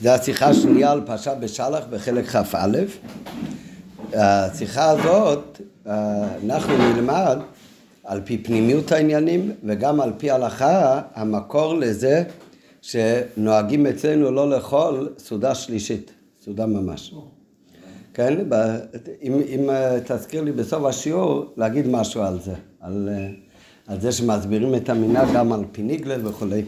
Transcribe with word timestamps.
זה 0.00 0.14
השיחה 0.14 0.46
השנייה 0.46 0.92
על 0.92 1.00
פרשה 1.06 1.34
בשלח 1.34 1.84
בחלק 1.90 2.26
כ"א. 2.26 2.78
השיחה 4.14 4.90
הזאת, 4.90 5.60
אנחנו 6.44 6.78
נלמד 6.78 7.38
על 8.04 8.20
פי 8.24 8.38
פנימיות 8.38 8.92
העניינים 8.92 9.52
וגם 9.64 10.00
על 10.00 10.12
פי 10.18 10.30
הלכה, 10.30 11.02
המקור 11.14 11.74
לזה 11.74 12.22
שנוהגים 12.82 13.86
אצלנו 13.86 14.30
לא 14.30 14.50
לאכול 14.50 15.14
סעודה 15.18 15.54
שלישית, 15.54 16.10
סעודה 16.44 16.66
ממש. 16.66 17.14
כן? 18.14 18.38
אם, 19.22 19.40
אם 19.48 19.70
תזכיר 20.06 20.42
לי 20.42 20.52
בסוף 20.52 20.84
השיעור, 20.84 21.52
להגיד 21.56 21.86
משהו 21.86 22.22
על 22.22 22.38
זה, 22.44 22.54
על, 22.80 23.08
על 23.86 24.00
זה 24.00 24.12
שמסבירים 24.12 24.74
את 24.74 24.88
המנהג 24.88 25.28
גם 25.34 25.52
על 25.52 25.64
פי 25.72 25.82
ניגלל 25.82 26.26
וכולי. 26.26 26.62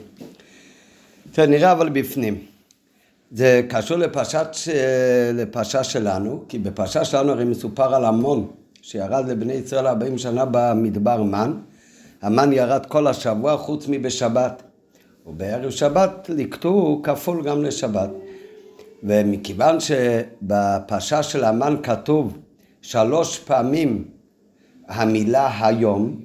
נראה 1.38 1.72
אבל 1.72 1.88
בפנים. 1.88 2.57
זה 3.30 3.62
קשור 3.68 3.96
לפרשת, 3.96 4.48
לפרשה 5.34 5.84
שלנו, 5.84 6.44
כי 6.48 6.58
בפרשה 6.58 7.04
שלנו 7.04 7.32
הרי 7.32 7.44
מסופר 7.44 7.94
על 7.94 8.04
המון 8.04 8.46
שירד 8.82 9.28
לבני 9.28 9.52
ישראל 9.52 9.86
40 9.86 10.18
שנה 10.18 10.44
במדבר 10.50 11.22
מן. 11.22 11.52
המן 12.22 12.52
ירד 12.52 12.86
כל 12.86 13.06
השבוע 13.06 13.56
חוץ 13.56 13.84
מבשבת. 13.88 14.62
ובערב 15.26 15.70
שבת 15.70 16.30
ליקטו 16.34 17.00
כפול 17.02 17.42
גם 17.42 17.62
לשבת. 17.62 18.10
ומכיוון 19.02 19.76
שבפרשה 19.80 21.22
של 21.22 21.44
המן 21.44 21.76
כתוב 21.82 22.38
שלוש 22.82 23.38
פעמים 23.38 24.04
המילה 24.88 25.66
היום, 25.66 26.20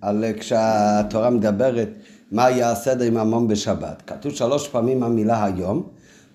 על 0.00 0.24
כשהתורה 0.38 1.30
מדברת 1.30 1.88
מה 2.32 2.50
יהיה 2.50 2.70
הסדר 2.70 3.04
עם 3.04 3.16
המון 3.16 3.48
בשבת, 3.48 4.02
כתוב 4.06 4.32
שלוש 4.32 4.68
פעמים 4.68 5.02
המילה 5.02 5.44
היום, 5.44 5.88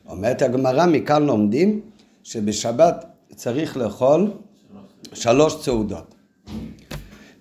אומרת 0.07 0.41
הגמרא, 0.41 0.85
מכאן 0.85 1.23
לומדים 1.23 1.81
שבשבת 2.23 3.05
צריך 3.35 3.77
לאכול 3.77 4.31
שלוש 5.13 5.55
סעודות. 5.61 6.15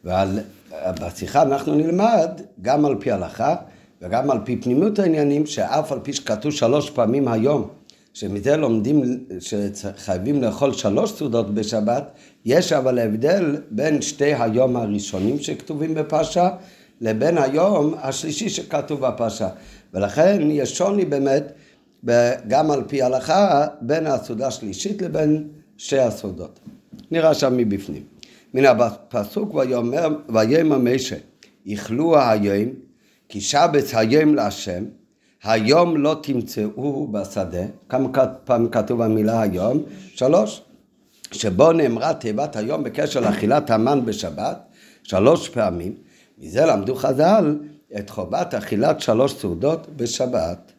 ובשיחה 0.05 1.42
אנחנו 1.42 1.75
נלמד 1.75 2.30
גם 2.62 2.84
על 2.84 2.97
פי 3.00 3.11
הלכה 3.11 3.56
וגם 4.03 4.30
על 4.30 4.38
פי 4.44 4.56
פנימיות 4.56 4.98
העניינים, 4.98 5.47
שאף 5.47 5.92
על 5.92 5.98
פי 6.03 6.12
שכתוב 6.12 6.53
שלוש 6.53 6.91
פעמים 6.91 7.28
היום, 7.28 7.69
שמזה 8.14 8.56
לומדים 8.56 9.25
שחייבים 9.41 10.42
לאכול 10.42 10.72
שלוש 10.72 11.12
סעודות 11.12 11.55
בשבת, 11.55 12.10
יש 12.44 12.72
אבל 12.72 12.98
הבדל 12.98 13.56
בין 13.70 14.03
שתי 14.03 14.34
היום 14.34 14.77
הראשונים 14.77 15.38
שכתובים 15.38 15.94
בפרשה 15.94 16.48
לבין 17.00 17.38
היום 17.38 17.94
השלישי 17.98 18.48
שכתוב 18.48 19.06
בפרשה. 19.06 19.48
ולכן 19.94 20.38
יש 20.50 20.78
שוני 20.78 21.05
באמת 21.05 21.53
גם 22.48 22.70
על 22.70 22.83
פי 22.88 23.02
הלכה 23.02 23.66
בין 23.80 24.06
הסעודה 24.06 24.47
השלישית 24.47 25.02
לבין 25.02 25.48
שתי 25.77 25.98
הסעודות. 25.98 26.60
נראה 27.10 27.34
שם 27.34 27.56
מבפנים. 27.56 28.02
מן 28.55 28.64
הפסוק 28.64 29.55
ויאמר 29.55 30.78
משה 30.78 31.16
איכלו 31.66 32.19
היום 32.19 32.69
כי 33.28 33.41
שבץ 33.41 33.94
היום 33.94 34.34
להשם 34.34 34.84
היום 35.44 35.97
לא 35.97 36.16
תמצאו 36.22 37.08
בשדה 37.12 37.62
כמה 37.88 38.08
פעמים 38.44 38.69
כתוב 38.69 39.02
המילה 39.02 39.42
היום? 39.42 39.82
שלוש 40.14 40.62
שבו 41.32 41.72
נאמרה 41.72 42.14
תיבת 42.14 42.56
היום 42.56 42.84
בקשר 42.84 43.20
לאכילת 43.20 43.70
המן 43.70 44.05
בשבת 44.05 44.58
שלוש 45.02 45.48
פעמים 45.48 45.94
מזה 46.38 46.66
למדו 46.66 46.94
חז"ל 46.94 47.58
את 47.98 48.10
חובת 48.10 48.55
אכילת 48.55 49.00
שלוש 49.00 49.34
סעודות 49.34 49.86
בשבת 49.97 50.72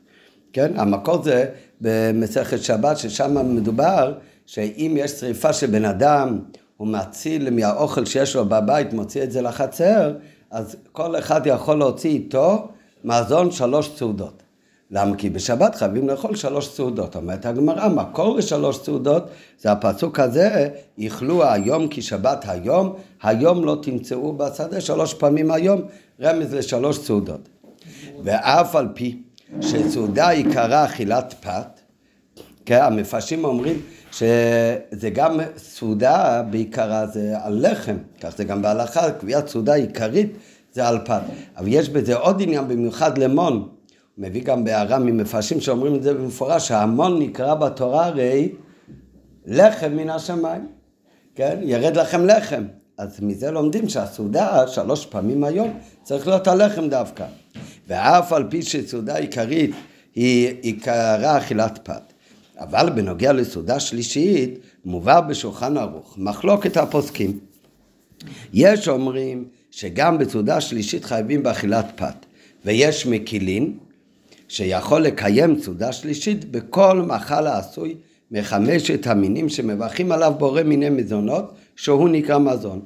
כן? 0.55 0.71
המקור 0.75 1.23
זה 1.23 1.45
במסכת 1.81 2.63
שבת, 2.63 2.97
ששם 2.97 3.55
מדובר 3.55 4.13
שאם 4.45 4.95
יש 4.97 5.11
שריפה 5.11 5.53
של 5.53 5.67
בן 5.67 5.85
אדם, 5.85 6.39
הוא 6.77 6.87
מציל 6.87 7.49
מהאוכל 7.49 8.05
שיש 8.05 8.35
לו 8.35 8.45
בבית, 8.45 8.93
מוציא 8.93 9.23
את 9.23 9.31
זה 9.31 9.41
לחצר, 9.41 10.13
אז 10.51 10.75
כל 10.91 11.19
אחד 11.19 11.41
יכול 11.45 11.77
להוציא 11.77 12.09
איתו 12.09 12.67
מזון 13.03 13.51
שלוש 13.51 13.91
סעודות. 13.95 14.43
למה? 14.91 15.15
כי 15.15 15.29
בשבת 15.29 15.75
חייבים 15.75 16.07
לאכול 16.09 16.35
שלוש 16.35 16.67
סעודות. 16.67 17.15
אומרת 17.15 17.45
הגמרא, 17.45 17.89
מקור 17.89 18.37
לשלוש 18.37 18.77
סעודות 18.77 19.23
זה 19.59 19.71
הפסוק 19.71 20.19
הזה, 20.19 20.69
איכלו 20.99 21.51
היום 21.51 21.87
כי 21.87 22.01
שבת 22.01 22.45
היום, 22.47 22.93
היום 23.23 23.65
לא 23.65 23.77
תמצאו 23.81 24.33
בשדה 24.33 24.81
שלוש 24.81 25.13
פעמים 25.13 25.51
היום, 25.51 25.81
רמז 26.21 26.53
לשלוש 26.53 26.99
סעודות. 26.99 27.49
ואף 28.23 28.75
על 28.75 28.87
פי 28.93 29.17
שסעודה 29.61 30.29
עיקרה 30.29 30.85
אכילת 30.85 31.33
פת, 31.41 31.79
כן, 32.65 32.81
המפרשים 32.81 33.45
אומרים 33.45 33.81
שזה 34.11 35.09
גם 35.13 35.39
סעודה 35.57 36.43
בעיקרה 36.49 37.07
זה 37.07 37.33
על 37.43 37.65
לחם, 37.71 37.97
כך 38.21 38.37
זה 38.37 38.43
גם 38.43 38.61
בהלכה, 38.61 39.11
קביעת 39.11 39.47
סעודה 39.47 39.73
עיקרית 39.73 40.37
זה 40.73 40.87
על 40.87 40.99
פת. 41.05 41.21
אבל 41.57 41.67
יש 41.67 41.89
בזה 41.89 42.15
עוד 42.15 42.41
עניין 42.41 42.67
במיוחד 42.67 43.17
למון, 43.17 43.53
הוא 43.53 43.67
מביא 44.17 44.43
גם 44.43 44.63
בהערה 44.63 44.99
ממפרשים 44.99 45.61
שאומרים 45.61 45.95
את 45.95 46.03
זה 46.03 46.13
במפורש, 46.13 46.67
שהמון 46.67 47.19
נקרא 47.19 47.53
בתורה 47.53 48.05
הרי 48.05 48.51
לחם 49.45 49.91
מן 49.91 50.09
השמיים, 50.09 50.67
כן? 51.35 51.59
ירד 51.61 51.95
לכם 51.97 52.25
לחם. 52.25 52.63
אז 52.97 53.19
מזה 53.21 53.51
לומדים 53.51 53.89
שהסעודה 53.89 54.67
שלוש 54.67 55.05
פעמים 55.05 55.43
היום 55.43 55.79
צריך 56.03 56.27
להיות 56.27 56.47
הלחם 56.47 56.89
דווקא. 56.89 57.25
ואף 57.87 58.33
על 58.33 58.43
פי 58.49 58.61
שסעודה 58.61 59.17
עיקרית 59.17 59.71
היא 60.15 60.53
עיקרה 60.61 61.37
אכילת 61.37 61.79
פת. 61.83 62.13
אבל 62.59 62.89
בנוגע 62.89 63.33
לסעודה 63.33 63.79
שלישית, 63.79 64.59
מובא 64.85 65.21
בשולחן 65.21 65.77
ערוך, 65.77 66.15
מחלוקת 66.17 66.77
הפוסקים. 66.77 67.39
יש 68.53 68.87
אומרים 68.87 69.45
שגם 69.71 70.17
בסעודה 70.17 70.61
שלישית 70.61 71.05
חייבים 71.05 71.43
באכילת 71.43 71.85
פת, 71.95 72.25
ויש 72.65 73.07
מקילין 73.07 73.77
שיכול 74.47 75.01
לקיים 75.01 75.61
סעודה 75.61 75.91
שלישית 75.91 76.51
בכל 76.51 77.01
מאכל 77.01 77.47
העשוי 77.47 77.95
מחמשת 78.31 79.07
המינים 79.07 79.49
שמברכים 79.49 80.11
עליו 80.11 80.33
בורא 80.37 80.63
מיני 80.63 80.89
מזונות, 80.89 81.53
שהוא 81.75 82.09
נקרא 82.09 82.37
מזון. 82.39 82.81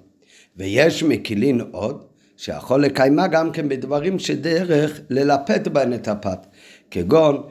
ויש 0.58 1.04
מקילין 1.04 1.62
עוד, 1.72 2.04
שיכול 2.40 2.84
לקיימה 2.84 3.28
גם 3.28 3.52
כן 3.52 3.70
בדברים 3.70 4.20
שדרך 4.20 5.00
ללפת 5.10 5.68
בהן 5.68 5.94
את 5.94 6.08
הפת, 6.08 6.46
כגון 6.92 7.44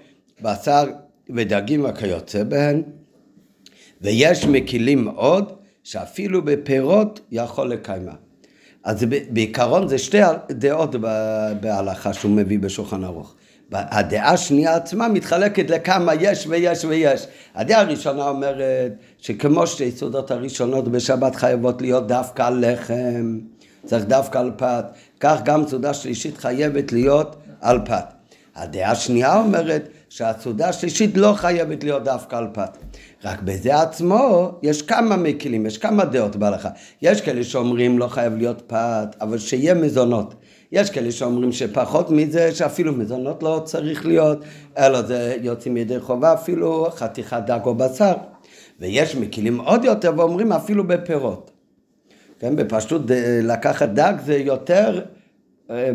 בשר 0.42 0.84
ודגים 1.30 1.84
וכיוצא 1.84 2.44
בהן, 2.44 2.82
ויש 4.00 4.44
מקילים 4.44 5.08
עוד, 5.08 5.52
שאפילו 5.84 6.44
בפירות 6.44 7.20
יכול 7.30 7.70
לקיימה. 7.70 8.12
אז 8.84 9.04
בעיקרון 9.30 9.88
זה 9.88 9.98
שתי 9.98 10.18
דעות 10.50 10.94
בהלכה 11.60 12.12
שהוא 12.12 12.32
מביא 12.32 12.58
בשולחן 12.58 13.04
ערוך. 13.04 13.34
הדעה 13.72 14.32
השנייה 14.32 14.76
עצמה 14.76 15.08
מתחלקת 15.08 15.70
לכמה 15.70 16.14
יש 16.14 16.46
ויש 16.46 16.84
ויש. 16.84 17.26
הדעה 17.54 17.80
הראשונה 17.80 18.28
אומרת 18.28 18.92
שכמו 19.18 19.66
שתי 19.66 19.90
הראשונות 20.30 20.88
בשבת 20.88 21.34
חייבות 21.34 21.82
להיות 21.82 22.06
דווקא 22.06 22.50
לחם, 22.50 23.38
צריך 23.86 24.04
דווקא 24.04 24.38
על 24.38 24.50
פת, 24.56 24.84
כך 25.20 25.40
גם 25.44 25.68
סעודה 25.68 25.94
שלישית 25.94 26.38
חייבת 26.38 26.92
להיות 26.92 27.36
על 27.60 27.78
פת. 27.84 28.04
הדעה 28.56 28.90
השנייה 28.90 29.40
אומרת 29.40 29.88
שהסעודה 30.08 30.68
השלישית 30.68 31.16
לא 31.16 31.32
חייבת 31.36 31.84
להיות 31.84 32.04
דווקא 32.04 32.36
על 32.36 32.46
פת. 32.52 32.78
רק 33.24 33.42
בזה 33.42 33.80
עצמו 33.80 34.52
יש 34.62 34.82
כמה 34.82 35.16
מקלים, 35.16 35.66
יש 35.66 35.78
כמה 35.78 36.04
דעות 36.04 36.36
בהלכה. 36.36 36.68
יש 37.02 37.20
כאלה 37.20 37.44
שאומרים 37.44 37.98
לא 37.98 38.06
חייב 38.06 38.36
להיות 38.36 38.62
פת, 38.66 39.16
אבל 39.20 39.38
שיהיה 39.38 39.74
מזונות. 39.74 40.34
יש 40.72 40.90
כאלה 40.90 41.12
שאומרים 41.12 41.52
שפחות 41.52 42.10
מזה, 42.10 42.54
שאפילו 42.54 42.92
מזונות 42.92 43.42
לא 43.42 43.62
צריך 43.64 44.06
להיות, 44.06 44.38
אלא 44.78 45.02
זה 45.02 45.36
יוצאים 45.42 45.76
ידי 45.76 46.00
חובה 46.00 46.34
אפילו 46.34 46.86
חתיכת 46.90 47.42
דג 47.46 47.60
או 47.64 47.74
בשר. 47.74 48.14
ויש 48.80 49.16
מקילים 49.16 49.60
עוד 49.60 49.84
יותר 49.84 50.12
ואומרים 50.16 50.52
אפילו 50.52 50.86
בפירות. 50.86 51.47
כן, 52.40 52.56
בפשטות 52.56 53.02
לקחת 53.42 53.88
דג 53.88 54.14
זה 54.24 54.36
יותר 54.36 55.00
אה, 55.70 55.90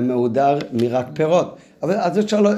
מהודר 0.00 0.58
מרק 0.72 1.06
פירות. 1.14 1.56
אבל 1.82 1.94
אז 1.94 2.18
יש 2.18 2.34
לו 2.34 2.50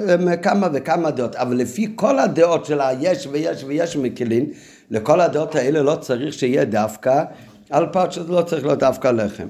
כמה 0.43 0.69
וכמה 0.73 1.11
דעות, 1.11 1.37
אבל 1.37 1.56
לפי 1.56 1.93
כל 1.97 2.19
הדעות 2.19 2.64
של 2.67 2.81
היש 2.81 3.26
ויש 3.31 3.64
ויש 3.64 3.97
מקלין, 3.97 4.47
לכל 4.91 5.20
הדעות 5.20 5.55
האלה 5.55 5.82
לא 5.82 5.97
צריך 5.97 6.35
שיהיה 6.35 6.64
דווקא 6.64 7.25
על 7.70 7.87
שזה 8.11 8.32
לא 8.32 8.43
צריך 8.43 8.64
להיות 8.64 8.79
דווקא 8.79 9.08
לחם. 9.08 9.47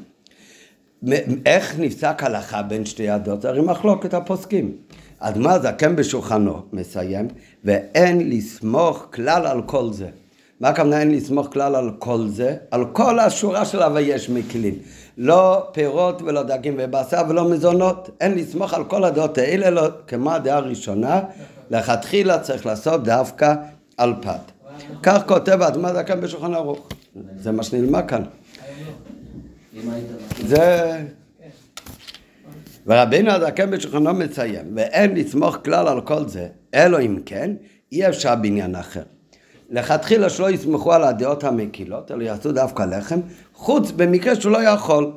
איך 1.46 1.78
נפסק 1.78 2.22
הלכה 2.22 2.62
בין 2.62 2.84
שתי 2.84 3.08
הדעות? 3.08 3.44
הרי 3.44 3.60
מחלוקת 3.60 4.14
הפוסקים. 4.14 4.72
אדמה 5.18 5.58
זקן 5.58 5.96
בשולחנו, 5.96 6.62
מסיים, 6.72 7.28
ואין 7.64 8.30
לסמוך 8.30 9.06
כלל 9.12 9.46
על 9.46 9.62
כל 9.62 9.92
זה. 9.92 10.08
מה 10.60 10.68
הכוונה 10.68 11.00
אין 11.00 11.10
לסמוך 11.10 11.48
כלל 11.52 11.74
על 11.74 11.90
כל 11.98 12.28
זה? 12.28 12.56
על 12.70 12.84
כל 12.92 13.18
השורה 13.18 13.64
של 13.64 13.82
הוויש 13.82 14.30
מכלים. 14.30 14.74
לא 15.18 15.68
פירות 15.72 16.22
ולא 16.22 16.42
דגים 16.42 16.74
ובשר 16.78 17.22
ולא 17.28 17.50
מזונות. 17.50 18.10
אין 18.20 18.34
לסמוך 18.34 18.74
על 18.74 18.84
כל 18.84 19.04
הדעות 19.04 19.38
האלה, 19.38 19.70
לא, 19.70 19.88
כמו 20.06 20.32
הדעה 20.32 20.56
הראשונה, 20.56 21.20
לכתחילה 21.70 22.38
צריך 22.38 22.66
לעשות 22.66 23.04
דווקא 23.04 23.54
על 23.96 24.14
פת. 24.20 24.40
כך 25.02 25.22
כותב 25.26 25.62
האדמה 25.62 25.94
זקן 25.94 26.20
בשולחן 26.20 26.54
ערוך. 26.54 26.88
זה 27.36 27.52
מה 27.52 27.62
שנלמד 27.62 28.08
כאן. 28.08 28.22
זה... 30.46 31.00
ורבינו 32.86 33.30
הזקן 33.30 33.70
בשולחנו 33.70 34.14
מציין, 34.14 34.72
ואין 34.74 35.16
לסמוך 35.16 35.56
כלל 35.64 35.88
על 35.88 36.00
כל 36.00 36.28
זה, 36.28 36.48
אלא 36.74 37.00
אם 37.00 37.18
כן, 37.26 37.52
אי 37.92 38.08
אפשר 38.08 38.34
בעניין 38.34 38.74
אחר. 38.74 39.02
לכתחילה 39.70 40.30
שלא 40.30 40.50
יסמכו 40.50 40.92
על 40.92 41.04
הדעות 41.04 41.44
המקילות, 41.44 42.10
אלא 42.10 42.22
יעשו 42.22 42.52
דווקא 42.52 42.82
לחם, 42.82 43.20
חוץ 43.54 43.90
במקרה 43.90 44.40
שהוא 44.40 44.52
לא 44.52 44.58
יכול. 44.58 45.12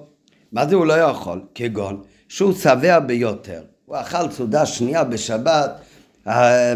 מה 0.52 0.68
זה 0.68 0.76
הוא 0.76 0.86
לא 0.86 0.94
יכול? 0.94 1.42
כגון 1.56 2.02
שהוא 2.28 2.54
שבע 2.54 3.00
ביותר. 3.00 3.62
הוא 3.86 3.98
אכל 3.98 4.32
סעודה 4.32 4.66
שנייה 4.66 5.04
בשבת, 5.04 5.72
אה, 6.28 6.74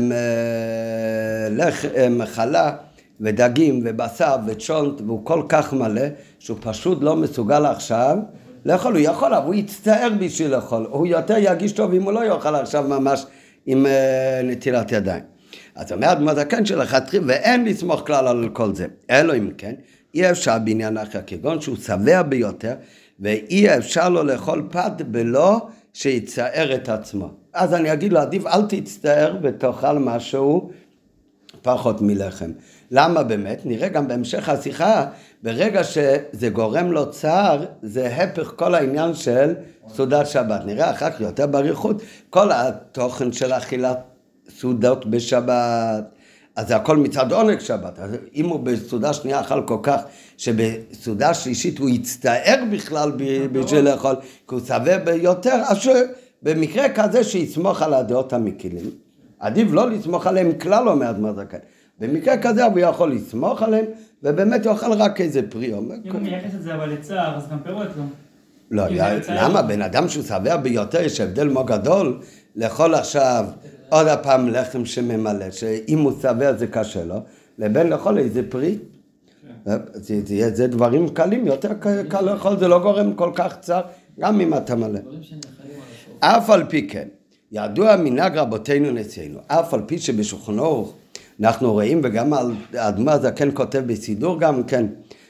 לחם, 1.52 2.20
חלה 2.26 2.76
ודגים 3.22 3.82
ובשר 3.86 4.36
וצ'ולט, 4.48 5.02
והוא 5.02 5.26
כל 5.26 5.44
כך 5.50 5.74
מלא, 5.74 6.02
שהוא 6.40 6.58
פשוט 6.62 6.98
לא 7.02 7.16
מסוגל 7.16 7.66
עכשיו 7.66 8.18
לאכול. 8.66 8.94
הוא 8.94 9.02
יכול, 9.04 9.34
אבל 9.34 9.46
הוא 9.46 9.56
יצטער 9.56 10.10
בשביל 10.20 10.56
לאכול. 10.56 10.88
הוא 10.90 11.08
יותר 11.08 11.38
ירגיש 11.38 11.72
טוב 11.72 11.94
אם 11.94 12.04
הוא 12.04 12.12
לא 12.12 12.26
יאכל 12.26 12.56
עכשיו 12.56 12.84
ממש 12.84 13.26
עם 13.66 13.86
אה, 13.86 14.42
נטילת 14.44 14.92
ידיים. 14.92 15.37
אז 15.78 15.92
אומרת 15.92 16.20
מזקן 16.20 16.66
שלכתחילה, 16.66 17.24
ואין 17.28 17.66
לסמוך 17.66 18.02
כלל 18.06 18.28
על 18.28 18.50
כל 18.54 18.76
זה. 18.76 18.86
אלא 19.10 19.34
אם 19.34 19.52
כן, 19.58 19.76
אי 20.14 20.32
אפשר 20.32 20.58
בעניין 20.60 20.98
אחר, 20.98 21.20
כגון 21.28 21.62
שהוא 21.62 21.78
שבע 21.78 22.22
ביותר, 22.22 22.74
ואי 23.20 23.78
אפשר 23.78 24.10
לו 24.10 24.24
לאכול 24.24 24.68
פת 24.72 25.02
בלא 25.08 25.68
שיצער 25.94 26.76
את 26.76 26.90
עצמו. 26.90 27.30
אז 27.54 27.74
אני 27.74 27.94
אגיד 27.94 28.14
לו, 28.14 28.20
עדיף 28.20 28.46
אל 28.46 28.62
תצטער 28.70 29.38
ותאכל 29.44 30.00
משהו 30.00 30.72
פחות 31.62 32.02
מלחם. 32.02 32.52
למה 32.92 33.24
באמת? 33.24 33.62
נראה 33.66 33.88
גם 33.88 34.08
בהמשך 34.08 34.50
השיחה, 34.50 35.06
ברגע 35.44 35.84
שזה 35.84 36.50
גורם 36.50 36.92
לו 36.92 37.12
צער, 37.12 37.66
זה 37.82 38.08
הפך 38.08 38.54
כל 38.56 38.76
העניין 38.76 39.14
של 39.14 39.54
סעודת 39.90 40.28
שבת. 40.28 40.62
נראה 40.66 40.92
אחר 40.92 41.12
כך 41.12 41.22
יותר 41.22 41.48
באריכות, 41.48 42.02
כל 42.30 42.52
התוכן 42.52 43.32
של 43.32 43.54
אכילת 43.54 44.17
סעודות 44.50 45.06
בשבת, 45.06 46.04
אז 46.56 46.68
זה 46.68 46.76
הכל 46.76 46.98
מצד 46.98 47.32
עונג 47.32 47.60
שבת. 47.60 48.00
אז 48.00 48.12
אם 48.36 48.50
הוא 48.50 48.60
בסעודה 48.60 49.14
שנייה 49.14 49.42
אכל 49.42 49.62
כל 49.68 49.78
כך, 49.84 50.02
שבסעודה 50.38 51.34
שלישית 51.34 51.80
הוא 51.80 51.90
יצטער 51.90 52.64
בכלל 52.72 53.12
בשביל 53.52 53.90
לאכול, 53.90 54.16
כי 54.22 54.56
הוא 54.56 54.60
שבע 54.68 54.98
ביותר, 54.98 55.62
אז 55.68 55.78
במקרה 56.44 56.90
כזה 56.90 57.24
שיסמוך 57.24 57.82
על 57.82 57.94
הדעות 57.94 58.34
המקילים. 58.34 58.90
עדיף 59.40 59.68
לא 59.72 59.90
לסמוך 59.90 60.28
עליהם 60.28 60.52
כלל, 60.60 60.90
אומר 60.90 61.10
אדמר 61.10 61.34
זקן. 61.34 61.58
במקרה 62.00 62.38
כזה 62.38 62.66
הוא 62.66 62.80
יכול 62.80 63.12
לסמוך 63.12 63.62
עליהם, 63.62 63.86
ובאמת 64.24 64.66
הוא 64.66 64.74
אכל 64.74 64.94
רק 64.94 65.22
איזה 65.22 65.42
פרי. 65.50 65.74
אם 65.74 66.12
הוא 66.12 66.22
מייחס 66.22 66.56
את 66.56 66.62
זה 66.62 66.76
אבל 66.76 66.90
לצער, 66.90 67.38
אז 67.38 67.50
גם 67.52 67.60
פירות 67.64 67.88
לא. 67.98 68.04
לא, 68.72 68.84
למה? 69.30 69.62
בן 69.62 69.82
אדם 69.82 70.10
שהוא 70.10 70.24
שבע 70.24 70.58
ביותר, 70.58 71.02
יש 71.02 71.22
הבדל 71.22 71.48
מאוד 71.48 71.68
גדול 71.68 72.20
לאכול 72.56 72.96
עכשיו 72.96 73.46
עוד 73.90 74.08
הפעם 74.08 74.48
לחם 74.48 74.86
שממלא, 74.86 75.52
שאם 75.52 76.00
הוא 76.00 76.12
שבע 76.22 76.54
זה 76.54 76.68
קשה 76.68 77.06
לו, 77.06 77.16
לבין 77.58 77.88
לאכול 77.88 78.18
איזה 78.18 78.42
פרי. 78.50 78.78
כן. 79.66 79.78
זה, 79.94 80.56
זה 80.56 80.68
דברים 80.68 81.10
קלים, 81.10 81.48
יותר 81.48 81.74
קל 82.10 82.22
לאכול, 82.22 82.60
זה 82.60 82.68
לא 82.68 82.80
גורם 82.80 83.14
כל 83.14 83.32
כך 83.36 83.60
צר, 83.62 83.82
גם 84.20 84.42
אם 84.42 84.54
אתה 84.54 84.76
מלא. 84.76 85.00
אף 86.20 86.50
על 86.50 86.64
פי 86.70 86.88
כן, 86.88 87.08
ידוע 87.52 87.96
מנהג 87.96 88.38
רבותינו 88.38 88.92
נשיאנו, 88.92 89.40
אף 89.48 89.74
על 89.74 89.82
פי 89.86 90.00
שבשולחנו 90.00 90.92
אנחנו 91.42 91.74
רואים, 91.74 92.02
וגם 92.04 92.34
האדמה 92.74 93.14
הזקן 93.14 93.50
כותב 93.54 93.84
בסידור 93.88 94.40
גם 94.40 94.64
כן, 94.64 94.86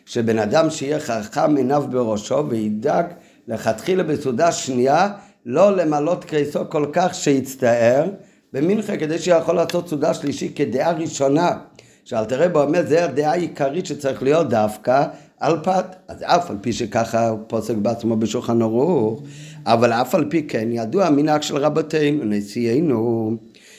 שבן 0.06 0.40
אדם 0.40 0.70
שיהיה 0.70 1.00
חכם 1.00 1.56
עיניו 1.56 1.86
בראשו 1.90 2.50
וידאג 2.50 3.06
לכתחילה 3.48 4.04
בסעודה 4.04 4.52
שנייה 4.52 5.10
לא 5.46 5.76
למלות 5.76 6.24
קריסו 6.24 6.60
כל 6.70 6.86
כך 6.94 7.16
שיצטער 7.16 8.10
במנחה 8.54 8.98
כדי 8.98 9.20
שיכול 9.20 9.56
לעשות 9.56 9.90
סעודה 9.90 10.14
שלישית 10.14 10.58
כדעה 10.58 10.92
ראשונה. 10.92 11.58
שאלתרבה 12.06 12.64
אומר 12.64 12.84
זה 12.88 13.06
הדעה 13.06 13.32
העיקרית 13.32 13.86
שצריך 13.86 14.24
להיות 14.24 14.50
דווקא 14.50 15.06
על 15.40 15.58
פת 15.64 15.96
אז 16.08 16.24
אף 16.24 16.52
על 16.52 16.58
פי 16.62 16.74
שככה 16.74 17.30
הוא 17.30 17.40
פוסק 17.48 17.76
בעצמו 17.76 18.16
בשולחן 18.16 18.62
ערוך 18.62 19.22
אבל 19.66 19.94
אף 19.94 20.16
על 20.16 20.26
פי 20.30 20.44
כן 20.44 20.68
ידוע 20.72 21.06
המנהג 21.06 21.42
של 21.42 21.58
רבותינו 21.58 22.24
נשיאנו 22.26 23.36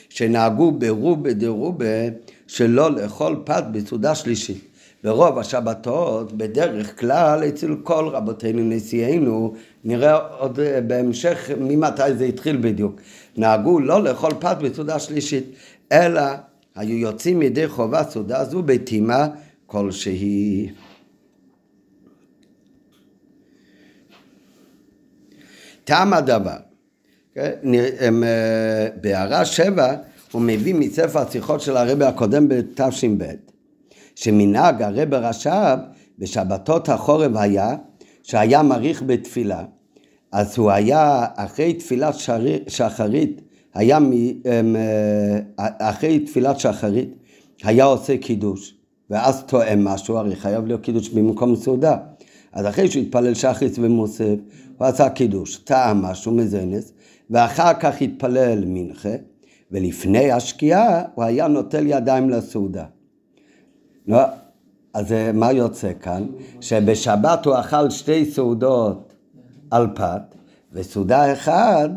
שנהגו 0.09 0.71
ברובה 0.71 1.33
דרובה 1.33 1.85
שלא 2.47 2.91
לאכול 2.91 3.41
פת 3.45 3.63
בסעודה 3.71 4.15
שלישית. 4.15 4.69
ברוב 5.03 5.39
השבתות, 5.39 6.33
בדרך 6.37 6.99
כלל, 6.99 7.43
אצל 7.47 7.75
כל 7.83 8.07
רבותינו 8.07 8.63
נשיאנו, 8.63 9.53
נראה 9.83 10.15
עוד 10.15 10.59
בהמשך 10.87 11.49
ממתי 11.59 12.15
זה 12.17 12.25
התחיל 12.25 12.57
בדיוק, 12.61 13.01
נהגו 13.39 13.79
לא 13.79 14.03
לאכול 14.03 14.31
פת 14.39 14.57
בסעודה 14.61 14.99
שלישית, 14.99 15.45
אלא 15.91 16.21
היו 16.75 16.97
יוצאים 16.97 17.41
ידי 17.41 17.67
חובה 17.67 18.03
סעודה 18.03 18.45
זו 18.45 18.63
בטימה 18.63 19.27
כלשהי. 19.65 20.69
תם 25.83 26.13
הדבר 26.13 26.57
כן? 27.35 27.51
אה, 28.23 28.87
בהערה 29.01 29.45
שבע 29.45 29.95
הוא 30.31 30.41
מביא 30.41 30.75
מספר 30.75 31.19
השיחות 31.19 31.61
של 31.61 31.77
הרבי 31.77 32.05
הקודם 32.05 32.47
בתש"ב, 32.47 33.23
שמנהג 34.15 34.81
הרבי 34.81 35.15
רש"ב 35.15 35.77
בשבתות 36.19 36.89
החורב 36.89 37.37
היה 37.37 37.75
שהיה 38.23 38.63
מעריך 38.63 39.03
בתפילה, 39.05 39.63
אז 40.31 40.57
הוא 40.57 40.71
היה 40.71 41.25
אחרי 41.35 41.73
תפילת 41.73 42.15
שחרית, 42.67 43.41
היה 43.73 43.99
אה, 44.45 45.39
אחרי 45.79 46.19
תפילת 46.19 46.59
שחרית, 46.59 47.09
היה 47.63 47.85
עושה 47.85 48.17
קידוש, 48.17 48.75
ואז 49.09 49.43
טועם 49.43 49.83
משהו, 49.83 50.17
הרי 50.17 50.35
חייב 50.35 50.65
להיות 50.65 50.81
קידוש 50.81 51.09
במקום 51.09 51.55
סעודה. 51.55 51.97
אז 52.53 52.65
אחרי 52.65 52.91
שהוא 52.91 53.03
התפלל 53.03 53.33
שחריס 53.33 53.73
ומוסף, 53.77 54.35
הוא 54.77 54.87
עשה 54.87 55.09
קידוש, 55.09 55.57
טעם 55.57 56.01
משהו 56.01 56.31
מזנס, 56.31 56.93
ואחר 57.29 57.73
כך 57.79 58.01
התפלל 58.01 58.63
מנחה, 58.67 59.15
ולפני 59.71 60.31
השקיעה 60.31 61.03
הוא 61.15 61.23
היה 61.23 61.47
נוטל 61.47 61.87
ידיים 61.87 62.29
לסעודה. 62.29 62.85
לא, 64.07 64.19
אז 64.93 65.13
מה 65.33 65.51
יוצא 65.51 65.91
כאן? 66.01 66.27
שבשבת 66.61 67.45
הוא 67.45 67.59
אכל 67.59 67.89
שתי 67.89 68.31
סעודות 68.31 69.08
על 69.71 69.87
פת, 69.95 70.35
וסעודה 70.73 71.33
אחת 71.33 71.89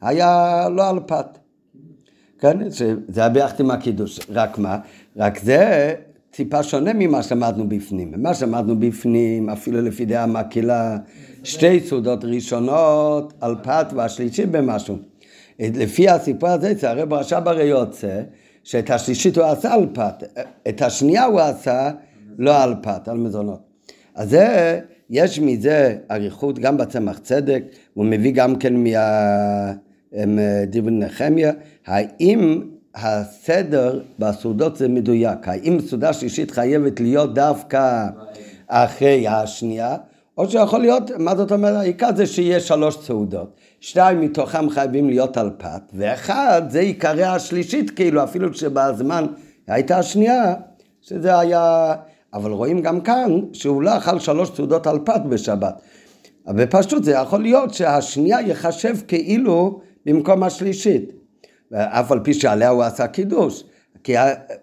היה 0.00 0.68
לא 0.68 0.90
על 0.90 1.00
פת. 1.06 1.38
כן, 2.38 2.58
זה 3.08 3.20
היה 3.20 3.28
ביחד 3.28 3.60
עם 3.60 3.70
הקידוש. 3.70 4.20
רק 4.30 4.58
מה? 4.58 4.78
רק 5.16 5.38
זה 5.38 5.94
טיפה 6.30 6.62
שונה 6.62 6.92
ממה 6.94 7.22
שלמדנו 7.22 7.68
בפנים. 7.68 8.12
מה 8.16 8.34
שלמדנו 8.34 8.80
בפנים, 8.80 9.50
אפילו 9.50 9.82
לפי 9.82 10.04
דעה 10.04 10.26
מקהילה, 10.26 10.96
שתי 11.44 11.80
סעודות 11.80 12.24
ראשונות 12.24 13.32
על 13.40 13.56
פת 13.62 13.86
והשלישית 13.96 14.50
במשהו. 14.50 14.98
לפי 15.58 16.08
הסיפור 16.08 16.48
הזה, 16.48 16.74
הרי 16.82 17.06
ברש"ב 17.06 17.48
הרי 17.48 17.64
יוצא 17.64 18.22
שאת 18.64 18.90
השלישית 18.90 19.38
הוא 19.38 19.44
עשה 19.44 19.74
על 19.74 19.86
פת, 19.92 20.24
את 20.68 20.82
השנייה 20.82 21.24
הוא 21.24 21.40
עשה 21.40 21.90
לא 22.38 22.62
על 22.62 22.74
פת, 22.82 23.08
על 23.08 23.16
מזונות. 23.16 23.60
אז 24.14 24.30
זה, 24.30 24.80
יש 25.10 25.38
מזה 25.38 25.96
אריכות 26.10 26.58
גם 26.58 26.76
בצמח 26.76 27.18
צדק, 27.18 27.62
הוא 27.94 28.04
מביא 28.04 28.32
גם 28.32 28.56
כן 28.56 28.74
מהדברי 30.26 30.92
נחמיה, 30.92 31.52
האם 31.86 32.62
הסדר 32.94 34.00
בסעודות 34.18 34.76
זה 34.76 34.88
מדויק, 34.88 35.48
האם 35.48 35.80
סעודה 35.80 36.12
שלישית 36.12 36.50
חייבת 36.50 37.00
להיות 37.00 37.34
דווקא 37.34 38.06
אחרי 38.68 39.28
השנייה, 39.28 39.96
או 40.38 40.50
שיכול 40.50 40.80
להיות, 40.80 41.10
מה 41.18 41.36
זאת 41.36 41.52
אומרת, 41.52 41.76
העיקר 41.76 42.08
זה 42.16 42.26
שיהיה 42.26 42.60
שלוש 42.60 42.96
סעודות. 42.96 43.56
שתיים 43.80 44.20
מתוכם 44.20 44.70
חייבים 44.70 45.08
להיות 45.08 45.36
על 45.36 45.50
פת, 45.58 45.82
ואחד 45.94 46.62
זה 46.68 46.80
עיקרי 46.80 47.24
השלישית, 47.24 47.90
כאילו, 47.90 48.24
אפילו 48.24 48.54
שבזמן 48.54 49.26
הייתה 49.66 49.98
השנייה, 49.98 50.54
שזה 51.02 51.38
היה... 51.38 51.94
אבל 52.34 52.50
רואים 52.50 52.80
גם 52.80 53.00
כאן 53.00 53.40
שהוא 53.52 53.82
לא 53.82 53.96
אכל 53.96 54.18
שלוש 54.18 54.50
סעודות 54.56 54.86
על 54.86 54.98
פת 55.04 55.20
בשבת. 55.28 55.80
בפשוט 56.46 57.04
זה 57.04 57.12
יכול 57.12 57.42
להיות 57.42 57.74
שהשנייה 57.74 58.40
ייחשב 58.40 58.94
כאילו 59.08 59.80
במקום 60.06 60.42
השלישית. 60.42 61.12
אף 61.74 62.12
על 62.12 62.20
פי 62.20 62.34
שעליה 62.34 62.68
הוא 62.68 62.82
עשה 62.82 63.06
קידוש. 63.06 63.64
כי 64.04 64.14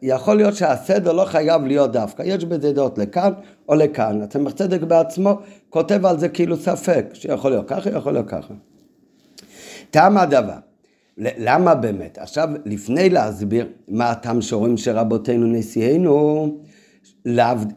יכול 0.01 0.37
להיות 0.37 0.55
שהסדר 0.55 1.11
לא 1.11 1.25
חייב 1.25 1.65
להיות 1.65 1.91
דווקא, 1.91 2.23
יש 2.25 2.45
בזה 2.45 2.73
דעות 2.73 2.97
לכאן 2.97 3.31
או 3.69 3.75
לכאן. 3.75 4.21
הצמח 4.21 4.51
צדק 4.51 4.81
בעצמו 4.81 5.39
כותב 5.69 6.05
על 6.05 6.19
זה 6.19 6.29
כאילו 6.29 6.57
ספק, 6.57 7.05
שיכול 7.13 7.51
להיות 7.51 7.67
ככה, 7.67 7.89
יכול 7.89 8.13
להיות 8.13 8.27
ככה. 8.29 8.53
טעם 9.91 10.17
הדבר, 10.17 10.57
למה 11.17 11.75
באמת? 11.75 12.17
עכשיו, 12.17 12.49
לפני 12.65 13.09
להסביר 13.09 13.67
מה 13.87 14.11
הטעם 14.11 14.41
שרואים 14.41 14.77
שרבותינו 14.77 15.47
נשיאנו 15.47 16.47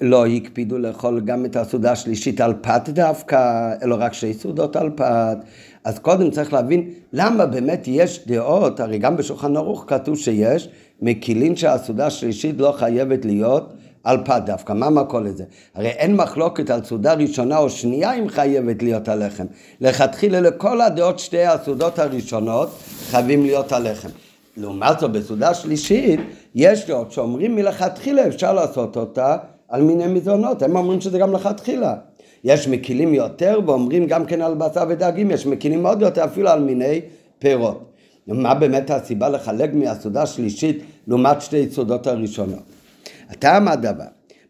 לא 0.00 0.26
הקפידו 0.26 0.78
לאכול 0.78 1.20
גם 1.20 1.44
את 1.44 1.56
הסעודה 1.56 1.92
השלישית 1.92 2.40
על 2.40 2.54
פת 2.60 2.88
דווקא, 2.88 3.72
אלא 3.82 3.96
רק 3.98 4.12
שתי 4.12 4.34
סעודות 4.34 4.76
על 4.76 4.90
פת. 4.94 5.36
אז 5.84 5.98
קודם 5.98 6.30
צריך 6.30 6.52
להבין 6.52 6.90
למה 7.12 7.46
באמת 7.46 7.84
יש 7.86 8.26
דעות, 8.26 8.80
הרי 8.80 8.98
גם 8.98 9.16
בשולחן 9.16 9.56
ערוך 9.56 9.84
כתוב 9.86 10.18
שיש, 10.18 10.68
מקילין 11.02 11.56
שהסעודה 11.56 12.06
השלישית 12.06 12.54
לא 12.58 12.72
חייבת 12.72 13.24
להיות 13.24 13.72
על 14.04 14.18
פת 14.24 14.42
דווקא, 14.46 14.72
מה 14.72 14.90
מקור 14.90 15.20
לזה? 15.20 15.44
הרי 15.74 15.88
אין 15.88 16.16
מחלוקת 16.16 16.70
על 16.70 16.84
סעודה 16.84 17.14
ראשונה 17.14 17.58
או 17.58 17.70
שנייה 17.70 18.12
אם 18.12 18.28
חייבת 18.28 18.82
להיות 18.82 19.08
הלחם. 19.08 19.44
לכתחילה 19.80 20.40
לכל 20.40 20.80
הדעות 20.80 21.18
שתי 21.18 21.44
הסעודות 21.46 21.98
הראשונות 21.98 22.70
חייבים 23.10 23.42
להיות 23.42 23.72
הלחם. 23.72 24.08
לעומת 24.56 24.98
זאת 24.98 25.12
בסעודה 25.12 25.54
שלישית 25.54 26.20
יש 26.54 26.86
דעות 26.86 27.12
שאומרים 27.12 27.56
מלכתחילה 27.56 28.26
אפשר 28.26 28.52
לעשות 28.52 28.96
אותה 28.96 29.36
על 29.68 29.82
מיני 29.82 30.06
מזונות, 30.06 30.62
הם 30.62 30.76
אומרים 30.76 31.00
שזה 31.00 31.18
גם 31.18 31.32
לכתחילה. 31.32 31.94
יש 32.44 32.68
מקילים 32.68 33.14
יותר 33.14 33.60
ואומרים 33.66 34.06
גם 34.06 34.26
כן 34.26 34.40
על 34.40 34.54
בשר 34.54 34.84
ודגים, 34.88 35.30
יש 35.30 35.46
מקילים 35.46 35.86
עוד 35.86 36.02
יותר 36.02 36.24
אפילו 36.24 36.48
על 36.48 36.60
מיני 36.60 37.00
פירות. 37.38 37.90
מה 38.26 38.54
באמת 38.54 38.90
הסיבה 38.90 39.28
לחלק 39.28 39.74
מהסעודה 39.74 40.22
השלישית 40.22 40.82
לעומת 41.06 41.42
שתי 41.42 41.70
סעודות 41.70 42.06
הראשונות? 42.06 42.62
הטעם 43.28 43.68
הדבר, 43.68 44.04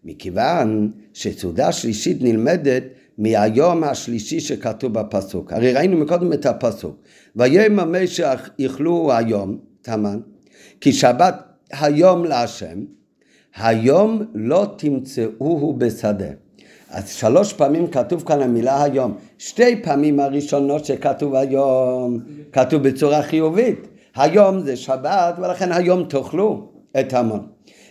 מכיוון 0.05 0.91
שסעודה 1.13 1.73
שלישית 1.73 2.23
נלמדת 2.23 2.83
מהיום 3.19 3.85
השלישי 3.85 4.41
שכתוב 4.41 4.93
בפסוק. 4.93 5.53
הרי 5.53 5.73
ראינו 5.73 5.97
מקודם 5.97 6.33
את 6.33 6.47
הפסוק. 6.47 6.97
ויום 7.37 7.81
המשך 7.81 8.51
יכלו 8.59 9.13
היום, 9.13 9.59
תמן, 9.85 10.21
כי 10.81 10.93
שבת 10.93 11.43
היום 11.81 12.25
להשם, 12.25 12.79
היום 13.57 14.23
לא 14.35 14.67
תמצאוהו 14.77 15.75
בשדה. 15.79 16.31
אז 16.91 17.09
שלוש 17.09 17.53
פעמים 17.53 17.87
כתוב 17.87 18.23
כאן 18.27 18.43
המילה 18.43 18.83
היום. 18.83 19.15
שתי 19.39 19.83
פעמים 19.83 20.21
הראשונות 20.21 20.85
שכתוב 20.85 21.35
היום, 21.35 22.21
כתוב 22.53 22.83
בצורה 22.89 23.23
חיובית. 23.23 23.89
היום 24.17 24.61
זה 24.61 24.77
שבת 24.77 25.35
ולכן 25.39 25.73
היום 25.73 26.05
תאכלו 26.05 26.69
את 27.01 27.13
המון. 27.13 27.47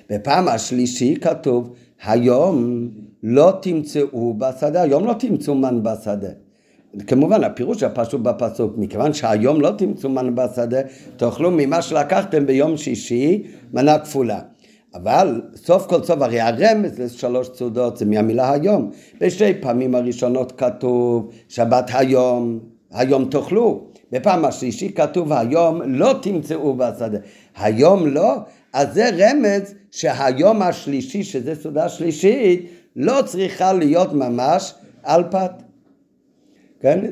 בפעם 0.10 0.48
השלישי 0.48 1.16
כתוב 1.22 1.74
היום 2.04 2.88
לא 3.24 3.54
תמצאו 3.62 4.34
בשדה, 4.34 4.82
היום 4.82 5.06
לא 5.06 5.14
תמצאו 5.14 5.56
מן 5.56 5.84
בשדה. 5.84 6.30
כמובן 7.08 7.44
הפירוש 7.44 7.84
הפשוט 7.84 8.22
בפסוק, 8.22 8.74
מכיוון 8.78 9.14
שהיום 9.14 9.62
לא 9.62 9.72
תמצאו 9.78 10.10
מן 10.10 10.36
בשדה, 10.36 10.82
תאכלו 11.18 11.52
ממה 11.52 11.82
שלקחתם 11.82 12.46
ביום 12.46 12.78
שישי 12.78 13.44
מנה 13.74 14.00
כפולה. 14.00 14.40
אבל 14.96 15.42
סוף 15.56 15.86
כל 15.86 16.04
סוף 16.04 16.22
הרי 16.22 16.42
הרמז 16.42 17.00
לשלוש 17.00 17.50
צעודות 17.50 17.98
זה 17.98 18.06
מהמילה 18.06 18.52
היום. 18.52 18.92
בשתי 19.22 19.54
פעמים 19.62 19.96
הראשונות 19.96 20.52
כתוב 20.52 21.30
שבת 21.50 21.90
היום, 21.94 22.60
היום 22.92 23.26
תאכלו. 23.26 23.88
בפעם 24.12 24.46
השלישית 24.46 24.98
כתוב 24.98 25.34
היום 25.34 25.82
לא 25.86 26.16
תמצאו 26.22 26.76
בשדה. 26.76 27.18
היום 27.58 28.08
לא, 28.08 28.36
אז 28.74 28.94
זה 28.94 29.10
רמז 29.18 29.74
שהיום 29.92 30.62
השלישי, 30.62 31.24
שזה 31.24 31.56
סעודה 31.56 31.90
שלישית, 31.90 32.70
לא 32.96 33.22
צריכה 33.26 33.74
להיות 33.74 34.14
ממש 34.14 34.74
על 35.04 35.24
פת. 35.32 35.63
כן? 36.84 37.06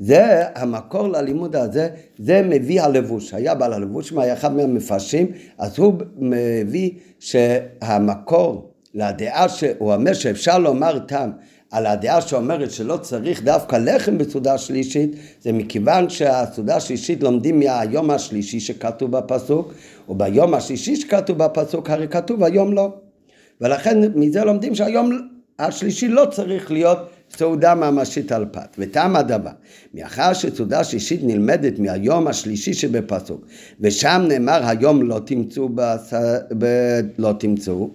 זה 0.00 0.42
המקור 0.54 1.08
ללימוד 1.08 1.56
הזה, 1.56 1.88
זה 2.18 2.42
מביא 2.42 2.82
הלבוש. 2.82 3.34
היה 3.34 3.54
בעל 3.54 3.72
הלבוש, 3.72 4.12
היה 4.16 4.32
אחד 4.32 4.56
מהמפרשים, 4.56 5.26
אז 5.58 5.78
הוא 5.78 5.94
מביא 6.16 6.90
שהמקור 7.18 8.70
לדעה 8.94 9.48
שהוא 9.48 9.92
אומר 9.92 10.12
שאפשר 10.12 10.58
לומר 10.58 10.98
טעם 10.98 11.32
על 11.70 11.86
הדעה 11.86 12.20
שאומרת 12.20 12.70
שלא 12.70 12.96
צריך 12.96 13.42
דווקא 13.42 13.76
לחם 13.76 14.18
בסעודה 14.18 14.58
שלישית, 14.58 15.16
זה 15.40 15.52
מכיוון 15.52 16.08
שהסעודה 16.08 16.76
השלישית 16.76 17.22
לומדים 17.22 17.58
מהיום 17.58 18.10
השלישי 18.10 18.60
שכתוב 18.60 19.10
בפסוק, 19.10 19.74
וביום 20.08 20.54
השלישי 20.54 20.96
שכתוב 20.96 21.38
בפסוק 21.38 21.90
הרי 21.90 22.08
כתוב 22.08 22.44
היום 22.44 22.72
לא. 22.72 22.92
ולכן 23.60 23.98
מזה 24.14 24.44
לומדים 24.44 24.74
שהיום 24.74 25.10
השלישי 25.58 26.08
לא 26.08 26.24
צריך 26.30 26.70
להיות 26.70 26.98
סעודה 27.36 27.74
ממשית 27.74 28.32
על 28.32 28.46
פת. 28.50 28.76
וטעם 28.78 29.16
הדבר, 29.16 29.50
מאחר 29.94 30.32
שסעודה 30.32 30.84
שלישית 30.84 31.20
נלמדת 31.22 31.78
מהיום 31.78 32.26
השלישי 32.26 32.74
שבפסוק, 32.74 33.46
ושם 33.80 34.24
נאמר 34.28 34.60
היום 34.66 35.02
לא 35.02 35.20
תמצאו, 35.24 35.68
בס... 35.68 36.12
ב... 36.58 36.66
לא 37.18 37.32
תמצאו, 37.38 37.90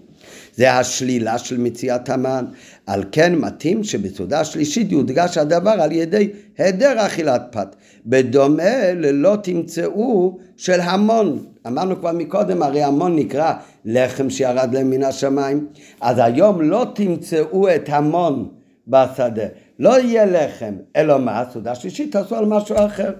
זה 0.56 0.74
השלילה 0.74 1.38
של 1.38 1.58
מציאת 1.58 2.10
המן. 2.10 2.46
על 2.86 3.03
כן 3.12 3.36
מתאים 3.36 3.84
שבסעודה 3.84 4.39
השלישית 4.39 4.91
יודגש 4.91 5.38
הדבר 5.38 5.70
על 5.72 5.91
ידי 5.91 6.29
היעדר 6.58 7.06
אכילת 7.06 7.41
פת, 7.51 7.75
בדומה 8.06 8.94
ללא 8.94 9.38
תמצאו 9.44 10.38
של 10.58 10.82
המון. 10.82 11.46
אמרנו 11.67 12.00
כבר 12.00 12.12
מקודם, 12.12 12.63
הרי 12.63 12.84
המון 12.84 13.15
נקרא 13.15 13.53
לחם 13.86 14.29
שירד 14.29 14.74
להם 14.74 14.89
מן 14.89 15.03
השמיים, 15.03 15.67
אז 16.01 16.17
היום 16.20 16.62
לא 16.62 16.88
תמצאו 16.96 17.75
את 17.75 17.89
המון 17.89 18.50
בשדה. 18.88 19.46
לא 19.79 20.00
יהיה 20.00 20.25
לחם, 20.25 20.74
אלא 20.96 21.20
מה? 21.20 21.44
סעודה 21.51 21.75
שלישית 21.75 22.12
תעשו 22.12 22.36
על 22.36 22.46
משהו 22.46 22.75
אחר. 22.75 23.12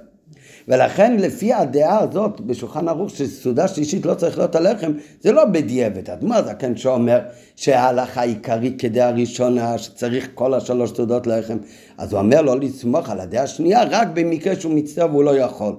ולכן 0.68 1.18
לפי 1.18 1.54
הדעה 1.54 2.00
הזאת 2.00 2.42
בשולחן 2.42 2.88
ערוך 2.88 3.10
שסעודה 3.10 3.68
שלישית 3.68 4.06
לא 4.06 4.14
צריך 4.14 4.38
להיות 4.38 4.56
הלחם, 4.56 4.92
זה 5.22 5.32
לא 5.32 5.46
בדיעבד. 5.46 6.10
אדמו 6.10 6.34
הזקן 6.34 6.78
שאומר 6.78 7.20
שההלכה 7.56 8.22
העיקרית 8.22 8.82
כדעה 8.82 9.12
ראשונה, 9.12 9.78
שצריך 9.78 10.30
כל 10.34 10.54
השלוש 10.54 10.92
סעודות 10.92 11.28
לחם, 11.28 11.58
אז 11.98 12.14
הוא 12.14 12.20
אומר 12.20 12.42
לא 12.42 12.60
לסמוך 12.60 13.10
על 13.10 13.20
הדעה 13.20 13.44
השנייה 13.44 13.84
רק 13.84 14.08
במקרה 14.14 14.56
שהוא 14.56 14.74
מצטער 14.74 15.08
והוא 15.12 15.24
לא 15.24 15.38
יכול. 15.38 15.76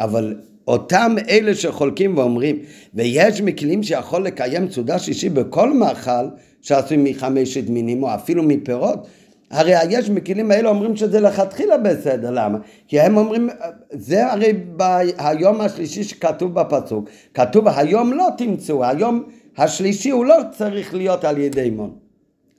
אבל 0.00 0.34
אותם 0.68 1.16
אלה 1.28 1.54
שחולקים 1.54 2.18
ואומרים, 2.18 2.58
ויש 2.94 3.40
מכלים 3.40 3.82
שיכול 3.82 4.24
לקיים 4.24 4.70
סעודה 4.70 4.98
שישית 4.98 5.32
בכל 5.32 5.72
מאכל 5.72 6.26
שעשוי 6.62 6.96
מחמשת 6.96 7.68
מינים 7.68 8.02
או 8.02 8.14
אפילו 8.14 8.42
מפירות, 8.42 9.06
הרי 9.50 9.72
יש 9.90 10.10
מכלים 10.10 10.50
האלה 10.50 10.68
אומרים 10.68 10.96
שזה 10.96 11.20
לכתחילה 11.20 11.78
בסדר, 11.78 12.30
למה? 12.30 12.58
כי 12.88 13.00
הם 13.00 13.16
אומרים, 13.16 13.48
זה 13.90 14.26
הרי 14.32 14.52
ביום 14.52 15.60
השלישי 15.60 16.04
שכתוב 16.04 16.54
בפסוק, 16.54 17.08
כתוב 17.34 17.68
היום 17.68 18.12
לא 18.12 18.28
תמצאו, 18.38 18.84
היום 18.84 19.24
השלישי 19.56 20.10
הוא 20.10 20.24
לא 20.24 20.36
צריך 20.50 20.94
להיות 20.94 21.24
על 21.24 21.38
ידי 21.38 21.70
מון, 21.70 21.94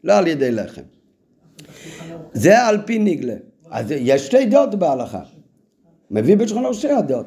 לא 0.04 0.14
על 0.14 0.28
ידי 0.28 0.52
לחם. 0.52 0.82
זה 2.34 2.62
על 2.62 2.82
פי 2.86 3.00
נגלה. 3.00 3.36
אז 3.72 3.92
יש 3.92 4.26
שתי 4.26 4.46
דעות 4.46 4.76
בהלכה. 4.76 5.20
מביא 6.12 6.38
בשכונו 6.38 6.74
שתי 6.74 6.92
הדעות. 6.92 7.26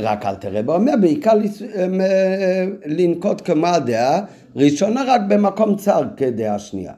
רק 0.00 0.26
אל 0.26 0.34
תראה 0.34 0.60
אומר 0.68 0.92
בעיקר 1.00 1.32
לנקוט 2.86 3.42
כמו 3.44 3.66
הדעה 3.66 4.20
ראשונה 4.56 5.02
רק 5.06 5.20
במקום 5.28 5.76
צר 5.76 6.02
כדעה 6.16 6.58
שנייה. 6.58 6.92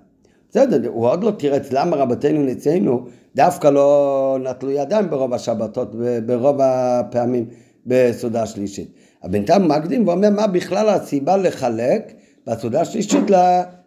בסדר, 0.50 0.88
הוא 0.88 1.08
עוד 1.08 1.24
לא 1.24 1.30
תירץ 1.30 1.72
למה 1.72 1.96
רבותינו 1.96 2.42
נצאנו 2.42 3.06
דווקא 3.36 3.68
לא 3.68 4.38
נטלו 4.42 4.70
ידיים 4.70 5.10
ברוב 5.10 5.34
השבתות, 5.34 5.94
ברוב 6.26 6.56
הפעמים 6.60 7.46
בסעודה 7.86 8.46
שלישית. 8.46 8.88
הבינתיים 9.22 9.68
מקדים 9.68 10.08
ואומר 10.08 10.30
מה 10.30 10.46
בכלל 10.46 10.88
הסיבה 10.88 11.36
לחלק 11.36 12.12
בסעודה 12.46 12.80
השלישית, 12.80 13.24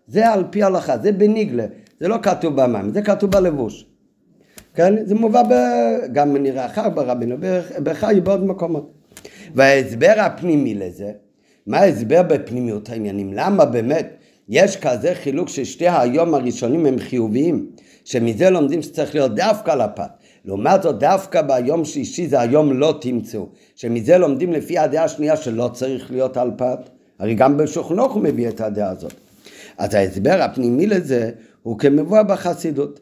זה 0.08 0.30
על 0.30 0.44
פי 0.50 0.63
ההלכה, 0.63 0.98
זה 0.98 1.12
בניגלה, 1.12 1.66
זה 2.00 2.08
לא 2.08 2.18
כתוב 2.22 2.62
במים, 2.62 2.94
זה 2.94 3.01
כתוב 3.01 3.32
בלבוש. 3.32 3.86
כן? 4.75 5.06
זה 5.06 5.16
מובא 5.16 5.44
ב... 5.44 5.54
גם 6.13 6.38
נראה 6.38 6.66
אחר 6.66 6.89
ברבינו, 6.89 7.36
בחי 7.84 8.22
בעוד 8.24 8.46
מקומות. 8.46 8.92
וההסבר 9.56 10.13
הפנימי 10.18 10.75
לזה, 10.75 11.12
מה 11.68 11.78
ההסבר 11.78 12.24
בפנימיות 12.24 12.89
העניינים? 12.89 13.34
למה 13.34 13.66
באמת 13.66 14.19
יש 14.50 14.77
כזה 14.77 15.13
חילוק 15.15 15.50
ששתי 15.50 15.89
היום 15.89 16.34
הראשונים 16.34 16.86
הם 16.86 17.00
חיוביים, 17.00 17.70
שמזה 18.06 18.50
לומדים 18.50 18.82
שצריך 18.82 19.15
להיות 19.15 19.36
דווקא 19.36 19.72
לפת. 19.72 20.10
לעומת 20.46 20.84
זאת 20.84 21.00
דווקא 21.00 21.41
ביום 21.41 21.86
שישי 21.86 22.27
זה 22.27 22.39
היום 22.39 22.79
לא 22.79 22.98
תמצאו, 23.01 23.50
שמזה 23.75 24.18
לומדים 24.18 24.53
לפי 24.53 24.77
הדעה 24.77 25.03
השנייה 25.03 25.38
שלא 25.38 25.70
צריך 25.74 26.12
להיות 26.12 26.38
על 26.38 26.51
פת. 26.58 26.89
הרי 27.20 27.36
גם 27.36 27.58
בשוכנוך 27.58 28.13
הוא 28.13 28.24
מביא 28.24 28.50
את 28.50 28.62
הדעה 28.62 28.89
הזאת. 28.89 29.13
אז 29.77 29.94
ההסבר 29.94 30.41
הפנימי 30.41 30.88
לזה 30.88 31.32
הוא 31.63 31.79
כמבוא 31.79 32.22
בחסידות. 32.22 33.00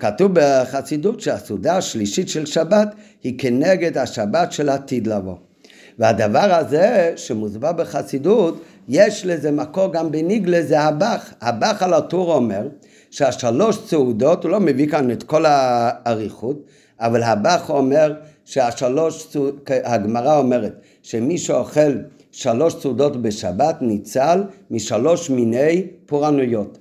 כתוב 0.00 0.32
בחסידות 0.34 1.20
שהסעודה 1.20 1.76
השלישית 1.76 2.28
של 2.28 2.46
שבת 2.46 2.94
היא 3.22 3.38
כנגד 3.38 3.98
השבת 3.98 4.52
של 4.52 4.68
עתיד 4.68 5.06
לבוא. 5.06 5.36
והדבר 5.98 6.54
הזה 6.54 7.12
שמוסבר 7.16 7.72
בחסידות, 7.72 8.60
יש 8.88 9.26
לזה 9.26 9.50
מקור 9.50 9.92
גם 9.92 10.10
בניגלה, 10.10 10.62
זה 10.62 10.80
הבח. 10.80 11.34
הבח 11.40 11.82
על 11.82 11.94
הטור 11.94 12.34
אומר 12.34 12.68
שהשלוש 13.10 13.86
צעודות, 13.86 14.44
הוא 14.44 14.50
לא 14.50 14.60
מביא 14.60 14.88
כאן 14.88 15.10
את 15.10 15.22
כל 15.22 15.44
האריכות, 15.46 16.62
אבל 17.00 17.22
הבח 17.22 17.70
אומר 17.70 18.14
שהשלוש, 18.44 19.36
הגמרא 19.84 20.38
אומרת 20.38 20.80
שמי 21.02 21.38
שאוכל 21.38 21.92
שלוש 22.32 22.74
סעודות 22.74 23.22
בשבת 23.22 23.76
ניצל 23.80 24.42
משלוש 24.70 25.30
מיני 25.30 25.86
פורענויות. 26.06 26.78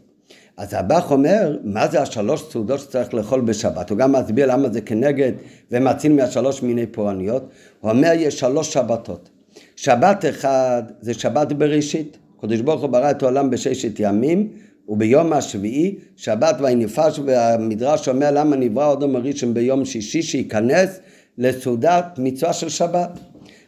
אז 0.57 0.73
הבח 0.73 1.11
אומר, 1.11 1.57
מה 1.63 1.87
זה 1.87 2.01
השלוש 2.01 2.43
סעודות 2.51 2.79
שצריך 2.79 3.13
לאכול 3.13 3.41
בשבת? 3.41 3.89
הוא 3.89 3.97
גם 3.97 4.11
מסביר 4.11 4.45
למה 4.45 4.69
זה 4.69 4.81
כנגד 4.81 5.31
ומציל 5.71 6.13
מהשלוש 6.13 6.61
מיני 6.61 6.85
פורענויות. 6.85 7.43
הוא 7.79 7.91
אומר, 7.91 8.11
יש 8.15 8.39
שלוש 8.39 8.73
שבתות. 8.73 9.29
שבת 9.75 10.25
אחד 10.29 10.83
זה 11.01 11.13
שבת 11.13 11.51
בראשית. 11.51 12.17
קדוש 12.41 12.61
ברוך 12.61 12.81
הוא 12.81 12.89
ברא 12.89 13.11
את 13.11 13.23
העולם 13.23 13.49
בששת 13.49 13.99
ימים, 13.99 14.49
וביום 14.87 15.33
השביעי, 15.33 15.95
שבת 16.15 16.55
ויניפש, 16.59 17.19
והמדרש 17.25 18.09
אומר 18.09 18.31
למה 18.31 18.55
נברא 18.55 18.93
אדם 18.93 19.15
הראשון 19.15 19.53
ביום 19.53 19.85
שישי, 19.85 20.21
שייכנס 20.21 20.99
לסעודת 21.37 22.05
מצווה 22.17 22.53
של 22.53 22.69
שבת. 22.69 23.09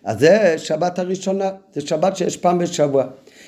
אז 0.04 0.20
זה 0.20 0.54
שבת 0.58 1.00
הראשונה, 1.00 1.50
זה 1.74 1.82
שבת 1.82 2.18
שיש 2.18 2.38
פעם 2.38 2.58
בשבוע. 2.58 3.04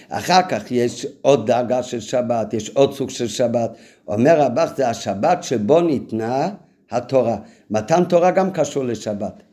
אחר 0.10 0.42
כך 0.50 0.72
יש 0.72 1.08
עוד 1.22 1.48
דאגה 1.48 1.84
של 1.84 2.00
שבת, 2.00 2.54
יש 2.54 2.70
עוד 2.70 2.94
סוג 2.94 3.10
של 3.10 3.28
שבת. 3.28 3.72
אומר 4.08 4.42
רבך, 4.42 4.74
זה 4.78 4.90
השבת 4.90 5.44
שבו 5.44 5.82
ניתנה 5.82 6.50
התורה. 6.92 7.38
מתן 7.72 8.04
תורה 8.04 8.32
גם 8.32 8.52
קשור 8.52 8.84
לשבת. 8.84 9.49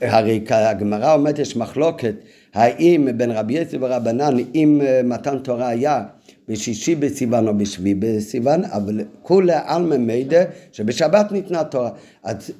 הרי 0.00 0.40
הגמרא 0.50 1.14
אומרת, 1.14 1.38
יש 1.38 1.56
מחלוקת, 1.56 2.14
האם 2.54 3.08
בין 3.16 3.30
רבי 3.30 3.54
יצחק 3.54 3.78
ורבנן, 3.80 4.36
אם 4.54 4.80
אה, 4.84 5.00
מתן 5.04 5.38
תורה 5.38 5.68
היה 5.68 6.02
בשישי 6.48 6.94
בסיוון 6.94 7.48
או 7.48 7.58
בשביעי 7.58 7.94
בסיוון, 7.94 8.64
אבל 8.64 9.00
כולי 9.22 9.52
עלמא 9.64 9.96
מידע 9.96 10.44
שבשבת 10.72 11.32
ניתנה 11.32 11.64
תורה. 11.64 11.90
אז 12.24 12.50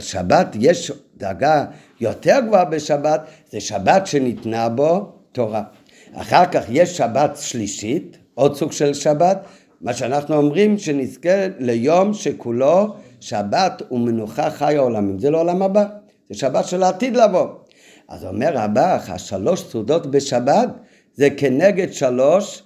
שבת 0.00 0.56
יש 0.60 0.92
דאגה 1.16 1.64
יותר 2.00 2.38
גבוהה 2.46 2.64
בשבת, 2.64 3.20
זה 3.50 3.60
שבת 3.60 4.06
שניתנה 4.06 4.68
בו 4.68 5.12
תורה. 5.32 5.62
אחר 6.14 6.46
כך 6.46 6.62
יש 6.70 6.96
שבת 6.96 7.36
שלישית, 7.40 8.16
עוד 8.34 8.56
סוג 8.56 8.72
של 8.72 8.94
שבת, 8.94 9.38
מה 9.80 9.92
שאנחנו 9.92 10.36
אומרים 10.36 10.78
שנזכה 10.78 11.46
ליום 11.58 12.14
שכולו 12.14 12.94
שבת 13.20 13.82
ומנוחה 13.90 14.50
חי 14.50 14.76
העולמים, 14.76 15.18
זה 15.18 15.30
לעולם 15.30 15.62
הבא, 15.62 15.84
זה 16.30 16.34
שבת 16.38 16.64
של 16.64 16.82
העתיד 16.82 17.16
לבוא. 17.16 17.46
אז 18.08 18.24
אומר 18.24 18.50
רבך, 18.54 19.10
השלוש 19.10 19.64
סעודות 19.70 20.06
בשבת 20.06 20.68
זה 21.14 21.28
כנגד 21.30 21.92
שלוש 21.92 22.62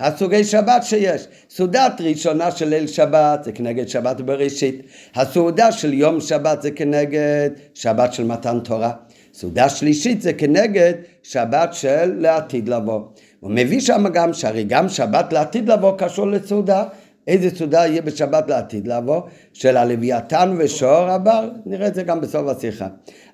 הסוגי 0.00 0.44
שבת 0.44 0.82
שיש. 0.82 1.26
סעודת 1.50 2.00
ראשונה 2.00 2.50
של 2.50 2.68
ליל 2.68 2.86
שבת 2.86 3.44
זה 3.44 3.52
כנגד 3.52 3.88
שבת 3.88 4.20
בראשית. 4.20 4.82
הסעודה 5.14 5.72
של 5.72 5.94
יום 5.94 6.20
שבת 6.20 6.62
זה 6.62 6.70
כנגד 6.70 7.50
שבת 7.74 8.12
של 8.12 8.24
מתן 8.24 8.60
תורה. 8.60 8.92
סעודה 9.34 9.68
שלישית 9.68 10.22
זה 10.22 10.32
כנגד 10.32 10.94
שבת 11.22 11.74
של 11.74 12.14
לעתיד 12.18 12.68
לבוא. 12.68 13.00
הוא 13.40 13.50
מביא 13.50 13.80
שם 13.80 14.08
גם 14.12 14.32
שהרי 14.32 14.64
גם 14.64 14.88
שבת 14.88 15.32
לעתיד 15.32 15.68
לבוא 15.68 15.92
קשור 15.98 16.26
לסעודה. 16.26 16.84
איזה 17.28 17.56
סעודה 17.56 17.86
יהיה 17.86 18.02
בשבת 18.02 18.48
לעתיד 18.48 18.88
לבוא? 18.88 19.22
של 19.52 19.76
הלוויתן 19.76 20.56
ושור 20.58 21.10
הבר? 21.10 21.50
נראה 21.66 21.86
את 21.86 21.94
זה 21.94 22.02
גם 22.02 22.20
בסוף 22.20 22.48
השיחה. 22.48 22.86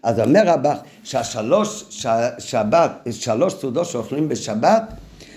אז 0.02 0.20
אומר 0.20 0.42
רבך 0.46 0.78
שהשלוש 1.04 2.02
שבת, 2.38 2.90
שלוש 3.10 3.54
סעודות 3.54 3.86
שאוכלים 3.86 4.28
בשבת 4.28 4.82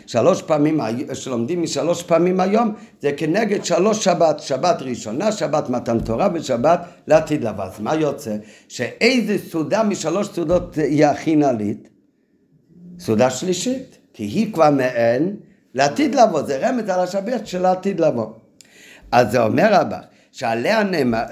שלוש 0.07 0.41
פעמים, 0.41 0.79
שלומדים 1.13 1.63
משלוש 1.63 2.03
פעמים 2.03 2.39
היום, 2.39 2.73
זה 3.01 3.11
כנגד 3.17 3.65
שלוש 3.65 4.03
שבת, 4.03 4.39
שבת 4.39 4.81
ראשונה, 4.81 5.31
שבת 5.31 5.69
מתן 5.69 5.99
תורה 5.99 6.27
ושבת 6.33 6.79
לעתיד 7.07 7.43
לבוא. 7.43 7.63
אז 7.63 7.79
מה 7.79 7.95
יוצא? 7.95 8.35
שאיזה 8.67 9.37
סעודה 9.49 9.83
משלוש 9.83 10.27
סעודות 10.27 10.75
היא 10.75 11.05
הכי 11.05 11.35
נעלית? 11.35 11.89
סעודה 12.99 13.29
שלישית, 13.29 13.97
כי 14.13 14.23
היא 14.23 14.53
כבר 14.53 14.69
מעין 14.69 15.35
לעתיד 15.73 16.15
לבוא, 16.15 16.41
זה 16.41 16.57
רמז 16.57 16.89
על 16.89 16.99
השבת 16.99 17.47
של 17.47 17.65
העתיד 17.65 17.99
לבוא. 17.99 18.27
אז 19.11 19.31
זה 19.31 19.43
אומר 19.43 19.75
הבא, 19.75 19.99
שעליה 20.31 20.83
נאמר, 20.83 21.23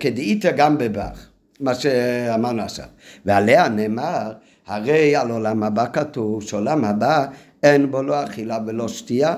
כדאיתא 0.00 0.50
גם 0.50 0.78
בבח, 0.78 1.26
מה 1.60 1.74
שאמרנו 1.74 2.62
עכשיו, 2.62 2.86
ועליה 3.24 3.68
נאמר, 3.68 4.32
הרי 4.66 5.16
על 5.16 5.30
עולם 5.30 5.62
הבא 5.62 5.86
כתוב 5.92 6.42
שעולם 6.42 6.84
הבא 6.84 7.26
אין 7.62 7.90
בו 7.90 8.02
לא 8.02 8.24
אכילה 8.24 8.58
ולא 8.66 8.88
שתייה, 8.88 9.36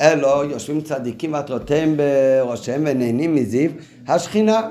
אלו 0.00 0.44
יושבים 0.44 0.80
צדיקים 0.80 1.32
ועטרותיהם 1.32 1.96
בראשיהם 1.96 2.84
ונהנים 2.86 3.34
מזיו 3.34 3.70
השכינה. 4.08 4.70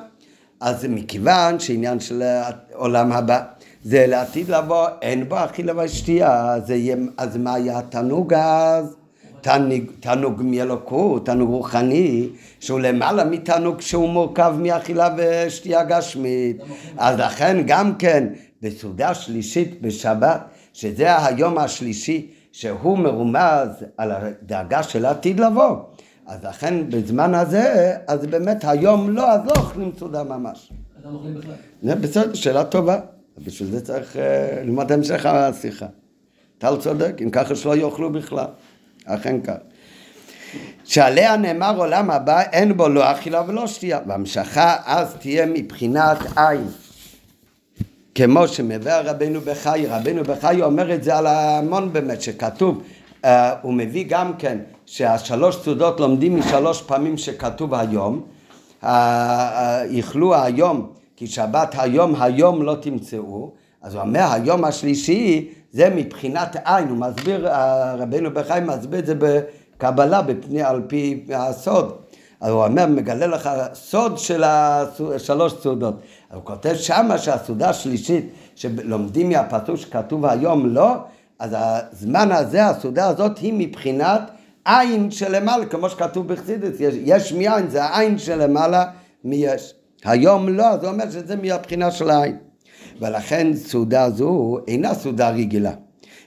אז 0.59 0.85
מכיוון 0.89 1.59
שעניין 1.59 1.99
של 1.99 2.21
העולם 2.21 3.11
הבא 3.11 3.41
זה 3.83 4.05
לעתיד 4.07 4.49
לבוא, 4.49 4.87
אין 5.01 5.29
בו 5.29 5.35
אכילה 5.45 5.73
ושתייה, 5.85 6.55
יהיה, 6.69 6.95
אז 7.17 7.37
מה 7.37 7.53
היה 7.53 7.77
התענוג 7.77 8.33
אז? 8.33 8.95
תענוג, 9.41 9.83
תענוג 9.99 10.41
מאלוקות, 10.45 11.25
תענוג 11.25 11.49
רוחני, 11.49 12.29
שהוא 12.59 12.79
למעלה 12.79 13.25
מתענוג 13.25 13.81
שהוא 13.81 14.09
מורכב 14.09 14.55
מאכילה 14.59 15.15
ושתייה 15.17 15.83
גשמית. 15.83 16.57
אז 16.97 17.19
לכן 17.19 17.63
גם 17.67 17.95
כן 17.95 18.27
בסעודה 18.61 19.13
שלישית 19.13 19.81
בשבת, 19.81 20.41
שזה 20.73 21.25
היום 21.25 21.57
השלישי, 21.57 22.31
שהוא 22.51 22.97
מרומז 22.97 23.69
על 23.97 24.11
הדאגה 24.11 24.83
של 24.83 25.05
העתיד 25.05 25.39
לבוא. 25.39 25.75
אז 26.27 26.43
לכן 26.43 26.89
בזמן 26.89 27.35
הזה, 27.35 27.95
אז 28.07 28.25
באמת 28.25 28.63
היום 28.67 29.09
לא, 29.09 29.31
אז 29.31 29.41
לא 29.45 29.51
אוכלים 29.57 29.91
סעודה 29.99 30.23
ממש. 30.23 30.71
אז 30.97 31.05
לא 31.05 31.09
אוכלים 31.17 31.35
בכלל. 31.35 31.53
זה 31.83 31.95
בסדר, 31.95 32.33
שאלה 32.33 32.63
טובה. 32.63 32.99
בשביל 33.45 33.69
זה 33.69 33.81
צריך 33.81 34.15
uh, 34.15 34.19
ללמוד 34.63 34.91
המשך 34.91 35.25
השיחה. 35.25 35.85
טל 36.57 36.77
צודק, 36.79 37.15
אם 37.23 37.29
ככה 37.29 37.55
שלא 37.55 37.75
יאכלו 37.75 38.11
בכלל. 38.11 38.45
אכן 39.07 39.41
כך. 39.41 39.53
שעליה 40.83 41.37
נאמר 41.37 41.77
עולם 41.77 42.11
הבא, 42.11 42.41
אין 42.41 42.77
בו 42.77 42.89
לא 42.89 43.11
אכילה 43.11 43.41
ולא 43.47 43.67
שתייה. 43.67 43.99
והמשכה 44.07 44.75
אז 44.85 45.15
תהיה 45.19 45.45
מבחינת 45.45 46.17
עין. 46.35 46.67
כמו 48.15 48.47
שמביא 48.47 48.91
רבנו 48.93 49.41
בחי, 49.41 49.85
רבנו 49.89 50.23
בחי 50.23 50.61
אומר 50.61 50.93
את 50.93 51.03
זה 51.03 51.17
על 51.17 51.27
המון 51.27 51.93
באמת, 51.93 52.21
שכתוב, 52.21 52.81
uh, 53.23 53.27
הוא 53.61 53.73
מביא 53.73 54.05
גם 54.09 54.33
כן 54.37 54.57
שהשלוש 54.85 55.55
סעודות 55.55 55.99
לומדים 55.99 56.39
משלוש 56.39 56.81
פעמים 56.81 57.17
שכתוב 57.17 57.73
היום, 57.73 58.21
uh, 58.81 58.85
uh, 58.85 60.35
היום, 60.35 60.89
כי 61.15 61.27
שבת 61.27 61.75
היום, 61.77 62.21
היום 62.21 62.63
לא 62.63 62.75
תמצאו, 62.81 63.51
אז 63.81 63.95
הוא 63.95 64.01
אומר 64.01 64.31
היום 64.31 64.65
השלישי 64.65 65.49
זה 65.77 65.89
מבחינת 65.95 66.55
עין, 66.65 66.87
הוא 66.87 66.97
מסביר, 66.97 67.47
רבנו 67.97 68.31
בחי 68.33 68.59
מסביר 68.65 68.99
את 68.99 69.05
זה 69.05 69.13
בקבלה 69.17 70.21
בפני, 70.21 70.61
על 70.61 70.81
פי 70.87 71.25
הסוד. 71.33 71.95
אז 72.41 72.51
הוא 72.51 72.65
אומר, 72.65 72.85
מגלה 72.85 73.27
לך 73.27 73.49
סוד 73.73 74.17
של 74.17 74.43
השלוש 74.43 75.53
סעודות. 75.61 76.01
הוא 76.33 76.41
כותב 76.43 76.75
שמה 76.75 77.17
שהסעודה 77.17 77.69
השלישית, 77.69 78.29
שלומדים 78.55 79.29
מהפסוק 79.29 79.75
שכתוב 79.75 80.25
היום 80.25 80.65
לא, 80.73 80.93
אז 81.39 81.55
הזמן 81.59 82.31
הזה, 82.31 82.65
הסעודה 82.65 83.07
הזאת 83.07 83.37
היא 83.37 83.53
מבחינת 83.57 84.21
עין 84.65 85.11
שלמעלה, 85.11 85.65
כמו 85.65 85.89
שכתוב 85.89 86.27
בחסידס, 86.27 86.79
יש, 86.79 86.95
יש 86.97 87.33
מעין, 87.33 87.69
זה 87.69 87.83
העין 87.83 88.17
שלמעלה 88.17 88.85
מיש. 89.23 89.73
היום 90.05 90.49
לא, 90.49 90.67
אז 90.67 90.83
הוא 90.83 90.91
אומר 90.91 91.09
שזה 91.09 91.35
מהבחינה 91.35 91.91
של 91.91 92.09
העין. 92.09 92.46
ולכן 93.01 93.53
סעודה 93.53 94.09
זו 94.09 94.57
אינה 94.67 94.93
סעודה 94.93 95.29
רגילה. 95.29 95.73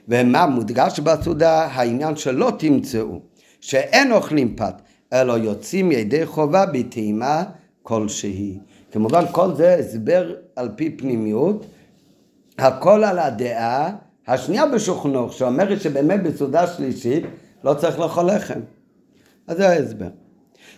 ומה 0.07 0.45
מודגש 0.45 0.99
בסעודה? 0.99 1.65
העניין 1.65 2.15
שלא 2.15 2.51
תמצאו, 2.59 3.19
שאין 3.61 4.11
אוכלים 4.11 4.55
פת, 4.55 4.81
אלא 5.13 5.33
יוצאים 5.33 5.91
ידי 5.91 6.25
חובה 6.25 6.65
בטעימה 6.65 7.43
כלשהי. 7.83 8.59
כמובן 8.91 9.23
כל 9.31 9.55
זה 9.55 9.75
הסבר 9.75 10.35
על 10.55 10.69
פי 10.75 10.89
פנימיות, 10.89 11.65
הכל 12.57 13.03
על 13.03 13.19
הדעה 13.19 13.95
השנייה 14.27 14.65
בשוכנוך, 14.65 15.33
שאומרת 15.33 15.81
שבאמת 15.81 16.23
בסעודה 16.23 16.67
שלישית 16.67 17.23
לא 17.63 17.73
צריך 17.73 17.99
לאכול 17.99 18.25
לחם. 18.31 18.59
אז 19.47 19.57
זה 19.57 19.69
ההסבר. 19.69 20.09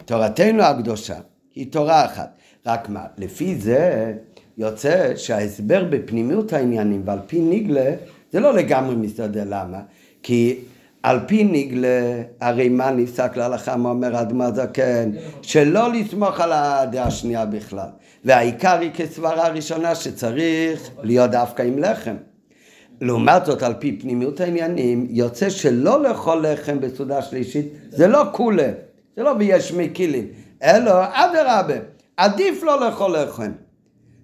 תורתנו 0.05 0.63
הקדושה 0.63 1.15
היא 1.55 1.71
תורה 1.71 2.05
אחת, 2.05 2.37
רק 2.65 2.89
מה, 2.89 3.05
לפי 3.17 3.55
זה 3.55 4.13
יוצא 4.57 5.15
שההסבר 5.15 5.83
בפנימיות 5.89 6.53
העניינים 6.53 7.01
ועל 7.05 7.19
פי 7.27 7.39
ניגלה 7.39 7.91
זה 8.31 8.39
לא 8.39 8.53
לגמרי 8.53 8.95
מסתדר, 8.95 9.43
למה? 9.45 9.79
כי 10.23 10.59
על 11.03 11.19
פי 11.27 11.43
ניגלה, 11.43 12.21
הרי 12.41 12.69
מה 12.69 12.91
נפסק 12.91 13.37
להלכה, 13.37 13.77
מה 13.77 13.89
אומר 13.89 14.21
אדמה 14.21 14.51
זקן? 14.51 15.11
שלא 15.41 15.93
לסמוך 15.93 16.39
על 16.39 16.51
הדעה 16.53 17.07
השנייה 17.07 17.45
בכלל. 17.45 17.87
והעיקר 18.25 18.79
היא 18.79 18.91
כסברה 18.91 19.45
הראשונה 19.45 19.95
שצריך 19.95 20.89
להיות 21.03 21.31
דווקא 21.31 21.61
עם 21.61 21.79
לחם. 21.79 22.15
לעומת 23.01 23.45
זאת, 23.45 23.63
על 23.63 23.73
פי 23.79 23.99
פנימיות 24.01 24.39
העניינים, 24.39 25.07
יוצא 25.09 25.49
שלא 25.49 26.03
לאכול 26.03 26.45
לחם 26.47 26.79
בסעודה 26.79 27.21
שלישית, 27.21 27.65
זה 27.89 28.07
לא 28.07 28.23
כולה, 28.31 28.71
זה 29.17 29.23
לא 29.23 29.33
ביש 29.33 29.71
מקילים, 29.73 30.27
אלא 30.63 30.91
אדרבה, 31.11 31.79
עדיף 32.17 32.63
לא 32.63 32.85
לאכול 32.85 33.17
לחם. 33.17 33.51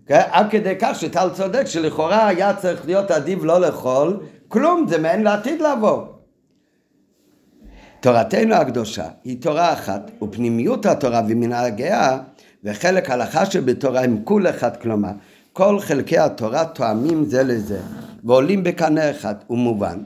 כן? 0.10 0.22
עד 0.32 0.52
כדי 0.52 0.74
כך 0.80 1.00
שטל 1.00 1.30
צודק 1.34 1.66
שלכאורה 1.66 2.28
היה 2.28 2.54
צריך 2.54 2.86
להיות 2.86 3.12
עדיף 3.12 3.40
לא 3.44 3.62
לאכול, 3.62 4.20
כלום, 4.48 4.86
זה 4.88 4.98
מעין 4.98 5.24
לעתיד 5.24 5.62
לבוא. 5.62 6.04
תורתנו 8.00 8.56
הקדושה 8.56 9.06
היא 9.24 9.42
תורה 9.42 9.74
אחת, 9.74 10.12
ופנימיות 10.22 10.86
התורה 10.86 11.22
ומנהגיה 11.30 12.18
וחלק 12.64 13.10
הלכה 13.10 13.46
שבתורה 13.46 14.04
הם 14.04 14.22
כול 14.24 14.50
אחד, 14.50 14.78
כלומר, 14.78 15.12
כל 15.54 15.80
חלקי 15.80 16.18
התורה 16.18 16.66
תואמים 16.66 17.26
זה 17.26 17.44
לזה, 17.44 17.80
ועולים 18.24 18.64
בקנה 18.64 19.12
אחד, 19.12 19.36
ומובן 19.50 20.04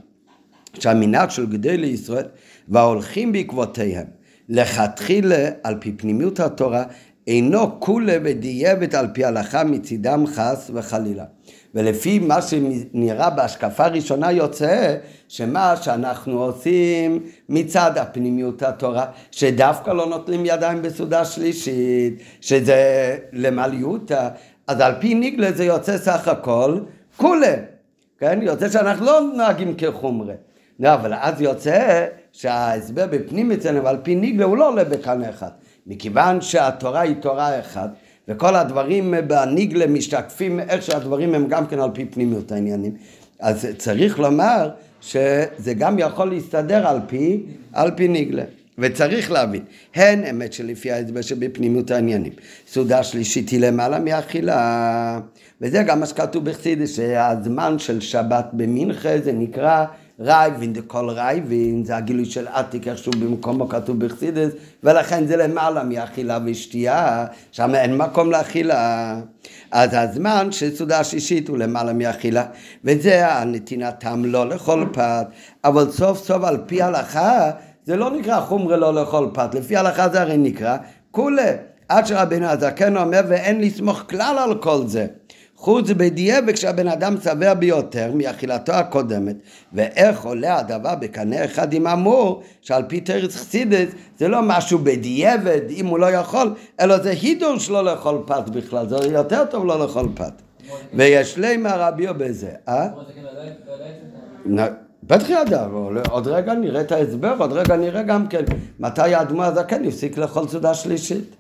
שהמנהג 0.80 1.30
של 1.30 1.46
גדולי 1.46 1.88
ישראל 1.88 2.26
וההולכים 2.68 3.32
בעקבותיהם 3.32 4.06
לכתחילה 4.50 5.50
על 5.64 5.76
פי 5.80 5.92
פנימיות 5.92 6.40
התורה 6.40 6.84
אינו 7.28 7.80
כולה 7.80 8.18
ודייבת 8.24 8.94
על 8.94 9.08
פי 9.14 9.26
הלכה 9.26 9.64
מצידם 9.64 10.24
חס 10.28 10.72
וחלילה. 10.74 11.24
ולפי 11.76 12.20
מה 12.20 12.42
שנראה 12.42 13.30
בהשקפה 13.30 13.86
הראשונה 13.86 14.32
יוצא 14.32 14.96
שמה 15.28 15.76
שאנחנו 15.82 16.44
עושים 16.44 17.20
מצד 17.50 17.98
הפנימיות 17.98 18.64
התורה, 18.64 19.06
שדווקא 19.32 19.92
לא 19.92 20.06
נוטלים 20.06 20.46
ידיים 20.46 20.82
בסעודה 20.82 21.26
שלישית, 21.26 22.24
שזה 22.42 23.18
למעליותה, 23.34 24.30
אז 24.68 24.80
על 24.80 24.94
פי 25.00 25.14
ניגלה 25.14 25.52
זה 25.52 25.66
יוצא 25.66 25.98
סך 25.98 26.28
הכל 26.28 26.80
כולה, 27.18 27.56
כן? 28.20 28.40
יוצא 28.42 28.70
שאנחנו 28.70 29.06
לא 29.06 29.22
נוהגים 29.38 29.76
כחומרה. 29.78 30.34
לא, 30.80 30.94
אבל 30.94 31.14
אז 31.14 31.42
יוצא 31.42 32.06
שההסבר 32.32 33.08
בפנים 33.08 33.52
אצלנו 33.52 33.88
על 33.88 33.98
פי 34.04 34.16
ניגלה 34.16 34.46
הוא 34.46 34.58
לא 34.58 34.70
עולה 34.70 34.84
בקנה 34.84 35.30
אחד. 35.30 35.50
מכיוון 35.88 36.42
שהתורה 36.42 37.02
היא 37.02 37.16
תורה 37.16 37.60
אחת, 37.60 37.90
וכל 38.28 38.56
הדברים 38.56 39.14
בניגלה 39.28 39.88
משתקפים 39.88 40.60
איך 40.60 40.82
שהדברים 40.82 41.36
הם 41.36 41.48
גם 41.48 41.68
כן 41.68 41.80
על 41.80 41.90
פי 41.94 42.06
פנימיות 42.06 42.52
העניינים. 42.52 42.92
אז 43.40 43.68
צריך 43.78 44.20
לומר 44.20 44.70
שזה 45.02 45.74
גם 45.78 46.00
יכול 46.00 46.30
להסתדר 46.30 46.88
על 46.88 47.00
פי, 47.08 47.44
על 47.74 47.92
פי 47.96 48.08
ניגלה. 48.08 48.44
וצריך 48.78 49.32
להבין, 49.32 49.62
הן 49.96 50.24
אמת 50.24 50.54
שלפי 50.54 50.92
ההסבר 50.92 51.22
שבפנימיות 51.22 51.92
העניינים. 51.92 52.34
סעודה 52.68 53.04
שלישית 53.04 53.50
היא 53.50 53.60
למעלה 53.60 54.00
מאכילה, 54.00 55.20
וזה 55.62 55.84
גם 55.84 56.00
מה 56.00 56.06
שכתוב 56.06 56.46
בחסידוס, 56.46 56.96
שהזמן 56.96 57.80
של 57.80 58.00
שבת 58.00 58.46
במנחה 58.54 59.20
זה 59.24 59.32
נקרא 59.32 59.86
רעווא, 60.24 60.74
דכל 60.74 61.10
רעווין, 61.10 61.86
זה 61.86 61.96
הגילוי 61.96 62.26
של 62.26 62.48
עתיק, 62.48 62.88
איכשהו 62.88 63.12
במקומו 63.12 63.70
כתוב 63.70 64.06
בחסידוס, 64.06 64.52
ולכן 64.84 65.28
זה 65.28 65.38
למעלה 65.38 65.84
מאכילה 65.84 66.40
ושתייה, 66.46 67.26
שם 67.52 67.76
אין 67.76 67.98
מקום 67.98 68.32
לאכילה. 68.32 69.20
אז 69.72 69.90
הזמן 69.94 70.52
של 70.52 70.76
סעודה 70.76 71.04
שלישית 71.04 71.48
הוא 71.48 71.58
למעלה 71.58 71.94
מאכילה, 71.94 72.46
וזה 72.84 73.28
הנתינת 73.28 74.00
טעם 74.00 74.26
לא 74.26 74.50
לכל 74.50 74.86
פת, 74.94 75.28
אבל 75.64 75.92
סוף 75.92 76.18
סוף 76.18 76.44
על 76.44 76.58
פי 76.66 76.82
הלכה, 76.82 77.52
זה 77.86 77.96
לא 77.96 78.12
נקרא 78.12 78.40
חומרה 78.40 78.78
לא 78.78 78.94
לכל 79.02 79.28
פת, 79.34 79.56
לפי 79.56 79.76
הלכה 79.76 80.10
זה 80.10 80.22
הרי 80.22 80.38
נקרא 80.38 80.78
כולה. 81.12 81.52
עד 81.90 82.06
שרבנו 82.06 82.46
הזקן 82.46 82.98
אומר 82.98 83.22
ואין 83.28 83.62
לסמוך 83.62 84.04
כלל 84.10 84.36
על 84.40 84.58
כל 84.58 84.88
זה. 84.88 85.08
חוץ 85.64 85.90
בדיעבד 85.90 86.54
כשהבן 86.54 86.88
אדם 86.88 87.16
שבע 87.24 87.54
ביותר 87.54 88.12
מאכילתו 88.14 88.72
הקודמת 88.74 89.36
ואיך 89.74 90.26
עולה 90.26 90.60
הדבר 90.60 90.96
בקנה 90.96 91.46
אחד 91.46 91.74
עם 91.74 91.88
אמור 91.88 92.44
שעל 92.62 92.84
פי 92.88 93.02
תרץ 93.02 93.36
חסידס 93.36 93.88
זה 94.18 94.28
לא 94.28 94.40
משהו 94.42 94.80
בדיעבד 94.80 95.62
אם 95.70 95.86
הוא 95.86 96.00
לא 96.00 96.06
יכול 96.06 96.54
אלא 96.80 96.98
זה 96.98 97.10
הידור 97.10 97.58
שלו 97.58 97.82
לאכול 97.82 98.24
פת 98.26 98.50
בכלל 98.50 98.90
זה 98.90 98.96
יותר 98.96 99.46
טוב 99.46 99.66
לא 99.66 99.80
לאכול 99.80 100.08
פת 100.16 100.42
ויש 100.94 101.38
לימה 101.38 101.76
רביו 101.76 102.14
בזה 102.18 102.50
אה? 102.68 102.88
בטח 105.04 105.30
ידע, 105.30 105.68
עוד 106.10 106.28
רגע 106.28 106.54
נראה 106.54 106.82
את 106.82 106.92
ההסבר, 106.92 107.36
עוד 107.40 107.54
רגע 107.54 107.76
נראה 107.76 108.04
גם 108.04 108.28
כן 108.28 108.44
מתי 108.80 109.14
האדמו 109.14 109.44
הזקן 109.44 109.86
הפסיק 109.86 110.18
לאכול 110.18 110.48
סעודה 110.48 110.74
שלישית. 110.74 111.36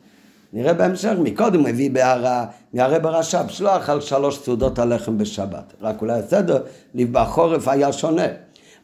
נראה 0.53 0.73
בהמשך, 0.73 1.13
מקודם 1.19 1.65
הביא 1.65 1.91
בהערה, 1.91 2.45
נראה 2.73 2.99
ברש"פ, 2.99 3.45
שלא 3.49 3.77
אכל 3.77 4.01
שלוש 4.01 4.39
סעודות 4.39 4.79
הלחם 4.79 5.17
בשבת, 5.17 5.73
רק 5.81 6.01
אולי 6.01 6.19
הסדר, 6.19 6.63
בחורף 6.95 7.67
היה 7.67 7.93
שונה, 7.93 8.27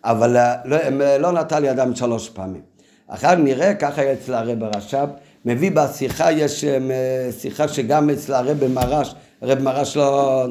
אבל 0.04 0.38
אה, 0.38 0.56
לא, 0.66 0.76
אה, 0.76 1.18
לא 1.18 1.32
נטל 1.32 1.66
ידם 1.66 1.96
שלוש 1.96 2.30
פעמים. 2.30 2.62
אחר 3.08 3.36
נראה, 3.36 3.74
ככה 3.74 4.02
היה 4.02 4.14
אצל 4.14 4.34
הרב 4.34 4.64
הרש"פ, 4.64 5.08
מביא 5.46 5.72
בשיחה, 5.72 6.32
יש 6.32 6.64
אה, 6.64 7.30
שיחה 7.40 7.68
שגם 7.68 8.10
אצל 8.10 8.34
הרב 8.34 8.68
מרש, 8.68 9.16
הרב 9.42 9.60
מרש 9.60 9.98
לא... 9.98 10.46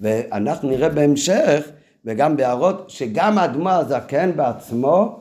ואנחנו 0.00 0.70
נראה 0.70 0.88
בהמשך, 0.88 1.68
וגם 2.04 2.36
בהערות, 2.36 2.84
שגם 2.88 3.38
האדמו 3.38 3.70
הזקן 3.70 4.36
בעצמו 4.36 5.20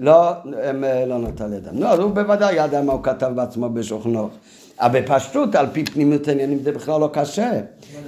לא, 0.00 0.32
הם, 0.62 0.84
לא 1.06 1.18
נטל 1.18 1.52
ידם. 1.52 1.78
לא, 1.78 1.92
הוא 1.92 2.10
בוודאי 2.10 2.54
ידע 2.54 2.82
מה 2.82 2.92
הוא 2.92 3.02
כתב 3.02 3.32
בעצמו 3.34 3.70
בשוכנו. 3.70 4.30
אבל 4.80 5.00
בפשטות, 5.00 5.54
על 5.54 5.66
פי 5.72 5.84
פנימיות 5.84 6.28
העניינים 6.28 6.58
זה 6.62 6.72
בכלל 6.72 7.00
לא 7.00 7.10
קשה. 7.12 7.50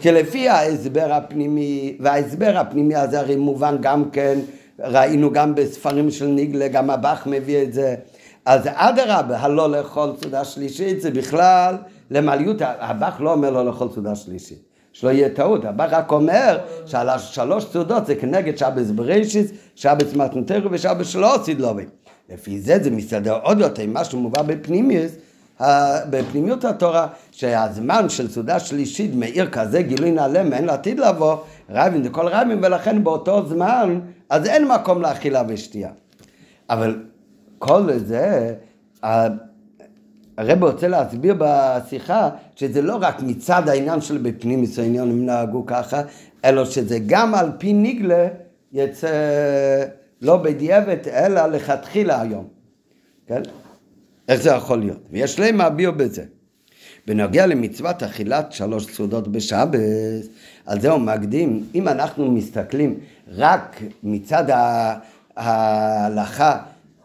כי 0.01 0.13
לפי 0.13 0.49
ההסבר 0.49 1.13
הפנימי, 1.13 1.97
וההסבר 2.01 2.59
הפנימי 2.59 2.95
הזה 2.95 3.21
הרי 3.21 3.37
מובן 3.37 3.77
גם 3.81 4.11
כן, 4.11 4.39
ראינו 4.81 5.33
גם 5.33 5.55
בספרים 5.55 6.11
של 6.11 6.27
ניגלה, 6.27 6.69
גם 6.69 6.91
הבח 6.91 7.27
מביא 7.27 7.63
את 7.63 7.73
זה. 7.73 7.95
אז 8.45 8.63
אדרבה, 8.65 9.39
הלא 9.39 9.71
לאכול 9.71 10.13
סעודה 10.21 10.45
שלישית 10.45 11.01
זה 11.01 11.11
בכלל 11.11 11.77
למעליות, 12.11 12.57
הבח 12.61 13.21
לא 13.21 13.33
אומר 13.33 13.51
לא 13.51 13.67
לאכול 13.67 13.89
סעודה 13.95 14.15
שלישית. 14.15 14.59
שלא 14.93 15.11
יהיה 15.11 15.29
טעות, 15.29 15.65
הבא 15.65 15.87
רק 15.91 16.13
אומר 16.13 16.59
שעל 16.87 17.09
השלוש 17.09 17.65
סעודות 17.65 18.07
זה 18.07 18.15
כנגד 18.15 18.59
שבס 18.59 18.91
בראשיס, 18.91 19.51
שבס 19.75 20.15
מתנתרו 20.15 20.71
ושבס 20.71 21.07
שלא 21.07 21.35
עשית 21.35 21.59
לובים. 21.59 21.89
לפי 22.31 22.61
זה 22.61 22.79
זה 22.83 22.91
מסתדר 22.91 23.39
עוד 23.43 23.61
יותר 23.61 23.83
עם 23.83 24.05
שמובא 24.05 24.43
בפנימיוס, 24.43 25.13
בפנימיות 26.11 26.65
התורה, 26.65 27.07
שהזמן 27.31 28.09
של 28.09 28.29
סעודה 28.29 28.61
שלישית 28.61 29.15
מאיר 29.15 29.51
כזה 29.51 29.83
גילוי 29.83 30.11
נעלה 30.11 30.43
מעין 30.43 30.65
לעתיד 30.65 31.01
לבוא, 31.01 31.37
רבים 31.71 32.03
זה 32.03 32.11
כל 32.11 32.29
רבים, 32.29 32.61
ולכן 32.63 33.05
באותו 33.05 33.47
זמן, 33.47 34.01
אז 34.31 34.47
אין 34.47 34.69
מקום 34.69 35.03
לאכילה 35.03 35.43
ושתייה. 35.49 35.91
אבל 36.71 37.03
כל 37.59 37.93
זה, 37.97 38.55
הרב 40.39 40.65
רוצה 40.65 40.89
להסביר 40.89 41.35
בשיחה 41.39 42.31
שזה 42.57 42.83
לא 42.83 42.99
רק 43.01 43.23
מצד 43.23 43.69
העניין 43.69 44.01
של 44.01 44.19
בפנים 44.19 44.65
העניין 44.79 45.11
הם 45.11 45.27
נהגו 45.27 45.67
ככה, 45.67 46.03
אלא 46.45 46.65
שזה 46.65 46.99
גם 47.07 47.35
על 47.35 47.51
פי 47.59 47.73
ניגלה 47.73 48.29
יצא 48.73 49.09
לא 50.23 50.37
בדיעבד 50.37 51.09
אלא 51.09 51.47
לכתחילה 51.47 52.21
היום. 52.21 52.45
כן? 53.27 53.43
איך 54.29 54.43
זה 54.43 54.51
יכול 54.51 54.79
להיות? 54.79 55.01
ויש 55.11 55.41
להם 55.41 55.57
מהביאו 55.57 55.93
בזה. 55.93 56.25
בנוגע 57.07 57.47
למצוות 57.47 58.03
אכילת 58.03 58.53
שלוש 58.53 58.87
סעודות 58.87 59.29
בשבת, 59.29 59.81
על 60.67 60.81
זה 60.81 60.91
הוא 60.91 61.01
מקדים, 61.01 61.65
אם 61.75 61.89
אנחנו 61.89 62.31
מסתכלים 62.31 62.99
רק 63.35 63.81
מצד 64.03 64.45
ההלכה 65.37 66.59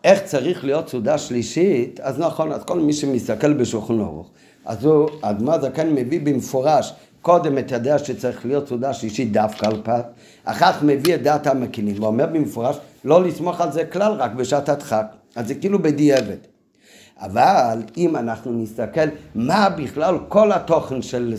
איך 0.03 0.23
צריך 0.23 0.65
להיות 0.65 0.89
סעודה 0.89 1.17
שלישית, 1.17 1.99
אז 1.99 2.19
נכון, 2.19 2.51
אז 2.51 2.63
כל 2.63 2.79
מי 2.79 2.93
שמסתכל 2.93 3.53
בשולחן 3.53 3.99
ערוך, 3.99 4.29
אז 4.65 4.85
הוא, 4.85 5.09
אדמה 5.21 5.59
זקן 5.59 5.95
מביא 5.95 6.19
במפורש 6.23 6.93
קודם 7.21 7.57
את 7.57 7.71
הדעה 7.71 7.99
שצריך 7.99 8.45
להיות 8.45 8.67
סעודה 8.67 8.93
שלישית 8.93 9.31
דווקא 9.31 9.65
על 9.65 9.81
פת, 9.83 10.05
אחר 10.43 10.71
כך 10.71 10.83
מביא 10.83 11.15
את 11.15 11.23
דעת 11.23 11.47
המקינים, 11.47 12.03
ואומר 12.03 12.25
במפורש 12.25 12.75
לא 13.05 13.23
לסמוך 13.23 13.61
על 13.61 13.71
זה 13.71 13.85
כלל 13.85 14.11
רק 14.11 14.31
בשעת 14.31 14.69
הדחק, 14.69 15.05
אז 15.35 15.47
זה 15.47 15.55
כאילו 15.55 15.79
בדיעבד. 15.81 16.50
אבל 17.21 17.77
אם 17.97 18.15
אנחנו 18.15 18.51
נסתכל 18.53 19.07
מה 19.35 19.69
בכלל 19.69 20.17
כל 20.27 20.51
התוכן 20.51 21.01
של 21.01 21.33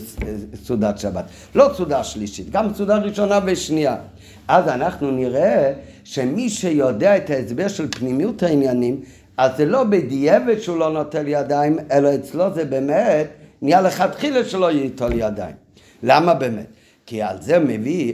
סעודת 0.63 0.99
שבת, 0.99 1.25
לא 1.55 1.69
סעודה 1.75 2.03
שלישית, 2.03 2.49
גם 2.49 2.73
סעודה 2.73 2.97
ראשונה 2.97 3.39
ושנייה, 3.45 3.95
אז 4.47 4.67
אנחנו 4.67 5.11
נראה 5.11 5.73
שמי 6.03 6.49
שיודע 6.49 7.17
את 7.17 7.29
ההסבר 7.29 7.67
של 7.67 7.87
פנימיות 7.91 8.43
העניינים, 8.43 9.01
אז 9.37 9.51
זה 9.57 9.65
לא 9.65 9.83
בדיעבד 9.83 10.59
שהוא 10.59 10.77
לא 10.77 10.93
נוטל 10.93 11.27
ידיים, 11.27 11.77
אלא 11.91 12.15
אצלו 12.15 12.53
זה 12.53 12.65
באמת 12.65 13.27
נהיה 13.61 13.81
לכתחילה 13.81 14.45
שלא 14.45 14.71
ייטול 14.71 15.13
ידיים. 15.13 15.55
למה 16.03 16.33
באמת? 16.33 16.65
כי 17.05 17.21
על 17.21 17.41
זה 17.41 17.59
מביא, 17.59 18.13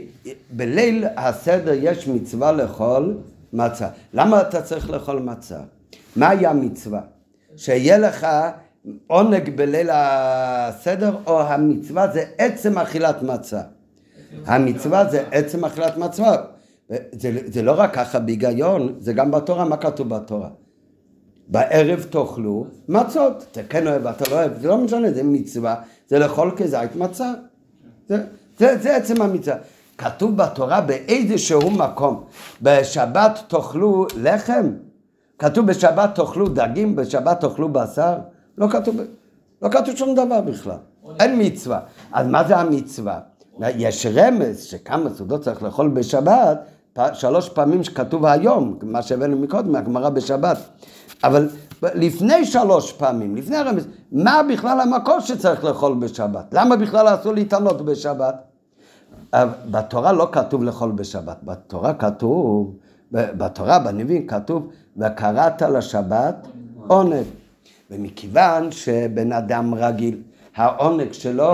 בליל 0.51 1.05
הסדר 1.17 1.73
יש 1.73 2.07
מצווה 2.07 2.51
לאכול 2.51 3.17
מצה. 3.53 3.87
למה 4.13 4.41
אתה 4.41 4.61
צריך 4.61 4.89
לאכול 4.89 5.19
מצה? 5.19 5.59
מהי 6.15 6.45
המצווה? 6.45 7.01
שיהיה 7.59 7.97
לך 7.97 8.27
עונג 9.07 9.55
בליל 9.55 9.89
הסדר, 9.91 11.17
או 11.27 11.41
המצווה 11.41 12.07
זה 12.07 12.23
עצם 12.37 12.77
אכילת 12.77 13.23
מצה. 13.23 13.61
המצווה 14.45 15.05
זה 15.05 15.23
עצם 15.31 15.65
אכילת 15.65 15.97
מצה. 15.97 16.35
זה, 16.89 17.39
זה 17.45 17.61
לא 17.61 17.73
רק 17.77 17.93
ככה 17.93 18.19
בהיגיון, 18.19 18.95
זה 18.99 19.13
גם 19.13 19.31
בתורה, 19.31 19.65
מה 19.65 19.77
כתוב 19.77 20.09
בתורה? 20.09 20.49
בערב 21.47 22.03
תאכלו 22.09 22.65
מצות, 22.87 23.45
אתה 23.51 23.61
כן 23.69 23.87
אוהב, 23.87 24.07
אתה 24.07 24.29
לא 24.29 24.35
אוהב, 24.35 24.61
זה 24.61 24.67
לא 24.67 24.77
משנה, 24.77 25.11
זה 25.11 25.23
מצווה, 25.23 25.75
זה 26.07 26.19
לאכול 26.19 26.51
כזית 26.57 26.95
מצה. 26.95 27.33
זה, 28.09 28.23
זה, 28.57 28.77
זה 28.77 28.95
עצם 28.95 29.21
המצווה. 29.21 29.57
כתוב 29.97 30.37
בתורה 30.37 30.81
באיזשהו 30.81 31.71
מקום, 31.71 32.23
בשבת 32.61 33.39
תאכלו 33.47 34.07
לחם, 34.17 34.69
כתוב 35.39 35.67
בשבת 35.67 36.15
תאכלו 36.15 36.49
דגים, 36.49 36.95
בשבת 36.95 37.39
תאכלו 37.39 37.69
בשר, 37.69 38.17
לא 38.57 38.67
כתוב, 38.67 38.95
לא 39.61 39.69
כתוב 39.69 39.95
שום 39.95 40.15
דבר 40.15 40.41
בכלל, 40.41 40.77
אין 41.19 41.41
מצווה. 41.41 41.79
אז 42.11 42.27
מה 42.27 42.43
זה 42.43 42.57
המצווה? 42.57 43.19
יש 43.59 44.05
רמז 44.05 44.63
שכמה 44.63 45.09
סעודות 45.09 45.41
צריך 45.41 45.63
לאכול 45.63 45.87
בשבת, 45.89 46.59
שלוש 47.13 47.49
פעמים 47.49 47.83
שכתוב 47.83 48.25
היום, 48.25 48.79
מה 48.81 49.01
שהבאנו 49.01 49.37
מקודם, 49.37 49.71
מהגמרא 49.71 50.09
בשבת. 50.09 50.57
אבל 51.23 51.49
לפני 51.83 52.45
שלוש 52.45 52.93
פעמים, 52.93 53.35
לפני 53.35 53.57
הרמז, 53.57 53.87
מה 54.11 54.41
בכלל 54.53 54.79
המקור 54.79 55.19
שצריך 55.19 55.63
לאכול 55.63 55.93
בשבת? 55.93 56.53
למה 56.53 56.75
בכלל 56.75 57.15
אסור 57.15 57.33
להתענות 57.33 57.81
בשבת? 57.81 58.35
בתורה 59.71 60.11
לא 60.11 60.29
כתוב 60.31 60.63
לאכול 60.63 60.91
בשבת, 60.91 61.37
בתורה 61.43 61.93
כתוב, 61.93 62.75
בתורה, 63.11 63.79
בנביאים, 63.79 64.27
כתוב, 64.27 64.69
וקראת 64.97 65.61
לשבת 65.61 66.47
עונג. 66.87 67.23
ומכיוון 67.91 68.71
שבן 68.71 69.31
אדם 69.31 69.75
רגיל, 69.75 70.21
העונג 70.55 71.13
שלו 71.13 71.53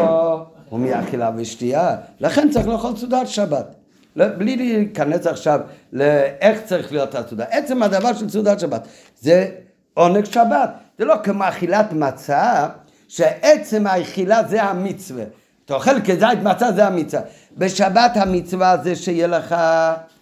הוא 0.70 0.80
מאכילה 0.80 1.32
ושתייה, 1.36 1.96
לכן 2.20 2.50
צריך 2.50 2.68
לאכול 2.68 2.96
סעודת 2.96 3.28
שבת. 3.28 3.76
לא, 4.15 4.26
בלי 4.38 4.56
להיכנס 4.56 5.28
עכשיו 5.28 5.60
לאיך 5.94 6.62
צריך 6.65 6.91
להיות 6.91 7.15
הסעודה. 7.15 7.46
עצם 7.50 7.84
הדבר 7.84 8.13
של 8.13 8.30
סעודת 8.30 8.60
שבת 8.60 8.88
זה 9.20 9.50
עונג 9.94 10.26
שבת. 10.26 10.70
זה 11.00 11.06
לא 11.06 11.15
כמו 11.24 11.44
אכילת 11.50 11.94
מצה, 11.94 12.68
שעצם 13.08 13.88
האכילה 13.88 14.44
זה 14.44 14.63
המצווה. 14.63 15.24
אתה 15.65 15.74
אוכל 15.74 16.02
כזית 16.02 16.39
מצה 16.44 16.72
זה 16.72 16.88
המצווה. 16.88 17.24
בשבת 17.58 18.12
המצווה 18.15 18.78
זה 18.84 18.96
שיהיה 18.96 19.28
לך 19.28 19.56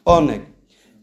עונג. 0.04 0.40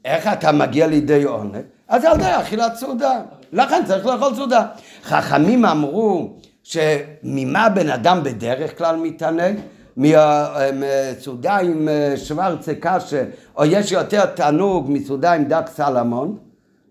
איך 0.04 0.26
אתה 0.26 0.52
מגיע 0.52 0.86
לידי 0.86 1.22
עונג? 1.22 1.56
אז 1.88 2.04
על 2.04 2.14
ידי 2.20 2.30
אכילת 2.40 2.74
סעודה. 2.74 3.20
לכן 3.52 3.82
צריך 3.86 4.06
לאכול 4.06 4.34
סעודה. 4.34 4.66
חכמים 5.04 5.64
אמרו 5.64 6.32
שממה 6.62 7.68
בן 7.68 7.90
אדם 7.90 8.20
בדרך 8.22 8.78
כלל 8.78 8.96
מתענג? 8.96 9.56
מסעודה 9.96 11.56
עם 11.56 11.88
אה, 11.88 12.14
שוורצה 12.16 12.72
קשה, 12.80 13.24
או 13.56 13.64
יש 13.64 13.92
יותר 13.92 14.26
תענוג 14.26 14.86
מסעודה 14.88 15.32
עם 15.32 15.44
דק 15.44 15.66
סלמון, 15.74 16.36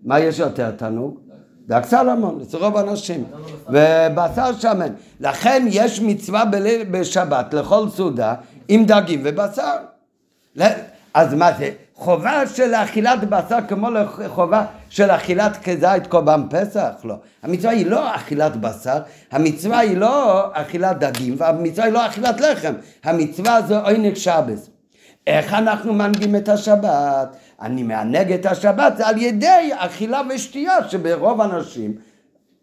מה 0.03 0.19
יש 0.19 0.39
יותר 0.39 0.71
תענוג? 0.71 1.19
דק 1.67 1.85
סלמון, 1.85 2.39
אצל 2.41 2.57
רוב 2.57 2.77
האנשים, 2.77 3.23
ובשר 3.67 4.53
שמן. 4.59 4.93
לכן 5.19 5.65
יש 5.69 6.01
מצווה 6.01 6.43
בשבת 6.91 7.53
לאכול 7.53 7.89
סעודה 7.89 8.33
עם 8.67 8.85
דגים 8.85 9.21
ובשר. 9.23 9.75
אז 11.13 11.33
מה 11.33 11.51
זה? 11.57 11.69
חובה 11.99 12.47
של 12.47 12.75
אכילת 12.75 13.23
בשר 13.23 13.57
כמו 13.67 13.87
חובה 14.27 14.65
של 14.89 15.11
אכילת 15.11 15.57
כזית 15.63 16.07
קורבן 16.07 16.41
פסח? 16.49 16.91
לא. 17.03 17.15
המצווה 17.43 17.71
היא 17.71 17.85
לא 17.85 18.15
אכילת 18.15 18.57
בשר, 18.57 18.99
המצווה 19.31 19.79
היא 19.79 19.97
לא 19.97 20.45
אכילת 20.53 20.99
דגים, 20.99 21.35
והמצווה 21.37 21.85
היא 21.85 21.93
לא 21.93 22.07
אכילת 22.07 22.41
לחם. 22.41 22.73
המצווה 23.03 23.61
זה 23.61 23.79
עונג 23.79 24.13
שבס. 24.13 24.69
איך 25.27 25.53
אנחנו 25.53 25.93
מנהיגים 25.93 26.35
את 26.35 26.49
השבת? 26.49 27.35
אני 27.61 27.83
מענג 27.83 28.31
את 28.31 28.45
השבת 28.45 28.99
על 28.99 29.17
ידי 29.17 29.69
אכילה 29.77 30.21
ושתייה 30.29 30.89
שברוב 30.89 31.41
אנשים, 31.41 31.93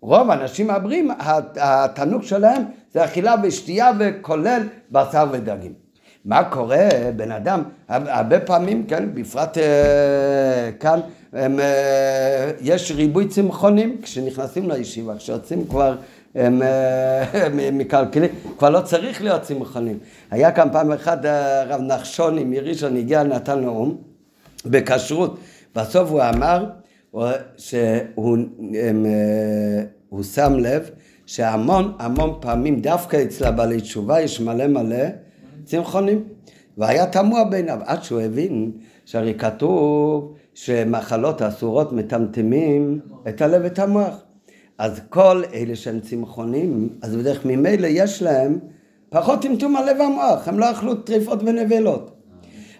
רוב 0.00 0.30
האנשים 0.30 0.70
הבריאים, 0.70 1.10
התענוג 1.56 2.22
שלהם 2.22 2.62
זה 2.92 3.04
אכילה 3.04 3.34
ושתייה 3.42 3.90
וכולל 3.98 4.62
בשר 4.90 5.24
ודגים. 5.32 5.85
מה 6.26 6.44
קורה, 6.44 6.88
בן 7.16 7.32
אדם, 7.32 7.62
הרבה 7.88 8.40
פעמים, 8.40 8.86
כן, 8.86 9.08
בפרט 9.14 9.58
אה, 9.58 10.70
כאן, 10.80 11.00
הם, 11.32 11.60
אה, 11.60 12.50
יש 12.60 12.92
ריבוי 12.92 13.28
צמחונים 13.28 13.96
כשנכנסים 14.02 14.70
לישיבה, 14.70 15.16
כשיוצאים 15.16 15.66
כבר 15.66 15.96
הם 16.34 16.62
אה, 16.62 17.48
מקלקלים, 17.72 18.30
כבר 18.58 18.70
לא 18.70 18.80
צריך 18.80 19.22
להיות 19.22 19.42
צמחונים. 19.42 19.98
היה 20.30 20.52
כאן 20.52 20.68
פעם 20.72 20.92
אחת 20.92 21.24
הרב 21.24 21.80
נחשוני 21.80 22.44
מראשון 22.44 22.96
הגיע 22.96 23.22
נתן 23.22 23.60
נאום 23.60 23.96
בכשרות, 24.66 25.38
בסוף 25.76 26.10
הוא 26.10 26.22
אמר 26.22 26.66
שהוא 27.56 28.38
הם, 28.88 29.06
הוא 30.08 30.22
שם 30.22 30.54
לב 30.58 30.90
שהמון 31.26 31.92
המון 31.98 32.38
פעמים 32.40 32.80
דווקא 32.80 33.22
אצל 33.22 33.44
הבעלי 33.44 33.80
תשובה 33.80 34.20
יש 34.20 34.40
מלא 34.40 34.66
מלא 34.66 35.06
צמחונים. 35.66 36.24
והיה 36.78 37.06
תמוה 37.06 37.44
בעיניו, 37.44 37.78
עד 37.84 38.02
שהוא 38.02 38.20
הבין 38.20 38.72
שהרי 39.04 39.34
כתוב 39.34 40.34
שמחלות 40.54 41.42
אסורות 41.42 41.92
מטמטמים 41.92 43.00
את 43.28 43.42
הלב 43.42 43.60
ואת 43.64 43.78
המוח. 43.78 44.14
אז 44.78 45.00
כל 45.08 45.42
אלה 45.54 45.76
שהם 45.76 46.00
צמחונים, 46.00 46.88
אז 47.02 47.16
בדרך 47.16 47.44
ממילא 47.44 47.86
יש 47.90 48.22
להם 48.22 48.58
פחות 49.08 49.42
טמטום 49.42 49.76
הלב 49.76 49.96
והמוח, 50.00 50.48
הם 50.48 50.58
לא 50.58 50.70
אכלו 50.70 50.94
טריפות 50.94 51.42
ונבלות. 51.42 52.10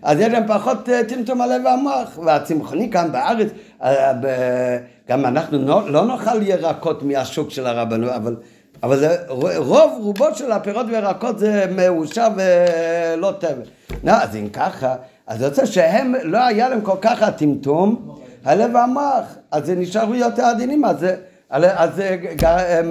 אז 0.03 0.21
יש 0.21 0.29
להם 0.29 0.45
פחות 0.47 0.89
אה, 0.89 1.05
טמטום 1.05 1.41
הלב 1.41 1.63
והמוח, 1.65 2.19
והצמחוני 2.25 2.91
כאן 2.91 3.13
בארץ, 3.13 3.49
אה, 3.83 4.79
גם 5.09 5.25
אנחנו 5.25 5.59
לא, 5.89 6.07
נאכל 6.07 6.43
ירקות 6.43 7.03
מהשוק 7.03 7.51
של 7.51 7.67
הרבנות, 7.67 8.11
אבל 8.11 8.37
אבל 8.83 8.99
זה, 8.99 9.17
רוב 9.57 9.93
רובו 10.03 10.35
של 10.35 10.53
הפירות 10.53 10.87
וירקות 10.89 11.39
זה 11.39 11.67
מאושר 11.77 12.29
ולא 12.37 13.33
תבל. 13.39 13.63
לא, 14.05 14.13
אז 14.13 14.37
אם 14.37 14.49
ככה, 14.49 14.95
אז 15.27 15.43
יוצא 15.43 15.67
שהם, 15.67 16.15
לא 16.23 16.47
היה 16.47 16.69
להם 16.69 16.81
כל 16.81 16.97
כך 17.01 17.23
הטמטום, 17.23 18.17
הלב 18.45 18.75
והמוח, 18.75 19.25
אז 19.51 19.67
זה 19.67 19.75
נשארו 19.75 20.15
יותר 20.15 20.43
עדינים, 20.43 20.85
אז, 20.85 21.07
אז 21.51 22.03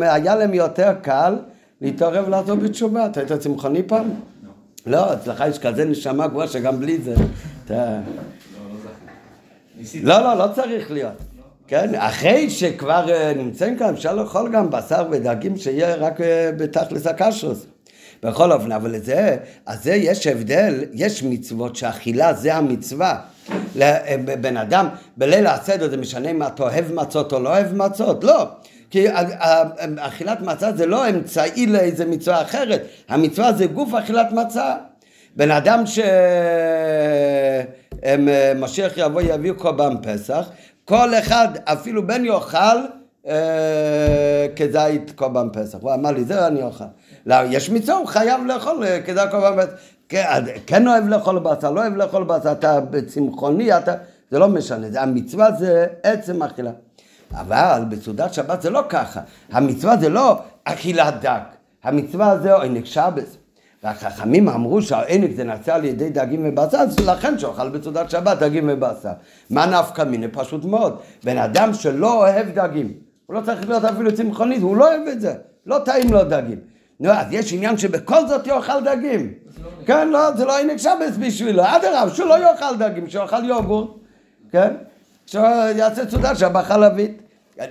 היה 0.02 0.36
להם 0.36 0.54
יותר 0.54 0.93
קל 1.02 1.36
להתערב 1.82 2.30
לעזוב 2.30 2.60
בתשובה. 2.60 3.06
אתה 3.06 3.19
היית 3.19 3.32
צמחוני 3.34 3.84
פעם? 3.84 4.10
לא, 4.86 5.13
אצלך 5.13 5.43
יש 5.50 5.60
כזה 5.60 5.86
נשמה 5.86 6.28
גבוהה 6.28 6.48
שגם 6.48 6.80
בלי 6.80 6.98
זה, 7.02 7.15
אתה... 7.65 8.00
לא, 10.04 10.19
לא, 10.19 10.34
לא 10.34 10.48
צריך 10.56 10.91
להיות. 10.91 11.35
כן, 11.67 11.95
אחרי 11.95 12.49
שכבר 12.49 13.06
אה, 13.10 13.34
נמצאים 13.34 13.78
כאן, 13.78 13.93
אפשר 13.93 14.15
לאכול 14.15 14.51
גם 14.51 14.69
בשר 14.69 15.08
ודגים 15.12 15.58
שיהיה 15.58 15.95
רק 15.95 16.21
אה, 16.21 16.49
בתכלס 16.58 17.08
הקשוס. 17.08 17.65
בכל 18.23 18.51
אופן, 18.51 18.71
אבל 18.71 18.91
לזה, 18.91 19.38
אז 19.65 19.84
זה 19.84 19.93
יש 19.93 20.28
הבדל, 20.28 20.84
יש 20.93 21.23
מצוות 21.23 21.75
שאכילה 21.75 22.34
זה 22.34 22.56
המצווה. 22.56 23.19
אה, 23.82 24.15
בן 24.41 24.58
אדם 24.58 24.88
בליל 25.17 25.47
הסדר 25.47 25.89
זה 25.89 25.97
משנה 25.97 26.32
אם 26.32 26.43
אתה 26.43 26.63
אוהב 26.63 26.93
מצות 26.93 27.34
או 27.34 27.39
לא 27.39 27.49
אוהב 27.49 27.75
מצות, 27.75 28.23
לא. 28.23 28.47
כי 28.89 29.06
אכילת 29.97 30.41
מצה 30.41 30.71
זה 30.71 30.86
לא 30.86 31.10
אמצעי 31.10 31.67
לאיזה 31.67 32.06
מצווה 32.06 32.41
אחרת, 32.41 32.82
המצווה 33.10 33.54
זה 33.54 33.65
גוף 33.65 33.93
אכילת 33.93 34.32
מצה. 34.32 34.75
בן 35.36 35.51
אדם 35.51 35.84
שמשיח 38.06 38.93
יבוא 38.97 39.21
יביא 39.21 39.51
קורבן 39.51 39.95
פסח, 40.01 40.49
כל 40.86 41.13
אחד, 41.19 41.48
אפילו 41.63 42.08
בן 42.08 42.26
יאכל 42.26 42.58
אה, 43.28 44.48
כזית 44.56 45.12
קורבן 45.15 45.48
פסח. 45.54 45.78
הוא 45.82 45.93
אמר 45.93 46.12
לי, 46.12 46.24
זה 46.24 46.48
אני 46.48 46.63
אוכל. 46.63 46.84
לא, 47.26 47.36
יש 47.50 47.69
מצווה, 47.69 47.98
הוא 47.98 48.08
חייב 48.08 48.45
לאכול 48.45 48.84
אה, 48.84 49.02
כזית 49.02 49.32
קורבן 49.32 49.62
פסח. 49.62 49.71
כן, 50.10 50.43
כן 50.67 50.88
אוהב 50.88 51.08
לאכול 51.08 51.39
בשר, 51.39 51.71
לא 51.71 51.82
אוהב 51.82 51.95
לאכול 51.95 52.24
בשר, 52.24 52.52
אתה 52.52 52.80
בצמחוני, 52.80 53.78
אתה... 53.78 53.93
זה 54.32 54.39
לא 54.39 54.48
משנה, 54.48 54.89
זה, 54.89 55.02
המצווה 55.02 55.52
זה 55.52 55.88
עצם 56.04 56.43
אכילה. 56.43 56.71
אבל 57.34 57.84
בסעודת 57.89 58.34
שבת 58.34 58.62
זה 58.62 58.69
לא 58.69 58.84
ככה. 58.89 59.21
המצווה 59.52 59.98
זה 59.98 60.10
לא 60.10 60.39
אכילת 60.63 61.13
דק. 61.21 61.41
המצווה 61.84 62.38
זה 62.38 62.54
עונג 62.54 62.86
שבס. 62.86 63.38
והחכמים 63.86 64.50
אמרו 64.50 64.82
שהענק 64.82 65.32
זה 65.36 65.43
נעשה 65.43 65.76
על 65.76 65.86
ידי 65.86 66.10
דגים 66.10 66.41
ובשר, 66.45 66.78
אז 66.78 67.00
לכן 67.00 67.39
שאוכל 67.39 67.69
בסעודת 67.69 68.10
שבת 68.10 68.38
דגים 68.38 68.69
ובשר. 68.71 69.12
מה 69.50 69.65
נפקא 69.65 70.02
מיני? 70.02 70.28
פשוט 70.28 70.65
מאוד. 70.65 70.98
בן 71.24 71.38
אדם 71.38 71.74
שלא 71.74 72.13
אוהב 72.13 72.48
דגים, 72.50 72.93
הוא 73.26 73.36
לא 73.36 73.41
צריך 73.41 73.69
להיות 73.69 73.86
אפילו 73.86 74.15
צמחונית, 74.15 74.62
הוא 74.62 74.78
לא 74.78 74.88
אוהב 74.88 75.08
את 75.08 75.21
זה, 75.21 75.34
לא 75.65 75.80
טעים 75.86 76.13
לו 76.13 76.24
דגים. 76.24 76.60
נו, 77.00 77.10
אז 77.12 77.26
יש 77.32 77.54
עניין 77.54 77.78
שבכל 77.78 78.28
זאת 78.28 78.48
יאכל 78.48 78.84
דגים. 78.86 79.34
כן, 79.86 80.10
לא, 80.10 80.32
זה 80.32 80.45
לא 80.45 80.60
ענק 80.60 80.78
שבס 80.78 81.17
בשבילו, 81.19 81.63
אדרבה, 81.65 82.15
שהוא 82.15 82.30
לא 82.30 82.39
יאכל 82.39 82.76
דגים, 82.80 83.10
שיאכל 83.10 83.45
יוגורט, 83.45 83.89
כן? 84.52 84.74
שיעשה 85.26 86.10
סעודת 86.10 86.38
שבת 86.38 86.65
חלבית. 86.65 87.21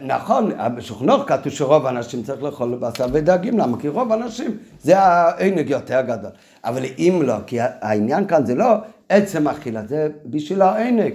נכון, 0.02 0.50
בשוכנוך 0.76 1.22
כתוב 1.26 1.52
שרוב 1.52 1.86
האנשים 1.86 2.22
צריך 2.22 2.42
לאכול 2.42 2.74
בשר 2.80 3.06
ודגים, 3.12 3.58
למה? 3.58 3.80
כי 3.80 3.88
רוב 3.88 4.12
האנשים 4.12 4.58
זה 4.82 4.98
הענג 4.98 5.70
יותר 5.70 6.00
גדול. 6.00 6.30
אבל 6.64 6.84
אם 6.98 7.20
לא, 7.24 7.34
כי 7.46 7.56
העניין 7.60 8.26
כאן 8.26 8.46
זה 8.46 8.54
לא 8.54 8.66
עצם 9.08 9.48
אכילה, 9.48 9.86
זה 9.86 10.08
בשביל 10.26 10.62
העונג. 10.62 11.12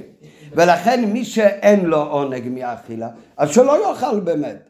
ולכן 0.55 1.05
מי 1.05 1.25
שאין 1.25 1.86
לו 1.86 2.01
עונג 2.01 2.49
מהאכילה, 2.49 3.10
אז 3.38 3.49
שלא 3.49 3.89
יאכל 3.89 4.19
באמת. 4.19 4.69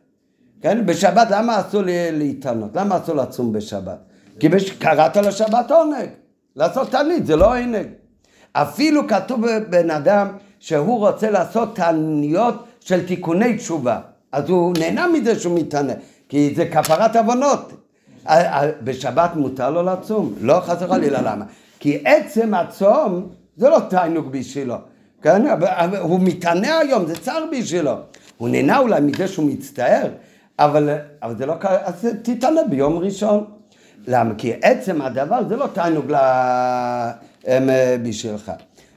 כן? 0.61 0.85
בשבת 0.85 1.27
למה 1.31 1.59
אסור 1.59 1.81
להתענות? 1.85 2.75
למה 2.75 2.97
אסור 2.97 3.15
לצום 3.15 3.53
בשבת? 3.53 3.97
כי 4.39 4.49
בש... 4.49 4.71
קראת 4.71 5.17
לשבת 5.17 5.71
עונג. 5.71 6.09
לעשות 6.55 6.91
תענית 6.91 7.25
זה 7.25 7.35
לא 7.35 7.57
עונג. 7.57 7.87
אפילו 8.53 9.07
כתוב 9.07 9.45
בבן 9.47 9.91
אדם 9.91 10.27
שהוא 10.59 10.99
רוצה 10.99 11.31
לעשות 11.31 11.75
תעניות 11.75 12.65
של 12.79 13.05
תיקוני 13.05 13.57
תשובה. 13.57 13.99
אז 14.31 14.49
הוא 14.49 14.73
נהנה 14.79 15.07
מזה 15.07 15.39
שהוא 15.39 15.59
מתענה, 15.59 15.93
כי 16.29 16.53
זה 16.55 16.65
כפרת 16.65 17.15
עוונות. 17.15 17.73
בשבת 18.83 19.35
מותר 19.35 19.69
לו 19.69 19.83
לצום? 19.83 20.33
לא 20.41 20.59
חס 20.65 20.81
וחלילה, 20.81 21.21
למה? 21.21 21.45
כי 21.79 22.01
עצם 22.05 22.53
הצום 22.53 23.27
זה 23.57 23.69
לא 23.69 23.79
תענוג 23.89 24.31
בשבילו. 24.31 24.75
כן? 25.21 25.45
הוא 26.01 26.19
מתענה 26.19 26.77
היום, 26.77 27.07
זה 27.07 27.15
צר 27.15 27.45
בשבילו. 27.51 27.95
הוא 28.37 28.49
נהנה 28.49 28.77
אולי 28.77 29.01
מזה 29.01 29.27
שהוא 29.27 29.45
מצטער, 29.45 30.07
אבל, 30.59 30.89
אבל 31.23 31.37
זה 31.37 31.45
לא 31.45 31.53
קרה, 31.53 31.77
אז 31.83 32.07
תתענה 32.21 32.61
ביום 32.69 32.97
ראשון. 32.97 33.45
למה? 34.07 34.35
כי 34.37 34.53
עצם 34.61 35.01
הדבר 35.01 35.41
זה 35.49 35.55
לא 35.55 35.67
תענוג 35.73 36.05
בשבילך. 38.03 38.51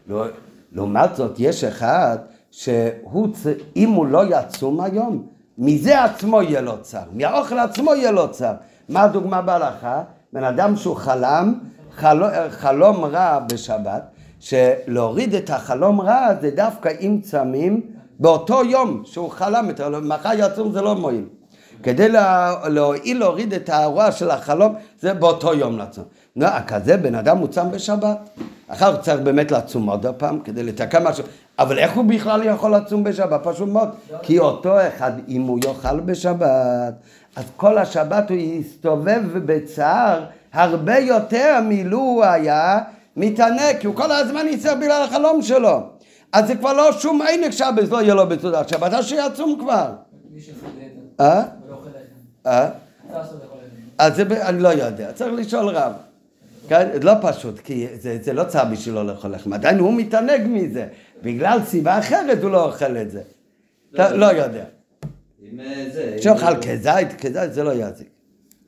לא, 0.08 0.26
לעומת 0.72 1.16
זאת, 1.16 1.34
יש 1.38 1.64
אחד 1.64 2.18
שהוא, 2.52 3.28
אם 3.76 3.90
הוא 3.90 4.06
לא 4.06 4.22
יצום 4.28 4.80
היום, 4.80 5.26
מזה 5.58 6.04
עצמו 6.04 6.42
יהיה 6.42 6.60
לו 6.60 6.82
צר, 6.82 7.02
מהאוכל 7.12 7.58
עצמו 7.58 7.94
יהיה 7.94 8.10
לו 8.10 8.30
צר. 8.30 8.52
מה 8.88 9.02
הדוגמה 9.02 9.42
בהלכה? 9.42 10.02
בן 10.32 10.44
אדם 10.44 10.76
שהוא 10.76 10.96
חלם, 10.96 11.54
חלום, 11.94 12.30
חלום 12.50 13.04
רע 13.04 13.38
בשבת, 13.38 14.02
שלהוריד 14.40 15.34
את 15.34 15.50
החלום 15.50 16.00
רע 16.00 16.28
זה 16.40 16.50
דווקא 16.50 16.92
אם 17.00 17.18
צמים 17.22 17.80
באותו 18.18 18.64
יום 18.64 19.02
שהוא 19.04 19.30
חלם, 19.30 19.70
מחר 20.02 20.30
יצום 20.36 20.72
זה 20.72 20.82
לא 20.82 20.94
מועיל. 20.94 21.24
כדי 21.82 22.08
להועיל 22.68 23.18
להוריד 23.18 23.54
את 23.54 23.68
הרוע 23.68 24.12
של 24.12 24.30
החלום, 24.30 24.74
זה 25.00 25.14
באותו 25.14 25.54
יום 25.54 25.78
לצום. 25.78 26.04
לא, 26.36 26.48
כזה 26.66 26.96
בן 26.96 27.14
אדם 27.14 27.38
מוצם 27.38 27.70
בשבת. 27.70 28.18
אחר 28.68 28.96
כך 28.96 29.02
צריך 29.02 29.20
באמת 29.20 29.50
לצום 29.50 29.90
עוד 29.90 30.06
פעם 30.06 30.40
כדי 30.40 30.62
לתקן 30.62 31.04
משהו. 31.04 31.24
אבל 31.58 31.78
איך 31.78 31.92
הוא 31.92 32.04
בכלל 32.04 32.46
יכול 32.46 32.74
לצום 32.74 33.04
בשבת? 33.04 33.40
פשוט 33.42 33.68
מאוד. 33.68 33.88
כי 34.22 34.38
אותו 34.38 34.88
אחד, 34.88 35.12
אם 35.28 35.42
הוא 35.42 35.58
יאכל 35.64 36.00
בשבת, 36.00 36.94
אז 37.36 37.44
כל 37.56 37.78
השבת 37.78 38.30
הוא 38.30 38.38
יסתובב 38.38 39.22
בצער 39.34 40.24
הרבה 40.52 40.98
יותר 40.98 41.58
מלו 41.62 41.98
הוא 41.98 42.24
היה 42.24 42.78
מתענג, 43.16 43.76
כי 43.80 43.86
הוא 43.86 43.94
כל 43.94 44.12
הזמן 44.12 44.48
יצטרך 44.48 44.78
בגלל 44.78 45.02
החלום 45.02 45.42
שלו. 45.42 45.80
אז 46.32 46.46
זה 46.46 46.54
כבר 46.54 46.72
לא 46.72 46.92
שום 46.92 47.22
עינק 47.22 47.50
שבת, 47.50 47.88
לא 47.90 48.02
יהיה 48.02 48.14
לו 48.14 48.28
בסעודת 48.28 48.68
שבת, 48.68 48.92
אז 48.92 49.04
שיעצום 49.04 49.56
כבר. 49.60 49.92
אה? 51.20 51.42
אה? 52.46 52.68
אז 53.98 54.16
זה, 54.16 54.22
אני 54.48 54.60
לא 54.60 54.68
יודע, 54.68 55.12
צריך 55.12 55.32
לשאול 55.34 55.68
רב. 55.68 55.92
כן? 56.68 56.88
זה 56.92 57.00
לא 57.00 57.12
פשוט, 57.20 57.58
כי 57.58 57.86
זה, 58.00 58.18
זה 58.22 58.32
לא 58.32 58.44
צער 58.44 58.64
בשבילו 58.64 59.04
לאכול 59.04 59.30
לחם, 59.30 59.52
עדיין 59.52 59.78
הוא 59.78 59.94
מתענג 59.94 60.40
מזה, 60.46 60.86
בגלל 61.22 61.58
סיבה 61.64 61.98
אחרת 61.98 62.42
הוא 62.42 62.50
לא 62.50 62.64
אוכל 62.64 62.96
את 62.96 63.10
זה. 63.10 63.22
לא, 63.92 64.10
לא 64.10 64.26
יודע. 64.26 64.64
אם 65.52 65.60
אה, 65.60 65.86
זה... 65.92 66.16
שאוכל 66.20 66.56
כזית, 66.62 67.20
כזית 67.20 67.52
זה 67.52 67.64
לא 67.64 67.72
יזיק. 67.74 68.08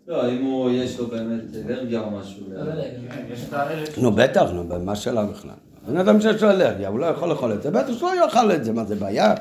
לא, 0.06 0.30
אם 0.30 0.44
הוא, 0.44 0.70
יש 0.70 0.98
לו 0.98 1.06
באמת 1.06 1.42
אלרגיה 1.68 2.00
או 2.00 2.10
משהו. 2.10 2.46
נו 3.98 4.12
בטח, 4.12 4.50
נו, 4.52 4.64
מה 4.80 4.96
שאלה 4.96 5.24
בכלל? 5.24 5.50
בן 5.88 5.96
אדם 5.96 6.20
שיש 6.20 6.42
לו 6.42 6.50
אלרגיה, 6.50 6.88
הוא 6.88 6.98
לא 6.98 7.06
יכול 7.06 7.28
לאכול 7.28 7.52
את 7.52 7.62
זה, 7.62 7.70
בטח 7.70 7.92
שהוא 7.92 8.10
לא 8.14 8.24
יאכל 8.24 8.52
את 8.52 8.64
זה, 8.64 8.72
מה 8.72 8.84
זה 8.84 8.94
בעיה? 8.94 9.34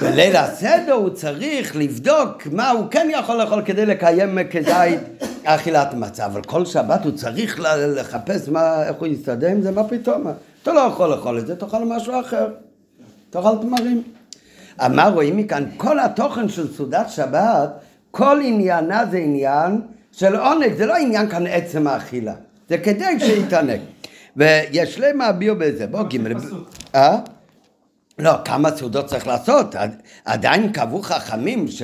בליל 0.00 0.36
הסדר 0.36 0.92
הוא 0.92 1.10
צריך 1.10 1.76
לבדוק 1.76 2.46
מה 2.52 2.70
הוא 2.70 2.86
כן 2.90 3.08
יכול 3.10 3.36
לאכול 3.36 3.62
כדי 3.64 3.86
לקיים 3.86 4.38
כדאית 4.50 5.00
אכילת 5.44 5.94
מצה, 5.94 6.26
אבל 6.26 6.42
כל 6.42 6.64
שבת 6.64 7.04
הוא 7.04 7.12
צריך 7.12 7.60
לחפש 7.96 8.48
מה, 8.48 8.82
איך 8.82 8.96
הוא 8.96 9.06
יסתדר 9.06 9.48
עם 9.48 9.62
זה, 9.62 9.70
מה 9.70 9.84
פתאום? 9.84 10.26
אתה 10.62 10.72
לא 10.72 10.80
יכול 10.80 11.10
לאכול 11.10 11.38
את 11.38 11.46
זה, 11.46 11.56
תאכל 11.56 11.84
משהו 11.84 12.20
אחר, 12.20 12.48
תאכל 13.30 13.56
תמרים. 13.62 14.02
מה 14.90 15.08
רואים 15.08 15.36
מכאן? 15.36 15.64
כל 15.76 15.98
התוכן 15.98 16.48
של 16.48 16.72
סעודת 16.72 17.10
שבת, 17.10 17.70
כל 18.10 18.40
עניינה 18.44 19.04
זה 19.10 19.16
עניין 19.16 19.80
של 20.12 20.36
עונג, 20.36 20.72
זה 20.76 20.86
לא 20.86 20.96
עניין 20.96 21.28
כאן 21.28 21.46
עצם 21.46 21.86
האכילה, 21.86 22.34
זה 22.68 22.78
כדי 22.78 23.20
שיתענג. 23.20 23.80
ויש 24.36 25.00
להם 25.00 25.18
מהביאו 25.18 25.54
בזה, 25.58 25.86
בוא 25.86 26.02
גימל. 26.02 26.32
אה? 26.94 27.18
לא, 28.18 28.32
כמה 28.44 28.76
סעודות 28.76 29.06
צריך 29.06 29.26
לעשות? 29.26 29.74
עדיין 30.24 30.72
קבעו 30.72 31.02
חכמים 31.02 31.68
ש... 31.68 31.82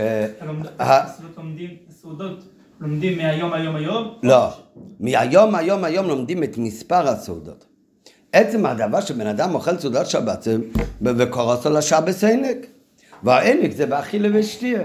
סעודות 1.90 2.45
לומדים 2.81 3.18
מהיום 3.18 3.53
היום 3.53 3.77
היום? 3.77 4.14
לא, 4.23 4.49
מהיום 5.01 5.55
היום 5.55 5.85
היום 5.85 6.07
לומדים 6.07 6.42
את 6.42 6.59
מספר 6.59 7.09
הסעודות. 7.09 7.66
עצם 8.33 8.66
הדבר 8.66 9.01
שבן 9.01 9.27
אדם 9.27 9.55
אוכל 9.55 9.79
סעודת 9.79 10.07
שבת 10.07 10.42
זה 10.42 10.57
וקורס 11.03 11.66
על 11.66 11.77
השבס 11.77 12.25
עינק. 12.25 12.66
והעינק 13.23 13.73
זה 13.73 13.87
באכילה 13.87 14.29
ושתייה. 14.35 14.83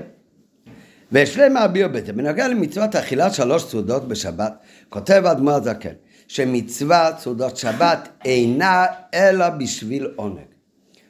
ויש 1.11 1.37
להם 1.37 1.53
מהביאו 1.53 1.89
בזה. 1.89 2.13
בנוגע 2.13 2.47
למצוות 2.47 2.95
אכילת 2.95 3.33
שלוש 3.33 3.63
סעודות 3.63 4.07
בשבת, 4.07 4.53
כותב 4.89 5.23
אדמו 5.31 5.51
הזקן, 5.51 5.93
שמצוות 6.27 7.19
סעודות 7.19 7.57
שבת 7.57 8.09
אינה 8.25 8.85
אלא 9.13 9.49
בשביל 9.49 10.07
עונג. 10.15 10.56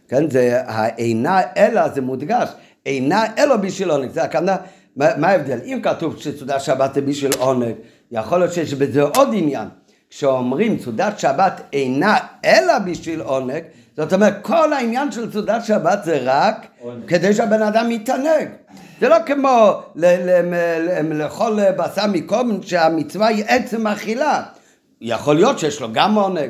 כן, 0.08 0.30
זה 0.30 0.62
האינה 0.66 1.42
אלא, 1.58 1.90
זה 1.90 2.02
מודגש, 2.02 2.50
אינה 2.86 3.26
אלא 3.38 3.56
בשביל 3.56 3.90
עונג, 3.90 4.12
זה 4.12 4.24
הכוונה, 4.24 4.56
מה 4.96 5.28
ההבדל? 5.28 5.60
אם 5.66 5.80
כתוב 5.84 6.18
שסעודת 6.18 6.62
שבת 6.62 6.94
זה 6.94 7.02
בשביל 7.02 7.32
עונג, 7.38 7.74
יכול 8.12 8.40
להיות 8.40 8.54
שיש 8.54 8.74
בזה 8.74 9.02
עוד 9.02 9.30
עניין. 9.34 9.68
כשאומרים 10.10 10.80
סעודת 10.80 11.20
שבת 11.20 11.62
אינה 11.74 12.18
אלא 12.46 12.80
בשביל 12.80 13.22
עונג, 13.22 13.64
זאת 13.98 14.14
אומרת 14.14 14.34
כל 14.42 14.74
העניין 14.74 15.12
של 15.12 15.32
סעודת 15.32 15.66
שבת 15.66 16.04
זה 16.04 16.20
רק 16.24 16.68
עונג. 16.80 17.06
כדי 17.08 17.34
שהבן 17.34 17.62
אדם 17.62 17.92
יתענג. 17.92 18.48
זה 19.02 19.10
לא 19.10 19.16
כמו 19.26 19.82
לאכול 21.14 21.60
בשר 21.72 22.08
מקום 22.08 22.60
שהמצווה 22.64 23.28
היא 23.28 23.44
עצם 23.48 23.88
אכילה. 23.88 24.44
יכול 25.02 25.36
להיות 25.36 25.60
שיש 25.60 25.82
לו 25.82 25.94
גם 25.94 26.16
עונג. 26.16 26.50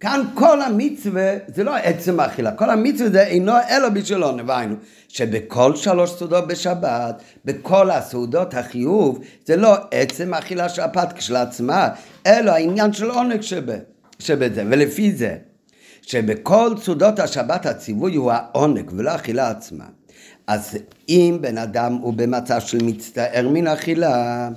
כאן 0.00 0.24
כל 0.34 0.62
המצווה 0.62 1.32
זה 1.54 1.64
לא 1.64 1.76
עצם 1.76 2.20
האכילה, 2.20 2.52
כל 2.52 2.70
המצווה 2.70 3.10
זה 3.10 3.22
אינו 3.22 3.52
אלא 3.70 3.88
בשביל 3.88 4.22
עונג, 4.22 4.42
והיינו 4.46 4.74
שבכל 5.08 5.76
שלוש 5.76 6.10
סעודות 6.10 6.46
בשבת, 6.46 7.22
בכל 7.44 7.90
הסעודות 7.90 8.54
החיוב, 8.54 9.18
זה 9.46 9.56
לא 9.56 9.76
עצם 9.90 10.34
האכילה 10.34 10.68
של 10.68 10.82
הפת 10.82 11.12
כשלעצמה, 11.12 11.88
אלא 12.26 12.50
העניין 12.50 12.92
של 12.92 13.10
עונג 13.10 13.40
שבזה, 14.18 14.64
ולפי 14.70 15.12
זה, 15.12 15.36
שבכל 16.02 16.74
סעודות 16.82 17.18
השבת 17.18 17.66
הציווי 17.66 18.14
הוא 18.14 18.32
העונג 18.32 18.90
ולא 18.96 19.10
האכילה 19.10 19.50
עצמה. 19.50 19.84
אז 20.46 20.78
אם 21.08 21.38
בן 21.40 21.58
אדם 21.58 21.92
הוא 21.92 22.14
במצב 22.14 22.60
של 22.60 22.78
מצטער 22.82 23.48
מן 23.48 23.66
אכילה, 23.66 24.48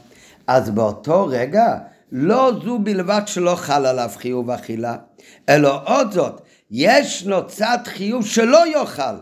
אז 0.47 0.69
באותו 0.69 1.25
רגע 1.25 1.77
לא 2.11 2.51
זו 2.63 2.79
בלבד 2.79 3.21
שלא 3.25 3.55
חל 3.55 3.85
עליו 3.85 4.09
חיוב 4.15 4.49
אכילה, 4.49 4.95
אלא 5.49 5.79
עוד 5.85 6.11
זאת, 6.11 6.41
ישנו 6.71 7.47
צד 7.47 7.77
חיוב 7.85 8.25
שלא 8.25 8.67
יאכל. 8.67 9.15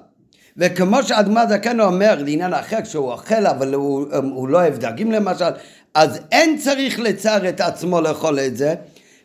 וכמו 0.57 1.03
שאדמה 1.03 1.45
זקן 1.47 1.79
אומר 1.79 2.15
לעניין 2.19 2.53
אחר, 2.53 2.77
כשהוא 2.83 3.12
אוכל 3.12 3.47
אבל 3.47 3.73
הוא, 3.73 4.05
הוא 4.31 4.47
לא 4.47 4.57
אוהב 4.57 4.77
דגים 4.77 5.12
למשל, 5.12 5.49
אז 5.93 6.19
אין 6.31 6.57
צריך 6.57 6.99
לצער 6.99 7.49
את 7.49 7.62
עצמו 7.62 8.01
לאכול 8.01 8.39
את 8.39 8.57
זה, 8.57 8.75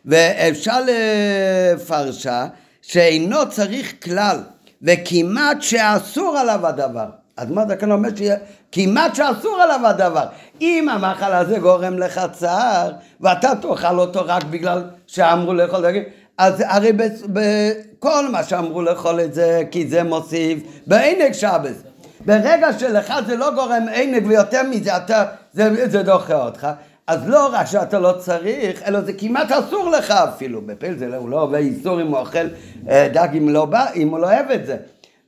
ואפשר 0.05 0.79
לפרשה 0.85 2.47
שאינו 2.81 3.49
צריך 3.49 3.93
כלל, 4.03 4.37
וכמעט 4.81 5.61
שאסור 5.61 6.37
עליו 6.37 6.67
הדבר. 6.67 7.05
אדמה 7.35 7.65
זקן 7.67 7.91
אומר 7.91 8.09
שכמעט 8.15 9.15
שאסור 9.15 9.61
עליו 9.61 9.87
הדבר. 9.87 10.25
אם 10.61 10.89
המאכל 10.89 11.33
הזה 11.33 11.59
גורם 11.59 11.99
לך 11.99 12.21
צער, 12.31 12.91
ואתה 13.21 13.51
תאכל 13.61 13.99
אותו 13.99 14.21
רק 14.25 14.43
בגלל 14.43 14.83
שאמרו 15.07 15.53
לאכול 15.53 15.81
דגים, 15.81 16.03
אז 16.37 16.63
הרי 16.67 16.91
בכל 17.27 18.29
מה 18.31 18.43
שאמרו 18.43 18.81
לאכול 18.81 19.21
את 19.21 19.33
זה, 19.33 19.63
כי 19.71 19.87
זה 19.87 20.03
מוסיף 20.03 20.59
בעינג 20.87 21.31
שבס. 21.31 21.83
ברגע 22.25 22.79
שלך 22.79 23.13
זה 23.27 23.35
לא 23.35 23.51
גורם 23.55 23.85
עינג 23.91 24.27
ויותר 24.27 24.63
מזה, 24.63 24.97
אתה, 24.97 25.25
זה, 25.53 25.89
זה 25.89 26.03
דוחה 26.03 26.45
אותך. 26.45 26.67
אז 27.07 27.29
לא 27.29 27.49
רק 27.51 27.65
שאתה 27.65 27.99
לא 27.99 28.11
צריך, 28.19 28.83
אלא 28.87 29.01
זה 29.01 29.13
כמעט 29.13 29.51
אסור 29.51 29.89
לך 29.89 30.11
אפילו. 30.11 30.61
בפל 30.61 30.95
זה 30.97 31.17
הוא 31.17 31.29
לא 31.29 31.41
עובר 31.41 31.57
איסור 31.57 32.01
אם 32.01 32.07
הוא 32.07 32.17
אוכל 32.17 32.47
אה, 32.89 33.07
דג 33.13 33.27
אם, 33.37 33.49
לא 33.49 33.65
בא, 33.65 33.85
אם 33.95 34.09
הוא 34.09 34.19
לא 34.19 34.27
אוהב 34.27 34.51
את 34.51 34.65
זה. 34.65 34.77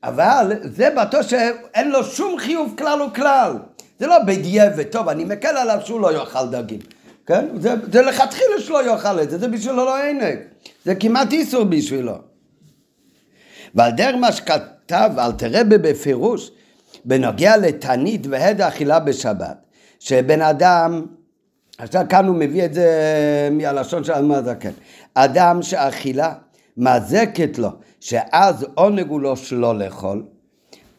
אבל 0.04 0.52
זה 0.64 0.90
בטוח 1.02 1.22
שאין 1.22 1.92
לו 1.92 2.04
שום 2.04 2.40
חיוב 2.40 2.76
כלל 2.78 3.02
וכלל. 3.02 3.54
זה 4.00 4.08
לא 4.08 4.20
בדיעבד, 4.20 4.84
טוב, 4.84 5.10
אני 5.10 5.26
מקל 5.26 5.58
עליו 5.58 5.80
שהוא 5.86 6.02
לא 6.02 6.14
יאכל 6.14 6.48
דגים. 6.52 6.80
כן? 7.28 7.48
זה, 7.60 7.74
זה 7.92 8.02
לכתחילה 8.02 8.60
שלא 8.60 8.92
יאכל 8.92 9.20
את 9.22 9.30
זה, 9.30 9.38
זה 9.38 9.48
בשבילו 9.48 9.86
לא 9.86 10.04
עינג. 10.04 10.40
זה 10.86 10.96
כמעט 10.96 11.32
איסור 11.34 11.64
בשבילו. 11.64 12.14
ועל 13.76 13.92
דרך 13.92 14.16
מה 14.16 14.32
שכתב 14.32 15.10
אל 15.18 15.32
תראה 15.32 15.64
בפירוש 15.64 16.52
בנוגע 17.06 17.58
לתענית 17.58 18.28
והד 18.30 18.62
האכילה 18.62 19.00
בשבת, 19.00 19.58
שבן 20.00 20.42
אדם, 20.42 21.06
עכשיו 21.78 22.06
כאן 22.10 22.26
הוא 22.26 22.36
מביא 22.36 22.66
את 22.66 22.74
זה 22.74 22.90
מהלשון 23.52 24.04
של 24.04 24.12
אדמה 24.12 24.42
זקן, 24.42 24.72
אדם 25.14 25.62
שאכילה 25.62 26.34
מזקת 26.78 27.58
לו, 27.58 27.70
שאז 28.00 28.66
עונג 28.76 29.10
הוא 29.10 29.22
לו 29.22 29.38
שלא 29.38 29.78
לאכול, 29.78 30.24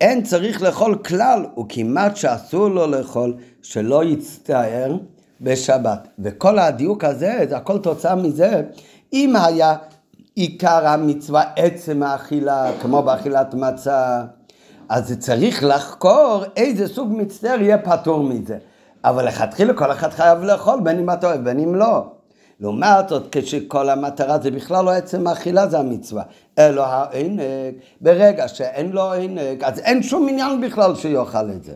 אין 0.01 0.23
צריך 0.23 0.63
לאכול 0.63 0.95
כלל, 0.95 1.47
וכמעט 1.61 2.17
שאסור 2.17 2.69
לו 2.69 2.87
לאכול, 2.87 3.37
שלא 3.63 4.05
יצטער 4.05 4.97
בשבת. 5.41 6.09
וכל 6.19 6.59
הדיוק 6.59 7.05
הזה, 7.05 7.47
זה 7.49 7.57
הכל 7.57 7.79
תוצאה 7.79 8.15
מזה, 8.15 8.63
אם 9.13 9.37
היה 9.37 9.77
עיקר 10.35 10.89
המצווה 10.89 11.43
עצם 11.57 12.03
האכילה, 12.03 12.71
כמו 12.83 13.03
באכילת 13.03 13.55
מצה, 13.55 14.23
אז 14.89 15.19
צריך 15.19 15.65
לחקור 15.65 16.45
איזה 16.57 16.89
סוג 16.89 17.13
מצטער 17.13 17.61
יהיה 17.61 17.79
פטור 17.79 18.23
מזה. 18.23 18.59
אבל 19.05 19.29
לכתחילה 19.29 19.75
כל 19.75 19.93
אחד 19.93 20.09
חייב 20.09 20.43
לאכול, 20.43 20.81
בין 20.81 20.99
אם 20.99 21.11
אתה 21.11 21.27
אוהב, 21.27 21.45
בין 21.45 21.61
אם 21.61 21.75
לא. 21.75 22.05
לעומת 22.61 23.09
זאת, 23.09 23.27
כשכל 23.33 23.89
המטרה 23.89 24.39
זה 24.39 24.51
בכלל 24.51 24.85
לא 24.85 24.91
עצם 24.91 25.27
האכילה, 25.27 25.69
זה 25.69 25.79
המצווה. 25.79 26.23
אלא 26.59 26.87
הענג, 26.87 27.41
ברגע 28.01 28.49
שאין 28.49 28.93
לו 28.93 29.13
ענג, 29.13 29.65
אז 29.65 29.79
אין 29.79 30.03
שום 30.03 30.29
עניין 30.29 30.61
בכלל 30.61 30.95
שיאכל 30.95 31.51
את 31.51 31.65
זה. 31.65 31.73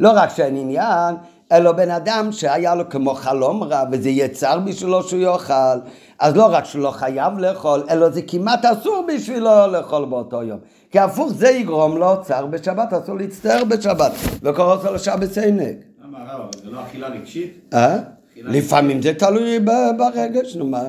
לא 0.00 0.10
רק 0.14 0.30
שאין 0.30 0.56
עניין, 0.56 1.14
אלא 1.52 1.72
בן 1.72 1.90
אדם 1.90 2.32
שהיה 2.32 2.74
לו 2.74 2.88
כמו 2.88 3.14
חלום 3.14 3.62
רע, 3.62 3.84
וזה 3.92 4.08
יצר 4.08 4.58
בשבילו 4.58 5.02
שהוא 5.02 5.20
יאכל, 5.20 5.78
אז 6.18 6.36
לא 6.36 6.46
רק 6.54 6.64
שהוא 6.64 6.82
לא 6.82 6.90
חייב 6.90 7.38
לאכול, 7.38 7.82
אלא 7.90 8.10
זה 8.10 8.22
כמעט 8.22 8.64
אסור 8.64 9.06
בשבילו 9.08 9.66
לאכול 9.72 10.04
באותו 10.04 10.42
יום. 10.42 10.58
כי 10.90 10.98
הפוך 10.98 11.32
זה 11.32 11.48
יגרום 11.48 11.96
לו 11.96 12.22
צער 12.22 12.46
בשבת, 12.46 12.92
אסור 12.92 13.16
להצטער 13.16 13.64
בשבת, 13.64 14.12
וקורא 14.42 14.74
אותו 14.74 14.94
לשבת 14.94 15.38
ענג. 15.38 15.76
למה 16.04 16.18
הרב, 16.30 16.50
זה 16.64 16.70
לא 16.70 16.82
אכילה 16.82 17.08
רגשית? 17.08 17.70
אה? 17.74 17.98
לפעמים 18.36 19.02
זה 19.02 19.14
תלוי 19.14 19.58
ברגש, 19.98 20.56
נו 20.56 20.66
מה. 20.66 20.82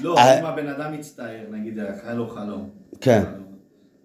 לא, 0.00 0.18
אה. 0.18 0.40
אם 0.40 0.46
הבן 0.46 0.68
אדם 0.68 0.92
מצטער, 0.92 1.40
נגיד, 1.50 1.78
היה 1.78 2.14
לו 2.14 2.28
חלום. 2.28 2.68
כן. 3.00 3.22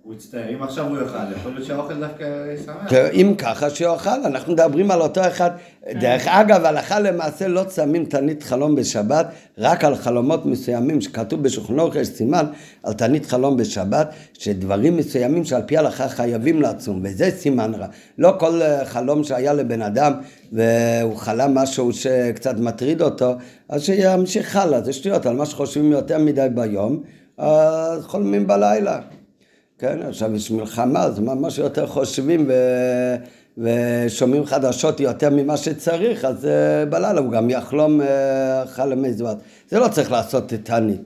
הוא 0.05 0.13
הצטער, 0.13 0.49
אם 0.55 0.63
עכשיו 0.63 0.87
הוא 0.87 0.97
יאכל, 0.97 1.31
יכול 1.37 1.51
להיות 1.51 1.67
שהאוכל 1.67 1.93
דווקא 1.93 2.53
ישמח. 2.53 2.89
כן, 2.89 3.07
אם 3.13 3.33
ככה 3.37 3.69
שיאכל, 3.69 4.09
אנחנו 4.25 4.53
מדברים 4.53 4.91
על 4.91 5.01
אותו 5.01 5.21
אחד. 5.27 5.51
דרך 5.91 6.27
אגב, 6.27 6.65
הלכה 6.65 6.99
למעשה 6.99 7.47
לא 7.47 7.63
צמים 7.63 8.05
תענית 8.05 8.43
חלום 8.43 8.75
בשבת, 8.75 9.27
רק 9.57 9.83
על 9.83 9.95
חלומות 9.95 10.45
מסוימים 10.45 11.01
שכתוב 11.01 11.43
בשולחן 11.43 11.79
ערוך 11.79 11.95
יש 11.95 12.07
סימן 12.07 12.45
על 12.83 12.93
תענית 12.93 13.25
חלום 13.25 13.57
בשבת, 13.57 14.09
שדברים 14.33 14.97
מסוימים 14.97 15.45
שעל 15.45 15.61
פי 15.65 15.77
ההלכה 15.77 16.09
חייבים 16.09 16.61
לצום, 16.61 17.01
וזה 17.03 17.31
סימן 17.31 17.73
רע. 17.73 17.87
לא 18.17 18.33
כל 18.39 18.61
אה, 18.61 18.85
חלום 18.85 19.23
שהיה 19.23 19.53
לבן 19.53 19.81
אדם 19.81 20.13
והוא 20.51 21.17
חלם 21.17 21.55
משהו 21.55 21.93
שקצת 21.93 22.59
מטריד 22.59 23.01
אותו, 23.01 23.35
אז 23.69 23.83
שימשיך 23.83 24.55
הלאה, 24.55 24.81
זה 24.81 24.93
שטויות, 24.93 25.25
על 25.25 25.35
מה 25.35 25.45
שחושבים 25.45 25.91
יותר 25.91 26.17
מדי 26.17 26.47
ביום, 26.53 27.03
אז 27.37 28.03
חולמים 28.03 28.47
בלילה. 28.47 28.99
כן, 29.79 29.99
עכשיו 30.07 30.35
יש 30.35 30.51
מלחמה, 30.51 31.03
אז 31.03 31.19
ממש 31.19 31.57
יותר 31.57 31.87
חושבים 31.87 32.45
ו... 32.49 32.53
ושומעים 33.57 34.45
חדשות 34.45 34.99
יותר 34.99 35.29
ממה 35.29 35.57
שצריך, 35.57 36.25
אז 36.25 36.45
uh, 36.45 36.89
בלילה 36.89 37.19
הוא 37.19 37.31
גם 37.31 37.49
יחלום 37.49 38.01
uh, 38.01 38.05
חלמי 38.67 39.13
זוות. 39.13 39.37
זה 39.69 39.79
לא 39.79 39.87
צריך 39.87 40.11
לעשות 40.11 40.53
תענית, 40.53 41.01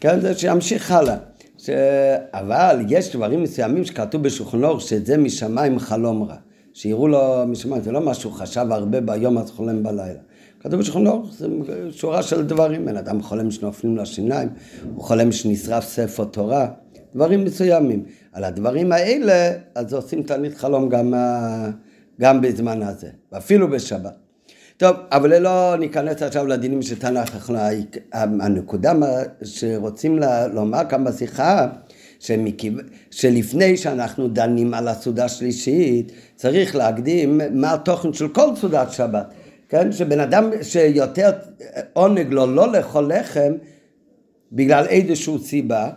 כן, 0.00 0.20
זה 0.20 0.34
שימשיך 0.34 0.90
הלאה. 0.90 1.16
ש... 1.58 1.70
אבל 2.32 2.84
יש 2.88 3.16
דברים 3.16 3.42
מסוימים 3.42 3.84
שכתוב 3.84 4.22
ערוך 4.62 4.80
שזה 4.80 5.16
משמיים 5.16 5.78
חלום 5.78 6.22
רע. 6.22 6.36
שיראו 6.74 7.08
לו 7.08 7.44
משמיים, 7.46 7.82
זה 7.82 7.92
לא 7.92 8.00
משהו 8.00 8.30
חשב 8.30 8.66
הרבה 8.70 9.00
ביום 9.00 9.38
אז 9.38 9.50
חולם 9.50 9.82
בלילה. 9.82 10.20
כתוב 10.60 10.80
ערוך, 11.06 11.32
זה 11.32 11.46
שורה 11.90 12.22
של 12.22 12.42
דברים. 12.42 12.84
בן 12.84 12.96
אדם 12.96 13.22
חולם 13.22 13.50
שנופלים 13.50 13.96
לו 13.96 14.02
השיניים, 14.02 14.48
הוא 14.94 15.04
חולם 15.04 15.32
שנשרף 15.32 15.84
ספר 15.84 16.24
תורה. 16.24 16.68
דברים 17.14 17.44
מסוימים. 17.44 18.04
על 18.32 18.44
הדברים 18.44 18.92
האלה, 18.92 19.52
אז 19.74 19.92
עושים 19.94 20.22
תענית 20.22 20.56
חלום 20.56 20.88
גם, 20.88 21.14
אה, 21.14 21.70
גם 22.20 22.40
בזמן 22.40 22.82
הזה, 22.82 23.08
ואפילו 23.32 23.70
בשבת. 23.70 24.16
טוב, 24.76 24.96
אבל 25.12 25.38
לא 25.38 25.76
ניכנס 25.78 26.22
עכשיו 26.22 26.46
לדינים 26.46 26.82
של 26.82 26.98
תנ"ך, 26.98 27.52
הנקודה 28.12 28.94
מה 28.94 29.06
שרוצים 29.42 30.18
לומר 30.52 30.82
כאן 30.88 31.04
בשיחה, 31.04 31.66
שמכיו... 32.20 32.72
שלפני 33.10 33.76
שאנחנו 33.76 34.28
דנים 34.28 34.74
על 34.74 34.88
הסעודה 34.88 35.28
שלישית, 35.28 36.12
צריך 36.36 36.76
להקדים 36.76 37.40
מה 37.52 37.72
התוכן 37.72 38.12
של 38.12 38.28
כל 38.28 38.56
סעודת 38.56 38.92
שבת. 38.92 39.34
כן, 39.68 39.92
שבן 39.92 40.20
אדם 40.20 40.50
שיותר 40.62 41.30
עונג 41.92 42.32
לו 42.32 42.46
לא 42.46 42.72
לאכול 42.72 43.12
לחם, 43.12 43.52
בגלל 44.52 44.84
איזושהי 44.86 45.38
סיבה, 45.38 45.90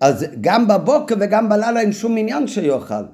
אז 0.00 0.26
גם 0.40 0.68
בבוקר 0.68 1.14
וגם 1.20 1.48
בלילה 1.48 1.80
אין 1.80 1.92
שום 1.92 2.16
עניין 2.16 2.46
שיאכל. 2.46 3.04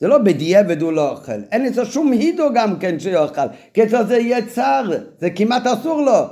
זה 0.00 0.08
לא 0.08 0.18
בדיעבד 0.18 0.82
הוא 0.82 0.92
לא 0.92 1.10
אוכל, 1.10 1.40
אין 1.52 1.66
אצלו 1.66 1.86
שום 1.86 2.12
הידו 2.12 2.48
גם 2.54 2.78
כן 2.78 2.98
שיאכל, 2.98 3.42
כי 3.74 3.82
אצלו 3.82 4.06
זה 4.06 4.16
יהיה 4.18 4.46
צר, 4.46 4.84
זה 5.20 5.30
כמעט 5.30 5.66
אסור 5.66 6.02
לו. 6.02 6.26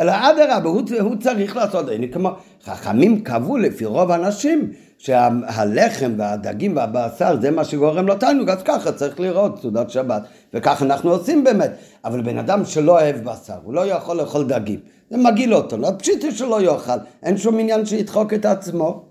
אלא 0.00 0.12
אדרבה, 0.12 0.68
הוא, 0.68 0.82
הוא 1.00 1.16
צריך 1.20 1.56
לעשות, 1.56 1.88
הנה 1.88 2.06
כמו 2.06 2.30
חכמים 2.64 3.20
קבעו 3.20 3.56
לפי 3.56 3.84
רוב 3.84 4.10
האנשים 4.10 4.70
שהלחם 4.98 6.12
והדגים 6.16 6.76
והבשר 6.76 7.36
זה 7.40 7.50
מה 7.50 7.64
שגורם 7.64 8.06
לו 8.06 8.14
תענוג, 8.16 8.50
אז 8.50 8.62
ככה 8.64 8.92
צריך 8.92 9.20
לראות 9.20 9.60
סעודת 9.62 9.90
שבת, 9.90 10.22
וככה 10.54 10.84
אנחנו 10.84 11.10
עושים 11.10 11.44
באמת. 11.44 11.70
אבל 12.04 12.22
בן 12.22 12.38
אדם 12.38 12.64
שלא 12.64 12.92
אוהב 12.92 13.16
בשר, 13.24 13.58
הוא 13.62 13.74
לא 13.74 13.86
יכול 13.86 14.16
לאכול 14.16 14.46
דגים, 14.48 14.80
זה 15.10 15.16
מגעיל 15.16 15.54
אותו, 15.54 15.76
לא 15.76 15.90
פשיטי 15.98 16.32
שלא 16.32 16.62
יאכל, 16.62 16.98
אין 17.22 17.36
שום 17.36 17.58
עניין 17.58 17.86
שידחוק 17.86 18.34
את 18.34 18.44
עצמו. 18.44 19.07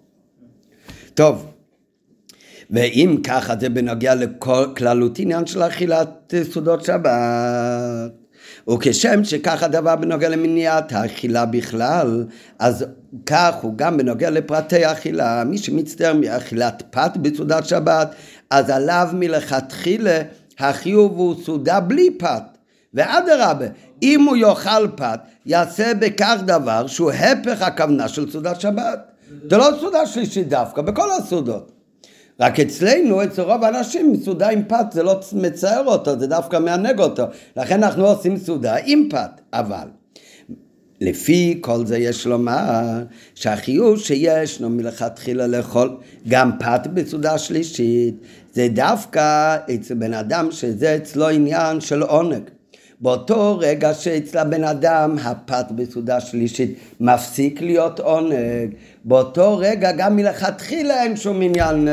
טוב, 1.18 1.45
ואם 2.72 3.18
ככה 3.24 3.53
זה 3.59 3.70
בנוגע 3.70 4.15
לכללות 4.15 5.20
עניין 5.20 5.45
של 5.45 5.63
אכילת 5.63 6.34
סעודות 6.51 6.86
שבת. 6.86 8.11
וכשם 8.70 9.24
שכך 9.24 9.63
הדבר 9.63 9.95
בנוגע 9.95 10.30
למניעת 10.30 10.91
האכילה 10.91 11.45
בכלל, 11.45 12.26
אז 12.59 12.86
כך 13.26 13.55
הוא 13.61 13.74
גם 13.76 13.97
בנוגע 13.97 14.30
לפרטי 14.30 14.86
האכילה. 14.86 15.43
מי 15.43 15.57
שמצטער 15.57 16.13
מאכילת 16.13 16.84
פת 16.89 17.11
בסעודת 17.22 17.65
שבת, 17.65 18.15
אז 18.49 18.70
עליו 18.70 19.09
מלכתחילה 19.13 20.22
החיוב 20.59 21.18
הוא 21.18 21.36
סעודה 21.43 21.80
בלי 21.80 22.09
פת. 22.20 22.43
ואדרבה, 22.93 23.65
אם 24.03 24.24
הוא 24.24 24.36
יאכל 24.36 24.88
פת, 24.95 25.20
יעשה 25.45 25.93
בכך 25.99 26.38
דבר 26.45 26.88
שהוא 26.88 27.11
הפך 27.11 27.61
הכוונה 27.61 28.07
של 28.07 28.32
סעודת 28.32 28.61
שבת. 28.61 29.16
זה 29.50 29.58
לא 29.58 29.70
סעודה 29.80 30.06
שלישית 30.06 30.50
דווקא, 30.50 30.82
בכל 30.82 31.12
הסעודות. 31.12 31.72
רק 32.40 32.60
אצלנו, 32.60 33.24
אצל 33.24 33.42
רוב 33.42 33.64
האנשים, 33.64 34.16
סעודה 34.24 34.50
עם 34.50 34.64
פת 34.68 34.86
זה 34.92 35.04
לא 35.04 35.20
מצער 35.34 35.86
אותו, 35.86 36.20
זה 36.20 36.28
דווקא 36.28 36.60
מענג 36.60 37.00
אותו. 37.00 37.24
לכן 37.58 37.84
אנחנו 37.84 38.08
עושים 38.08 38.38
סעודה 38.38 38.76
עם 38.86 39.08
פת. 39.10 39.42
אבל, 39.54 39.88
לפי 41.02 41.58
כל 41.62 41.86
זה 41.86 41.98
יש 41.98 42.28
לומר 42.28 43.04
שהחיוב 43.36 44.00
שישנו 44.00 44.70
מלכתחילה 44.70 45.48
לאכול 45.48 45.98
גם 46.28 46.52
פת 46.60 46.88
בסעודה 46.94 47.38
שלישית, 47.38 48.16
זה 48.54 48.68
דווקא 48.74 49.58
אצל 49.76 49.94
בן 49.94 50.14
אדם 50.14 50.52
שזה 50.52 50.96
אצלו 50.96 51.30
עניין 51.30 51.82
של 51.82 52.02
עונג. 52.02 52.44
באותו 53.02 53.58
רגע 53.60 53.93
שאצל 53.93 54.38
הבן 54.38 54.64
אדם 54.64 55.18
הפת 55.24 55.66
בסעודה 55.76 56.20
שלישית 56.20 56.78
מפסיק 57.00 57.62
להיות 57.62 58.00
עונג, 58.00 58.34
באותו 59.06 59.58
רגע 59.58 59.91
גם 59.91 60.16
מלכתחילה 60.16 61.04
אין 61.04 61.18
שום 61.18 61.41
עניין 61.41 61.88
uh, 61.88 61.91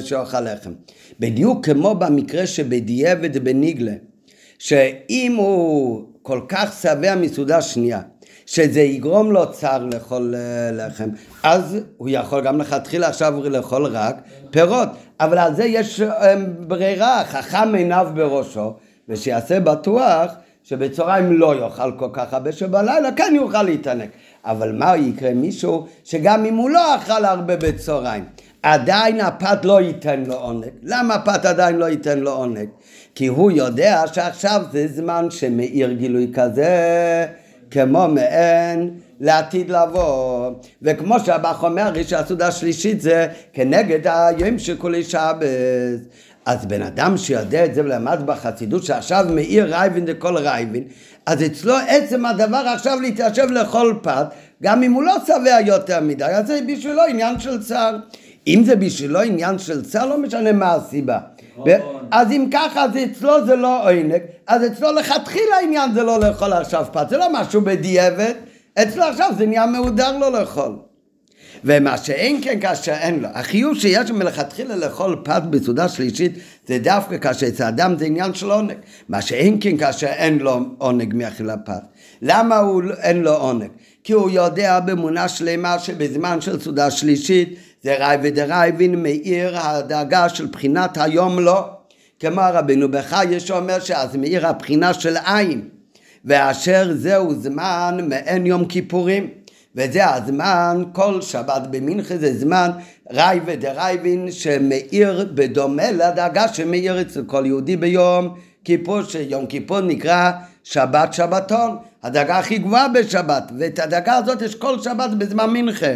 שאוכל 0.00 0.40
לחם. 0.40 0.72
בדיוק 1.20 1.66
כמו 1.66 1.94
במקרה 1.94 2.46
שבדיעבד 2.46 3.44
בניגלה, 3.44 3.92
שאם 4.58 5.34
הוא 5.36 6.04
כל 6.22 6.40
כך 6.48 6.78
שבע 6.82 7.14
מסעודה 7.14 7.62
שנייה, 7.62 8.00
שזה 8.46 8.80
יגרום 8.80 9.32
לו 9.32 9.52
צער 9.52 9.84
לאכול 9.84 10.34
uh, 10.34 10.74
לחם, 10.74 11.08
אז 11.42 11.78
הוא 11.96 12.08
יכול 12.08 12.44
גם 12.44 12.58
לכתחילה 12.58 13.08
עכשיו 13.08 13.48
לאכול 13.48 13.86
רק 13.86 14.16
פירות, 14.50 14.88
אבל 15.20 15.38
על 15.38 15.54
זה 15.54 15.64
יש 15.64 16.00
uh, 16.00 16.04
ברירה, 16.66 17.24
חכם 17.24 17.74
עיניו 17.74 18.08
בראשו. 18.14 18.72
ושיעשה 19.10 19.60
בטוח 19.60 20.30
שבצהריים 20.64 21.32
לא 21.32 21.64
יאכל 21.64 21.92
כל 21.96 22.08
כך 22.12 22.34
הרבה, 22.34 22.52
שבלילה 22.52 23.12
כן 23.16 23.32
יוכל 23.36 23.62
להתענג. 23.62 24.08
אבל 24.44 24.72
מה 24.72 24.96
יקרה 24.96 25.34
מישהו 25.34 25.86
שגם 26.04 26.44
אם 26.44 26.56
הוא 26.56 26.70
לא 26.70 26.96
אכל 26.96 27.24
הרבה 27.24 27.56
בצהריים, 27.56 28.24
עדיין 28.62 29.20
הפת 29.20 29.64
לא 29.64 29.80
ייתן 29.80 30.22
לו 30.26 30.34
עונג. 30.34 30.66
למה 30.82 31.14
הפת 31.14 31.44
עדיין 31.44 31.76
לא 31.76 31.88
ייתן 31.88 32.18
לו 32.18 32.32
עונג? 32.32 32.68
כי 33.14 33.26
הוא 33.26 33.50
יודע 33.50 34.02
שעכשיו 34.12 34.62
זה 34.72 34.86
זמן 34.88 35.26
שמאיר 35.30 35.92
גילוי 35.92 36.30
כזה, 36.34 37.26
כמו 37.70 38.08
מעין 38.08 38.90
לעתיד 39.20 39.70
לבוא. 39.70 40.50
וכמו 40.82 41.20
שהבח 41.20 41.64
אומר, 41.64 42.02
שהסעודה 42.06 42.46
השלישית 42.46 43.00
זה 43.00 43.26
כנגד 43.52 44.00
היום 44.06 44.58
שכולי 44.58 45.04
שבת. 45.04 45.42
אז 46.50 46.66
בן 46.66 46.82
אדם 46.82 47.16
שיודע 47.16 47.64
את 47.64 47.74
זה 47.74 47.84
ולמד 47.84 48.20
בחסידות 48.26 48.84
שעכשיו 48.84 49.26
מאיר 49.34 49.76
רייבין 49.76 50.06
לכל 50.06 50.36
רייבין, 50.36 50.84
אז 51.26 51.42
אצלו 51.42 51.74
עצם 51.88 52.26
הדבר 52.26 52.62
עכשיו 52.74 53.00
להתיישב 53.00 53.50
לכל 53.50 53.94
פת, 54.02 54.26
גם 54.62 54.82
אם 54.82 54.92
הוא 54.92 55.02
לא 55.02 55.16
שבע 55.26 55.60
יותר 55.66 56.00
מדי, 56.00 56.24
אז 56.24 56.46
זה 56.46 56.60
בשבילו 56.68 57.02
עניין 57.08 57.40
של 57.40 57.62
צער. 57.62 57.96
אם 58.46 58.62
זה 58.66 58.76
בשבילו 58.76 59.20
עניין 59.20 59.58
של 59.58 59.82
צער, 59.84 60.06
לא 60.06 60.18
משנה 60.18 60.52
מה 60.52 60.72
הסיבה. 60.72 61.18
ו- 61.66 61.70
אז 62.10 62.30
אם 62.30 62.48
ככה, 62.52 62.84
אז 62.84 62.90
אצלו 63.04 63.46
זה 63.46 63.56
לא 63.56 63.90
עונג, 63.90 64.20
אז 64.46 64.66
אצלו 64.66 64.92
לכתחילה 64.92 65.56
העניין 65.56 65.94
זה 65.94 66.02
לא 66.02 66.20
לאכול 66.20 66.52
עכשיו 66.52 66.86
פת, 66.92 67.06
זה 67.08 67.16
לא 67.16 67.26
משהו 67.32 67.60
בדיעבד, 67.60 68.34
אצלו 68.82 69.04
עכשיו 69.04 69.30
זה 69.38 69.46
נהיה 69.46 69.66
מהודר 69.66 70.18
לא 70.18 70.32
לאכול. 70.32 70.89
ומה 71.64 71.98
שאין 71.98 72.40
כן 72.44 72.60
כאשר 72.60 72.92
אין 72.92 73.20
לו. 73.20 73.28
החיוב 73.34 73.78
שיש 73.78 74.10
מלכתחילה 74.10 74.76
לאכול 74.76 75.20
פת 75.24 75.42
בסעודה 75.50 75.88
שלישית 75.88 76.32
זה 76.68 76.78
דווקא 76.78 77.18
כאשר 77.18 77.48
אצל 77.48 77.64
אדם 77.64 77.98
זה 77.98 78.04
עניין 78.04 78.34
של 78.34 78.50
עונג. 78.50 78.72
מה 79.08 79.22
שאין 79.22 79.56
כן 79.60 79.76
כאשר 79.76 80.06
אין 80.06 80.38
לו 80.38 80.60
עונג 80.78 81.14
מאכילה 81.14 81.56
פת. 81.56 81.82
למה 82.22 82.58
הוא, 82.58 82.82
אין 83.02 83.22
לו 83.22 83.34
עונג? 83.34 83.68
כי 84.04 84.12
הוא 84.12 84.30
יודע 84.30 84.80
באמונה 84.80 85.28
שלמה 85.28 85.78
שבזמן 85.78 86.40
של 86.40 86.60
סעודה 86.60 86.90
שלישית 86.90 87.58
זה 87.82 88.06
ראי 88.06 88.16
ודרייבין 88.22 89.02
מאיר 89.02 89.58
הדאגה 89.58 90.28
של 90.28 90.46
בחינת 90.46 90.98
היום 90.98 91.38
לא. 91.38 91.64
כמו 92.20 92.42
רבינו 92.52 92.90
בחי 92.90 93.40
שאומר 93.40 93.80
שאז 93.80 94.16
מאיר 94.16 94.46
הבחינה 94.46 94.94
של 94.94 95.16
עין. 95.24 95.68
ואשר 96.24 96.92
זהו 96.94 97.34
זמן 97.34 97.98
מעין 98.08 98.46
יום 98.46 98.64
כיפורים. 98.64 99.39
וזה 99.76 100.14
הזמן, 100.14 100.84
כל 100.92 101.22
שבת 101.22 101.62
במנחה 101.70 102.16
זה 102.16 102.38
זמן 102.38 102.70
ראי 103.12 103.40
ודרייבין 103.46 104.32
שמאיר 104.32 105.28
בדומה 105.34 105.90
לדאגה 105.90 106.48
שמאיר 106.48 107.00
אצל 107.00 107.24
כל 107.26 107.42
יהודי 107.46 107.76
ביום 107.76 108.34
כיפור, 108.64 109.02
שיום 109.02 109.46
כיפור 109.46 109.80
נקרא 109.80 110.30
שבת 110.64 111.12
שבתון, 111.12 111.76
הדאגה 112.02 112.38
הכי 112.38 112.58
גבוהה 112.58 112.88
בשבת, 112.88 113.52
ואת 113.58 113.78
הדאגה 113.78 114.14
הזאת 114.14 114.42
יש 114.42 114.54
כל 114.54 114.82
שבת 114.82 115.10
בזמן 115.10 115.50
מנחה. 115.50 115.94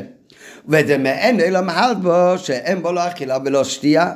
וזה 0.68 0.98
מעין 0.98 1.40
אלא 1.40 1.60
מהל 1.60 1.94
בו 1.94 2.38
שאין 2.38 2.82
בו 2.82 2.92
לא 2.92 3.06
אכילה 3.08 3.38
ולא 3.44 3.64
שתייה. 3.64 4.12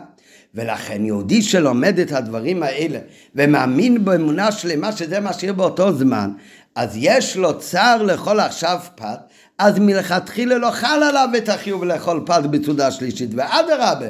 ולכן 0.55 1.05
יהודי 1.05 1.43
שלומד 1.43 1.99
את 1.99 2.13
הדברים 2.13 2.63
האלה 2.63 2.99
ומאמין 3.35 4.05
באמונה 4.05 4.53
שלמה 4.53 4.93
שזה 4.93 5.21
מה 5.21 5.33
שיהיה 5.33 5.53
באותו 5.53 5.93
זמן, 5.93 6.31
אז 6.75 6.91
יש 6.95 7.37
לו 7.37 7.59
צער 7.59 8.03
לאכול 8.03 8.41
עכשיו 8.41 8.79
פת, 8.95 9.19
אז 9.59 9.79
מלכתחילה 9.79 10.59
לא 10.59 10.71
חל 10.71 11.03
עליו 11.03 11.29
את 11.37 11.49
החיוב 11.49 11.85
לאכול 11.85 12.23
פת 12.27 12.43
בסעודה 12.51 12.91
שלישית, 12.91 13.31
ואדרבה, 13.37 14.07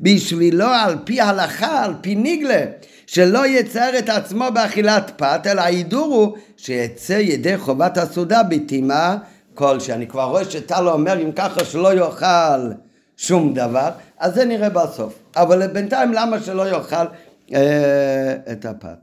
בשבילו 0.00 0.66
על 0.66 0.96
פי 1.04 1.20
הלכה, 1.20 1.84
על 1.84 1.94
פי 2.00 2.14
ניגלה, 2.14 2.64
שלא 3.06 3.46
יצר 3.46 3.98
את 3.98 4.08
עצמו 4.08 4.44
באכילת 4.54 5.12
פת, 5.16 5.40
אלא 5.46 5.60
ההידור 5.60 6.14
הוא 6.14 6.36
שיצא 6.56 7.12
ידי 7.12 7.58
חובת 7.58 7.98
הסעודה 7.98 8.42
בטמאה 8.42 9.16
כלשהי. 9.54 9.94
אני 9.94 10.06
כבר 10.06 10.24
רואה 10.24 10.44
שטלו 10.44 10.92
אומר 10.92 11.22
אם 11.22 11.32
ככה 11.32 11.64
שלא 11.64 11.94
יאכל 11.94 12.70
שום 13.16 13.54
דבר, 13.54 13.90
אז 14.18 14.34
זה 14.34 14.44
נראה 14.44 14.70
בסוף. 14.70 15.14
אבל 15.36 15.66
בינתיים 15.66 16.12
למה 16.12 16.40
שלא 16.40 16.68
יאכל 16.68 17.06
אה, 17.54 18.36
את 18.52 18.64
הפת? 18.64 18.98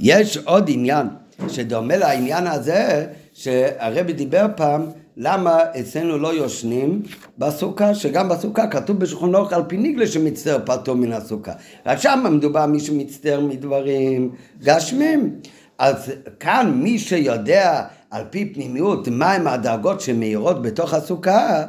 יש 0.00 0.36
עוד 0.36 0.64
עניין 0.68 1.06
שדומה 1.48 1.96
לעניין 1.96 2.46
הזה, 2.46 3.06
שהרבי 3.40 4.12
דיבר 4.12 4.46
פעם 4.56 4.86
למה 5.16 5.58
אצלנו 5.80 6.18
לא 6.18 6.34
יושנים 6.34 7.02
בסוכה, 7.38 7.94
שגם 7.94 8.28
בסוכה 8.28 8.66
כתוב 8.66 8.98
בשולחן 8.98 9.34
אורך 9.34 9.52
על 9.52 9.62
פי 9.68 9.76
ניגלה 9.76 10.06
שמצטער 10.06 10.58
פתאום 10.66 11.00
מן 11.00 11.12
הסוכה. 11.12 11.52
רק 11.86 11.98
שם 11.98 12.26
מדובר 12.30 12.66
מי 12.66 12.80
שמצטער 12.80 13.40
מדברים 13.40 14.30
גשמים. 14.62 15.34
אז 15.78 16.12
כאן 16.40 16.72
מי 16.74 16.98
שיודע 16.98 17.82
על 18.10 18.24
פי 18.30 18.52
פנימיות 18.54 19.08
מהם 19.08 19.46
הדרגות 19.46 20.00
שמאירות 20.00 20.62
בתוך 20.62 20.94
הסוכה, 20.94 21.64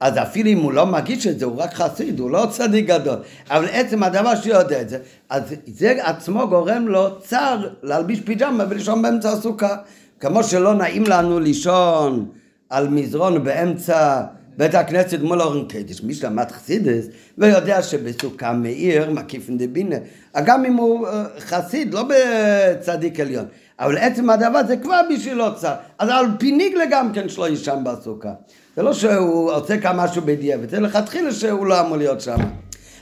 אז 0.00 0.18
אפילו 0.18 0.50
אם 0.50 0.58
הוא 0.58 0.72
לא 0.72 0.86
מגיש 0.86 1.26
את 1.26 1.38
זה, 1.38 1.44
הוא 1.44 1.56
רק 1.56 1.74
חסיד, 1.74 2.20
הוא 2.20 2.30
לא 2.30 2.46
צדיק 2.50 2.86
גדול. 2.86 3.16
אבל 3.50 3.66
עצם 3.72 4.02
הדבר 4.02 4.34
שהוא 4.34 4.54
יודע 4.54 4.80
את 4.80 4.88
זה, 4.88 4.98
אז 5.28 5.42
זה 5.66 5.94
עצמו 6.02 6.48
גורם 6.48 6.88
לו 6.88 7.20
צער 7.20 7.68
להלביש 7.82 8.20
פיג'מה 8.20 8.64
ולישון 8.70 9.02
באמצע 9.02 9.30
הסוכה. 9.30 9.76
כמו 10.20 10.44
שלא 10.44 10.74
נעים 10.74 11.04
לנו 11.04 11.40
לישון 11.40 12.28
על 12.70 12.88
מזרון 12.88 13.44
באמצע 13.44 14.22
בית 14.58 14.74
הכנסת 14.74 15.18
מול 15.20 15.42
אורן 15.42 15.68
קדיש. 15.68 16.02
מי 16.02 16.14
שלמד 16.14 16.50
חסידס 16.50 17.06
ויודע 17.38 17.82
שבסוכה 17.82 18.52
מאיר 18.52 19.10
מקיפן 19.10 19.58
דבינה. 19.58 19.96
גם 20.44 20.64
אם 20.64 20.74
הוא 20.74 21.06
חסיד, 21.38 21.94
לא 21.94 22.04
בצדיק 22.08 23.20
עליון. 23.20 23.44
אבל 23.80 23.98
עצם 23.98 24.30
הדבר 24.30 24.60
זה 24.66 24.76
כבר 24.76 25.00
בשבילו 25.10 25.56
צער. 25.56 25.74
אז 25.98 26.08
על 26.08 26.26
פי 26.38 26.52
ניגלה 26.52 26.84
גם 26.90 27.12
כן 27.12 27.28
שלא 27.28 27.48
יישן 27.48 27.84
בסוכה. 27.84 28.32
זה 28.76 28.82
לא 28.82 28.92
שהוא 28.92 29.52
עושה 29.52 29.78
כאן 29.78 29.96
משהו 29.96 30.22
בדיעבד, 30.22 30.70
זה 30.70 30.80
לכתחילה 30.80 31.32
שהוא 31.32 31.66
לא 31.66 31.80
אמור 31.80 31.96
להיות 31.96 32.20
שם. 32.20 32.36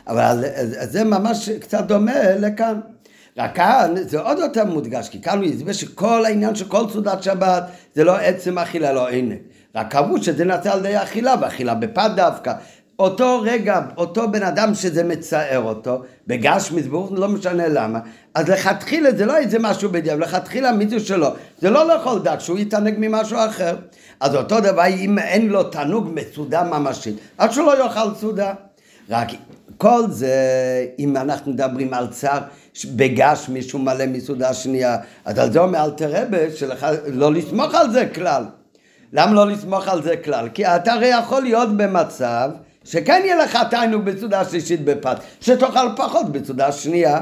אבל 0.06 0.44
זה 0.82 1.04
ממש 1.04 1.48
קצת 1.48 1.84
דומה 1.86 2.36
לכאן. 2.38 2.80
רק 3.38 3.56
כאן 3.56 3.94
זה 4.00 4.20
עוד 4.20 4.38
יותר 4.38 4.64
מודגש, 4.64 5.08
כי 5.08 5.22
כאן 5.22 5.38
הוא 5.38 5.46
הסביר 5.46 5.72
שכל 5.72 6.24
העניין 6.24 6.54
של 6.54 6.64
כל 6.64 6.88
סעודת 6.92 7.22
שבת 7.22 7.64
זה 7.94 8.04
לא 8.04 8.16
עצם 8.16 8.58
אכילה, 8.58 8.92
לא 8.92 9.08
עינג. 9.08 9.34
רק 9.74 9.90
קבעו 9.90 10.22
שזה 10.22 10.44
נעשה 10.44 10.72
על 10.72 10.78
ידי 10.78 11.02
אכילה, 11.02 11.34
ואכילה 11.40 11.74
בפת 11.74 12.10
דווקא. 12.16 12.52
אותו 12.98 13.40
רגע, 13.42 13.80
אותו 13.96 14.30
בן 14.30 14.42
אדם 14.42 14.74
שזה 14.74 15.04
מצער 15.04 15.62
אותו, 15.62 16.02
בגש 16.26 16.72
מזבור, 16.72 17.08
לא 17.16 17.28
משנה 17.28 17.68
למה, 17.68 17.98
אז 18.34 18.48
לכתחילה 18.48 19.12
זה 19.12 19.26
לא 19.26 19.36
איזה 19.36 19.58
משהו 19.58 19.90
בדיוק, 19.90 20.20
לכתחילה 20.20 20.72
מישהו 20.72 21.00
שלו, 21.00 21.28
זה 21.58 21.70
לא 21.70 21.88
לאכול 21.88 22.18
דק, 22.18 22.40
שהוא 22.40 22.58
יתענג 22.58 22.94
ממשהו 22.98 23.38
אחר. 23.48 23.76
אז 24.20 24.34
אותו 24.34 24.60
דבר, 24.60 24.86
אם 24.86 25.18
אין 25.18 25.48
לו 25.48 25.62
תענוג 25.62 26.10
מסעודה 26.14 26.62
ממשית, 26.62 27.16
אז 27.38 27.54
שלא 27.54 27.84
יאכל 27.84 28.14
סעודה. 28.14 28.52
רק 29.10 29.28
כל 29.78 30.02
זה, 30.08 30.36
אם 30.98 31.16
אנחנו 31.16 31.52
מדברים 31.52 31.94
על 31.94 32.06
צער 32.06 32.40
בגש 32.84 33.48
מישהו 33.48 33.78
מלא 33.78 34.06
מסעודה 34.06 34.54
שנייה, 34.54 34.96
אז 35.24 35.38
על 35.38 35.52
זה 35.52 35.58
אומר 35.58 35.84
אלתר 35.84 36.10
רבה, 36.12 36.38
לא 37.06 37.32
לסמוך 37.32 37.74
על 37.74 37.90
זה 37.90 38.06
כלל. 38.14 38.44
למה 39.12 39.32
לא 39.32 39.46
לסמוך 39.46 39.88
על 39.88 40.02
זה 40.02 40.16
כלל? 40.16 40.48
כי 40.54 40.66
אתה 40.66 40.92
הרי 40.92 41.06
יכול 41.06 41.42
להיות 41.42 41.76
במצב 41.76 42.50
שכן 42.84 43.22
יהיה 43.24 43.36
לך 43.36 43.58
תענוג 43.70 44.04
בסעודה 44.04 44.44
שלישית 44.44 44.84
בפת, 44.84 45.16
שתאכל 45.40 45.88
פחות 45.96 46.32
בסעודה 46.32 46.72
שנייה. 46.72 47.20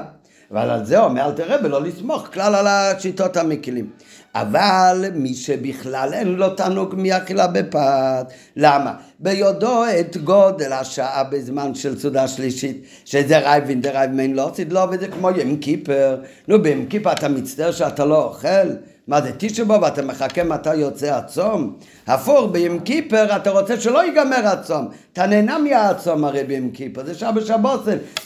אבל 0.51 0.71
על 0.71 0.85
זה 0.85 1.01
אומר 1.01 1.27
אל 1.27 1.33
תראה 1.33 1.57
ולא 1.65 1.83
לסמוך 1.83 2.29
כלל 2.33 2.55
על 2.55 2.67
השיטות 2.67 3.37
המקלים. 3.37 3.91
אבל 4.35 5.07
מי 5.15 5.35
שבכלל 5.35 6.11
אין 6.13 6.29
לו 6.29 6.51
תענוג 6.51 6.95
מאכילה 6.99 7.47
בפת, 7.47 8.27
למה? 8.57 8.95
ביודעו 9.21 9.85
את 10.01 10.17
גודל 10.17 10.73
השעה 10.73 11.25
בזמן 11.25 11.75
של 11.75 11.99
סעודה 11.99 12.29
שלישית, 12.29 12.83
שזה 13.05 13.39
רייבין 13.39 13.81
דרייבין 13.81 14.35
לא 14.35 14.49
עשית 14.49 14.73
לו, 14.73 14.81
וזה 14.91 15.09
כמו 15.09 15.31
יום 15.31 15.57
כיפר. 15.57 16.17
נו, 16.49 16.63
ביום 16.63 16.87
כיפר 16.87 17.13
אתה 17.13 17.29
מצטער 17.29 17.73
שאתה 17.73 18.05
לא 18.05 18.25
אוכל? 18.25 18.69
מה 19.13 19.21
זה 19.21 19.31
תשבו 19.39 19.81
ואתה 19.83 20.03
מחכה 20.03 20.45
מתי 20.45 20.75
יוצא 20.75 21.15
הצום? 21.15 21.77
הפוך, 22.07 22.51
ביום 22.53 22.79
כיפר 22.79 23.37
אתה 23.37 23.51
רוצה 23.51 23.81
שלא 23.81 24.05
ייגמר 24.05 24.47
הצום. 24.47 24.89
אתה 25.13 25.27
נהנה 25.27 25.59
מהצום 25.59 26.25
הרי 26.25 26.45
ביום 26.45 26.71
כיפר, 26.71 27.03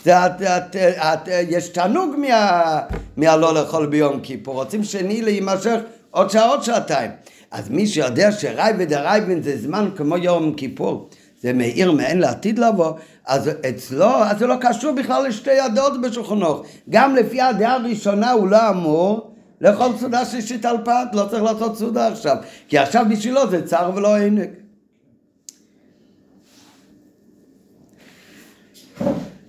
זה 0.04 0.26
את, 0.26 0.42
את, 0.76 1.28
יש 1.48 1.68
תענוג 1.68 2.14
מה, 2.18 2.80
מהלא 3.16 3.54
לאכול 3.54 3.86
ביום 3.86 4.20
כיפר. 4.20 4.52
רוצים 4.52 4.84
שני 4.84 5.22
להימשך 5.22 5.76
עוד 6.10 6.30
שעה 6.30 6.48
עוד 6.48 6.62
שעתיים. 6.62 7.10
אז 7.50 7.70
מי 7.70 7.86
שיודע 7.86 8.32
שראי 8.32 8.72
ודרייבין 8.78 9.42
זה 9.42 9.58
זמן 9.58 9.88
כמו 9.96 10.16
יום 10.16 10.54
כיפור. 10.54 11.08
זה 11.42 11.52
מאיר 11.52 11.92
מעין 11.92 12.18
לעתיד 12.18 12.58
לבוא, 12.58 12.92
אז 13.26 13.50
אצלו, 13.68 14.24
אז 14.24 14.38
זה 14.38 14.46
לא 14.46 14.54
קשור 14.60 14.92
בכלל 14.92 15.26
לשתי 15.26 15.60
הדעות 15.60 16.00
בשולחנו. 16.00 16.62
גם 16.90 17.16
לפי 17.16 17.40
הדעה 17.40 17.74
הראשונה 17.74 18.32
הוא 18.32 18.48
לא 18.48 18.68
אמור 18.68 19.35
לאכול 19.60 19.92
סעודה 19.98 20.24
שלישית 20.24 20.64
על 20.64 20.76
פת, 20.84 21.08
לא 21.12 21.26
צריך 21.30 21.42
לעשות 21.42 21.78
סעודה 21.78 22.08
עכשיו, 22.08 22.36
כי 22.68 22.78
עכשיו 22.78 23.06
בשבילו 23.10 23.50
זה 23.50 23.66
צער 23.66 23.90
ולא 23.94 24.16
עינג. 24.16 24.48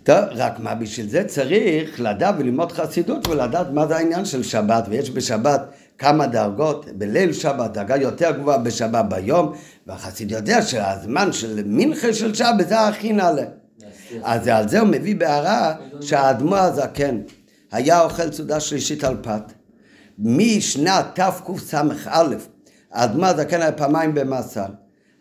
טוב, 0.03 0.25
רק 0.31 0.59
מה 0.59 0.75
בשביל 0.75 1.07
זה 1.07 1.23
צריך 1.23 2.01
לדעת 2.01 2.35
וללמוד 2.37 2.71
חסידות 2.71 3.27
ולדעת 3.27 3.67
מה 3.71 3.87
זה 3.87 3.95
העניין 3.95 4.25
של 4.25 4.43
שבת, 4.43 4.85
ויש 4.89 5.11
בשבת 5.11 5.61
כמה 5.97 6.27
דרגות, 6.27 6.85
בליל 6.97 7.33
שבת 7.33 7.71
דרגה 7.73 7.97
יותר 7.97 8.31
גבוהה 8.31 8.57
בשבת 8.57 9.05
ביום, 9.09 9.53
והחסיד 9.87 10.31
יודע 10.31 10.61
שהזמן 10.61 11.31
של 11.31 11.61
מנחה 11.65 12.13
של 12.13 12.33
שבת 12.33 12.67
זה 12.67 12.79
הכי 12.79 13.13
נעלה. 13.13 13.43
אז 14.23 14.47
על 14.47 14.69
זה 14.69 14.79
הוא 14.79 14.87
מביא 14.87 15.15
בהערה 15.15 15.75
שהאדמו 16.01 16.55
הזקן 16.55 17.21
היה 17.71 18.01
אוכל 18.01 18.31
סעודה 18.31 18.59
שלישית 18.59 19.03
על 19.03 19.17
פת. 19.21 19.56
משנת 20.19 21.05
תקס"א, 21.13 22.23
האדמה 22.91 23.29
הזקן 23.29 23.61
היה 23.61 23.71
פעמיים 23.71 24.13
במאסר. 24.13 24.65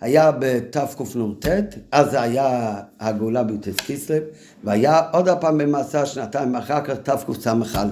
היה 0.01 0.32
בתקנ"ט, 0.38 1.47
אז 1.92 2.14
היה 2.14 2.80
הגאולה 3.01 3.44
ביוטס 3.44 3.76
קיסלב, 3.86 4.22
והיה 4.64 5.01
עוד 5.12 5.28
הפעם 5.28 5.59
במאסר 5.59 6.05
שנתיים 6.05 6.57
אחר 6.57 6.84
כך 6.84 6.97
תקס"א. 6.97 7.84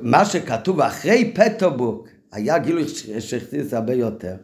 מה 0.00 0.24
שכתוב 0.24 0.80
אחרי 0.80 1.32
פטרבורג, 1.34 2.08
היה 2.32 2.58
גילוי 2.58 2.84
שחסידס 3.18 3.74
הרבה 3.74 3.94
יותר. 3.94 4.34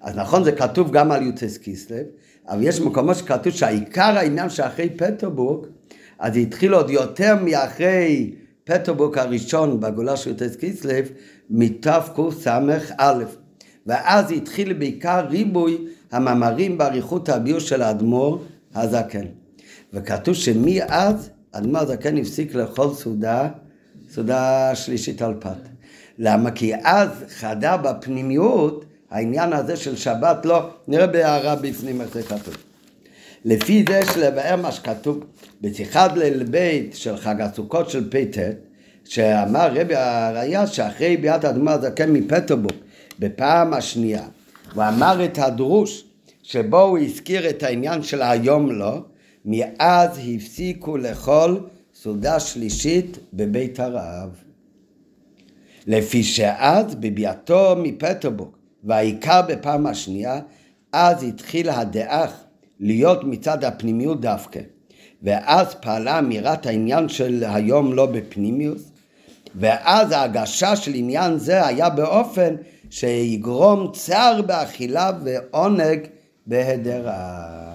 אז 0.00 0.16
נכון, 0.16 0.44
זה 0.44 0.52
כתוב 0.52 0.92
גם 0.92 1.12
על 1.12 1.22
יוטס 1.22 1.58
קיסלב, 1.58 2.04
אבל 2.48 2.62
יש 2.62 2.80
מקומות 2.80 3.16
שכתוב 3.16 3.52
שהעיקר 3.52 4.18
העניין 4.18 4.50
שאחרי 4.50 4.90
פטרבורג, 4.90 5.66
אז 6.18 6.34
זה 6.34 6.38
התחיל 6.38 6.74
עוד 6.74 6.90
יותר 6.90 7.34
מאחרי 7.44 8.34
פטרבורג 8.64 9.18
הראשון 9.18 9.80
בגולה 9.80 10.16
של 10.16 10.30
יוטס 10.30 10.56
קיסלב, 10.56 11.08
מתקס"א. 11.50 13.24
ואז 13.86 14.30
התחיל 14.32 14.72
בעיקר 14.72 15.26
ריבוי 15.28 15.78
המאמרים 16.12 16.78
באריכות 16.78 17.28
הביור 17.28 17.58
של 17.60 17.82
האדמו"ר 17.82 18.42
הזקן. 18.74 19.24
וכתוב 19.92 20.34
שמאז 20.34 21.30
האדמו"ר 21.52 21.78
הזקן 21.78 22.16
הפסיק 22.18 22.54
לאכול 22.54 22.94
סעודה, 22.94 23.48
סעודה 24.10 24.74
שלישית 24.74 25.22
על 25.22 25.34
פת. 25.40 25.68
למה? 26.18 26.50
כי 26.50 26.72
אז 26.84 27.08
חדר 27.28 27.76
בפנימיות 27.76 28.84
העניין 29.10 29.52
הזה 29.52 29.76
של 29.76 29.96
שבת, 29.96 30.46
לא, 30.46 30.70
נראה 30.88 31.06
בהערה 31.06 31.56
בפנים 31.56 32.00
איך 32.00 32.14
זה 32.14 32.22
כתוב. 32.22 32.71
לפי 33.44 33.84
זה 33.88 33.98
יש 33.98 34.16
לבאר 34.16 34.56
מה 34.56 34.72
שכתוב 34.72 35.24
בשיחת 35.60 36.16
ליל 36.16 36.42
בית 36.42 36.94
של 36.96 37.16
חג 37.16 37.40
הסוכות 37.40 37.90
של 37.90 38.10
פט, 38.10 38.38
שאמר 39.04 39.68
רבי 39.74 39.94
הראייה 39.94 40.66
שאחרי 40.66 41.16
ביאת 41.16 41.44
האדמה 41.44 41.72
הזקן 41.72 42.12
מפטרבורג 42.12 42.74
בפעם 43.18 43.74
השנייה, 43.74 44.28
הוא 44.74 44.84
אמר 44.84 45.24
את 45.24 45.38
הדרוש 45.38 46.04
שבו 46.42 46.80
הוא 46.80 46.98
הזכיר 46.98 47.50
את 47.50 47.62
העניין 47.62 48.02
של 48.02 48.22
היום 48.22 48.72
לא, 48.72 49.00
מאז 49.44 50.20
הפסיקו 50.34 50.96
לאכול 50.96 51.60
סעודה 51.94 52.40
שלישית 52.40 53.18
בבית 53.32 53.80
הרב. 53.80 54.30
לפי 55.86 56.22
שאז 56.22 56.94
בביאתו 56.94 57.74
מפטרבורג 57.82 58.50
והעיקר 58.84 59.40
בפעם 59.48 59.86
השנייה, 59.86 60.40
אז 60.92 61.22
התחילה 61.22 61.80
הדאך 61.80 62.41
להיות 62.82 63.24
מצד 63.24 63.64
הפנימיות 63.64 64.20
דווקא. 64.20 64.60
ואז 65.22 65.74
פעלה 65.74 66.18
אמירת 66.18 66.66
העניין 66.66 67.08
של 67.08 67.44
היום 67.46 67.92
לא 67.92 68.06
בפנימיוס, 68.06 68.82
ואז 69.54 70.12
ההגשה 70.12 70.76
של 70.76 70.94
עניין 70.94 71.38
זה 71.38 71.66
היה 71.66 71.90
באופן 71.90 72.54
שיגרום 72.90 73.90
צער 73.92 74.42
באכילה 74.42 75.10
ועונג 75.24 76.00
בהדרה. 76.46 77.72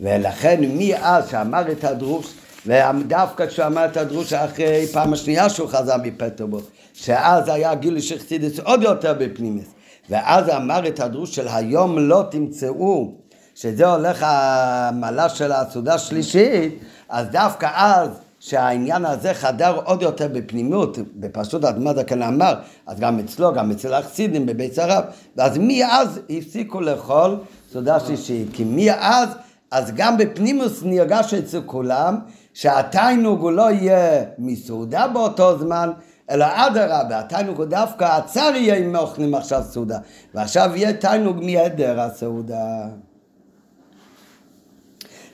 ולכן 0.00 0.60
מאז 0.78 1.30
שאמר 1.30 1.72
את 1.72 1.84
הדרוש, 1.84 2.34
ודווקא 2.66 3.46
כשהוא 3.46 3.66
אמר 3.66 3.84
את 3.84 3.96
הדרוש 3.96 4.32
אחרי 4.32 4.86
פעם 4.92 5.12
השנייה 5.12 5.48
שהוא 5.48 5.68
חזר 5.68 5.96
מפטרבורג, 6.02 6.64
שאז 6.94 7.48
היה 7.48 7.74
גיל 7.74 8.00
שחסידס 8.00 8.60
עוד 8.60 8.82
יותר 8.82 9.14
בפנימיס, 9.18 9.74
ואז 10.10 10.48
אמר 10.48 10.88
את 10.88 11.00
הדרוש 11.00 11.34
של 11.34 11.48
היום 11.48 11.98
לא 11.98 12.24
תמצאו, 12.30 13.23
שזה 13.54 13.86
הולך 13.86 14.24
המעלה 14.26 15.28
של 15.28 15.52
הסעודה 15.52 15.94
השלישית, 15.94 16.78
אז 17.08 17.26
דווקא 17.26 17.70
אז 17.74 18.08
שהעניין 18.40 19.04
הזה 19.04 19.34
חדר 19.34 19.80
עוד 19.84 20.02
יותר 20.02 20.28
בפנימיות, 20.32 20.98
בפשוט 21.16 21.64
אדמת 21.64 21.98
הכן 21.98 22.22
אמר, 22.22 22.54
אז 22.86 23.00
גם 23.00 23.18
אצלו, 23.18 23.54
גם 23.54 23.70
אצל 23.70 23.94
החסידים 23.94 24.46
בבית 24.46 24.78
הרב, 24.78 25.04
ואז 25.36 25.58
מאז 25.58 26.20
הפסיקו 26.30 26.80
לאכול 26.80 27.36
סעודה 27.72 28.00
שלישית, 28.00 28.48
כי 28.52 28.64
מאז, 28.66 29.28
אז 29.70 29.92
גם 29.94 30.18
בפנימוס 30.18 30.82
נרגש 30.82 31.34
אצל 31.34 31.60
כולם, 31.66 32.18
שהתיינוג 32.54 33.40
הוא 33.40 33.52
לא 33.52 33.70
יהיה 33.70 34.24
מסעודה 34.38 35.08
באותו 35.08 35.58
זמן, 35.58 35.90
אלא 36.30 36.46
אדרבה, 36.54 37.18
התיינוג 37.18 37.58
הוא 37.58 37.66
דווקא 37.66 38.04
הצר 38.04 38.50
יהיה 38.54 38.74
אם 38.74 38.96
אוכלים 38.96 39.34
עכשיו 39.34 39.62
סעודה, 39.62 39.98
ועכשיו 40.34 40.70
יהיה 40.74 40.92
תיינוג 40.92 41.44
מהדר 41.44 42.00
הסעודה. 42.00 42.86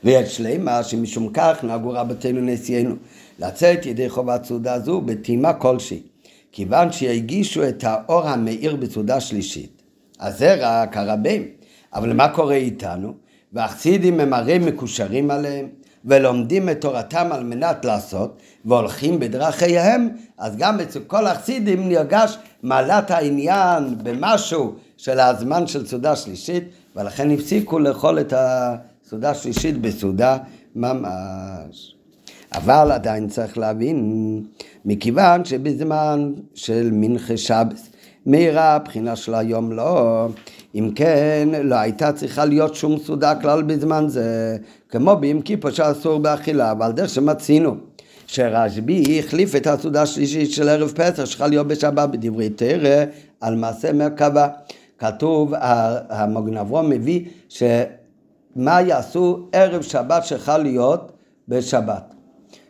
ויש 0.04 0.36
שלימה 0.36 0.82
שמשום 0.82 1.28
כך 1.32 1.64
נהגו 1.64 1.90
רבותינו 1.90 2.40
נשיאנו 2.40 2.94
לצאת 3.38 3.86
ידי 3.86 4.08
חובת 4.08 4.44
סעודה 4.44 4.80
זו 4.80 5.00
בטעימה 5.00 5.52
כלשהי, 5.52 6.02
כיוון 6.52 6.92
שהגישו 6.92 7.68
את 7.68 7.84
האור 7.84 8.28
המאיר 8.28 8.76
בסעודה 8.76 9.20
שלישית. 9.20 9.82
אז 10.18 10.38
זה 10.38 10.54
רק 10.58 10.96
הרבים. 10.96 11.42
אבל 11.94 12.12
מה 12.12 12.28
קורה 12.28 12.54
איתנו? 12.54 13.14
והחסידים 13.52 14.20
הם 14.20 14.32
הרי 14.32 14.58
מקושרים 14.58 15.30
עליהם, 15.30 15.68
ולומדים 16.04 16.68
את 16.68 16.80
תורתם 16.80 17.28
על 17.32 17.44
מנת 17.44 17.84
לעשות, 17.84 18.42
והולכים 18.64 19.20
בדרכיהם, 19.20 20.08
אז 20.38 20.56
גם 20.56 20.80
אצל 20.80 21.00
כל 21.00 21.26
החסידים 21.26 21.88
נרגש 21.88 22.38
מעלת 22.62 23.10
העניין 23.10 23.94
במשהו 24.02 24.74
של 24.96 25.20
הזמן 25.20 25.66
של 25.66 25.86
סעודה 25.86 26.16
שלישית, 26.16 26.64
ולכן 26.96 27.30
הפסיקו 27.30 27.78
לאכול 27.78 28.20
את 28.20 28.32
הסעודה 29.10 29.34
שלישית 29.34 29.80
בסעודה 29.80 30.38
ממש. 30.76 31.94
אבל 32.52 32.92
עדיין 32.92 33.28
צריך 33.28 33.58
להבין, 33.58 34.42
מכיוון 34.84 35.44
שבזמן 35.44 36.32
של 36.54 36.88
מנחה 36.92 37.36
שבס, 37.36 37.90
מהירה 38.26 38.74
הבחינה 38.74 39.16
של 39.16 39.34
היום 39.34 39.72
לא, 39.72 40.26
אם 40.74 40.90
כן 40.94 41.48
לא 41.62 41.74
הייתה 41.74 42.12
צריכה 42.12 42.44
להיות 42.44 42.74
שום 42.74 42.98
סעודה 42.98 43.34
כלל 43.34 43.62
בזמן 43.62 44.04
זה, 44.08 44.56
כמו 44.88 45.16
ביום 45.16 45.42
כיפור 45.42 45.70
שאסור 45.70 46.18
באכילה, 46.18 46.70
אבל 46.70 46.92
דרך 46.92 47.08
שמצינו. 47.08 47.74
שרשב"י 48.26 49.18
החליף 49.18 49.56
את 49.56 49.66
הסעודה 49.66 50.02
השלישית 50.02 50.50
של 50.50 50.68
ערב 50.68 50.92
פסח 50.96 51.24
שצריכה 51.24 51.46
להיות 51.46 51.66
בשבת 51.66 52.08
בדברי 52.08 52.50
תרא 52.50 53.04
על 53.40 53.56
מעשה 53.56 53.92
מרכבה. 53.92 54.48
כתוב, 54.98 55.52
המגן 56.10 56.56
אברום 56.56 56.90
מביא 56.90 57.24
שמה 58.54 58.80
יעשו 58.80 59.48
ערב 59.52 59.82
שבת 59.82 60.24
שצריכה 60.24 60.58
להיות 60.58 61.12
בשבת. 61.48 62.14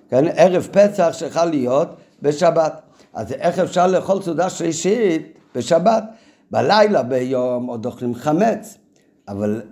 כן, 0.08 0.24
ערב 0.34 0.68
פסח 0.72 1.08
שצריכה 1.12 1.44
להיות 1.44 1.88
בשבת. 2.22 2.80
אז 3.14 3.32
איך 3.32 3.58
אפשר 3.58 3.86
לאכול 3.86 4.22
סעודה 4.22 4.50
שלישית 4.50 5.38
בשבת? 5.54 6.04
בלילה 6.50 7.02
ביום 7.02 7.66
עוד 7.66 7.86
אוכלים 7.86 8.14
חמץ, 8.14 8.78
אבל 9.28 9.62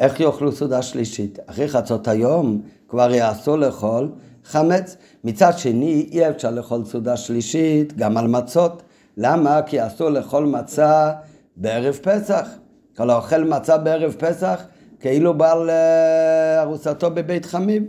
איך 0.00 0.20
יאכלו 0.20 0.52
סעודה 0.52 0.82
שלישית? 0.82 1.38
אחרי 1.46 1.68
חצות 1.68 2.08
היום 2.08 2.60
כבר 2.88 3.10
יעשו 3.10 3.56
לאכול 3.56 4.08
חמץ. 4.44 4.96
מצד 5.24 5.58
שני, 5.58 6.08
אי 6.12 6.30
אפשר 6.30 6.50
לאכול 6.50 6.84
סעודה 6.84 7.16
שלישית 7.16 7.96
גם 7.96 8.16
על 8.16 8.26
מצות. 8.26 8.82
למה? 9.16 9.62
כי 9.62 9.86
אסור 9.86 10.08
לאכול 10.08 10.44
מצה 10.44 11.12
בערב 11.56 11.98
פסח. 12.02 12.48
כל 12.96 13.10
האוכל 13.10 13.44
מצה 13.44 13.78
בערב 13.78 14.14
פסח, 14.18 14.62
כאילו 15.06 15.34
בעל 15.34 15.70
אה, 15.70 16.62
ארוסתו 16.62 17.10
בבית 17.10 17.46
חמים. 17.46 17.86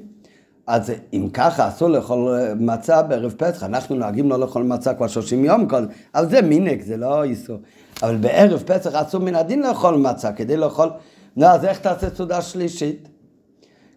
אז 0.67 0.91
אם 1.13 1.29
ככה 1.33 1.67
אסור 1.67 1.89
לאכול 1.89 2.37
מצה 2.59 3.01
בערב 3.01 3.33
פסח, 3.37 3.63
אנחנו 3.63 3.95
נוהגים 3.95 4.29
לא 4.29 4.39
לאכול 4.39 4.63
מצה 4.63 4.93
כבר 4.93 5.07
30 5.07 5.45
יום 5.45 5.67
כל, 5.67 5.85
אבל 6.15 6.29
זה 6.29 6.41
מינק, 6.41 6.81
זה 6.81 6.97
לא 6.97 7.23
איסור. 7.23 7.57
אבל 8.03 8.15
בערב 8.15 8.63
פסח 8.65 8.95
אסור 8.95 9.21
מן 9.21 9.35
הדין 9.35 9.61
לאכול 9.61 9.95
מצה, 9.95 10.31
כדי 10.31 10.57
לאכול, 10.57 10.89
נו, 11.37 11.45
אז 11.45 11.65
איך 11.65 11.79
תעשה 11.79 12.07
סעודה 12.15 12.41
שלישית? 12.41 13.07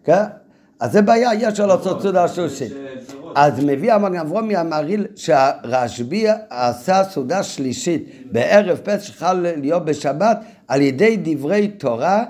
כן? 0.03 0.23
אז 0.79 0.91
זה 0.91 1.01
בעיה, 1.01 1.29
יש 1.33 1.59
לו 1.59 1.67
לעשות 1.67 2.01
סעודה 2.01 2.27
שלישית. 2.27 2.73
אז 3.35 3.63
מביא 3.63 3.93
המגן 3.93 4.19
אברומי 4.19 4.55
המהריל 4.55 5.05
שהרשב"י 5.15 6.25
עשה 6.49 7.03
סעודה 7.03 7.43
שלישית 7.43 8.25
בערב 8.31 8.77
פסח 8.83 9.03
שחל 9.03 9.45
להיות 9.57 9.85
בשבת 9.85 10.37
על 10.67 10.81
ידי 10.81 11.17
דברי 11.23 11.67
תורה 11.67 12.23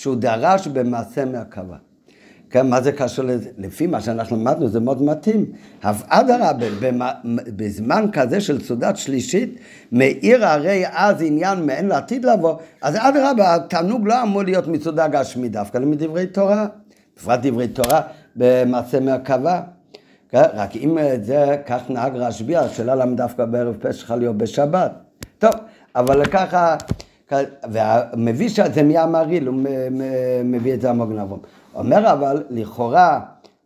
כשהוא 0.00 0.16
דרש 0.16 0.66
במעשה 0.66 1.24
מרכבה. 1.24 1.76
כן, 2.50 2.66
מה 2.66 2.80
זה 2.80 2.92
קשור 2.92 3.24
לזה? 3.24 3.50
לפי 3.58 3.86
מה 3.86 4.00
שאנחנו 4.00 4.36
למדנו 4.36 4.68
זה 4.68 4.80
מאוד 4.80 5.02
מתאים. 5.02 5.46
אדרבה, 6.08 7.12
בזמן 7.56 8.06
כזה 8.12 8.40
של 8.40 8.64
סעודת 8.64 8.96
שלישית, 8.96 9.58
מאיר 9.92 10.46
הרי 10.46 10.84
אז 10.92 11.22
עניין 11.22 11.66
מעין 11.66 11.88
לעתיד 11.88 12.24
לבוא, 12.24 12.54
אז 12.82 12.96
אדרבה, 12.96 13.54
התענוג 13.54 14.06
לא 14.06 14.22
אמור 14.22 14.42
להיות 14.42 14.66
מסעודה 14.66 15.08
גשמי 15.08 15.48
דווקא, 15.48 15.78
אלא 15.78 15.86
מדברי 15.86 16.26
תורה. 16.26 16.66
בפרט 17.16 17.40
דברי 17.42 17.68
תורה 17.68 18.00
במעשה 18.36 19.00
מרכבה. 19.00 19.60
כן? 20.28 20.42
רק 20.54 20.76
אם 20.76 20.98
זה 21.22 21.56
כך 21.66 21.80
נהג 21.90 22.16
רשב"י, 22.16 22.56
השאלה 22.56 22.94
למה 22.94 23.14
דווקא 23.14 23.44
בערב 23.44 23.76
פסח 23.80 24.10
להיות 24.10 24.36
בשבת. 24.36 24.92
טוב, 25.38 25.54
אבל 25.96 26.24
ככה, 26.24 26.76
והמביא 27.70 28.48
שזה 28.48 28.82
מהמרעיל, 28.82 29.46
הוא 29.46 29.54
מביא 30.44 30.74
את 30.74 30.80
זה 30.80 30.90
המוגן 30.90 31.18
אברום. 31.18 31.40
אומר 31.74 32.12
אבל, 32.12 32.42
לכאורה, 32.50 33.20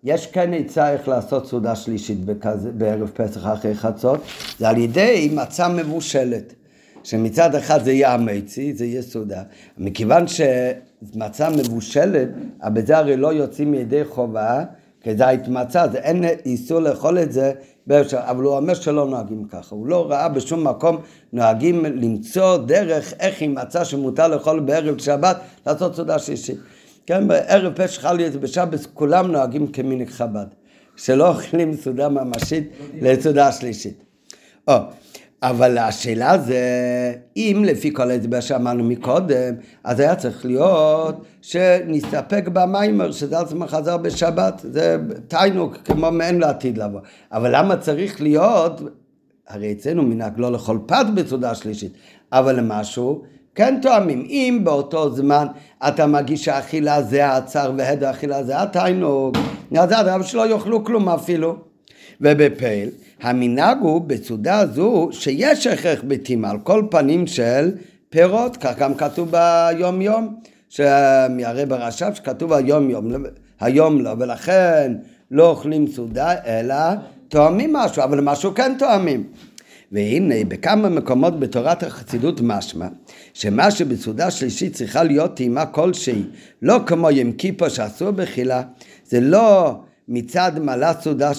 יש 0.04 0.26
כן 0.26 0.54
עצה 0.54 0.92
איך 0.92 1.08
לעשות 1.08 1.46
סעודה 1.46 1.74
שלישית 1.74 2.24
בכזה, 2.24 2.70
בערב 2.72 3.10
פסח 3.14 3.46
אחרי 3.52 3.74
חצות, 3.74 4.20
זה 4.58 4.68
על 4.68 4.78
ידי 4.78 5.30
מצה 5.34 5.68
מבושלת. 5.68 6.54
שמצד 7.04 7.54
אחד 7.54 7.84
זה 7.84 7.92
יהיה 7.92 8.14
המצי, 8.14 8.74
זה 8.74 8.84
יהיה 8.84 9.02
סעודה. 9.02 9.42
מכיוון 9.78 10.24
שמצה 10.28 11.50
מבושלת, 11.50 12.28
בזה 12.64 12.98
הרי 12.98 13.16
לא 13.16 13.32
יוצאים 13.32 13.74
ידי 13.74 14.04
חובה, 14.04 14.64
כזית 15.02 15.48
מצה, 15.48 15.82
אז 15.82 15.96
אין 15.96 16.24
איסור 16.46 16.80
לאכול 16.80 17.18
את 17.18 17.32
זה, 17.32 17.52
אבל 17.90 18.44
הוא 18.44 18.56
אומר 18.56 18.74
שלא 18.74 19.06
נוהגים 19.06 19.44
ככה. 19.44 19.74
הוא 19.74 19.86
לא 19.86 20.10
ראה 20.10 20.28
בשום 20.28 20.66
מקום 20.68 20.96
נוהגים 21.32 21.84
למצוא 21.84 22.56
דרך 22.56 23.12
איך 23.20 23.42
עם 23.42 23.54
מצה 23.54 23.84
שמותר 23.84 24.28
לאכול 24.28 24.60
בערב 24.60 24.98
שבת, 24.98 25.36
לעשות 25.66 25.94
סעודה 25.94 26.18
שלישית. 26.18 26.58
כן, 27.06 27.28
בערב 27.28 27.72
פשע 27.72 28.00
חלי 28.00 28.30
בשבת 28.30 28.86
כולם 28.94 29.32
נוהגים 29.32 29.66
כמיני 29.66 30.06
חב"ד, 30.06 30.46
שלא 30.96 31.28
אוכלים 31.28 31.76
סעודה 31.76 32.08
ממשית 32.08 32.70
לסעודה 33.00 33.52
שלישית. 33.52 34.04
או, 34.68 34.74
אבל 35.46 35.78
השאלה 35.78 36.38
זה, 36.38 36.62
אם 37.36 37.62
לפי 37.66 37.92
כל 37.92 38.10
ההסבר 38.10 38.40
שאמרנו 38.40 38.84
מקודם, 38.84 39.54
אז 39.84 40.00
היה 40.00 40.16
צריך 40.16 40.46
להיות 40.46 41.24
שנסתפק 41.42 42.48
במיימר, 42.52 43.12
שזה 43.12 43.38
עצמו 43.38 43.66
חזר 43.66 43.96
בשבת, 43.96 44.60
זה 44.64 44.96
תיינוק 45.28 45.76
כמו 45.84 46.10
מעין 46.10 46.38
לעתיד 46.38 46.78
לבוא. 46.78 47.00
אבל 47.32 47.56
למה 47.56 47.76
צריך 47.76 48.20
להיות, 48.20 48.80
הרי 49.48 49.72
אצלנו 49.72 50.02
מנהג 50.02 50.32
לא 50.36 50.52
לאכול 50.52 50.78
פת 50.86 51.06
בסעודה 51.14 51.54
שלישית, 51.54 51.92
אבל 52.32 52.56
למשהו 52.56 53.22
כן 53.54 53.78
תואמים. 53.82 54.26
אם 54.28 54.60
באותו 54.64 55.10
זמן 55.10 55.46
אתה 55.88 56.06
מגיש 56.06 56.48
האכילה 56.48 57.02
זה 57.02 57.26
העצר 57.26 57.72
והד 57.76 58.04
האכילה 58.04 58.44
זה 58.44 58.62
התיינוק, 58.62 59.36
אז 59.78 59.92
אדרבה 59.92 60.22
שלא 60.22 60.50
יאכלו 60.50 60.84
כלום 60.84 61.08
אפילו. 61.08 61.56
ובפייל, 62.20 62.88
המנהג 63.20 63.78
הוא 63.80 64.00
בסעודה 64.00 64.66
זו 64.66 65.08
שיש 65.12 65.66
הכרח 65.66 66.00
בטעימה 66.06 66.50
על 66.50 66.58
כל 66.58 66.86
פנים 66.90 67.26
של 67.26 67.70
פירות, 68.08 68.56
כך 68.56 68.78
גם 68.78 68.94
כתוב 68.94 69.30
ביום 69.30 70.02
יום, 70.02 70.36
שהרי 70.68 71.66
ברש"ב 71.68 72.14
שכתוב 72.14 72.52
היום 72.52 72.90
יום, 72.90 73.12
היום 73.60 74.00
לא, 74.00 74.10
ולכן 74.18 74.92
לא 75.30 75.50
אוכלים 75.50 75.86
סעודה 75.86 76.34
אלא 76.46 76.74
תואמים 77.28 77.72
משהו, 77.72 78.02
אבל 78.02 78.20
משהו 78.20 78.54
כן 78.54 78.74
תואמים. 78.78 79.24
והנה 79.92 80.34
בכמה 80.48 80.88
מקומות 80.88 81.40
בתורת 81.40 81.82
החסידות 81.82 82.40
משמע 82.40 82.86
שמה 83.34 83.70
שבסעודה 83.70 84.30
שלישית 84.30 84.72
צריכה 84.72 85.02
להיות 85.02 85.36
טעימה 85.36 85.66
כלשהי 85.66 86.22
לא 86.62 86.80
כמו 86.86 87.10
ים 87.10 87.32
כיפו 87.32 87.70
שאסור 87.70 88.10
בחילה 88.10 88.62
זה 89.04 89.20
לא 89.20 89.74
מצד 90.08 90.52
מעלה 90.58 90.92
סעודה 91.00 91.30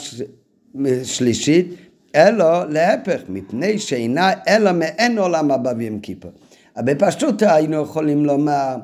שלישית 1.04 1.76
אלא 2.16 2.70
להפך 2.70 3.22
מפני 3.30 3.80
שאינה 3.80 4.32
אלא 4.48 4.72
מעין 4.72 5.18
עולם 5.18 5.52
הבא 5.52 5.74
ויום 5.78 6.00
כיפו 6.00 6.28
בפשטות 6.78 7.42
היינו 7.42 7.82
יכולים 7.82 8.26
לומר 8.26 8.76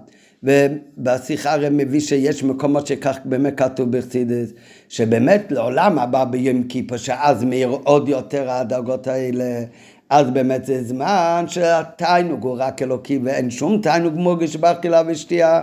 ובשיחה 0.44 1.54
הרי 1.54 1.68
מביא 1.72 2.00
שיש 2.00 2.44
מקומות 2.44 2.88
שכך 2.88 3.18
באמת 3.26 3.58
כתוב 3.58 3.98
בחסידס, 3.98 4.50
שבאמת 4.90 5.52
לעולם 5.52 6.00
הבא 6.00 6.24
ביום 6.24 6.64
כיפור, 6.64 6.98
שאז 6.98 7.44
מאיר 7.44 7.70
עוד 7.84 8.10
יותר 8.10 8.52
הדרגות 8.52 9.08
האלה, 9.08 9.64
אז 10.10 10.30
באמת 10.30 10.66
זה 10.66 10.84
זמן 10.84 11.46
שהתיינוג 11.48 12.44
הוא 12.44 12.56
רק 12.60 12.82
אלוקי 12.82 13.20
ואין 13.24 13.50
שום 13.50 13.82
תיינוג 13.82 14.14
מורגש 14.16 14.56
באכילה 14.56 15.02
ושתייה, 15.08 15.62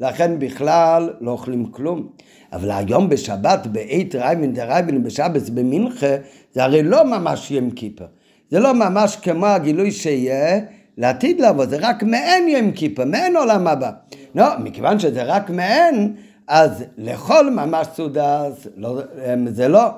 לכן 0.00 0.38
בכלל 0.38 1.10
לא 1.20 1.30
אוכלים 1.30 1.66
כלום. 1.66 2.08
אבל 2.52 2.70
היום 2.70 3.08
בשבת, 3.08 3.66
בעת 3.66 4.14
רעווא 4.14 4.52
דרעווין 4.52 5.02
בשבת 5.02 5.50
במנחה, 5.50 6.16
זה 6.52 6.64
הרי 6.64 6.82
לא 6.82 7.04
ממש 7.04 7.50
יום 7.50 7.70
כיפור. 7.70 8.06
זה 8.50 8.60
לא 8.60 8.74
ממש 8.74 9.16
כמו 9.16 9.46
הגילוי 9.46 9.90
שיהיה 9.92 10.60
לעתיד 10.96 11.40
לבוא, 11.40 11.66
זה 11.66 11.76
רק 11.80 12.02
מעין 12.02 12.48
יום 12.48 12.72
כיפור, 12.72 13.04
מעין 13.04 13.36
עולם 13.36 13.66
הבא. 13.66 13.90
לא, 14.34 14.44
מכיוון 14.58 14.98
שזה 14.98 15.22
רק 15.22 15.50
מעין, 15.50 16.14
אז 16.48 16.84
לאכול 16.98 17.50
ממש 17.50 17.86
סעודה 17.94 18.44
לא, 18.76 19.00
זה 19.46 19.68
לא, 19.68 19.88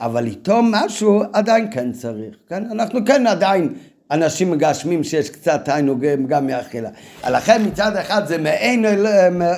אבל 0.00 0.26
טעימה 0.26 0.60
משהו 0.62 1.22
עדיין 1.32 1.68
כן 1.70 1.92
צריך, 1.92 2.34
כן? 2.48 2.64
אנחנו 2.70 3.04
כן 3.04 3.26
עדיין 3.26 3.74
אנשים 4.10 4.50
מגשמים 4.50 5.04
שיש 5.04 5.30
קצת 5.30 5.64
תענוג 5.64 6.06
גם 6.28 6.46
מאכילה. 6.46 6.90
לכן 7.30 7.62
מצד 7.66 7.96
אחד 7.96 8.26
זה 8.26 8.38
מעין 8.38 8.84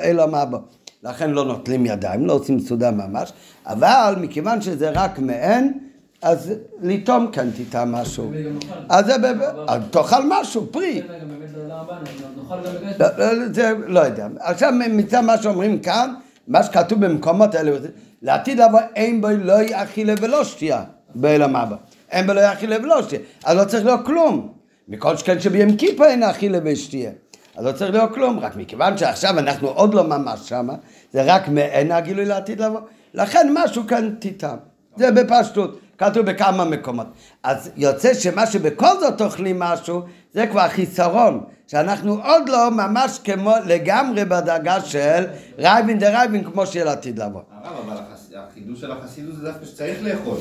אל 0.05 0.21
המבוא. 0.21 0.59
לכן 1.05 1.31
לא 1.31 1.45
נוטלים 1.45 1.87
ידיים, 1.87 2.27
לא 2.27 2.33
עושים 2.33 2.61
סעודה 2.61 2.91
ממש, 2.91 3.33
אבל 3.67 4.15
מכיוון 4.21 4.61
שזה 4.61 4.91
רק 4.91 5.19
מעין, 5.19 5.79
אז 6.23 6.53
לטעום 6.83 7.31
כן 7.33 7.49
תטעם 7.51 7.93
משהו. 7.93 8.33
אז 8.89 9.13
תאכל 9.91 10.23
משהו, 10.29 10.67
פרי. 10.73 11.03
זה 13.53 13.73
לא 13.87 14.01
יודע. 14.01 14.29
עכשיו 14.41 14.73
מצד 14.91 15.21
מה 15.21 15.43
שאומרים 15.43 15.79
כאן, 15.79 16.15
מה 16.49 16.63
שכתוב 16.63 17.07
במקומות 17.07 17.55
האלה, 17.55 17.71
לעתיד 18.23 18.61
לבוא 18.61 18.81
אין 18.97 19.21
בו 19.21 19.29
לא 19.39 19.63
יאכילה 19.63 20.15
ולא 20.21 20.45
שתייה 20.45 20.85
בעולם 21.15 21.57
הבא. 21.57 21.77
אין 22.11 22.27
בו 22.27 22.33
לא 22.33 22.41
יאכילה 22.41 22.77
ולא 22.83 23.03
שתייה. 23.03 23.23
אז 23.45 23.57
לא 23.57 23.65
צריך 23.65 23.85
להיות 23.85 24.07
כלום. 24.07 24.49
מכל 24.89 25.17
שכן 25.17 25.41
שביום 25.41 25.77
כיפה 25.77 26.07
אין 26.07 26.23
אכילה 26.23 26.59
ושתייה. 26.65 27.11
אז 27.57 27.65
לא 27.65 27.73
צריך 27.73 27.91
להיות 27.91 28.15
כלום, 28.15 28.39
רק 28.39 28.57
מכיוון 28.57 28.99
שעכשיו 28.99 29.39
אנחנו 29.39 29.69
עוד 29.69 29.95
לא 29.95 30.03
ממש 30.03 30.49
שמה, 30.49 30.75
זה 31.13 31.23
רק 31.35 31.49
מעין 31.49 31.93
הגילוי 31.93 32.25
לעתיד 32.25 32.61
לבוא. 32.61 32.81
לכן 33.15 33.51
משהו 33.55 33.87
כאן 33.87 34.15
תטעם. 34.19 34.59
זה 34.97 35.11
בפשטות. 35.11 35.81
כתוב 35.99 36.27
בכמה 36.27 36.65
מקומות. 36.65 37.07
אז 37.43 37.71
יוצא 37.77 38.15
שמה 38.15 38.47
שבכל 38.47 39.01
זאת 39.01 39.21
אוכלים 39.21 39.59
משהו, 39.59 40.03
זה 40.33 40.47
כבר 40.47 40.69
חיסרון, 40.69 41.45
שאנחנו 41.67 42.23
עוד 42.25 42.49
לא 42.49 42.71
ממש 42.71 43.19
כמו 43.25 43.55
לגמרי 43.67 44.25
בדרגה 44.25 44.81
של 44.81 45.25
רייבין 45.59 45.99
דה 45.99 46.11
רייבין 46.11 46.45
כמו 46.45 46.67
שיהיה 46.67 46.85
לעתיד 46.85 47.19
לבוא. 47.19 47.41
הרב, 47.51 47.89
אבל 47.89 47.97
החידוש 48.37 48.81
של 48.81 48.91
החסידות 48.91 49.37
זה 49.37 49.45
דווקא 49.45 49.67
שצריך 49.67 50.03
לאכול. 50.03 50.39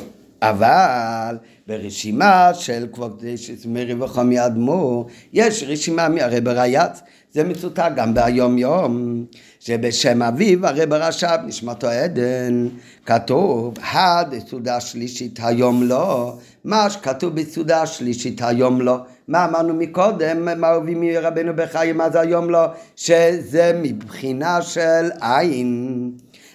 אבל 0.49 1.37
ברשימה 1.67 2.53
של 2.53 2.87
כבוד 2.93 3.23
מרי 3.65 3.93
וחמי 3.93 4.45
אדמו"ר, 4.45 5.07
יש 5.33 5.63
רשימה, 5.67 6.07
הרי 6.19 6.41
ברייץ, 6.41 7.01
זה 7.31 7.43
מצוטט 7.43 7.91
גם 7.95 8.13
ביום 8.13 8.57
יום, 8.57 9.25
שבשם 9.59 10.21
אביו 10.21 10.67
הרי 10.67 10.85
ברש"ב 10.85 11.37
נשמתו 11.45 11.87
עדן, 11.87 12.67
כתוב 13.05 13.77
הד 13.91 14.35
סעודה 14.49 14.79
שלישית 14.79 15.39
היום 15.43 15.83
לא, 15.83 16.37
מה 16.65 16.89
שכתוב 16.89 17.35
בסעודה 17.35 17.85
שלישית 17.85 18.41
היום 18.41 18.81
לא. 18.81 18.97
מה 19.27 19.45
אמרנו 19.45 19.73
מקודם, 19.73 20.61
מה 20.61 20.67
הביא 20.67 20.95
מרבנו 20.99 21.51
בחיים, 21.55 22.01
זה 22.11 22.19
היום 22.19 22.49
לא? 22.49 22.65
שזה 22.95 23.71
מבחינה 23.83 24.61
של 24.61 25.09
עין. 25.21 26.11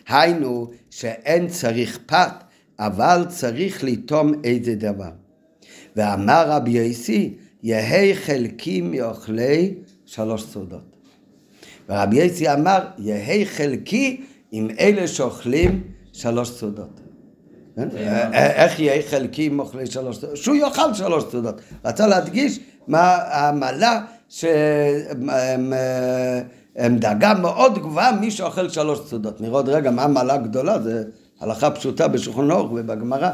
היינו 0.09 0.71
שאין 0.91 1.47
צריך 1.47 1.99
פת, 2.07 2.45
אבל 2.79 3.25
צריך 3.29 3.85
לטום 3.85 4.33
איזה 4.45 4.75
דבר. 4.75 5.11
ואמר 5.97 6.45
רבי 6.51 6.71
יוסי, 6.71 7.35
יהי 7.63 8.17
חלקי 8.17 8.81
מאוכלי 8.81 9.75
שלוש 10.07 10.45
סעודות. 10.45 10.97
ורבי 11.89 12.17
יוסי 12.25 12.53
אמר, 12.53 12.81
יהי 12.99 13.47
חלקי 13.47 14.21
עם 14.53 14.69
אלה 14.81 15.07
שאוכלים 15.07 15.83
שלוש 16.13 16.51
סעודות. 16.51 17.01
כן? 17.77 17.89
איך 18.33 18.81
יהיה 18.81 19.03
חלקי 19.03 19.47
עם 19.47 19.61
אוכלי 19.61 19.87
שלוש 19.87 20.19
סעודות? 20.19 20.37
שהוא 20.37 20.57
יאכל 20.57 20.95
שלוש 20.95 21.25
סעודות. 21.31 21.61
רצה 21.85 22.07
להדגיש 22.07 22.61
מה 22.89 23.17
המעלה 23.31 24.05
שהם 24.29 25.73
דאגה 26.99 27.35
מאוד 27.35 27.79
גבוהה 27.79 28.13
מי 28.13 28.31
שאוכל 28.31 28.69
שלוש 28.69 29.01
סעודות. 29.09 29.41
נראה 29.41 29.55
עוד 29.55 29.69
רגע 29.69 29.91
מה 29.91 30.03
המעלה 30.05 30.35
הגדולה, 30.35 30.79
זה 30.79 31.05
הלכה 31.41 31.71
פשוטה 31.71 32.09
בשולחן 32.09 32.51
אורך 32.51 32.73
ובגמרא. 32.73 33.31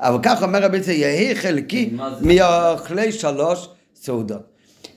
אבל 0.00 0.18
כך 0.22 0.42
אומר 0.42 0.62
רבי 0.62 0.76
יצחק, 0.76 0.92
יהי 0.92 1.36
חלקי 1.36 1.96
מאוכלי 2.20 3.12
שלוש 3.12 3.68
סעודות. 3.94 4.42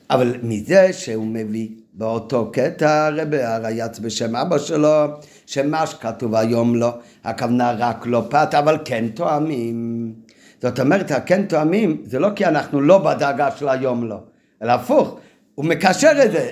אבל 0.09 0.33
מזה 0.43 0.93
שהוא 0.93 1.27
מביא 1.27 1.67
באותו 1.93 2.51
קטע 2.53 3.05
הרבי 3.05 3.43
הרייץ 3.43 3.99
בשם 3.99 4.35
אבא 4.35 4.57
שלו, 4.57 5.05
שמה 5.45 5.87
שכתוב 5.87 6.35
היום 6.35 6.75
לא, 6.75 6.93
הכוונה 7.23 7.71
רק 7.77 8.05
לא 8.05 8.23
פת, 8.29 8.49
אבל 8.53 8.77
כן 8.85 9.07
תואמים. 9.07 10.13
זאת 10.61 10.79
אומרת, 10.79 11.11
הכן 11.11 11.45
תואמים, 11.45 12.01
זה 12.05 12.19
לא 12.19 12.29
כי 12.35 12.45
אנחנו 12.45 12.81
לא 12.81 12.97
בדאגה 12.97 13.51
של 13.51 13.69
היום 13.69 14.03
לא, 14.03 14.17
אלא 14.63 14.71
הפוך, 14.71 15.17
הוא 15.55 15.65
מקשר 15.65 16.11
את 16.25 16.31
זה, 16.31 16.49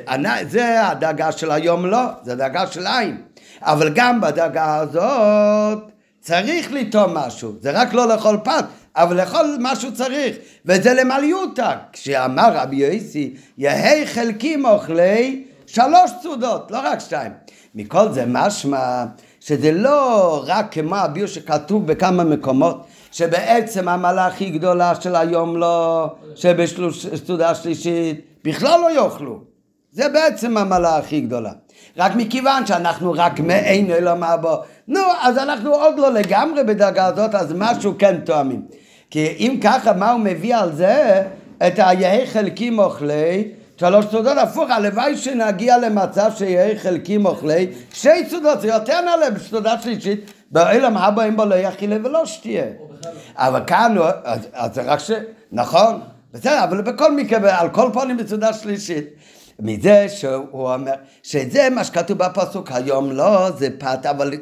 זה 0.49 0.87
הדאגה 0.87 1.31
של 1.31 1.51
היום 1.51 1.85
לא, 1.85 2.03
זה 2.23 2.31
הדאגה 2.31 2.67
של 2.67 2.87
עין. 2.87 3.17
אבל 3.61 3.89
גם 3.95 4.21
בדאגה 4.21 4.75
הזאת 4.75 5.90
צריך 6.21 6.71
לטעום 6.71 7.17
משהו, 7.17 7.53
זה 7.61 7.71
רק 7.71 7.93
לא 7.93 8.07
לאכול 8.07 8.37
פת, 8.43 8.65
אבל 8.95 9.17
לאכול 9.21 9.57
משהו 9.59 9.93
צריך, 9.93 10.35
וזה 10.65 10.93
למליותה. 10.93 11.75
כשאמר 11.93 12.49
רבי 12.53 12.75
יוסי, 12.75 13.33
יהי 13.57 14.07
חלקים 14.07 14.65
אוכלי 14.65 15.43
שלוש 15.67 16.11
צודות, 16.21 16.71
לא 16.71 16.79
רק 16.83 16.99
שתיים. 16.99 17.31
מכל 17.75 18.11
זה 18.11 18.25
משמע 18.27 19.05
שזה 19.39 19.71
לא 19.71 20.43
רק 20.47 20.73
כמו 20.73 20.95
הביור 20.95 21.27
שכתוב 21.27 21.87
בכמה 21.87 22.23
מקומות, 22.23 22.85
שבעצם 23.11 23.87
המעלה 23.87 24.25
הכי 24.25 24.49
גדולה 24.49 25.01
של 25.01 25.15
היום 25.15 25.57
לא, 25.57 26.07
שבסעודה 26.35 27.55
שלישית 27.55 28.21
בכלל 28.43 28.79
לא 28.81 28.91
יאכלו. 28.95 29.39
זה 29.91 30.09
בעצם 30.09 30.57
המעלה 30.57 30.97
הכי 30.97 31.21
גדולה. 31.21 31.51
רק 31.97 32.11
מכיוון 32.15 32.65
שאנחנו 32.65 33.13
רק 33.17 33.39
מעין 33.39 33.91
עולם 33.91 34.23
הבא, 34.23 34.55
נו, 34.87 35.01
אז 35.21 35.37
אנחנו 35.37 35.73
עוד 35.73 35.99
לא 35.99 36.13
לגמרי 36.13 36.63
בדרגה 36.63 37.05
הזאת, 37.05 37.35
אז 37.35 37.53
משהו 37.57 37.93
כן 37.99 38.17
תואמים. 38.25 38.61
כי 39.09 39.35
אם 39.39 39.59
ככה, 39.63 39.93
מה 39.93 40.11
הוא 40.11 40.19
מביא 40.19 40.55
על 40.55 40.75
זה? 40.75 41.23
את 41.67 41.73
היהי 41.77 42.27
חלקים 42.27 42.79
אוכלי, 42.79 43.51
שלוש 43.77 44.05
סעודות 44.05 44.37
הפוך, 44.37 44.69
הלוואי 44.69 45.17
שנגיע 45.17 45.77
למצב 45.77 46.31
שיהי 46.35 46.79
חלקים 46.79 47.25
אוכלי, 47.25 47.67
שתי 47.93 48.29
סעודות, 48.29 48.61
זה 48.61 48.67
יותר 48.67 49.01
נעלה 49.01 49.29
בסעודה 49.29 49.81
שלישית, 49.81 50.31
בעולם 50.51 50.97
הבא 50.97 51.23
אין 51.23 51.35
בו 51.35 51.45
לא 51.45 51.55
יאכילה 51.55 51.97
ולא 52.03 52.25
שתהיה. 52.25 52.65
אבל 53.35 53.61
כאן, 53.67 53.95
אז, 54.23 54.47
אז 54.53 54.75
זה 54.75 54.81
רק 54.81 54.99
ש... 54.99 55.11
נכון, 55.51 56.01
בסדר, 56.33 56.63
אבל 56.63 56.81
בכל 56.81 57.15
מקרה, 57.15 57.59
על 57.59 57.69
כל 57.69 57.89
פנים 57.93 58.17
בסעודה 58.17 58.53
שלישית. 58.53 59.05
מזה 59.59 60.09
שהוא 60.09 60.73
אומר, 60.73 60.93
שזה 61.23 61.69
מה 61.69 61.83
שכתוב 61.83 62.17
בפסוק 62.17 62.71
היום, 62.71 63.11
לא, 63.11 63.51
זה 63.51 63.67
פת, 63.77 64.05
אבל 64.05 64.33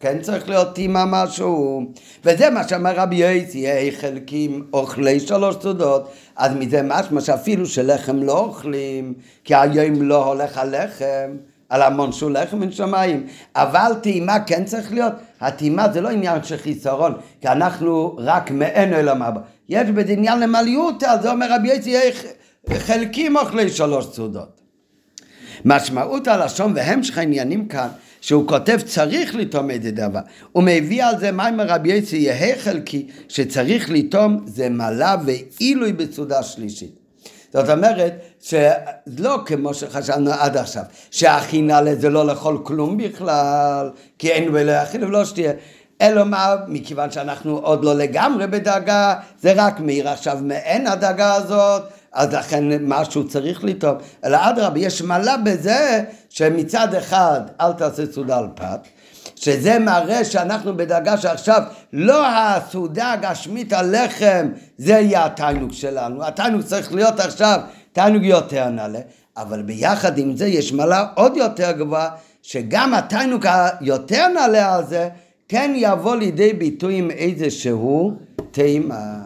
כן 0.00 0.18
צריך 0.22 0.48
להיות 0.48 0.74
טימה 0.74 1.04
משהו. 1.04 1.82
וזה 2.24 2.50
מה 2.50 2.68
שאמר 2.68 2.92
רבי 2.96 3.16
יוסי, 3.16 3.92
חלקים 4.00 4.66
אוכלי 4.72 5.20
שלוש 5.20 5.56
סעודות, 5.62 6.12
אז 6.36 6.52
מזה 6.54 6.82
משמע 6.82 7.20
שאפילו 7.20 7.66
שלחם 7.66 8.22
לא 8.22 8.38
אוכלים, 8.38 9.14
כי 9.44 9.54
היום 9.54 10.02
לא 10.02 10.24
הולך 10.24 10.58
הלחם. 10.58 11.36
על 11.68 11.82
המון 11.82 12.12
שהוא 12.12 12.30
לחם 12.30 12.58
מן 12.58 12.72
שמיים, 12.72 13.26
אבל 13.56 13.92
טעימה 14.02 14.40
כן 14.40 14.64
צריך 14.64 14.92
להיות, 14.92 15.12
הטעימה 15.40 15.92
זה 15.92 16.00
לא 16.00 16.08
עניין 16.08 16.42
של 16.42 16.56
חיסרון, 16.56 17.14
כי 17.40 17.48
אנחנו 17.48 18.16
רק 18.18 18.50
מעין 18.50 18.94
עולם 18.94 19.22
הבא, 19.22 19.40
יש 19.68 19.90
בזה 19.90 20.12
עניין 20.12 20.40
למעליותא, 20.40 21.16
זה 21.22 21.30
אומר 21.30 21.46
רבי 21.50 21.68
יוסי, 21.68 21.96
חלקים 22.72 23.36
אוכלי 23.36 23.70
שלוש 23.70 24.06
סעודות. 24.06 24.60
משמעות 25.64 26.28
הלשון 26.28 26.72
והמשך 26.76 27.18
העניינים 27.18 27.68
כאן, 27.68 27.88
שהוא 28.26 28.48
כותב 28.48 28.78
צריך 28.86 29.34
לטום 29.34 29.70
את 29.70 29.84
הדבר. 29.84 30.20
הוא 30.52 30.62
מביא 30.62 31.04
על 31.04 31.18
זה 31.18 31.32
מים 31.32 31.60
רבי 31.60 31.92
יצי 31.92 32.16
יהא 32.16 32.58
חלקי, 32.58 33.06
שצריך 33.28 33.90
לטום 33.90 34.44
זה 34.46 34.68
מלה 34.68 35.16
ועילוי 35.26 35.92
בסעודה 35.92 36.42
שלישית. 36.42 36.90
זאת 37.52 37.68
אומרת, 37.70 38.12
שלא 38.40 39.38
כמו 39.46 39.74
שחשבנו 39.74 40.32
עד 40.32 40.56
עכשיו, 40.56 40.82
שהכינה 41.10 41.80
לזה 41.80 42.10
לא 42.10 42.26
לאכול 42.26 42.58
כלום 42.62 42.96
בכלל, 42.96 43.90
כי 44.18 44.30
אין 44.30 44.48
ולא 44.52 44.72
יאכיל 44.72 45.04
ולא 45.04 45.24
שתהיה. 45.24 45.52
אלא 46.00 46.24
מה, 46.24 46.54
מכיוון 46.68 47.10
שאנחנו 47.10 47.58
עוד 47.58 47.84
לא 47.84 47.94
לגמרי 47.94 48.46
בדאגה, 48.46 49.14
זה 49.40 49.52
רק 49.56 49.80
מאיר 49.80 50.08
עכשיו 50.08 50.38
מעין 50.42 50.86
הדאגה 50.86 51.34
הזאת, 51.34 51.82
אז 52.16 52.32
לכן 52.32 52.64
משהו 52.82 53.28
צריך 53.28 53.64
לטעום, 53.64 53.96
אלא 54.24 54.38
אדרבה, 54.50 54.78
יש 54.78 55.02
מעלה 55.02 55.36
בזה 55.36 56.04
שמצד 56.30 56.94
אחד 56.94 57.40
אל 57.60 57.72
תעשה 57.72 58.02
סעודה 58.12 58.38
על 58.38 58.46
פת, 58.54 58.80
שזה 59.36 59.78
מראה 59.78 60.24
שאנחנו 60.24 60.76
בדרגה 60.76 61.16
שעכשיו 61.16 61.62
לא 61.92 62.26
הסעודה 62.26 63.12
הגשמית 63.12 63.72
הלחם 63.72 64.48
זה 64.78 64.92
יהיה 64.92 65.24
התענוג 65.24 65.72
שלנו, 65.72 66.24
התענוג 66.24 66.62
צריך 66.62 66.94
להיות 66.94 67.20
עכשיו 67.20 67.60
תענוג 67.92 68.24
יותר 68.24 68.68
נעלה, 68.68 69.00
אבל 69.36 69.62
ביחד 69.62 70.18
עם 70.18 70.36
זה 70.36 70.46
יש 70.46 70.72
מעלה 70.72 71.06
עוד 71.14 71.36
יותר 71.36 71.72
גבוהה 71.72 72.08
שגם 72.42 72.94
התענוג 72.94 73.46
היותר 73.46 74.28
נעלה 74.28 74.74
הזה 74.74 75.08
כן 75.48 75.72
יבוא 75.76 76.16
לידי 76.16 76.52
ביטוי 76.52 76.98
עם 76.98 77.10
איזשהו 77.10 78.12
טעימה. 78.50 79.25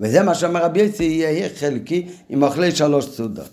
וזה 0.00 0.22
מה 0.22 0.34
שאמר 0.34 0.64
רבי 0.64 0.82
יוסי 0.82 1.04
יהיה 1.04 1.48
חלקי 1.48 2.06
עם 2.28 2.42
אוכלי 2.42 2.72
שלוש 2.72 3.06
סעודות. 3.06 3.50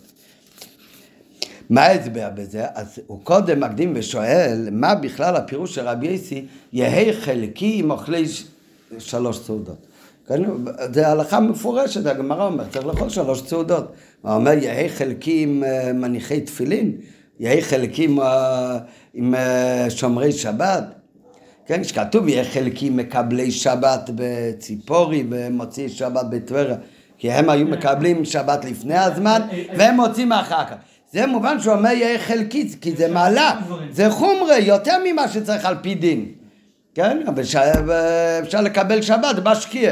מה 1.70 1.82
ההסבר 1.82 2.30
בזה? 2.36 2.66
אז 2.74 3.00
הוא 3.08 3.20
קודם 3.24 3.60
מקדים 3.60 3.94
ושואל 3.96 4.70
מה 4.72 4.96
בכלל 4.96 5.36
הפירוש 5.36 5.76
של 5.76 5.88
רבי 5.88 6.08
יוסי 6.08 6.46
יהיה 6.74 7.14
חלקי 7.14 7.80
עם 7.80 7.92
אוכלי 7.92 8.26
שלוש 9.00 9.40
סעודות. 9.40 9.86
זה 10.94 11.08
הלכה 11.08 11.40
מפורשת, 11.40 12.06
הגמרא 12.06 12.46
אומרת, 12.46 12.72
צריך 12.72 12.86
לאכול 12.86 13.10
שלוש 13.10 13.42
סעודות. 13.42 13.94
הוא 14.22 14.32
אומר, 14.32 14.52
יהי 14.52 14.90
חלקי 14.90 15.44
עם 15.44 15.64
אה, 15.64 15.94
מניחי 15.94 16.42
תפילין, 16.42 16.92
יהי 17.40 17.62
חלקי 17.62 18.06
עם, 18.06 18.20
אה, 18.20 18.80
אה, 19.34 19.90
שומרי 19.90 20.32
שבת. 20.32 20.84
כן, 21.70 21.84
שכתוב 21.84 22.28
יהיה 22.28 22.44
חלקי 22.44 22.90
מקבלי 22.90 23.52
שבת 23.52 24.10
בציפורי 24.16 25.24
ומוצאי 25.30 25.90
שבת 25.90 26.26
בטבריה, 26.30 26.76
כי 27.18 27.32
הם 27.32 27.50
היו 27.50 27.66
מקבלים 27.66 28.26
שבת 28.26 28.66
לפני 28.66 28.98
הזמן 28.98 29.42
והם 29.78 29.96
מוצאים 29.96 30.32
אחר 30.32 30.66
כך. 30.66 30.76
זה 31.12 31.26
מובן 31.26 31.60
שהוא 31.60 31.74
אומר 31.74 31.90
יהיה 31.90 32.20
חלקי, 32.20 32.70
כי 32.82 32.96
זה 32.96 33.08
מעלה, 33.08 33.60
זה 33.92 34.10
חומרה, 34.10 34.58
יותר 34.58 34.98
ממה 35.06 35.28
שצריך 35.28 35.66
על 35.66 35.76
פי 35.82 35.96
דין. 35.96 36.26
כן, 36.96 37.18
אבל 37.28 37.44
אפשר 38.44 38.62
לקבל 38.62 39.02
שבת 39.02 39.36
בשקיע. 39.44 39.92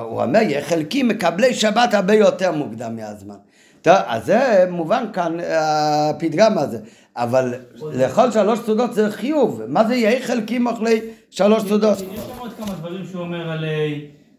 הוא 0.00 0.22
אומר 0.22 0.40
יהיה 0.40 0.62
חלקי 0.62 1.02
מקבלי 1.02 1.54
שבת 1.54 1.94
הרבה 1.94 2.14
יותר 2.14 2.52
מוקדם 2.52 2.96
מהזמן. 2.96 3.36
טוב, 3.82 3.96
אז 4.06 4.24
זה 4.24 4.66
מובן 4.70 5.04
כאן 5.12 5.36
הפתגם 5.50 6.58
הזה. 6.58 6.78
אבל 7.18 7.54
לאכול 7.92 8.30
שלוש 8.30 8.58
סעודות 8.58 8.94
זה 8.94 9.10
חיוב. 9.10 9.62
מה 9.68 9.84
זה 9.84 9.94
יהי 9.94 10.22
חלקים 10.22 10.66
אוכלי 10.66 11.00
שלוש 11.30 11.62
סעודות? 11.62 11.98
יש 12.00 12.20
שם 12.20 12.38
עוד 12.38 12.50
כמה 12.58 12.74
דברים 12.78 13.04
שהוא 13.10 13.22
אומר 13.22 13.50
על 13.50 13.64
אה, 13.64 13.94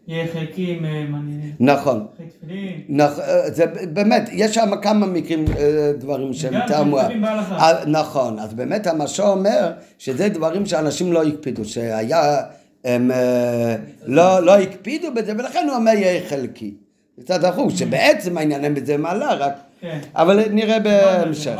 יהי 0.08 0.28
חלקים, 0.28 0.84
אה, 0.84 1.04
נכון. 1.60 2.06
נכון. 2.88 3.20
זה 3.46 3.66
באמת, 3.92 4.28
יש 4.32 4.54
שם 4.54 4.70
כמה 4.82 5.06
מקרים, 5.06 5.44
דברים 5.98 6.34
שהם 6.34 6.66
טעמו. 6.66 6.98
נכון, 7.86 8.38
אז 8.38 8.54
באמת 8.54 8.86
המשור 8.86 9.28
אומר 9.28 9.72
שזה 9.98 10.28
דברים 10.28 10.66
שאנשים 10.66 11.12
לא 11.12 11.24
הקפידו, 11.24 11.64
שהיה, 11.64 12.42
הם 12.84 13.10
לא, 14.06 14.40
לא 14.40 14.58
הקפידו 14.58 15.14
בזה, 15.14 15.32
ולכן 15.38 15.66
הוא 15.68 15.76
אומר 15.76 15.92
יהי 15.92 16.28
חלקי. 16.28 16.74
קצת 17.20 17.40
דחוף, 17.40 17.72
שבעצם 17.76 18.38
העניין 18.38 18.64
הם 18.64 18.74
בזה 18.74 18.96
מעלה, 18.96 19.34
רק... 19.34 19.52
כן. 19.80 19.98
אבל 20.14 20.48
נראה 20.50 20.78
בהמשך. 20.80 21.58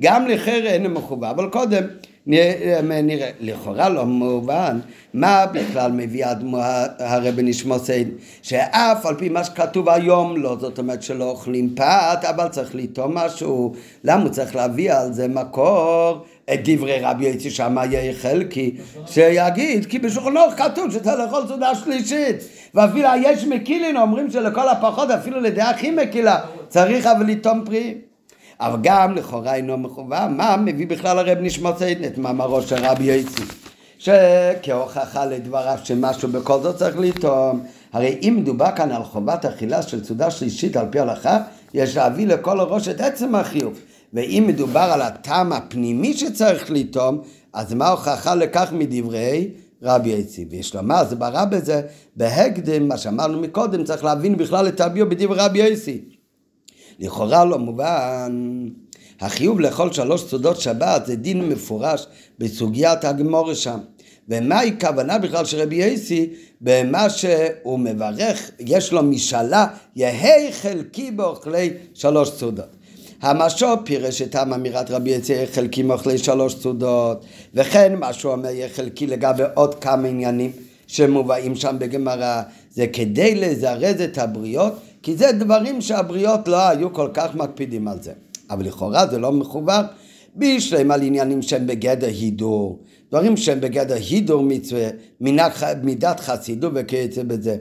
גם 0.00 0.28
לחרא 0.28 0.66
אין 0.66 0.86
מחובה, 0.86 1.30
אבל 1.30 1.48
קודם 1.48 1.82
נראה, 2.26 3.30
לכאורה 3.40 3.88
לא 3.88 4.04
מובן, 4.06 4.78
מה 5.14 5.46
בכלל 5.46 5.92
מביא 5.92 6.26
אדמו 6.30 6.58
הרבי 6.98 7.42
נשמוסיין, 7.42 8.10
שאף 8.42 9.06
על 9.06 9.14
פי 9.14 9.28
מה 9.28 9.44
שכתוב 9.44 9.88
היום 9.88 10.36
לא, 10.36 10.56
זאת 10.60 10.78
אומרת 10.78 11.02
שלא 11.02 11.24
אוכלים 11.24 11.74
פת, 11.74 12.24
אבל 12.28 12.48
צריך 12.48 12.74
לטעום 12.74 13.14
משהו, 13.14 13.74
למה 14.04 14.22
הוא 14.22 14.30
צריך 14.30 14.56
להביא 14.56 14.92
על 14.92 15.12
זה 15.12 15.28
מקור? 15.28 16.24
את 16.52 16.60
דברי 16.64 16.98
רבי 17.02 17.26
יצי 17.26 17.48
יהיה 17.90 18.14
חלקי, 18.14 18.76
שיגיד, 19.06 19.86
כי 19.86 19.98
בשולחן 19.98 20.36
אורך 20.36 20.58
כתוב 20.58 20.90
שצריך 20.90 21.18
לאכול 21.18 21.42
סעודה 21.48 21.74
שלישית, 21.74 22.36
ואפילו 22.74 23.08
יש 23.22 23.44
מקילין 23.44 23.96
אומרים 23.96 24.30
שלכל 24.30 24.68
הפחות, 24.68 25.10
אפילו 25.10 25.40
לדעה 25.40 25.70
הכי 25.70 25.90
מקילה, 25.90 26.38
צריך 26.68 27.06
אבל 27.06 27.26
לטעום 27.26 27.62
פרי. 27.64 27.94
אבל 28.60 28.78
גם 28.82 29.14
לכאורה 29.14 29.54
אינו 29.54 29.76
מכוון, 29.76 30.36
מה 30.36 30.56
מביא 30.56 30.86
בכלל 30.86 31.18
הרב 31.18 31.38
נשמתיין 31.40 32.04
את 32.04 32.18
מאמרו 32.18 32.62
של 32.62 32.76
רבי 32.84 33.04
יצי? 33.04 33.42
שכהוכחה 33.98 35.26
לדבריו 35.26 35.78
שמשהו 35.84 36.28
בכל 36.28 36.60
זאת 36.60 36.76
צריך 36.76 36.98
לטעום. 36.98 37.64
הרי 37.92 38.18
אם 38.22 38.34
מדובר 38.38 38.68
כאן 38.76 38.90
על 38.90 39.04
חובת 39.04 39.44
אכילה 39.44 39.82
של 39.82 40.04
סעודה 40.04 40.30
שלישית 40.30 40.76
על 40.76 40.86
פי 40.90 41.00
הלכה, 41.00 41.38
יש 41.74 41.96
להביא 41.96 42.26
לכל 42.26 42.60
הראש 42.60 42.88
את 42.88 43.00
עצם 43.00 43.34
החיוב. 43.34 43.80
ואם 44.12 44.44
מדובר 44.48 44.80
על 44.92 45.02
הטעם 45.02 45.52
הפנימי 45.52 46.14
שצריך 46.14 46.70
לטעום, 46.70 47.22
אז 47.52 47.74
מה 47.74 47.86
ההוכחה 47.86 48.34
לכך 48.34 48.72
מדברי 48.72 49.48
רבי 49.82 50.08
יצי? 50.08 50.46
ויש 50.50 50.74
לומר, 50.74 50.94
הסברה 50.94 51.44
בזה, 51.44 51.82
בהקדם, 52.16 52.88
מה 52.88 52.96
שאמרנו 52.96 53.40
מקודם, 53.40 53.84
צריך 53.84 54.04
להבין 54.04 54.36
בכלל 54.36 54.68
את 54.68 54.80
הביו 54.80 55.08
בדברי 55.08 55.38
רבי 55.38 55.58
יצי. 55.58 56.19
לכאורה 57.00 57.44
לא 57.44 57.58
מובן. 57.58 58.68
החיוב 59.20 59.60
לאכול 59.60 59.92
שלוש 59.92 60.24
סעודות 60.24 60.60
שבת 60.60 61.06
זה 61.06 61.16
דין 61.16 61.48
מפורש 61.48 62.06
בסוגיית 62.38 63.04
הגמורה 63.04 63.54
שם. 63.54 63.78
ומהי 64.28 64.72
כוונה 64.80 65.18
בכלל 65.18 65.44
של 65.44 65.60
רבי 65.60 65.76
יסי 65.76 66.30
במה 66.60 67.10
שהוא 67.10 67.78
מברך, 67.78 68.50
יש 68.60 68.92
לו 68.92 69.02
משאלה, 69.02 69.66
יהי 69.96 70.52
חלקי 70.52 71.10
באוכלי 71.10 71.70
שלוש 71.94 72.30
סעודות. 72.30 72.76
המשור 73.22 73.74
פירש 73.84 74.22
את 74.22 74.36
אמירת 74.36 74.90
רבי 74.90 75.10
יצי 75.10 75.32
יהי 75.32 75.46
חלקי 75.46 75.82
באוכלי 75.82 76.18
שלוש 76.18 76.54
סעודות, 76.54 77.24
וכן 77.54 77.94
מה 77.96 78.12
שהוא 78.12 78.32
אומר 78.32 78.50
יהי 78.50 78.68
חלקי 78.68 79.06
לגבי 79.06 79.42
עוד 79.54 79.74
כמה 79.74 80.08
עניינים 80.08 80.52
שמובאים 80.86 81.54
שם 81.54 81.76
בגמרא, 81.78 82.42
זה 82.70 82.86
כדי 82.86 83.34
לזרז 83.34 84.00
את 84.00 84.18
הבריות 84.18 84.72
כי 85.02 85.16
זה 85.16 85.32
דברים 85.32 85.80
שהבריות 85.80 86.48
לא 86.48 86.68
היו 86.68 86.92
כל 86.92 87.08
כך 87.14 87.34
מקפידים 87.34 87.88
על 87.88 88.02
זה. 88.02 88.12
אבל 88.50 88.66
לכאורה 88.66 89.06
זה 89.06 89.18
לא 89.18 89.32
מכוון, 89.32 89.84
בשלם 90.36 90.90
על 90.90 91.02
עניינים 91.02 91.42
שהם 91.42 91.66
בגדר 91.66 92.06
הידור. 92.06 92.78
דברים 93.10 93.36
שהם 93.36 93.60
בגדר 93.60 93.94
הידור 93.94 94.42
מצווה, 94.42 94.88
מידת 95.82 96.20
חסידות 96.20 96.72
וכיוצא 96.74 97.22
בזה. 97.22 97.56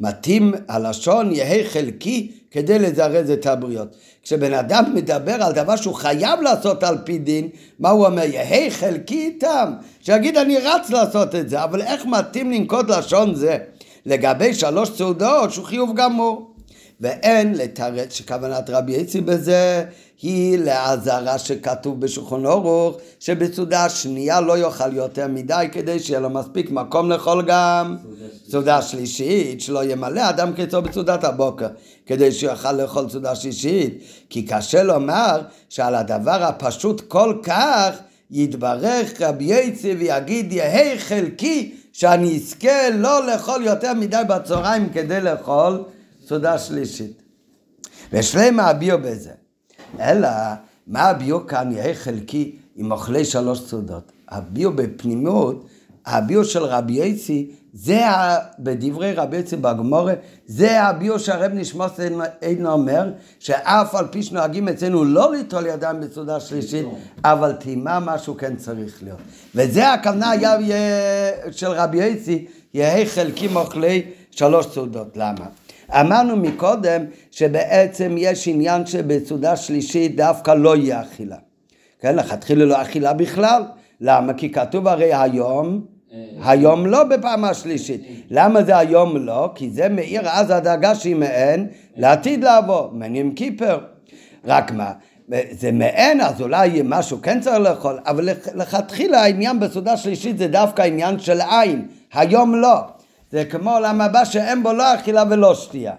מתאים 0.00 0.54
הלשון 0.68 1.34
יהא 1.34 1.64
חלקי 1.64 2.32
כדי 2.50 2.78
לזרז 2.78 3.30
את 3.30 3.46
הבריות. 3.46 3.96
כשבן 4.22 4.54
אדם 4.54 4.84
מדבר 4.94 5.42
על 5.42 5.52
דבר 5.52 5.76
שהוא 5.76 5.94
חייב 5.94 6.40
לעשות 6.40 6.82
על 6.82 6.98
פי 7.04 7.18
דין, 7.18 7.48
מה 7.78 7.90
הוא 7.90 8.06
אומר? 8.06 8.22
יהא 8.22 8.70
חלקי 8.70 9.26
איתם. 9.26 9.72
שיגיד 10.00 10.36
אני 10.36 10.58
רץ 10.58 10.90
לעשות 10.90 11.34
את 11.34 11.48
זה, 11.48 11.64
אבל 11.64 11.82
איך 11.82 12.06
מתאים 12.06 12.50
לנקוט 12.50 12.90
לשון 12.90 13.34
זה 13.34 13.58
לגבי 14.06 14.54
שלוש 14.54 14.90
סעודות 14.90 15.52
שהוא 15.52 15.64
חיוב 15.64 15.90
גמור? 15.96 16.53
ואין 17.00 17.54
לתרץ 17.54 18.12
שכוונת 18.12 18.70
רבי 18.70 18.92
יצי 18.92 19.20
בזה 19.20 19.84
היא 20.22 20.58
לאזהרה 20.58 21.38
שכתוב 21.38 22.00
בשולחן 22.00 22.46
אורוך 22.46 22.96
שבסעודה 23.20 23.84
השנייה 23.84 24.40
לא 24.40 24.58
יאכל 24.58 24.96
יותר 24.96 25.28
מדי 25.28 25.66
כדי 25.72 26.00
שיהיה 26.00 26.20
לו 26.20 26.30
מספיק 26.30 26.70
מקום 26.70 27.10
לאכול 27.10 27.42
גם. 27.46 27.96
סעודה 28.50 28.82
שלישית. 28.82 29.60
שלא 29.60 29.84
ימלא 29.84 30.30
אדם 30.30 30.52
קיצו 30.52 30.82
בסעודת 30.82 31.24
הבוקר 31.24 31.68
כדי 32.06 32.32
שיוכל 32.32 32.72
לאכול 32.72 33.08
סעודה 33.08 33.34
שלישית. 33.34 34.04
כי 34.30 34.42
קשה 34.42 34.82
לומר 34.82 35.40
שעל 35.68 35.94
הדבר 35.94 36.42
הפשוט 36.42 37.00
כל 37.08 37.38
כך 37.42 37.90
יתברך 38.30 39.20
רבי 39.20 39.44
יצי 39.44 39.94
ויגיד 39.94 40.52
יהי 40.52 40.98
חלקי 40.98 41.74
שאני 41.92 42.36
אזכה 42.36 42.90
לא 42.94 43.26
לאכול 43.26 43.64
יותר 43.64 43.94
מדי 43.94 44.22
בצהריים 44.28 44.88
כדי 44.88 45.20
לאכול 45.20 45.84
סעודה 46.28 46.58
שלישית. 46.58 47.22
ושלם 48.12 48.60
הביאו 48.60 48.98
בזה. 48.98 49.30
אלא, 50.00 50.28
מה 50.86 51.02
הביאו 51.02 51.46
כאן 51.46 51.72
יהיה 51.72 51.94
חלקי 51.94 52.56
עם 52.76 52.92
אוכלי 52.92 53.24
שלוש 53.24 53.60
סעודות? 53.60 54.12
הביאו 54.28 54.72
בפנימיות, 54.72 55.66
הביאו 56.06 56.44
של 56.44 56.62
רבי 56.64 56.92
יצי, 56.92 57.50
זה 57.72 58.06
ה- 58.08 58.38
בדברי 58.58 59.12
רבי 59.12 59.36
יצי 59.36 59.56
בגמורה, 59.56 60.14
זה 60.46 60.82
הביאו 60.82 61.18
שהרב 61.18 61.52
נשמוס 61.54 61.92
אינו 62.42 62.72
אומר, 62.72 63.10
שאף 63.38 63.94
על 63.94 64.06
פי 64.10 64.22
שנוהגים 64.22 64.68
אצלנו 64.68 65.04
לא 65.04 65.32
ליטול 65.32 65.66
ידיים 65.66 66.00
בסעודה 66.00 66.40
שלישית, 66.40 66.86
אבל 67.24 67.52
טעימה 67.52 68.00
משהו 68.00 68.36
כן 68.36 68.56
צריך 68.56 69.02
להיות. 69.02 69.18
וזה 69.54 69.92
הכוונה 69.92 70.30
היה 70.30 70.56
יהיה- 70.60 71.52
של 71.52 71.66
רבי 71.70 71.98
יצי, 72.04 72.46
יהא 72.74 73.04
חלקים 73.04 73.56
אוכלי 73.56 74.02
שלוש 74.30 74.66
סעודות. 74.74 75.16
למה? 75.16 75.46
אמרנו 75.90 76.36
מקודם 76.36 77.04
שבעצם 77.30 78.14
יש 78.18 78.48
עניין 78.48 78.86
שבסעודה 78.86 79.56
שלישית 79.56 80.16
דווקא 80.16 80.50
לא 80.50 80.76
יהיה 80.76 81.00
אכילה. 81.02 81.36
כן, 82.00 82.16
לכתחילה 82.16 82.64
לא 82.64 82.82
אכילה 82.82 83.12
בכלל. 83.12 83.62
למה? 84.00 84.34
כי 84.34 84.52
כתוב 84.52 84.88
הרי 84.88 85.14
היום, 85.14 85.84
היום 86.44 86.86
לא 86.86 87.04
בפעם 87.04 87.44
השלישית. 87.44 88.00
למה 88.30 88.62
זה 88.62 88.78
היום 88.78 89.16
לא? 89.16 89.50
כי 89.54 89.70
זה 89.70 89.88
מאיר 89.88 90.22
אז 90.28 90.50
הדאגה 90.50 90.94
שהיא 90.94 91.16
מעין 91.16 91.66
לעתיד 91.96 92.44
לבוא, 92.44 92.88
מעין 92.92 93.32
כיפר. 93.34 93.78
רק 94.44 94.72
מה? 94.72 94.92
זה 95.50 95.72
מעין, 95.72 96.20
אז 96.20 96.40
אולי 96.40 96.80
משהו 96.84 97.18
כן 97.22 97.40
צריך 97.40 97.56
לאכול, 97.58 97.98
אבל 98.06 98.24
לכ- 98.30 98.48
לכתחילה 98.54 99.22
העניין 99.22 99.60
בסעודה 99.60 99.96
שלישית 99.96 100.38
זה 100.38 100.48
דווקא 100.48 100.82
עניין 100.82 101.18
של 101.18 101.40
עין, 101.40 101.86
היום 102.14 102.54
לא. 102.54 102.74
זה 103.34 103.44
כמו 103.44 103.70
עולם 103.70 104.00
הבא 104.00 104.24
שאין 104.24 104.62
בו 104.62 104.72
לא 104.72 104.94
אכילה 104.94 105.24
ולא 105.30 105.54
שתייה. 105.54 105.94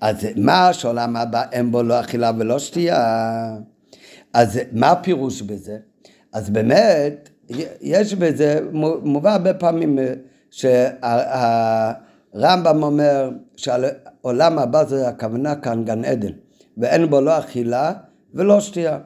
אז 0.00 0.16
מה 0.36 0.72
שעולם 0.72 1.16
הבא 1.16 1.42
אין 1.52 1.72
בו 1.72 1.82
לא 1.82 2.00
אכילה 2.00 2.30
ולא 2.38 2.58
שתייה? 2.58 3.56
אז 4.34 4.60
מה 4.72 4.90
הפירוש 4.90 5.42
בזה? 5.42 5.78
אז 6.32 6.50
באמת, 6.50 7.28
יש 7.80 8.14
בזה, 8.14 8.60
מובא 9.02 9.32
הרבה 9.32 9.54
פעמים 9.54 9.98
אה, 9.98 10.12
שהרמב"ם 10.50 12.02
אומר 12.82 13.30
שהעולם 13.56 14.58
הבא 14.58 14.84
זה 14.84 15.08
הכוונה 15.08 15.54
כאן 15.54 15.84
גן 15.84 16.04
עדן, 16.04 16.32
ואין 16.78 17.10
בו 17.10 17.20
לא 17.20 17.38
אכילה 17.38 17.92
ולא 18.34 18.60
שתייה. 18.60 18.98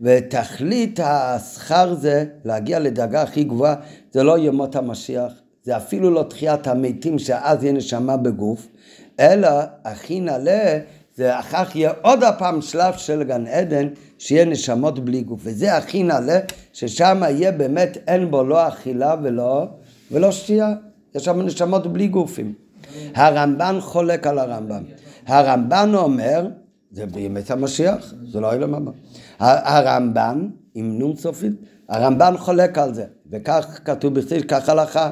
ותכלית 0.00 1.00
השכר 1.02 1.94
זה 1.94 2.24
להגיע 2.44 2.78
לדרגה 2.78 3.22
הכי 3.22 3.44
גבוהה, 3.44 3.74
זה 4.12 4.22
לא 4.22 4.38
ימות 4.38 4.76
המשיח, 4.76 5.32
זה 5.64 5.76
אפילו 5.76 6.10
לא 6.10 6.22
תחיית 6.22 6.66
המתים 6.66 7.18
שאז 7.18 7.62
יהיה 7.62 7.72
נשמה 7.72 8.16
בגוף, 8.16 8.68
אלא 9.20 9.48
הכי 9.84 10.20
נעלה 10.20 10.78
זה 11.16 11.38
אחר 11.38 11.64
כך 11.64 11.76
יהיה 11.76 11.92
עוד 12.02 12.22
הפעם 12.22 12.62
שלב 12.62 12.94
של 12.96 13.22
גן 13.22 13.46
עדן 13.46 13.88
שיהיה 14.18 14.44
נשמות 14.44 15.04
בלי 15.04 15.20
גוף. 15.20 15.40
וזה 15.44 15.76
הכי 15.76 16.02
נעלה 16.02 16.40
ששם 16.72 17.22
יהיה 17.22 17.52
באמת 17.52 17.98
אין 18.06 18.30
בו 18.30 18.44
לא 18.44 18.68
אכילה 18.68 19.14
ולא, 19.22 19.66
ולא 20.10 20.30
שתייה. 20.32 20.74
יש 21.14 21.24
שם 21.24 21.42
נשמות 21.42 21.92
בלי 21.92 22.08
גופים. 22.08 22.54
הרמב"ן 23.14 23.76
חולק 23.80 24.26
על 24.26 24.38
הרמב"ם. 24.38 24.82
הרמב"ן 25.26 25.90
אומר 25.94 26.48
זה 26.90 27.06
בימת 27.06 27.50
המשיח 27.50 28.14
זה 28.32 28.40
לא 28.40 28.52
אילם 28.52 28.74
הבא. 28.74 28.90
הרמב"ן 29.38 30.48
עם 30.74 30.98
נון 30.98 31.16
סופית 31.16 31.52
הרמב"ן 31.88 32.34
חולק 32.36 32.78
על 32.78 32.94
זה 32.94 33.04
וכך 33.30 33.80
כתוב 33.84 34.14
בכתיב 34.14 34.42
כך 34.48 34.68
הלכה 34.68 35.10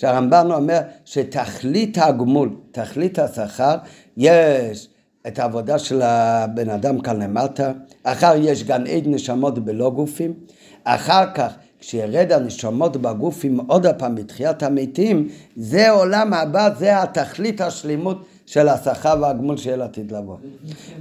שהרמב"ן 0.00 0.52
אומר 0.52 0.80
שתכלית 1.04 1.98
הגמול, 1.98 2.50
תכלית 2.72 3.18
השכר, 3.18 3.76
יש 4.16 4.88
את 5.26 5.38
העבודה 5.38 5.78
של 5.78 6.02
הבן 6.02 6.70
אדם 6.70 7.00
כאן 7.00 7.22
למטה, 7.22 7.72
אחר 8.02 8.32
יש 8.36 8.64
גן 8.64 8.86
עד 8.86 9.02
נשמות 9.06 9.58
בלא 9.58 9.90
גופים, 9.90 10.34
אחר 10.84 11.24
כך 11.34 11.52
כשירד 11.80 12.32
הנשמות 12.32 12.96
בגופים 12.96 13.60
עוד 13.60 13.86
הפעם 13.86 14.14
בתחיית 14.14 14.62
המתים, 14.62 15.28
זה 15.56 15.90
עולם 15.90 16.34
הבא, 16.34 16.70
זה 16.78 17.02
התכלית 17.02 17.60
השלימות 17.60 18.24
של 18.46 18.68
השכר 18.68 19.14
והגמול 19.20 19.56
שיהיה 19.56 19.76
לעתיד 19.76 20.12
לבוא. 20.12 20.36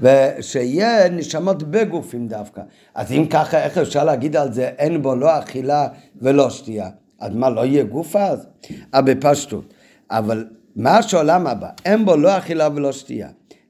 ושיהיה 0.02 1.10
נשמות 1.10 1.64
בגופים 1.64 2.28
דווקא. 2.28 2.62
אז 2.96 3.12
אם 3.12 3.26
ככה, 3.30 3.64
איך 3.64 3.78
אפשר 3.78 4.04
להגיד 4.04 4.36
על 4.36 4.54
זה, 4.54 4.68
אין 4.78 5.02
בו 5.02 5.16
לא 5.16 5.40
אכילה 5.40 5.88
ולא 6.22 6.50
שתייה? 6.50 6.90
אז 7.20 7.36
מה, 7.36 7.50
לא 7.50 7.66
יהיה 7.66 7.84
גוף 7.84 8.16
אז? 8.16 8.48
אבל 8.94 9.14
בפשטות. 9.14 9.74
אבל 10.12 10.46
מה 10.76 11.02
שעולם 11.02 11.48
הבא, 11.48 11.70
אין 11.86 12.06
בו 12.06 12.16
לא 12.16 12.38
אכילה 12.38 12.70
ולא 12.76 12.92
שתייה. 12.92 13.30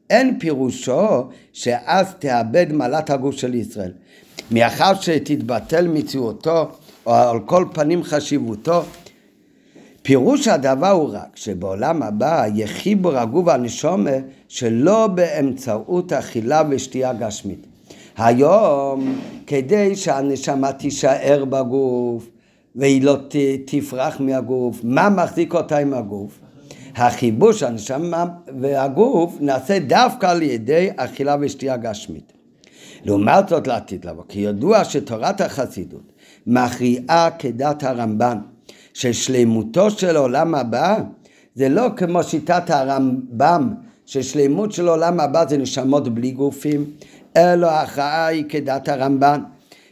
אין 0.09 0.39
פירושו 0.39 1.27
שאז 1.53 2.13
תאבד 2.19 2.73
מעלת 2.73 3.09
הגוף 3.09 3.35
של 3.35 3.55
ישראל. 3.55 3.91
מאחר 4.51 4.93
שתתבטל 5.01 5.87
מציאותו, 5.87 6.69
או 7.05 7.13
על 7.13 7.39
כל 7.39 7.65
פנים 7.73 8.03
חשיבותו, 8.03 8.83
פירוש 10.01 10.47
הדבר 10.47 10.89
הוא 10.89 11.09
רק 11.13 11.35
שבעולם 11.35 12.03
הבא 12.03 12.45
יהיה 12.53 12.67
הגוף 13.17 13.47
והנשומה 13.47 14.11
שלא 14.47 15.07
באמצעות 15.07 16.13
אכילה 16.13 16.63
ושתייה 16.69 17.13
גשמית. 17.13 17.67
היום, 18.17 19.19
כדי 19.47 19.95
שהנשמה 19.95 20.71
תישאר 20.71 21.45
בגוף 21.45 22.29
והיא 22.75 23.03
לא 23.03 23.17
ת, 23.29 23.35
תפרח 23.65 24.19
מהגוף, 24.19 24.79
מה 24.83 25.09
מחזיק 25.09 25.53
אותה 25.53 25.77
עם 25.77 25.93
הגוף? 25.93 26.39
החיבור 26.95 27.51
של 27.51 27.65
הנשמה 27.65 28.25
והגוף 28.61 29.37
נעשה 29.39 29.79
דווקא 29.79 30.25
על 30.25 30.41
ידי 30.41 30.89
אכילה 30.95 31.35
ושתייה 31.39 31.77
גשמית. 31.77 32.33
לעומת 33.03 33.49
זאת 33.49 33.67
לעתיד 33.67 34.05
לבוא, 34.05 34.23
כי 34.27 34.39
ידוע 34.39 34.83
שתורת 34.83 35.41
החסידות 35.41 36.11
מכריעה 36.47 37.29
כדת 37.39 37.83
הרמב"ן 37.83 38.37
ששלימותו 38.93 39.91
של 39.91 40.17
עולם 40.17 40.55
הבא 40.55 40.97
זה 41.55 41.69
לא 41.69 41.87
כמו 41.95 42.23
שיטת 42.23 42.69
הרמב"ם 42.69 43.73
ששלימות 44.05 44.71
של 44.71 44.87
עולם 44.87 45.19
הבא 45.19 45.45
זה 45.49 45.57
נשמות 45.57 46.09
בלי 46.09 46.31
גופים 46.31 46.85
אלא 47.37 47.67
ההכרעה 47.67 48.27
היא 48.27 48.45
כדת 48.49 48.89
הרמב"ן 48.89 49.41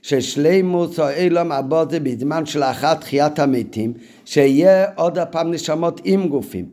ששלימוס 0.08 0.99
או 0.99 1.10
אילום 1.10 1.51
זה 1.89 1.99
בזמן 1.99 2.45
שלאחר 2.45 2.93
תחיית 2.93 3.39
המתים 3.39 3.93
שיהיה 4.26 4.86
עוד 4.95 5.18
הפעם 5.18 5.51
נשמות 5.51 6.01
עם 6.03 6.28
גופים 6.28 6.66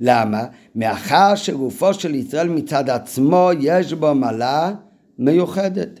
למה? 0.00 0.44
מאחר 0.74 1.34
שגופו 1.34 1.94
של 1.94 2.14
ישראל 2.14 2.48
מצד 2.48 2.90
עצמו 2.90 3.50
יש 3.60 3.92
בו 3.92 4.14
מעלה 4.14 4.72
מיוחדת 5.18 6.00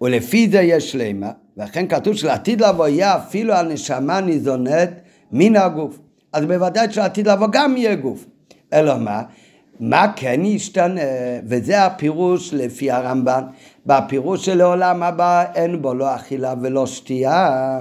ולפי 0.00 0.48
זה 0.48 0.60
יש 0.60 0.92
שלמה 0.92 1.30
ואכן 1.56 1.88
כתוב 1.88 2.14
שלעתיד 2.14 2.60
לבוא 2.60 2.88
יהיה 2.88 3.16
אפילו 3.16 3.54
הנשמה 3.54 4.20
ניזונת 4.20 4.90
מן 5.32 5.56
הגוף. 5.56 5.98
אז 6.32 6.44
בוודאי 6.44 6.86
שלעתיד 6.90 7.28
לבוא 7.28 7.48
גם 7.52 7.76
יהיה 7.76 7.94
גוף. 7.94 8.26
אלא 8.72 8.98
מה? 8.98 9.22
מה 9.80 10.12
כן 10.16 10.44
ישתנה? 10.44 11.00
וזה 11.46 11.84
הפירוש 11.84 12.54
לפי 12.54 12.90
הרמב"ן. 12.90 13.42
בפירוש 13.86 14.44
של 14.44 14.60
העולם 14.60 15.02
הבא 15.02 15.44
אין 15.54 15.82
בו 15.82 15.94
לא 15.94 16.14
אכילה 16.14 16.54
ולא 16.62 16.86
שתייה. 16.86 17.78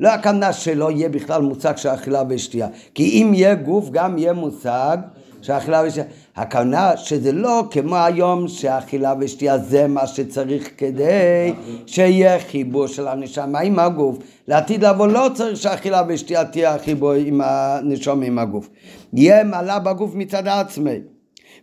לא 0.00 0.08
הכוונה 0.08 0.52
שלא 0.52 0.90
יהיה 0.90 1.08
בכלל 1.08 1.42
מושג 1.42 1.76
של 1.76 1.88
אכילה 1.88 2.22
ושתייה. 2.28 2.68
כי 2.94 3.02
אם 3.02 3.34
יהיה 3.34 3.54
גוף 3.54 3.90
גם 3.90 4.18
יהיה 4.18 4.32
מושג 4.32 4.98
שאכילה 5.42 5.82
ושתייה. 5.86 6.06
הכוונה 6.36 6.96
שזה 6.96 7.32
לא 7.32 7.64
כמו 7.70 7.96
היום 7.96 8.48
שאכילה 8.48 9.14
ושתייה 9.20 9.58
זה 9.58 9.86
מה 9.86 10.06
שצריך 10.06 10.70
כדי 10.76 11.52
שיהיה 11.86 12.40
חיבור 12.40 12.86
של 12.86 13.08
הנשמה 13.08 13.60
עם 13.60 13.78
הגוף. 13.78 14.18
לעתיד 14.48 14.84
לבוא 14.84 15.06
לא 15.06 15.28
צריך 15.34 15.56
שאכילה 15.56 16.02
ושתייה 16.08 16.44
תהיה 16.44 16.78
חיבור 16.78 17.12
עם 17.12 17.40
הנשמה 17.44 18.24
עם 18.24 18.38
הגוף. 18.38 18.68
יהיה 19.12 19.44
מעלה 19.44 19.78
בגוף 19.78 20.14
מצד 20.14 20.48
עצמי. 20.48 20.98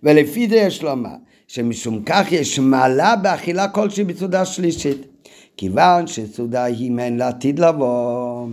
ולפי 0.04 0.50
זה 0.50 0.56
יש 0.56 0.84
לומר 0.84 1.10
שמשום 1.50 2.02
כך 2.06 2.32
יש 2.32 2.60
מעלה 2.60 3.16
באכילה 3.16 3.68
כלשהי 3.68 4.04
בסעודה 4.04 4.46
שלישית. 4.46 4.98
כיוון 5.58 6.08
שסעודה 6.08 6.64
היא 6.64 6.92
מעין 6.92 7.18
לעתיד 7.18 7.60
לבוא. 7.60 8.48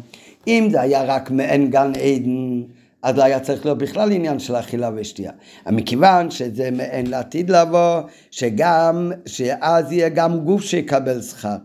אם 0.47 0.69
זה 0.71 0.81
היה 0.81 1.03
רק 1.03 1.31
מעין 1.31 1.71
גן 1.71 1.93
עדן, 1.95 2.63
אז 3.03 3.17
לא 3.17 3.23
היה 3.25 3.41
צריך 3.41 3.65
להיות 3.65 3.79
בכלל 3.79 4.13
עניין 4.13 4.39
של 4.39 4.57
אכילה 4.57 4.91
ושתייה. 4.95 5.33
מכיוון 5.67 6.31
שזה 6.31 6.71
מעין 6.71 7.07
לעתיד 7.07 7.51
לבוא, 7.51 8.01
שגם, 8.31 9.13
שאז 9.27 9.93
יהיה 9.93 10.09
גם 10.09 10.41
גוף 10.41 10.63
שיקבל 10.63 11.23
שכר. 11.23 11.57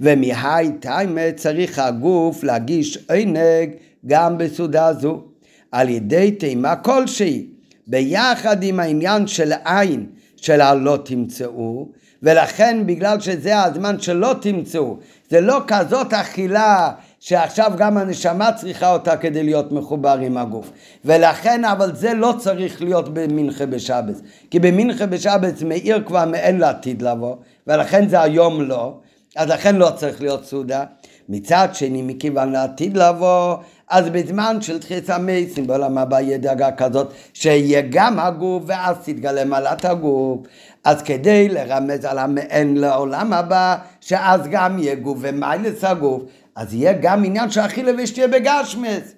ומהי 0.00 0.72
טיימה 0.80 1.32
צריך 1.36 1.78
הגוף 1.78 2.44
להגיש 2.44 2.98
עונג 3.10 3.70
גם 4.06 4.38
בסעודה 4.38 4.92
זו, 4.92 5.22
על 5.72 5.88
ידי 5.88 6.30
תימה 6.30 6.76
כלשהי, 6.76 7.46
ביחד 7.86 8.62
עם 8.62 8.80
העניין 8.80 9.26
של 9.26 9.52
עין, 9.64 10.06
של 10.44 10.60
הלא 10.60 10.98
תמצאו, 11.04 11.88
ולכן 12.22 12.82
בגלל 12.86 13.20
שזה 13.20 13.62
הזמן 13.62 14.00
שלא 14.00 14.34
תמצאו, 14.40 14.96
זה 15.30 15.40
לא 15.40 15.60
כזאת 15.66 16.12
אכילה 16.12 16.92
שעכשיו 17.20 17.72
גם 17.76 17.98
הנשמה 17.98 18.52
צריכה 18.52 18.92
אותה 18.92 19.16
כדי 19.16 19.42
להיות 19.42 19.72
מחובר 19.72 20.18
עם 20.18 20.36
הגוף. 20.36 20.70
ולכן, 21.04 21.64
אבל 21.64 21.94
זה 21.94 22.14
לא 22.14 22.34
צריך 22.38 22.82
להיות 22.82 23.14
במנחה 23.14 23.66
בשבץ. 23.66 24.20
כי 24.50 24.58
במנחה 24.58 25.06
בשבץ 25.06 25.62
מאיר 25.62 26.02
כבר 26.06 26.24
מאין 26.24 26.58
לעתיד 26.58 27.02
לבוא, 27.02 27.36
ולכן 27.66 28.08
זה 28.08 28.22
היום 28.22 28.62
לא, 28.62 28.94
אז 29.36 29.48
לכן 29.48 29.76
לא 29.76 29.90
צריך 29.96 30.20
להיות 30.20 30.44
סעודה. 30.44 30.84
מצד 31.28 31.68
שני, 31.72 32.02
מכיוון 32.02 32.52
לעתיד 32.52 32.96
לבוא, 32.96 33.56
אז 33.90 34.08
בזמן 34.08 34.60
של 34.60 34.78
תחיס 34.78 35.10
המסים 35.10 35.66
בעולם 35.66 35.98
הבא 35.98 36.20
יהיה 36.20 36.38
דאגה 36.38 36.72
כזאת 36.72 37.12
שיהיה 37.34 37.82
גם 37.90 38.18
הגוף 38.18 38.62
ואז 38.66 38.96
תתגלה 39.04 39.44
מעלת 39.44 39.84
הגוף. 39.84 40.46
אז 40.84 41.02
כדי 41.02 41.48
לרמז 41.48 42.04
על 42.04 42.18
המעין 42.18 42.76
לעולם 42.76 43.32
הבא, 43.32 43.76
שאז 44.00 44.40
גם 44.50 44.78
יהיה 44.78 44.94
גוף 44.94 45.18
ומיילס 45.20 45.84
הגוף, 45.84 46.22
אז 46.56 46.74
יהיה 46.74 46.92
גם 46.92 47.24
עניין 47.24 47.50
שאכילה 47.50 47.92
ושתהיה 47.98 48.28
בגשמס. 48.28 49.14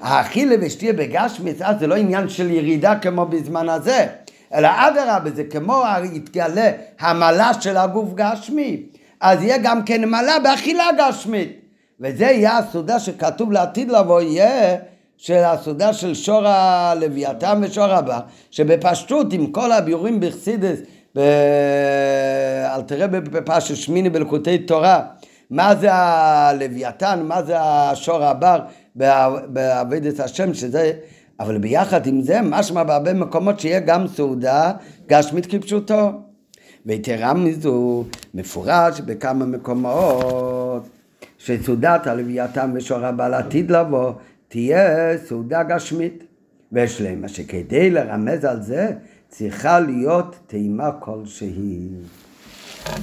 האכילה 0.00 0.56
ושתהיה 0.60 0.92
בגשמס, 0.92 1.62
אז 1.62 1.76
זה 1.80 1.86
לא 1.86 1.94
עניין 1.94 2.28
של 2.28 2.50
ירידה 2.50 2.98
כמו 2.98 3.26
בזמן 3.26 3.68
הזה, 3.68 4.06
אלא 4.54 4.68
אדרבה, 4.74 5.30
זה 5.30 5.44
כמו 5.44 5.82
יתגלה 6.12 6.70
המעלה 7.00 7.50
של 7.60 7.76
הגוף 7.76 8.08
גשמי, 8.14 8.82
אז 9.20 9.42
יהיה 9.42 9.58
גם 9.58 9.84
כן 9.84 10.08
מעלה 10.08 10.38
באכילה 10.38 10.84
גשמית. 10.98 11.63
וזה 12.00 12.24
יהיה 12.24 12.58
הסעודה 12.58 13.00
שכתוב 13.00 13.52
לעתיד 13.52 13.90
לבוא, 13.90 14.20
יהיה 14.20 14.76
של 15.16 15.34
הסעודה 15.44 15.92
של 15.92 16.14
שור 16.14 16.46
הלוויתן 16.46 17.60
ושור 17.62 17.84
הבא, 17.84 18.20
שבפשטות 18.50 19.32
עם 19.32 19.46
כל 19.46 19.72
הביורים 19.72 20.20
בחסידס, 20.20 20.78
אל 21.16 22.82
תראה 22.86 23.06
בפשט 23.06 23.76
שמיני 23.76 24.10
בלקוטי 24.10 24.58
תורה, 24.58 25.02
מה 25.50 25.74
זה 25.74 25.88
הלוויתן, 25.92 27.22
מה 27.22 27.42
זה 27.42 27.54
השור 27.60 28.24
הבר 28.24 28.60
בעבודת 29.46 30.20
השם, 30.20 30.54
שזה, 30.54 30.92
אבל 31.40 31.58
ביחד 31.58 32.06
עם 32.06 32.22
זה, 32.22 32.40
משמע 32.42 32.82
בהרבה 32.82 33.12
מקומות 33.12 33.60
שיהיה 33.60 33.80
גם 33.80 34.08
סעודה 34.08 34.72
גשמית 35.08 35.46
כפשוטו. 35.46 36.10
ויתרה 36.86 37.34
מזו, 37.34 38.04
מפורש 38.34 39.00
בכמה 39.00 39.44
מקומות, 39.44 40.63
שסעודת 41.44 42.06
הלוויתן 42.06 42.70
ושור 42.74 43.06
הבא 43.06 43.28
לעתיד 43.28 43.70
לבוא, 43.70 44.12
תהיה 44.48 45.18
סעודה 45.18 45.62
גשמית. 45.62 46.24
ויש 46.72 47.00
להם, 47.00 47.28
שכדי 47.28 47.90
לרמז 47.90 48.44
על 48.44 48.62
זה, 48.62 48.90
צריכה 49.28 49.80
להיות 49.80 50.36
טעימה 50.46 50.92
כלשהי. 50.92 51.88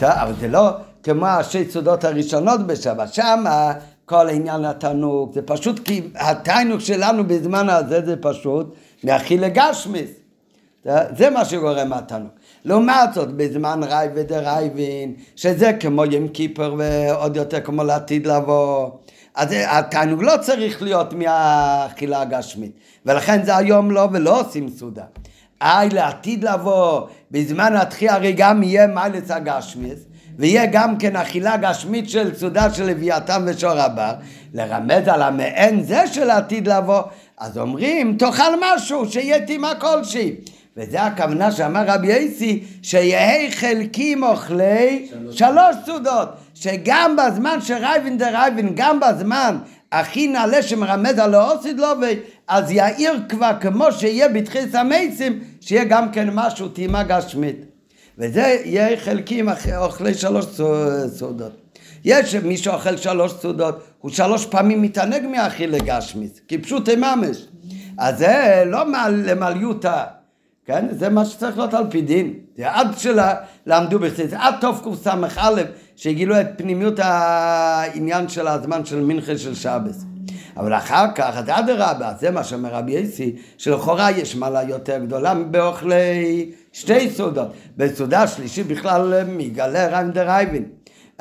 אבל 0.01 0.33
זה 0.39 0.47
לא 0.47 0.69
כמו 1.03 1.25
השתי 1.25 1.71
סעודות 1.71 2.03
הראשונות 2.03 2.67
בשבת, 2.67 3.13
שם 3.13 3.43
כל 4.05 4.29
עניין 4.29 4.65
התענוג, 4.65 5.33
זה 5.33 5.41
פשוט 5.41 5.79
כי 5.79 6.01
התענוג 6.15 6.79
שלנו 6.79 7.27
בזמן 7.27 7.69
הזה 7.69 8.05
זה 8.05 8.15
פשוט 8.21 8.75
מאכילה 9.03 9.49
גשמיס. 9.49 10.09
זה 11.17 11.29
מה 11.29 11.45
שגורם 11.45 11.89
מהתענוג. 11.89 12.29
לעומת 12.65 13.13
זאת, 13.13 13.31
בזמן 13.31 13.79
רעווא 13.83 14.11
דרעווין, 14.15 15.13
שזה 15.35 15.73
כמו 15.73 16.05
יום 16.05 16.27
כיפור 16.27 16.75
ועוד 16.77 17.35
יותר 17.35 17.61
כמו 17.61 17.83
לעתיד 17.83 18.27
לבוא, 18.27 18.89
אז 19.35 19.55
התענוג 19.67 20.23
לא 20.23 20.33
צריך 20.41 20.81
להיות 20.81 21.13
מהאכילה 21.13 22.21
הגשמית, 22.21 22.71
ולכן 23.05 23.43
זה 23.43 23.57
היום 23.57 23.91
לא 23.91 24.07
ולא 24.11 24.41
עושים 24.41 24.69
סעודה. 24.69 25.03
איי, 25.61 25.89
לעתיד 25.89 26.43
לבוא, 26.43 27.07
בזמן 27.31 27.75
התחייה 27.75 28.15
הרי 28.15 28.33
גם 28.33 28.63
יהיה 28.63 28.87
אכילס 28.87 29.31
הגשמיס, 29.31 29.99
ויהיה 30.37 30.65
גם 30.65 30.97
כן 30.97 31.15
אכילה 31.15 31.57
גשמית 31.57 32.09
של 32.09 32.35
סעודה 32.35 32.73
של 32.73 32.85
לוויתן 32.85 33.43
ושור 33.47 33.71
הבר, 33.71 34.13
לרמז 34.53 35.07
על 35.07 35.21
המעין 35.21 35.83
זה 35.83 36.07
של 36.07 36.29
עתיד 36.29 36.67
לבוא, 36.67 37.01
אז 37.37 37.57
אומרים, 37.57 38.17
תאכל 38.17 38.53
משהו, 38.61 39.11
שיהיה 39.11 39.45
טימה 39.45 39.75
כלשהי. 39.75 40.35
וזה 40.77 41.01
הכוונה 41.01 41.51
שאמר 41.51 41.83
רבי 41.87 42.13
יסי, 42.13 42.63
שיהי 42.81 43.51
חלקים 43.51 44.23
אוכלי 44.23 45.07
שלוש, 45.11 45.39
שלוש 45.39 45.75
סעודות, 45.85 46.29
שגם 46.53 47.15
בזמן 47.15 47.57
שרייבין 47.61 48.17
דה 48.17 48.29
רייבין, 48.29 48.71
גם 48.75 48.99
בזמן 48.99 49.57
הכי 49.91 50.27
נעלה 50.27 50.63
שמרמז 50.63 51.19
על 51.19 51.33
האוסיד 51.33 51.79
לובי, 51.79 52.19
אז 52.47 52.71
יאיר 52.71 53.13
כבר 53.29 53.51
כמו 53.61 53.91
שיהיה 53.91 54.29
בתחיס 54.29 54.75
המייסים, 54.75 55.39
שיהיה 55.61 55.83
גם 55.83 56.11
כן 56.11 56.29
משהו 56.33 56.67
טעימה 56.67 57.03
גשמית. 57.03 57.57
וזה 58.17 58.57
יהיה 58.65 58.97
חלקים 58.97 59.49
אוכלי 59.77 60.13
שלוש 60.13 60.45
סעודות. 61.07 61.51
יש 62.05 62.35
מי 62.35 62.57
שאוכל 62.57 62.97
שלוש 62.97 63.33
סעודות, 63.33 63.83
הוא 63.99 64.11
שלוש 64.11 64.45
פעמים 64.45 64.81
מתענג 64.81 65.27
מאכילה 65.31 65.77
גשמית, 65.85 66.41
כי 66.47 66.57
פשוט 66.57 66.89
ממש. 66.89 67.37
אז 67.97 68.17
זה 68.17 68.63
לא 68.65 68.83
למליותה. 69.09 70.03
כן? 70.71 70.85
זה 70.91 71.09
מה 71.09 71.25
שצריך 71.25 71.57
להיות 71.57 71.73
על 71.73 71.83
פי 71.89 72.01
דין. 72.01 72.33
זה 72.57 72.71
עד 72.71 72.87
שלמדו 72.97 73.99
בחסידות, 73.99 74.33
עד 74.33 74.55
תוף 74.61 74.81
קס"א, 74.87 75.61
שגילו 75.95 76.41
את 76.41 76.47
פנימיות 76.57 76.99
העניין 76.99 78.29
של 78.29 78.47
הזמן 78.47 78.85
של 78.85 78.99
מנחה 78.99 79.37
של 79.37 79.55
שבס. 79.55 80.05
אבל 80.57 80.73
אחר 80.73 81.05
כך, 81.15 81.33
אז 81.37 81.45
אדרבה, 81.49 82.11
זה 82.19 82.31
מה 82.31 82.43
שאומר 82.43 82.69
רבי 82.69 82.91
יסי, 82.91 83.35
שלכאורה 83.57 84.11
יש 84.11 84.35
מעלה 84.35 84.63
יותר 84.63 84.97
גדולה 84.97 85.33
באוכלי 85.35 86.51
שתי 86.71 87.09
סעודות. 87.09 87.47
בסעודה 87.77 88.27
שלישית 88.27 88.67
בכלל 88.67 89.23
מגלה 89.27 89.87
ריים 89.87 90.11
דרייבין. 90.11 90.65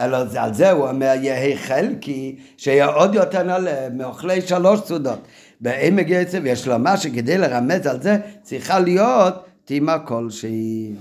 אלא 0.01 0.19
על 0.37 0.55
זה 0.55 0.71
הוא 0.71 0.89
אומר, 0.89 1.13
יהי 1.21 1.57
חלקי, 1.57 2.37
שיהיה 2.57 2.87
עוד 2.87 3.15
יותר 3.15 3.43
נעלה 3.43 3.89
מאוכלי 3.95 4.41
שלוש 4.41 4.81
סעודות. 4.81 5.19
בעמק 5.61 6.07
יצב 6.09 6.47
יש 6.47 6.67
לומר 6.67 6.97
שכדי 6.97 7.39
לרמז 7.39 7.87
על 7.87 8.03
זה 8.03 8.19
צריכה 8.43 8.79
להיות 8.79 9.35
טימה 9.65 9.99
כלשהי. 9.99 10.93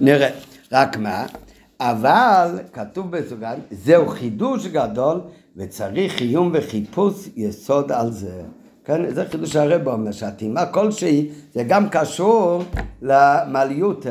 נראה, 0.00 0.30
רק 0.72 0.96
מה? 0.96 1.26
אבל 1.80 2.58
כתוב 2.72 3.10
בסוגריים, 3.10 3.60
זהו 3.70 4.08
חידוש 4.08 4.66
גדול 4.66 5.20
וצריך 5.56 6.20
עיון 6.20 6.50
וחיפוש 6.54 7.28
יסוד 7.36 7.92
על 7.92 8.12
זה. 8.12 8.42
כן, 8.84 9.14
זה 9.14 9.24
חידוש 9.30 9.56
הרב 9.56 9.88
אומר, 9.88 10.12
שהטימה 10.12 10.66
כלשהי 10.66 11.28
זה 11.54 11.62
גם 11.62 11.88
קשור 11.88 12.62
למעליות, 13.02 14.06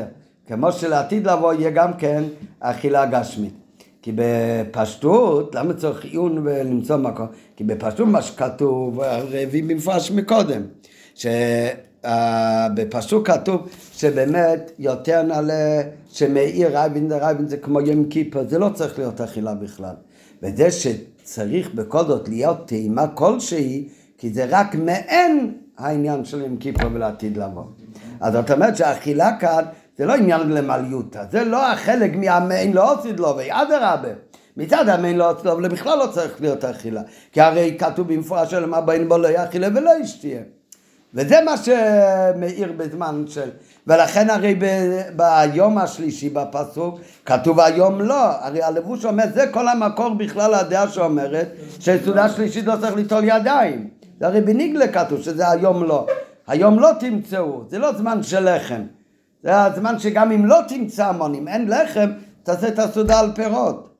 כמו 0.46 0.72
שלעתיד 0.72 1.26
לבוא 1.26 1.52
יהיה 1.52 1.70
גם 1.70 1.92
כן 1.94 2.24
אכילה 2.60 3.06
גשמית. 3.06 3.65
כי 4.06 4.12
בפשטות, 4.14 5.54
למה 5.54 5.74
צריך 5.74 6.04
עיון 6.04 6.38
ולמצוא 6.44 6.96
מקום? 6.96 7.26
כי 7.56 7.64
בפשטות 7.64 8.08
מה 8.08 8.22
שכתוב, 8.22 9.00
הביא 9.02 9.64
במפרש 9.64 10.10
מקודם, 10.10 10.62
שבפשטות 12.74 13.26
כתוב 13.26 13.68
שבאמת 13.92 14.72
יותר 14.78 15.22
נעלה 15.22 15.82
שמאיר 16.08 16.78
רעווא 16.78 17.08
דרעווין 17.08 17.48
זה 17.48 17.56
כמו 17.56 17.80
יום 17.80 18.04
כיפור, 18.04 18.44
זה 18.48 18.58
לא 18.58 18.68
צריך 18.74 18.98
להיות 18.98 19.20
אכילה 19.20 19.54
בכלל. 19.54 19.94
וזה 20.42 20.68
שצריך 20.70 21.74
בכל 21.74 22.04
זאת 22.04 22.28
להיות 22.28 22.68
טעימה 22.68 23.08
כלשהי, 23.08 23.88
כי 24.18 24.32
זה 24.32 24.46
רק 24.50 24.74
מעין 24.74 25.54
העניין 25.78 26.24
של 26.24 26.40
יום 26.40 26.56
כיפר 26.56 26.88
ולעתיד 26.92 27.36
לבוא. 27.36 27.64
אז 28.20 28.32
זאת 28.32 28.50
אומרת 28.50 28.76
שהאכילה 28.76 29.36
כאן 29.40 29.64
זה 29.98 30.06
לא 30.06 30.14
עניין 30.14 30.40
למליותא, 30.48 31.24
זה 31.30 31.44
לא 31.44 31.72
החלק 31.72 32.16
מהמעין 32.16 32.72
לא 32.72 32.94
עושית 32.94 33.20
לו, 33.20 33.36
ואדרבה. 33.36 34.08
מצד 34.56 34.88
המעין 34.88 35.16
לא 35.16 35.30
עושית 35.30 35.44
לו, 35.44 35.62
בכלל 35.62 35.98
לא 35.98 36.06
צריך 36.06 36.40
להיות 36.40 36.64
אכילה. 36.64 37.02
כי 37.32 37.40
הרי 37.40 37.76
כתוב 37.78 38.14
במפורש 38.14 38.50
של 38.50 38.66
מה 38.66 38.80
באים 38.80 39.08
בו 39.08 39.18
לא 39.18 39.28
יאכילה 39.28 39.68
ולא 39.74 39.90
ישתיה. 40.00 40.40
וזה 41.14 41.40
מה 41.44 41.56
שמאיר 41.56 42.72
בזמן 42.76 43.24
של... 43.26 43.50
ולכן 43.86 44.30
הרי 44.30 44.54
ב... 44.58 44.64
ביום 45.16 45.78
השלישי 45.78 46.28
בפסוק 46.28 47.00
כתוב 47.26 47.60
היום 47.60 48.00
לא, 48.00 48.24
הרי 48.40 48.62
הלבוש 48.62 49.04
אומר 49.04 49.24
זה 49.34 49.46
כל 49.50 49.68
המקור 49.68 50.14
בכלל 50.14 50.54
הדעה 50.54 50.88
שאומרת 50.88 51.48
שסעודה 51.80 52.28
שלישית 52.28 52.66
לא 52.66 52.74
צריך 52.80 52.94
ליטול 52.94 53.24
ידיים 53.24 53.88
זה 54.20 54.26
הרי 54.26 54.40
בניגלה 54.40 54.88
כתוב 54.88 55.22
שזה 55.22 55.50
היום 55.50 55.84
לא 55.84 56.06
היום 56.46 56.78
לא 56.78 56.90
תמצאו, 57.00 57.64
זה 57.68 57.78
לא 57.78 57.92
זמן 57.92 58.22
של 58.22 58.56
לחם 58.56 58.82
זה 59.46 59.64
הזמן 59.64 59.98
שגם 59.98 60.32
אם 60.32 60.46
לא 60.46 60.58
תמצא 60.68 61.06
המון, 61.06 61.34
אם 61.34 61.48
אין 61.48 61.68
לחם 61.68 62.10
תעשה 62.42 62.68
את 62.68 62.78
הסעודה 62.78 63.20
על 63.20 63.32
פירות 63.34 63.96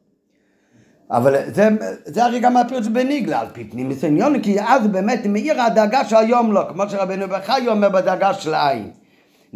אבל 1.11 1.37
זה, 1.47 1.69
זה 2.05 2.25
הרי 2.25 2.41
גם 2.41 2.57
הפירוש 2.57 2.87
בניגלה, 2.87 3.41
על 3.41 3.47
פי 3.53 3.65
פנימיס 3.65 4.05
עניון, 4.05 4.43
כי 4.43 4.61
אז 4.61 4.87
באמת 4.87 5.27
מאיר 5.27 5.63
הדאגה 5.63 6.05
שהיום 6.05 6.53
לא, 6.53 6.63
כמו 6.69 6.89
שרבנו 6.89 7.29
בחי 7.29 7.69
אומר 7.69 7.89
בדאגה 7.89 8.35
של 8.35 8.55
העין. 8.55 8.91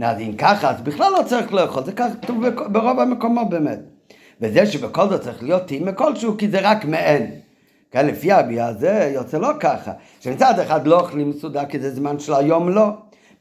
אז 0.03 0.21
אם 0.21 0.33
ככה, 0.39 0.71
אז 0.71 0.81
בכלל 0.81 1.13
לא 1.13 1.23
צריך 1.27 1.53
לאכול, 1.53 1.85
זה 1.85 1.93
כתוב 1.93 2.49
ברוב 2.49 3.01
המקומות 3.01 3.51
באמת. 3.51 3.79
וזה 4.41 4.67
שבכל 4.67 5.09
זאת 5.09 5.21
צריך 5.21 5.43
להיות 5.43 5.67
טעימה 5.67 5.93
כלשהו, 5.93 6.37
כי 6.39 6.49
זה 6.49 6.61
רק 6.63 6.85
מעין. 6.85 7.31
כן, 7.91 8.07
לפי 8.07 8.33
הביאה 8.33 8.67
הזה 8.67 9.11
יוצא 9.15 9.39
לא 9.39 9.51
ככה, 9.61 9.93
שמצד 10.21 10.59
אחד 10.59 10.87
לא 10.87 11.01
אוכלים 11.01 11.33
סעודה 11.33 11.65
כי 11.65 11.79
זה 11.79 11.95
זמן 11.95 12.19
של 12.19 12.35
היום 12.35 12.69
לא. 12.69 12.91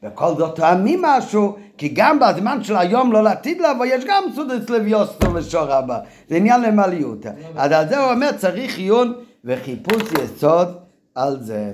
בכל 0.02 0.34
זאת 0.38 0.56
טועמים 0.56 1.02
משהו, 1.02 1.56
כי 1.78 1.88
גם 1.88 2.18
בזמן 2.18 2.64
של 2.64 2.76
היום 2.76 3.12
לא 3.12 3.22
לעתיד 3.22 3.60
לבוא, 3.60 3.86
יש 3.86 4.04
גם 4.04 4.22
סודס 4.34 4.70
לוויוסטו 4.70 5.34
ושור 5.34 5.72
הבא. 5.72 5.98
זה 6.28 6.36
עניין 6.36 6.62
למעליות. 6.62 7.26
אז 7.56 7.72
על 7.72 7.88
זה 7.88 7.98
הוא 7.98 8.12
אומר, 8.12 8.30
צריך 8.32 8.78
עיון 8.78 9.14
וחיפוש 9.44 10.02
יסוד 10.24 10.68
על 11.14 11.36
זה. 11.40 11.72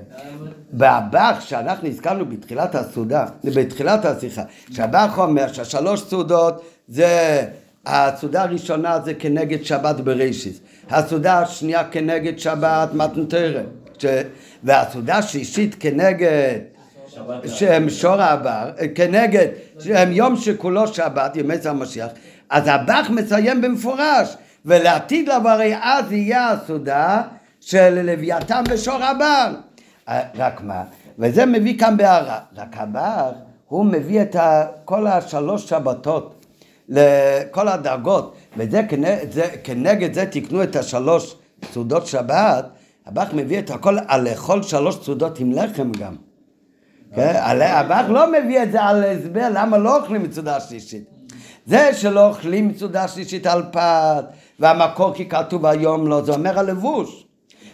והבח 0.73 1.37
שאנחנו 1.39 1.87
הזכרנו 1.87 2.25
בתחילת 2.25 2.75
הסעודה, 2.75 3.25
בתחילת 3.43 4.05
השיחה, 4.05 4.41
שהבח 4.71 5.17
אומר 5.17 5.53
שהשלוש 5.53 6.01
סעודות 6.01 6.61
זה 6.87 7.43
הסעודה 7.85 8.43
הראשונה 8.43 8.99
זה 9.05 9.13
כנגד 9.13 9.63
שבת 9.63 9.95
בראשיס, 9.95 10.59
הסעודה 10.89 11.39
השנייה 11.39 11.83
כנגד 11.83 12.39
שבת 12.39 12.93
מתנתרת, 12.93 13.65
והסעודה 14.63 15.17
השישית 15.17 15.75
כנגד 15.79 16.59
שהם 17.45 17.89
שור 17.89 18.21
העבר, 18.21 18.71
כנגד 18.95 19.47
שהם 19.79 20.11
יום 20.11 20.35
שכולו 20.35 20.87
שבת, 20.87 21.35
ימי 21.35 21.59
צר 21.59 21.73
משיח, 21.73 22.07
אז 22.49 22.63
הבח 22.67 23.09
מציין 23.09 23.61
במפורש, 23.61 24.35
ולעתיד 24.65 25.29
לבוא 25.29 25.49
הרי 25.49 25.75
אז 25.81 26.11
יהיה 26.11 26.51
הסעודה 26.51 27.21
של 27.59 28.01
לוויתן 28.01 28.63
ושור 28.69 29.03
עבר. 29.03 29.53
רק 30.35 30.61
מה, 30.61 30.83
וזה 31.19 31.45
מביא 31.45 31.79
כאן 31.79 31.97
בהערה, 31.97 32.39
רק 32.55 32.77
הבח 32.77 33.31
הוא 33.67 33.85
מביא 33.85 34.21
את 34.21 34.35
כל 34.85 35.07
השלוש 35.07 35.69
שבתות 35.69 36.45
לכל 36.89 37.67
הדרגות, 37.67 38.35
וזה 38.57 38.83
כנגד, 38.89 39.27
כנגד 39.63 40.13
זה 40.13 40.25
תקנו 40.25 40.63
את 40.63 40.75
השלוש 40.75 41.35
סעודות 41.71 42.07
שבת, 42.07 42.65
הבח 43.05 43.27
מביא 43.33 43.59
את 43.59 43.69
הכל 43.69 43.97
על 44.07 44.29
לאכול 44.29 44.63
שלוש 44.63 44.95
סעודות 45.05 45.39
עם 45.39 45.51
לחם 45.51 45.91
גם. 45.91 46.26
כן? 47.17 47.61
הבח 47.61 48.05
לא 48.09 48.31
מביא 48.31 48.63
את 48.63 48.71
זה 48.71 48.81
על 48.81 49.03
הסבר 49.03 49.47
למה 49.53 49.77
לא 49.77 49.97
אוכלים 49.97 50.23
מצודה 50.23 50.59
שלישית. 50.59 51.03
זה 51.65 51.93
שלא 51.93 52.27
אוכלים 52.27 52.67
מצודה 52.67 53.07
שלישית 53.07 53.47
על 53.47 53.63
פת, 53.71 54.25
והמקור 54.59 55.13
כי 55.13 55.29
כתוב 55.29 55.65
היום 55.65 56.07
לא, 56.07 56.21
זה 56.21 56.31
אומר 56.31 56.59
הלבוש. 56.59 57.25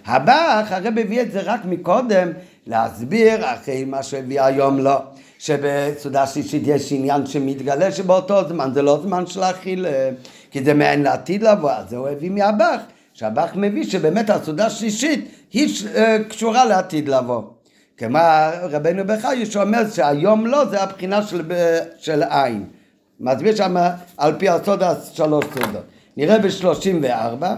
הבח 0.06 0.68
הרי 0.70 0.90
מביא 0.90 1.22
את 1.22 1.32
זה 1.32 1.42
רק 1.42 1.66
מקודם 1.66 2.32
להסביר 2.68 3.54
אחרי 3.54 3.86
מה 3.86 4.04
שהביא 4.04 4.42
היום 4.42 4.80
לא. 4.80 4.98
שבסעודה 5.40 6.28
שלישית 6.28 6.64
יש 6.66 6.92
עניין 6.92 7.26
שמתגלה 7.26 7.92
שבאותו 7.92 8.50
זמן 8.50 8.72
זה 8.74 8.82
לא 8.82 9.00
זמן 9.04 9.28
של 9.28 9.44
אכילה, 9.44 10.10
כי 10.52 10.64
זה 10.64 10.74
מעין 10.74 11.04
לעתיד 11.04 11.44
לבוא, 11.44 11.72
אז 11.72 11.90
זה 11.90 11.98
הוא 11.98 12.08
הביא 12.08 12.30
מהבח, 12.30 12.80
שהבח 13.14 13.52
מביא 13.56 13.84
שבאמת 13.84 14.30
הסעודה 14.30 14.66
השלישית 14.66 15.28
היא 15.54 15.74
אה, 15.96 16.18
קשורה 16.30 16.66
לעתיד 16.66 17.10
לבוא. 17.10 17.42
כמו 17.98 18.20
רבנו 18.62 19.04
בחי 19.06 19.46
שאומר 19.46 19.90
שהיום 19.90 20.48
לא 20.48 20.66
זה 20.66 20.82
הבחינה 20.82 21.24
של, 21.24 21.42
של 21.98 22.24
עין. 22.24 22.66
מסביר 23.20 23.56
שם 23.56 23.76
על 24.18 24.36
פי 24.40 24.50
הסוד 24.50 24.84
השלוש 24.84 25.46
סעודות. 25.54 25.84
נראה 26.18 26.40
בשלושים 26.40 27.00
וארבע 27.04 27.56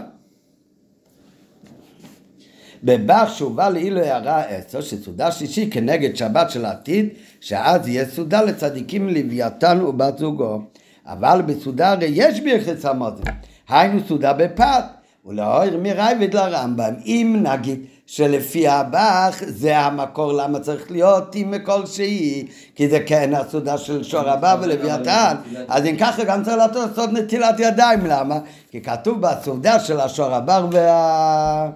בבח 2.84 3.32
שהובא 3.34 3.68
לאילו 3.68 4.00
הערה 4.00 4.40
עשר 4.42 4.80
שסעודה 4.80 5.32
שלישי 5.32 5.70
כנגד 5.70 6.16
שבת 6.16 6.50
של 6.50 6.64
עתיד 6.64 7.08
שאז 7.40 7.88
יהיה 7.88 8.06
סעודה 8.06 8.42
לצדיקים 8.42 9.08
לוויתן 9.08 9.80
ובת 9.80 10.18
זוגו 10.18 10.62
אבל 11.06 11.42
בסעודה 11.46 11.90
הרי 11.90 12.10
יש 12.12 12.40
ביחס 12.40 12.84
המוזים 12.84 13.24
היינו 13.68 14.00
סעודה 14.08 14.32
בפת 14.32 14.84
ולאור 15.24 15.76
מרייבד 15.82 16.34
לרמב"ם 16.34 16.94
אם 17.06 17.36
נגיד 17.42 17.80
שלפי 18.06 18.68
הבח 18.68 19.36
זה 19.46 19.78
המקור 19.78 20.32
למה 20.32 20.60
צריך 20.60 20.90
להיות 20.90 21.34
עם 21.34 21.54
כלשהי 21.64 22.46
כי 22.74 22.88
זה 22.88 23.00
כן 23.06 23.34
הסעודה 23.34 23.78
של 23.78 24.02
שור 24.02 24.28
הבא 24.28 24.56
ולוויתן. 24.60 25.36
אז 25.68 25.86
אם 25.86 25.96
ככה 26.00 26.24
גם 26.24 26.44
צריך 26.44 26.56
לעשות 26.56 27.12
נטילת 27.12 27.60
ידיים 27.60 28.06
למה? 28.06 28.38
כי 28.70 28.82
כתוב 28.82 29.20
בסעודה 29.20 29.80
של 29.80 30.00
השור 30.00 30.34
הבר 30.34 30.66
וה... 30.72 31.70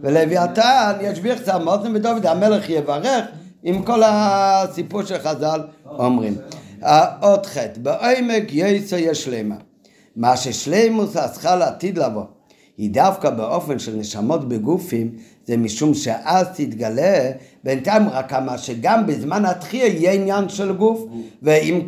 ולוויתן 0.00 0.92
יש 1.00 1.18
ביחס 1.18 1.48
המוזם 1.48 1.92
ודוד 1.94 2.26
המלך 2.26 2.70
יברך 2.70 3.24
עם 3.62 3.82
כל 3.82 4.02
הסיפור 4.04 5.02
שחז"ל 5.02 5.60
אומרים. 5.86 6.36
עוד 7.20 7.46
חטא 7.46 7.80
בעמק 7.82 8.44
יסו 8.52 8.96
יש 8.96 9.24
שלמה. 9.24 9.54
מה 10.16 10.36
ששלימוס 10.36 11.16
צריכה 11.32 11.56
לעתיד 11.56 11.98
לבוא 11.98 12.24
היא 12.80 12.90
דווקא 12.90 13.30
באופן 13.30 13.78
של 13.78 13.96
נשמות 13.96 14.48
בגופים, 14.48 15.10
זה 15.46 15.56
משום 15.56 15.94
שאז 15.94 16.46
תתגלה, 16.54 17.30
בינתיים 17.64 18.08
רק 18.08 18.32
אמר 18.32 18.56
שגם 18.56 19.06
בזמן 19.06 19.44
התחייה 19.44 19.86
יהיה 19.86 20.12
עניין 20.12 20.48
של 20.48 20.72
גוף, 20.72 21.04
ואם, 21.42 21.80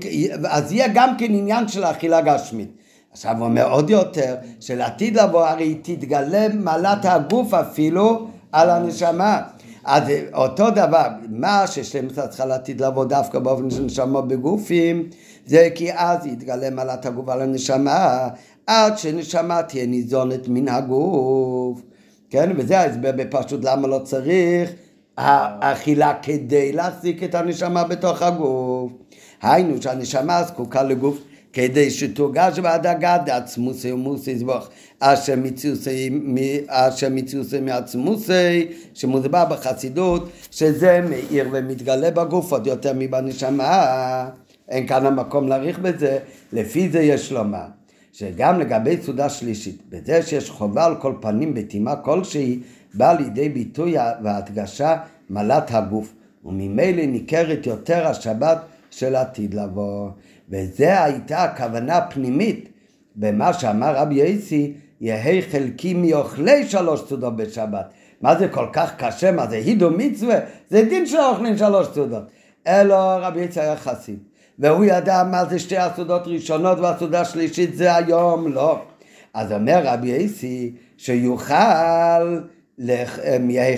אז 0.48 0.72
יהיה 0.72 0.88
גם 0.94 1.16
כן 1.18 1.34
עניין 1.34 1.68
של 1.68 1.84
אכילה 1.84 2.20
גשמית. 2.20 2.68
עכשיו 3.12 3.36
הוא 3.38 3.44
אומר 3.44 3.72
עוד 3.72 3.90
יותר, 3.90 4.34
שלעתיד 4.60 5.16
לבוא 5.16 5.46
הרי 5.46 5.74
תתגלה 5.82 6.48
מעלת 6.54 7.04
הגוף 7.04 7.54
אפילו 7.54 8.26
על 8.52 8.70
הנשמה. 8.70 9.40
אז 9.84 10.02
אותו 10.34 10.70
דבר, 10.70 11.06
מה 11.28 11.66
ששלם 11.66 12.08
צריכה 12.08 12.44
לעתיד 12.44 12.80
לבוא 12.80 13.04
דווקא 13.04 13.38
באופן 13.38 13.70
של 13.70 13.84
נשמות 13.84 14.28
בגופים, 14.28 15.08
זה 15.46 15.68
כי 15.74 15.92
אז 15.92 16.26
יתגלה 16.26 16.70
מעלת 16.70 17.06
הגוף 17.06 17.28
על 17.28 17.40
הנשמה, 17.40 18.28
עד 18.66 18.98
שנשמה 18.98 19.62
תהיה 19.62 19.86
ניזונת 19.86 20.48
מן 20.48 20.68
הגוף. 20.68 21.82
כן, 22.30 22.50
וזה 22.56 22.80
ההסבר 22.80 23.12
בפשוט 23.16 23.64
למה 23.64 23.88
לא 23.88 23.98
צריך 23.98 24.72
האכילה 25.16 26.14
כדי 26.22 26.72
להחזיק 26.72 27.22
את 27.22 27.34
הנשמה 27.34 27.84
בתוך 27.84 28.22
הגוף. 28.22 28.92
היינו 29.42 29.82
שהנשמה 29.82 30.44
זקוקה 30.44 30.82
לגוף 30.82 31.18
כדי 31.52 31.90
שתורגש 31.90 32.58
בהדגה 32.58 33.18
דעצמוסי 33.18 33.92
ומוסי 33.92 34.38
זבוך 34.38 34.68
אשר 35.00 35.34
מציוסי 37.10 37.60
מעצמוסי 37.62 38.68
שמוסבר 38.94 39.44
בחסידות 39.44 40.28
שזה 40.50 41.00
מאיר 41.10 41.48
ומתגלה 41.52 42.10
בגוף 42.10 42.52
עוד 42.52 42.66
יותר 42.66 42.92
מבנשמה 42.96 44.28
אין 44.68 44.86
כאן 44.86 45.06
המקום 45.06 45.48
להעריך 45.48 45.78
בזה 45.78 46.18
לפי 46.52 46.88
זה 46.88 47.00
יש 47.00 47.32
לומר 47.32 47.66
שגם 48.12 48.60
לגבי 48.60 48.96
סעודה 49.02 49.28
שלישית, 49.28 49.82
בזה 49.88 50.22
שיש 50.22 50.50
חובה 50.50 50.84
על 50.84 50.96
כל 50.96 51.14
פנים 51.20 51.54
בטומאה 51.54 51.96
כלשהי, 51.96 52.60
בא 52.94 53.12
לידי 53.12 53.48
ביטוי 53.48 53.94
והדגשה 54.22 54.96
מעלת 55.30 55.70
הגוף, 55.70 56.14
וממילא 56.44 57.06
ניכרת 57.06 57.66
יותר 57.66 58.06
השבת 58.06 58.58
של 58.90 59.16
עתיד 59.16 59.54
לבוא. 59.54 60.10
וזה 60.48 61.04
הייתה 61.04 61.44
הכוונה 61.44 61.96
הפנימית 61.96 62.68
במה 63.16 63.52
שאמר 63.52 63.96
רבי 63.96 64.14
יוסי, 64.14 64.72
יהי 65.00 65.42
חלקי 65.42 65.94
מאוכלי 65.94 66.66
שלוש 66.66 67.00
סעודות 67.08 67.36
בשבת. 67.36 67.92
מה 68.20 68.38
זה 68.38 68.48
כל 68.48 68.66
כך 68.72 68.92
קשה? 68.96 69.32
מה 69.32 69.46
זה 69.46 69.56
הידו 69.56 69.90
מצווה? 69.90 70.38
זה 70.70 70.82
דין 70.82 71.06
של 71.06 71.20
אוכלים 71.20 71.56
שלוש 71.56 71.86
סעודות. 71.94 72.22
אלו 72.66 72.96
רבי 72.98 73.40
יוסי 73.40 73.60
היה 73.60 73.76
חסיד. 73.76 74.18
והוא 74.58 74.84
ידע 74.84 75.22
מה 75.30 75.44
זה 75.44 75.58
שתי 75.58 75.76
הסעודות 75.76 76.22
ראשונות 76.26 76.78
והסעודה 76.78 77.24
שלישית 77.24 77.74
זה 77.74 77.96
היום, 77.96 78.52
לא. 78.52 78.82
אז 79.34 79.52
אומר 79.52 79.80
רבי 79.84 80.12
איסי 80.12 80.72
שיוכל 80.96 82.38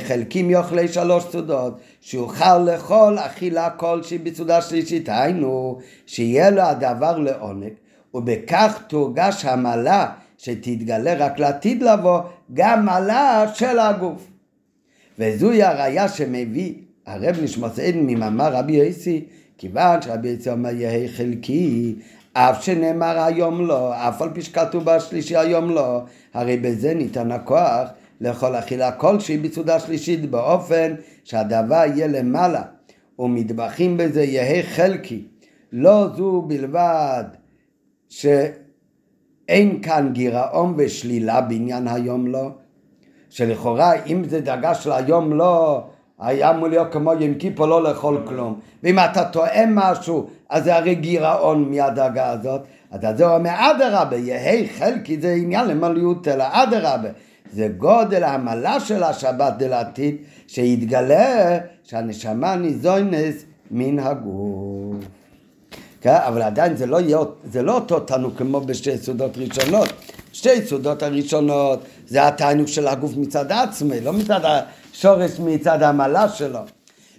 חלקים 0.07 0.51
יאכלי 0.51 0.89
שלוש 0.89 1.25
סעודות, 1.25 1.81
שיוכל 2.01 2.59
לאכול 2.59 3.19
אכילה 3.19 3.71
כלשהי 3.71 4.19
בסעודה 4.19 4.63
שלישית, 4.63 5.09
היינו 5.09 5.79
שיהיה 6.07 6.51
לו 6.51 6.63
הדבר 6.63 7.19
לעונג, 7.19 7.73
ובכך 8.15 8.79
תורגש 8.89 9.45
המעלה 9.45 10.07
שתתגלה 10.39 11.15
רק 11.15 11.39
לעתיד 11.39 11.83
לבוא, 11.83 12.21
גם 12.55 12.85
מעלה 12.85 13.45
של 13.55 13.79
הגוף. 13.79 14.27
וזוהי 15.19 15.63
הראיה 15.63 16.09
שמביא 16.09 16.75
הרב 17.07 17.37
נשמוס 17.43 17.79
עדן 17.79 17.99
ממאמר 17.99 18.53
רבי 18.53 18.73
יוסי, 18.73 19.25
כיוון 19.59 20.03
שרבי 20.03 20.29
יוסי 20.29 20.51
אומר 20.51 20.75
יהי 20.75 21.09
חלקי, 21.09 21.95
אף 22.33 22.65
שנאמר 22.65 23.19
היום 23.21 23.67
לא, 23.67 23.95
אף 24.09 24.23
על 24.23 24.31
פי 24.35 24.43
שכתוב 24.43 24.85
בשלישי 24.85 25.37
היום 25.37 25.71
לא, 25.71 26.03
הרי 26.35 26.57
בזה 26.57 26.95
ניתן 26.95 27.33
הכוח 27.33 27.89
לאכול 28.21 28.59
אכילה 28.59 28.93
כלשהי 28.93 29.39
בסעודה 29.39 29.81
שלישית 29.81 30.31
באופן 30.31 30.95
שהדבר 31.25 31.83
יהיה 31.95 32.07
למעלה, 32.07 32.63
ומטבחים 33.19 33.97
בזה 33.97 34.23
יהי 34.25 34.63
חלקי. 34.63 35.27
לא 35.73 36.09
זו 36.17 36.43
בלבד 36.43 37.25
שאין 38.09 39.83
כאן 39.83 40.11
גירעון 40.13 40.75
ושלילה 40.77 41.41
בעניין 41.41 41.89
היום 41.89 42.27
לא, 42.27 42.51
שלכאורה 43.31 43.93
אם 44.07 44.25
זה 44.29 44.41
דאגה 44.41 44.75
של 44.75 44.93
היום 44.93 45.33
לא, 45.33 45.85
היה 46.21 46.51
אמור 46.51 46.69
להיות 46.69 46.93
כמו 46.93 47.13
יום 47.13 47.35
כיפור 47.35 47.67
לא 47.67 47.83
לאכול 47.83 48.23
כלום. 48.25 48.61
ואם 48.83 48.99
אתה 48.99 49.25
טועם 49.25 49.75
משהו, 49.75 50.27
אז 50.51 50.65
זה 50.65 50.77
הרי 50.77 50.95
גירעון 50.95 51.71
מהדאגה 51.71 52.31
הזאת. 52.31 52.61
אז 52.91 53.19
זה 53.19 53.27
אומר 53.27 53.51
אדרבה, 53.55 54.17
יהי 54.17 54.69
חלקי 54.69 55.21
זה 55.21 55.33
עניין 55.33 55.69
למלאות, 55.69 56.29
אלא 56.29 56.45
אדרבה. 56.51 57.09
זה 57.53 57.69
גודל 57.69 58.23
העמלה 58.23 58.81
של 58.81 59.03
השבת 59.03 59.53
דלעתיד, 59.59 60.17
שיתגלה 60.47 61.59
שהנשמה 61.85 62.57
ניזונס 62.57 63.45
מן 63.71 63.99
הגוף. 63.99 65.05
כן? 66.01 66.17
אבל 66.29 66.43
עדיין 66.43 66.77
זה 66.77 66.87
לא, 66.87 67.01
יהיה, 67.01 67.19
זה 67.45 67.63
לא 67.63 67.75
אותו 67.75 68.01
תענוג 68.01 68.37
כמו 68.37 68.61
בשתי 68.61 68.99
סעודות 68.99 69.39
ראשונות. 69.39 69.89
שתי 70.35 70.67
סעודות 70.67 71.03
הראשונות 71.03 71.85
זה 72.07 72.27
התענוג 72.27 72.67
של 72.67 72.87
הגוף 72.87 73.13
מצד 73.17 73.53
עצמי, 73.53 74.01
לא 74.01 74.13
מצד 74.13 74.41
השורש, 74.45 75.31
מצד 75.39 75.83
העמלה 75.83 76.29
שלו. 76.29 76.61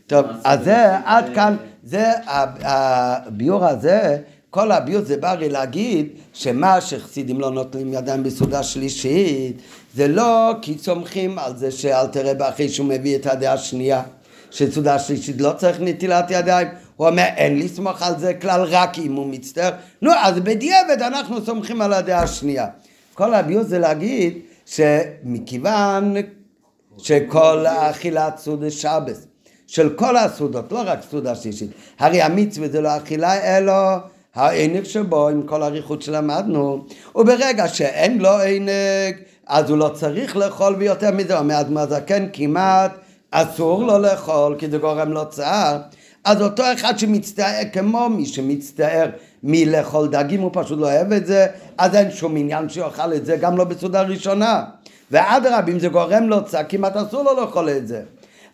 טוב, 0.07 0.25
אז 0.43 0.59
זה 0.63 0.97
עד 1.05 1.25
כאן, 1.35 1.55
זה 1.83 2.11
הביור 2.27 3.65
הזה, 3.65 4.17
כל 4.49 4.71
הביור 4.71 5.01
זה 5.01 5.17
בא 5.17 5.33
לי 5.33 5.49
להגיד 5.49 6.07
שמה 6.33 6.81
שחסידים 6.81 7.39
לא 7.39 7.51
נוטלים 7.51 7.93
ידיים 7.93 8.23
בסעודה 8.23 8.63
שלישית 8.63 9.61
זה 9.95 10.07
לא 10.07 10.51
כי 10.61 10.75
צומחים 10.75 11.39
על 11.39 11.57
זה 11.57 11.71
שאל 11.71 12.07
תראה 12.07 12.33
באחרי 12.33 12.69
שהוא 12.69 12.87
מביא 12.87 13.15
את 13.15 13.25
הדעה 13.25 13.53
השנייה 13.53 14.03
שסעודה 14.51 14.99
שלישית 14.99 15.41
לא 15.41 15.51
צריך 15.57 15.77
נטילת 15.79 16.25
ידיים 16.29 16.67
הוא 16.95 17.07
אומר 17.07 17.23
אין 17.35 17.59
לסמוך 17.59 18.01
על 18.01 18.19
זה 18.19 18.33
כלל 18.33 18.61
רק 18.61 18.99
אם 18.99 19.13
הוא 19.13 19.27
מצטער. 19.27 19.71
נו 20.01 20.11
אז 20.17 20.39
בדיעבד 20.39 21.01
אנחנו 21.01 21.45
סומכים 21.45 21.81
על 21.81 21.93
הדעה 21.93 22.23
השנייה 22.23 22.67
כל 23.15 23.33
הביוס 23.33 23.67
זה 23.67 23.79
להגיד 23.79 24.39
שמכיוון 24.65 26.15
שכל 26.97 27.65
אכילת 27.67 28.37
סעודה 28.37 28.71
שבס 28.71 29.27
של 29.67 29.89
כל 29.95 30.17
הסעודות, 30.17 30.71
לא 30.71 30.81
רק 30.85 30.99
סעודה 31.09 31.35
שלישית, 31.35 31.69
הרי 31.99 32.21
המצווה 32.21 32.67
זה 32.67 32.81
לא 32.81 32.97
אכילה 32.97 33.57
אלא 33.57 33.73
הענג 34.35 34.83
שבו 34.83 35.29
עם 35.29 35.41
כל 35.43 35.63
האריכות 35.63 36.01
שלמדנו, 36.01 36.85
וברגע 37.15 37.67
שאין 37.67 38.17
לו 38.17 38.29
ענג 38.29 39.15
אז 39.47 39.69
הוא 39.69 39.77
לא 39.77 39.89
צריך 39.93 40.37
לאכול 40.37 40.75
ויותר 40.75 41.11
מזה, 41.11 41.39
אומר 41.39 41.61
אדמה 41.61 41.85
זקן 41.85 42.27
כמעט 42.33 42.91
אסור 43.31 43.83
לו 43.83 43.99
לאכול 43.99 44.55
כי 44.59 44.69
זה 44.69 44.77
גורם 44.77 45.11
לו 45.11 45.29
צער. 45.29 45.77
אז 46.23 46.41
אותו 46.41 46.63
אחד 46.73 46.97
שמצטער, 46.97 47.61
כמו 47.73 48.09
מי 48.09 48.25
שמצטער 48.25 49.09
מלאכול 49.47 50.07
דגים, 50.07 50.41
הוא 50.41 50.51
פשוט 50.53 50.79
לא 50.79 50.85
אוהב 50.85 51.11
את 51.11 51.25
זה, 51.25 51.47
אז 51.77 51.95
אין 51.95 52.11
שום 52.11 52.37
עניין 52.37 52.69
שיאכל 52.69 53.13
את 53.13 53.25
זה, 53.25 53.37
גם 53.37 53.57
לא 53.57 53.63
בסעודה 53.63 54.01
ראשונה. 54.01 54.63
ואדרבה, 55.11 55.71
אם 55.71 55.79
זה 55.79 55.87
גורם 55.87 56.23
לו 56.23 56.45
צער, 56.45 56.61
כמעט 56.69 56.95
אסור 56.95 57.23
לו 57.23 57.41
לאכול 57.41 57.69
את 57.69 57.87
זה. 57.87 58.01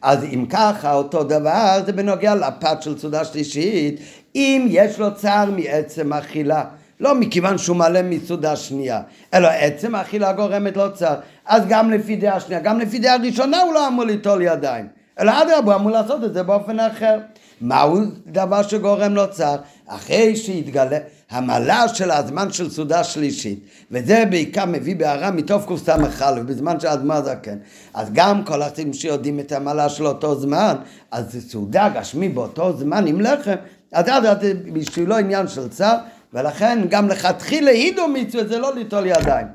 אז 0.02 0.24
אם 0.24 0.46
ככה, 0.50 0.94
אותו 0.94 1.24
דבר, 1.24 1.80
זה 1.86 1.92
בנוגע 1.92 2.36
לפת 2.36 2.82
של 2.82 2.98
סעודה 2.98 3.26
שלישית, 3.26 4.00
אם 4.36 4.66
יש 4.70 5.00
לו 5.00 5.16
צער 5.16 5.52
מעצם 5.52 6.14
אכילה. 6.14 6.64
לא 7.00 7.16
מכיוון 7.16 7.58
שהוא 7.58 7.78
מלא 7.78 8.02
מסעודה 8.02 8.56
שנייה, 8.56 9.02
אלא 9.34 9.48
עצם 9.48 9.96
האכילה 9.96 10.34
גורמת 10.34 10.78
לו 10.78 10.94
צער. 10.94 11.16
אז 11.46 11.64
גם 11.70 11.92
לפי 11.92 12.16
דעה 12.16 12.40
שנייה, 12.40 12.62
גם 12.62 12.80
לפי 12.80 13.00
דעה 13.00 13.16
ראשונה 13.18 13.62
הוא 13.62 13.74
לא 13.74 13.88
אמור 13.88 14.06
ליטול 14.06 14.42
ידיים. 14.42 14.88
אלא 15.20 15.32
אדרבה, 15.42 15.74
הוא 15.74 15.82
אמור 15.82 15.92
לעשות 15.92 16.24
את 16.24 16.34
זה 16.34 16.44
באופן 16.44 16.80
אחר. 16.80 17.20
מהו 17.62 18.02
דבר 18.28 18.62
שגורם 18.62 19.16
לו 19.16 19.30
צער? 19.30 19.56
אחרי 19.96 20.36
שיתגלה 20.36 20.98
המעלה 21.30 21.88
של 21.88 22.12
הזמן 22.12 22.52
של 22.52 22.70
סעודה 22.70 23.04
שלישית, 23.04 23.60
וזה 23.92 24.24
בעיקר 24.30 24.66
מביא 24.66 24.96
בהערה 24.96 25.32
מתוף 25.32 25.66
קס"א, 25.74 26.32
בזמן 26.46 26.80
של 26.80 26.88
אדמה 26.88 27.22
זקן. 27.22 27.58
אז 27.94 28.08
גם 28.14 28.44
כל 28.44 28.62
החסידים 28.62 28.94
שיודעים 28.94 29.40
את 29.40 29.52
המעלה 29.52 29.90
של 29.90 30.08
אותו 30.08 30.36
זמן, 30.36 30.76
אז 31.12 31.32
זה 31.32 31.42
סעודה 31.42 31.90
גשמי 31.90 32.30
באותו 32.30 32.78
זמן 32.78 33.08
עם 33.08 33.22
לחם, 33.22 33.56
אז 33.92 34.08
עד 34.08 34.46
בשבילו 34.74 35.18
עניין 35.18 35.48
של 35.48 35.70
צער, 35.70 35.98
ולכן 36.34 36.80
גם 36.90 37.08
לכתחילה 37.08 37.72
הידו 37.72 38.08
מצווה 38.08 38.46
זה 38.46 38.60
לא 38.60 38.76
ליטול 38.76 39.06
ידיים. 39.06 39.48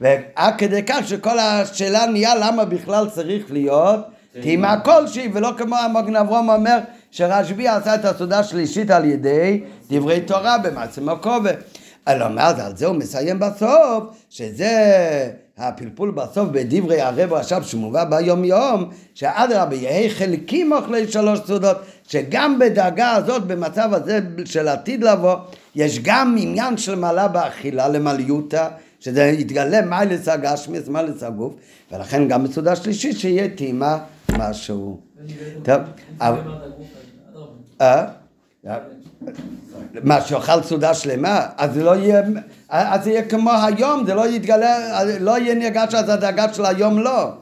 ועד 0.00 0.54
כדי 0.58 0.82
כך 0.82 1.08
שכל 1.08 1.38
השאלה 1.38 2.06
נהיה 2.06 2.34
למה 2.34 2.64
בכלל 2.64 3.08
צריך 3.10 3.52
להיות 3.52 4.00
טעימה 4.42 4.80
כלשהי, 4.80 5.28
ולא 5.32 5.50
כמו 5.58 5.76
המגן 5.76 6.16
אברום 6.16 6.50
אומר 6.50 6.78
שרשב"י 7.14 7.68
עשה 7.68 7.94
את 7.94 8.04
הסעודה 8.04 8.38
השלישית 8.38 8.90
על 8.90 9.04
ידי 9.04 9.60
דברי 9.90 10.20
תורה 10.20 10.58
במעצם 10.58 11.08
הכובע. 11.08 11.50
אלא 12.08 12.28
מה 12.28 12.54
זה, 12.54 12.66
על 12.66 12.76
זה 12.76 12.86
הוא 12.86 12.96
מסיים 12.96 13.38
בסוף, 13.38 14.04
שזה 14.30 14.72
הפלפול 15.58 16.10
בסוף 16.10 16.48
בדברי 16.52 17.00
הרב 17.00 17.32
עכשיו 17.32 17.64
שמובא 17.64 18.04
ביום 18.04 18.44
יום, 18.44 18.90
שאדרבה 19.14 19.74
יהי 19.76 20.10
חלקים 20.10 20.72
אוכלי 20.72 21.08
שלוש 21.08 21.40
סעודות, 21.46 21.76
שגם 22.08 22.58
בדאגה 22.58 23.12
הזאת, 23.12 23.46
במצב 23.46 23.94
הזה 23.94 24.18
של 24.44 24.68
עתיד 24.68 25.04
לבוא, 25.04 25.36
יש 25.74 25.98
גם 26.02 26.36
עניין 26.38 26.76
של 26.76 26.94
מעלה 26.94 27.28
באכילה 27.28 27.88
למליותה, 27.88 28.68
שזה 29.00 29.24
יתגלה 29.24 29.82
מיילס 29.82 30.28
הגשמיס, 30.28 30.88
מיילס 30.88 31.22
הגוף, 31.22 31.54
ולכן 31.92 32.28
גם 32.28 32.44
בסעודה 32.44 32.76
שלישית 32.76 33.18
שיהיה 33.18 33.48
טעימה 33.48 33.98
משהו. 34.38 35.00
טוב, 35.62 35.80
אה? 36.22 36.34
מה, 40.02 40.20
שאוכל 40.20 40.62
סעודה 40.62 40.94
שלמה? 40.94 41.46
אז 41.56 41.74
זה 41.74 41.84
לא 41.84 41.96
יהיה, 41.96 42.22
אז 42.68 43.04
זה 43.04 43.10
יהיה 43.10 43.28
כמו 43.28 43.50
היום, 43.50 44.06
זה 44.06 44.14
לא 44.14 44.28
יתגלה, 44.28 45.04
לא 45.20 45.38
יהיה 45.38 45.54
נרגש 45.54 45.94
אז 45.94 46.08
הדאגה 46.08 46.54
של 46.54 46.64
היום 46.64 46.98
לא. 46.98 47.32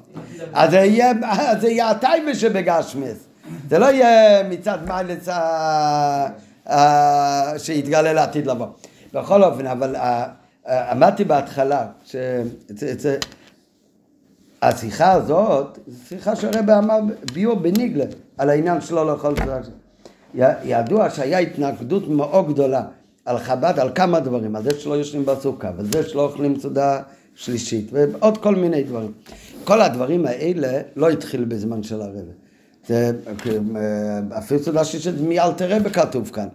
אז 0.52 0.70
זה 0.70 0.76
יהיה, 0.76 1.12
זה 1.60 1.68
יהיה 1.68 1.90
הטייבה 1.90 2.34
שבגשמיס. 2.34 3.18
זה 3.68 3.78
לא 3.78 3.86
יהיה 3.86 4.42
מצד 4.48 4.78
מיילס 4.86 5.28
שיתגלה 7.64 8.12
לעתיד 8.12 8.46
לבוא. 8.46 8.66
בכל 9.14 9.44
אופן, 9.44 9.66
אבל 9.66 9.96
אמרתי 10.68 11.24
בהתחלה, 11.24 11.86
השיחה 14.62 15.12
הזאת, 15.12 15.78
זו 15.86 16.08
שיחה 16.08 16.36
שהרבא 16.36 16.78
אמר 16.78 16.98
ביור 17.32 17.56
בניגלה 17.56 18.04
על 18.38 18.50
העניין 18.50 18.80
שלו 18.80 19.04
לאכול 19.04 19.34
סעודה. 19.36 19.58
ידוע 20.64 21.10
שהיה 21.10 21.38
התנגדות 21.38 22.08
מאוד 22.08 22.48
גדולה 22.52 22.82
על 23.24 23.38
חב"ד 23.38 23.78
על 23.78 23.90
כמה 23.94 24.20
דברים, 24.20 24.56
על 24.56 24.62
זה 24.62 24.80
שלא 24.80 24.94
יושבים 24.94 25.26
בסוכה, 25.26 25.70
ועל 25.76 25.86
זה 25.86 26.08
שלא 26.08 26.22
אוכלים 26.24 26.60
סעודה 26.60 27.00
שלישית, 27.34 27.88
ועוד 27.92 28.38
כל 28.38 28.54
מיני 28.54 28.82
דברים. 28.82 29.12
כל 29.64 29.80
הדברים 29.80 30.26
האלה 30.26 30.80
לא 30.96 31.10
התחיל 31.10 31.44
בזמן 31.44 31.82
של 31.82 32.00
הרבא. 32.02 32.32
זה 32.86 33.12
אפילו 34.38 34.62
סעודה 34.62 34.84
שלישית 34.84 35.14
מאלתר 35.20 35.76
רבא 35.76 35.90
כתוב 35.90 36.30
כאן. 36.30 36.48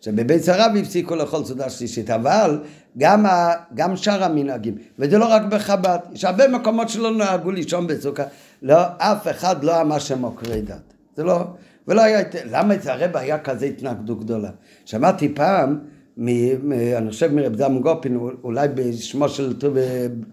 שבבית 0.00 0.48
הרב 0.48 0.76
הפסיקו 0.76 1.16
לאכול 1.16 1.44
סעודה 1.44 1.70
שלישית, 1.70 2.10
אבל 2.10 2.58
גם, 2.98 3.26
ה, 3.26 3.52
גם 3.74 3.96
שאר 3.96 4.24
המנהגים, 4.24 4.74
וזה 4.98 5.18
לא 5.18 5.24
רק 5.24 5.42
בחב"ד, 5.42 5.98
יש 6.12 6.24
הרבה 6.24 6.48
מקומות 6.48 6.88
שלא 6.88 7.16
נהגו 7.16 7.50
לישון 7.50 7.86
בסוכה, 7.86 8.22
לא, 8.62 8.76
אף 8.98 9.28
אחד 9.28 9.64
לא 9.64 9.80
אמר 9.80 9.98
שהם 9.98 10.22
עוקרי 10.22 10.62
דת, 10.62 10.94
זה 11.16 11.24
לא, 11.24 11.44
ולא 11.90 12.02
היה, 12.02 12.20
למה 12.44 12.74
אצל 12.74 12.90
הרב 12.90 13.16
היה 13.16 13.38
כזה 13.38 13.66
התנגדות 13.66 14.24
גדולה? 14.24 14.50
שמעתי 14.84 15.34
פעם, 15.34 15.78
מ, 16.16 16.28
מ, 16.68 16.72
אני 16.72 17.10
חושב 17.10 17.32
מרב 17.32 17.56
זלמן 17.56 17.80
גופין, 17.80 18.20
אולי 18.44 18.68
בשמו 18.74 19.28
של 19.28 19.54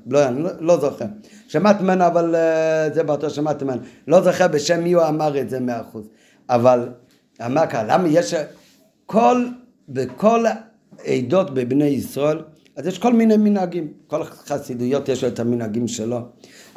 לא, 0.08 0.28
אני 0.28 0.44
לא, 0.44 0.50
לא 0.60 0.80
זוכר, 0.80 1.06
שמעתי 1.48 1.84
ממנו, 1.84 2.08
אבל 2.08 2.36
אה, 2.36 2.90
זה 2.94 3.04
באותו 3.04 3.30
שמעתי 3.30 3.66
ממנו, 3.66 3.82
לא 4.08 4.22
זוכר 4.22 4.48
בשם 4.48 4.84
מי 4.84 4.94
הוא 4.94 5.04
אמר 5.04 5.42
את 5.42 5.50
זה 5.50 5.60
מאה 5.60 5.82
אחוז, 5.82 6.08
אבל 6.50 6.90
אמר 7.46 7.68
ככה, 7.68 7.84
למה 7.84 8.08
יש, 8.08 8.34
כל, 9.06 9.46
בכל 9.90 10.46
עדות 11.06 11.54
בבני 11.54 11.86
ישראל, 11.86 12.42
אז 12.76 12.88
יש 12.88 13.00
כל 13.00 13.14
מיני 13.14 13.38
מנהגים, 13.38 13.94
כל 14.08 14.24
חסידויות 14.24 15.10
יש 15.10 15.24
לו 15.24 15.30
את 15.30 15.40
המנהגים 15.40 15.88
שלו, 15.88 16.20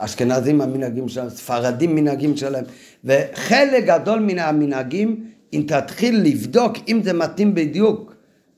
אשכנזים 0.05 0.61
המנהגים 0.61 1.09
שלהם, 1.09 1.29
ספרדים 1.29 1.95
מנהגים 1.95 2.37
שלהם, 2.37 2.65
וחלק 3.05 3.85
גדול 3.85 4.19
מן 4.19 4.39
המנהגים, 4.39 5.25
אם 5.53 5.65
תתחיל 5.67 6.21
לבדוק 6.23 6.73
אם 6.89 7.01
זה 7.05 7.13
מתאים 7.13 7.55
בדיוק 7.55 8.15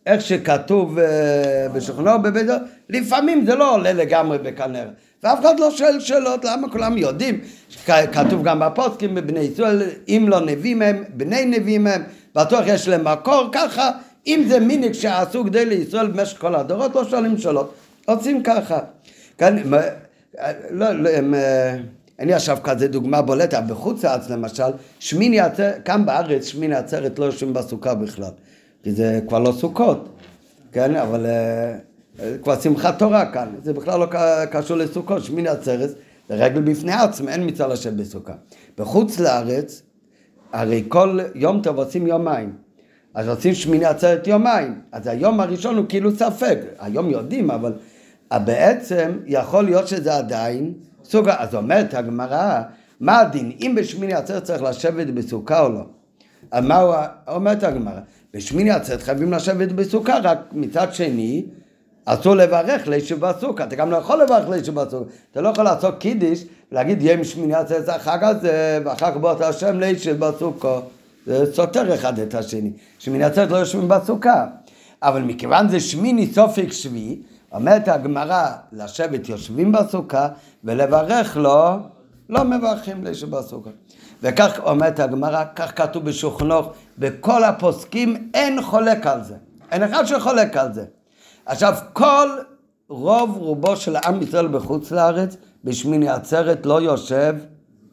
איך 0.06 0.20
שכתוב 0.20 0.98
אה, 0.98 1.68
בשולחנו 1.74 2.22
בבית 2.22 2.46
דוד, 2.46 2.60
לפעמים 2.88 3.46
זה 3.46 3.54
לא 3.54 3.74
עולה 3.74 3.92
לגמרי 3.92 4.38
בקנה. 4.38 4.78
ואף 5.22 5.40
אחד 5.40 5.60
לא 5.60 5.70
שואל 5.70 6.00
שאלות, 6.00 6.44
למה 6.44 6.68
כולם 6.70 6.98
יודעים? 6.98 7.40
כתוב 7.86 8.42
גם 8.44 8.60
בפוסקים 8.60 9.14
בבני 9.14 9.40
ישראל, 9.40 9.82
אם 10.08 10.26
לא 10.28 10.40
נביאים 10.40 10.82
הם, 10.82 11.04
בני 11.14 11.44
נביאים 11.44 11.86
הם, 11.86 12.02
בטוח 12.34 12.64
יש 12.66 12.88
להם 12.88 13.04
מקור, 13.08 13.48
ככה, 13.52 13.90
אם 14.26 14.44
זה 14.48 14.60
מיניק 14.60 14.92
שעשו 14.92 15.44
כדי 15.44 15.64
לישראל 15.66 16.06
במשך 16.06 16.38
כל 16.40 16.54
הדורות, 16.54 16.94
לא 16.94 17.04
שואלים 17.04 17.38
שאלות, 17.38 17.74
עושים 18.06 18.42
ככה. 18.42 18.78
מה- 19.64 19.78
לא, 20.70 20.92
לא, 20.92 21.10
הם, 21.10 21.34
אה, 21.34 21.76
אין 22.18 22.28
לי 22.28 22.34
עכשיו 22.34 22.58
כזה 22.64 22.88
דוגמה 22.88 23.22
בולטת, 23.22 23.62
בחוץ 23.68 24.04
לארץ 24.04 24.30
למשל, 24.30 24.62
שמיני 24.98 25.40
עצרת, 25.40 25.84
כאן 25.84 26.06
בארץ 26.06 26.44
שמיני 26.44 26.74
עצרת 26.74 27.18
לא 27.18 27.24
יושבים 27.24 27.52
בסוכה 27.52 27.94
בכלל, 27.94 28.30
כי 28.82 28.92
זה 28.92 29.20
כבר 29.28 29.38
לא 29.38 29.52
סוכות, 29.52 30.08
כן, 30.72 30.96
אבל 30.96 31.26
אה, 31.26 31.74
אה, 32.20 32.38
כבר 32.42 32.60
שמחת 32.60 32.98
תורה 32.98 33.32
כאן, 33.32 33.48
זה 33.62 33.72
בכלל 33.72 34.00
לא 34.00 34.06
קשור 34.50 34.76
לסוכות, 34.76 35.24
שמיני 35.24 35.48
עצרת 35.48 35.90
זה 36.28 36.34
רגל 36.34 36.60
בפני 36.60 36.92
עצמם, 36.92 37.28
אין 37.28 37.46
מצווה 37.46 37.68
לשבת 37.68 37.92
בסוכה. 37.92 38.32
בחוץ 38.78 39.20
לארץ, 39.20 39.82
הרי 40.52 40.84
כל 40.88 41.18
יום 41.34 41.62
טוב 41.62 41.76
עושים 41.76 42.06
יומיים. 42.06 42.52
אז 43.14 43.28
עושים 43.28 43.54
שמיני 43.54 43.84
עצרת 43.84 44.26
יומיים. 44.26 44.80
אז 44.92 45.06
היום 45.06 45.40
הראשון 45.40 45.76
הוא 45.76 45.86
כאילו 45.88 46.10
ספק. 46.16 46.58
היום 46.78 47.10
יודעים, 47.10 47.50
אבל 47.50 47.72
בעצם 48.38 49.18
יכול 49.26 49.64
להיות 49.64 49.88
שזה 49.88 50.16
עדיין 50.16 50.72
סוג... 51.04 51.28
אז 51.28 51.54
אומרת 51.54 51.94
הגמרא, 51.94 52.60
מה 53.00 53.20
הדין? 53.20 53.52
אם 53.60 53.74
בשמיני 53.76 54.14
עצרת 54.14 54.44
צריך 54.44 54.62
לשבת 54.62 55.06
בסוכה 55.06 55.60
או 55.60 55.68
לא? 55.68 55.84
אז 56.50 56.64
מה 56.64 56.76
הוא... 56.76 56.94
אומרת 57.28 57.62
הגמרא, 57.62 58.00
בשמיני 58.34 58.70
עצרת 58.70 59.02
חייבים 59.02 59.32
לשבת 59.32 59.72
בסוכה, 59.72 60.18
רק 60.22 60.38
מצד 60.52 60.94
שני, 60.94 61.44
אסור 62.04 62.34
לברך 62.34 62.88
לישב 62.88 63.26
בסוכה, 63.26 63.64
אתה 63.64 63.76
גם 63.76 63.90
לא 63.90 63.96
יכול 63.96 64.22
לברך 64.22 64.48
לישב 64.48 64.74
בסוכה, 64.74 65.10
אתה 65.30 65.40
לא 65.40 65.48
יכול 65.48 65.64
לעשות 65.64 65.98
קידיש, 65.98 66.44
להגיד 66.72 67.02
יהיה 67.02 67.16
משמיני 67.16 67.54
עצרת 67.54 67.88
החג 67.88 68.18
הזה, 68.22 68.78
ואחר 68.84 69.10
כך 69.10 69.16
בוא 69.16 69.30
השם 69.30 69.80
לישב 69.80 70.24
בסוכה, 70.24 70.80
זה 71.26 71.54
סותר 71.54 71.94
אחד 71.94 72.18
את 72.18 72.34
השני, 72.34 72.70
שמיני 72.98 73.24
עצרת 73.24 73.50
לא 73.50 73.56
יושבים 73.56 73.88
בסוכה, 73.88 74.46
אבל 75.02 75.22
מכיוון 75.22 75.68
זה 75.68 75.80
שמיני 75.80 76.26
סופק 76.26 76.72
שביעי, 76.72 77.18
אומרת 77.52 77.88
הגמרא, 77.88 78.46
לשבת 78.72 79.28
יושבים 79.28 79.72
בסוכה, 79.72 80.28
ולברך 80.64 81.36
לו, 81.36 81.76
לא 82.28 82.44
מברכים 82.44 83.04
לישב 83.04 83.30
בסוכה. 83.36 83.70
וכך 84.22 84.60
אומרת 84.64 85.00
הגמרא, 85.00 85.44
כך 85.56 85.78
כתוב 85.78 86.04
בשוכנוך, 86.04 86.72
בכל 86.98 87.44
הפוסקים 87.44 88.30
אין 88.34 88.62
חולק 88.62 89.06
על 89.06 89.24
זה. 89.24 89.34
אין 89.70 89.82
אחד 89.82 90.04
שחולק 90.04 90.56
על 90.56 90.72
זה. 90.72 90.84
עכשיו, 91.46 91.74
כל 91.92 92.28
רוב 92.88 93.36
רובו 93.36 93.76
של 93.76 93.96
עם 93.96 94.22
ישראל 94.22 94.48
בחוץ 94.48 94.90
לארץ, 94.90 95.36
בשמיני 95.64 96.08
עצרת 96.08 96.66
לא 96.66 96.80
יושב 96.80 97.34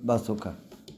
בסוכה. 0.03 0.49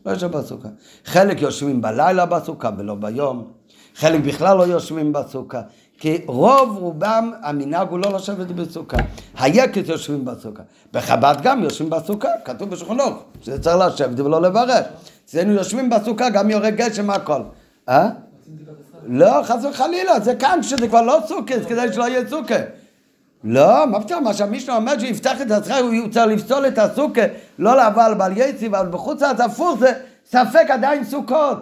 לא 0.06 0.12
יושב 0.12 0.38
בסוכה. 0.38 0.68
חלק 1.06 1.42
יושבים 1.42 1.82
בלילה 1.82 2.26
בסוכה 2.26 2.70
ולא 2.78 2.96
ביום, 2.96 3.52
חלק 3.96 4.22
בכלל 4.22 4.58
לא 4.58 4.64
יושבים 4.64 5.14
בסוכה. 5.14 5.62
כי 6.02 6.22
רוב 6.28 6.78
רובם 6.78 7.32
המנהג 7.42 7.90
הוא 7.90 8.00
לא 8.00 8.14
לשבת 8.14 8.48
בסוכה. 8.48 8.98
היקט 9.40 9.88
יושבים 9.88 10.26
בסוכה. 10.26 10.64
בחב"ד 10.94 11.36
גם 11.44 11.64
יושבים 11.64 11.90
בסוכה, 11.90 12.28
כתוב 12.46 12.70
בשולחנוך, 12.70 13.24
שזה 13.42 13.64
צריך 13.64 13.78
לשבת 13.78 14.20
ולא 14.20 14.42
לברך. 14.42 14.86
אצלנו 15.26 15.52
יושבים 15.52 15.90
בסוכה, 15.90 16.30
גם 16.30 16.50
יורד 16.50 16.76
גשם 16.76 17.10
הכל. 17.10 17.42
אה? 17.90 18.10
לא, 19.08 19.44
חס 19.44 19.66
וחלילה, 19.70 20.20
זה 20.20 20.36
כאן 20.36 20.64
שזה 20.64 20.88
כבר 20.88 21.02
לא 21.02 21.20
סוכה, 21.28 21.60
זה 21.60 21.66
כדי 21.66 21.94
שלא 21.94 22.04
יהיה 22.04 22.30
סוכה. 22.30 22.60
לא, 23.44 23.88
מה 23.88 24.02
פתאום, 24.02 24.24
מה 24.24 24.34
שהמישנה 24.34 24.76
אומר 24.76 25.00
שיפתח 25.00 25.42
את 25.42 25.52
הצחק, 25.52 25.82
הוא 25.82 26.10
צריך 26.12 26.28
לפסול 26.28 26.68
את 26.68 26.78
הסוכה, 26.78 27.22
לא 27.60 27.76
לעבור 27.76 28.04
על 28.04 28.14
בעל 28.14 28.38
יציב, 28.38 28.76
אבל 28.76 28.92
בחוץ 28.92 29.22
לארץ 29.22 29.40
הפוך 29.40 29.80
זה 29.80 29.94
ספק 30.26 30.66
עדיין 30.70 31.04
סוכות. 31.04 31.58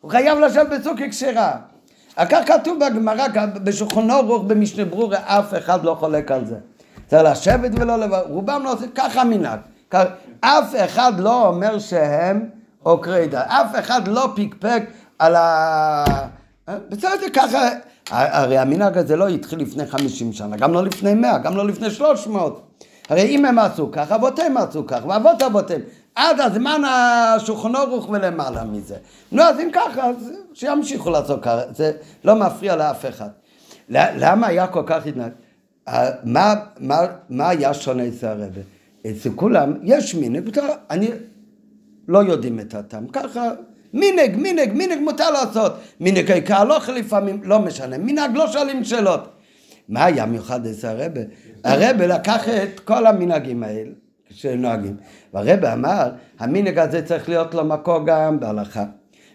הוא 0.00 0.10
חייב 0.10 0.38
לשבת 0.38 0.68
בסוכה 0.80 1.08
כשרה. 1.08 1.69
כך 2.28 2.38
כתוב 2.46 2.78
בגמרא, 2.80 3.26
בשולחנו 3.64 4.12
ערוך 4.12 4.42
במשנה 4.46 4.84
ברורה, 4.84 5.18
אף 5.24 5.54
אחד 5.58 5.84
לא 5.84 5.94
חולק 5.94 6.30
על 6.30 6.44
זה. 6.44 6.56
צריך 7.06 7.22
לשבת 7.22 7.70
ולא 7.74 7.96
לברך, 7.96 8.22
רובם 8.28 8.60
לא 8.64 8.72
עושים, 8.72 8.90
ככה 8.94 9.24
מנהג. 9.24 9.58
אף 10.40 10.74
אחד 10.84 11.12
לא 11.18 11.48
אומר 11.48 11.78
שהם 11.78 12.48
עוקרי 12.82 13.26
דת, 13.26 13.46
אף 13.46 13.78
אחד 13.78 14.08
לא 14.08 14.32
פיקפק 14.34 14.82
על 15.18 15.36
ה... 15.36 16.04
בסדר, 16.88 17.28
ככה, 17.32 17.68
הרי 18.10 18.58
המנהג 18.58 18.98
הזה 18.98 19.16
לא 19.16 19.28
התחיל 19.28 19.60
לפני 19.60 19.86
50 19.86 20.32
שנה, 20.32 20.56
גם 20.56 20.72
לא 20.72 20.84
לפני 20.84 21.14
100, 21.14 21.38
גם 21.38 21.56
לא 21.56 21.66
לפני 21.66 21.90
300. 21.90 22.66
הרי 23.08 23.22
אם 23.22 23.44
הם 23.44 23.58
עשו 23.58 23.90
ככה, 23.92 24.14
אבותיהם 24.14 24.56
עשו 24.56 24.86
ככה, 24.86 25.08
ואבות 25.08 25.42
אבותיהם. 25.42 25.80
עד 26.14 26.40
הזמן 26.40 26.82
השולחן 26.84 27.74
ערוך 27.74 28.08
ולמעלה 28.08 28.64
מזה. 28.64 28.96
נו, 29.32 29.42
אז 29.42 29.60
אם 29.60 29.68
ככה, 29.72 30.06
אז 30.06 30.32
שימשיכו 30.54 31.10
לעשות 31.10 31.42
ככה, 31.42 31.60
זה 31.74 31.92
לא 32.24 32.34
מפריע 32.34 32.76
לאף 32.76 33.06
אחד. 33.06 33.28
למה 33.88 34.46
היה 34.46 34.66
כל 34.66 34.82
כך 34.86 35.06
התנהג? 35.06 35.32
מה, 36.24 36.54
מה, 36.78 37.00
מה 37.28 37.48
היה 37.48 37.74
שונה 37.74 38.08
אצל 38.08 38.26
הרבי? 38.26 38.60
אצל 39.06 39.30
כולם 39.36 39.74
יש 39.82 40.14
מינג, 40.14 40.58
אני 40.90 41.10
לא 42.08 42.18
יודעים 42.18 42.60
את 42.60 42.74
הטעם, 42.74 43.06
ככה 43.06 43.50
מינג, 43.92 44.36
מינג, 44.36 44.72
מינג 44.72 45.02
מותר 45.02 45.30
לעשות, 45.30 45.72
מינג 46.00 46.30
העיקר 46.30 46.64
לא 46.64 46.78
לפעמים, 46.96 47.40
לא 47.44 47.58
משנה, 47.58 47.98
מנהג 47.98 48.36
לא 48.36 48.46
שואלים 48.46 48.84
שאלות. 48.84 49.28
מה 49.88 50.04
היה 50.04 50.26
מיוחד 50.26 50.66
אצל 50.66 50.88
הרבה? 50.88 51.20
הרבה 51.64 52.06
לקח 52.06 52.48
את 52.48 52.80
כל 52.80 53.06
המנהגים 53.06 53.62
האלה 53.62 53.90
שנוהגים, 54.30 54.96
והרבה 55.34 55.72
אמר, 55.72 56.10
המנהג 56.38 56.78
הזה 56.78 57.02
צריך 57.06 57.28
להיות 57.28 57.54
לו 57.54 57.64
מקור 57.64 57.98
גם 58.06 58.40
בהלכה. 58.40 58.84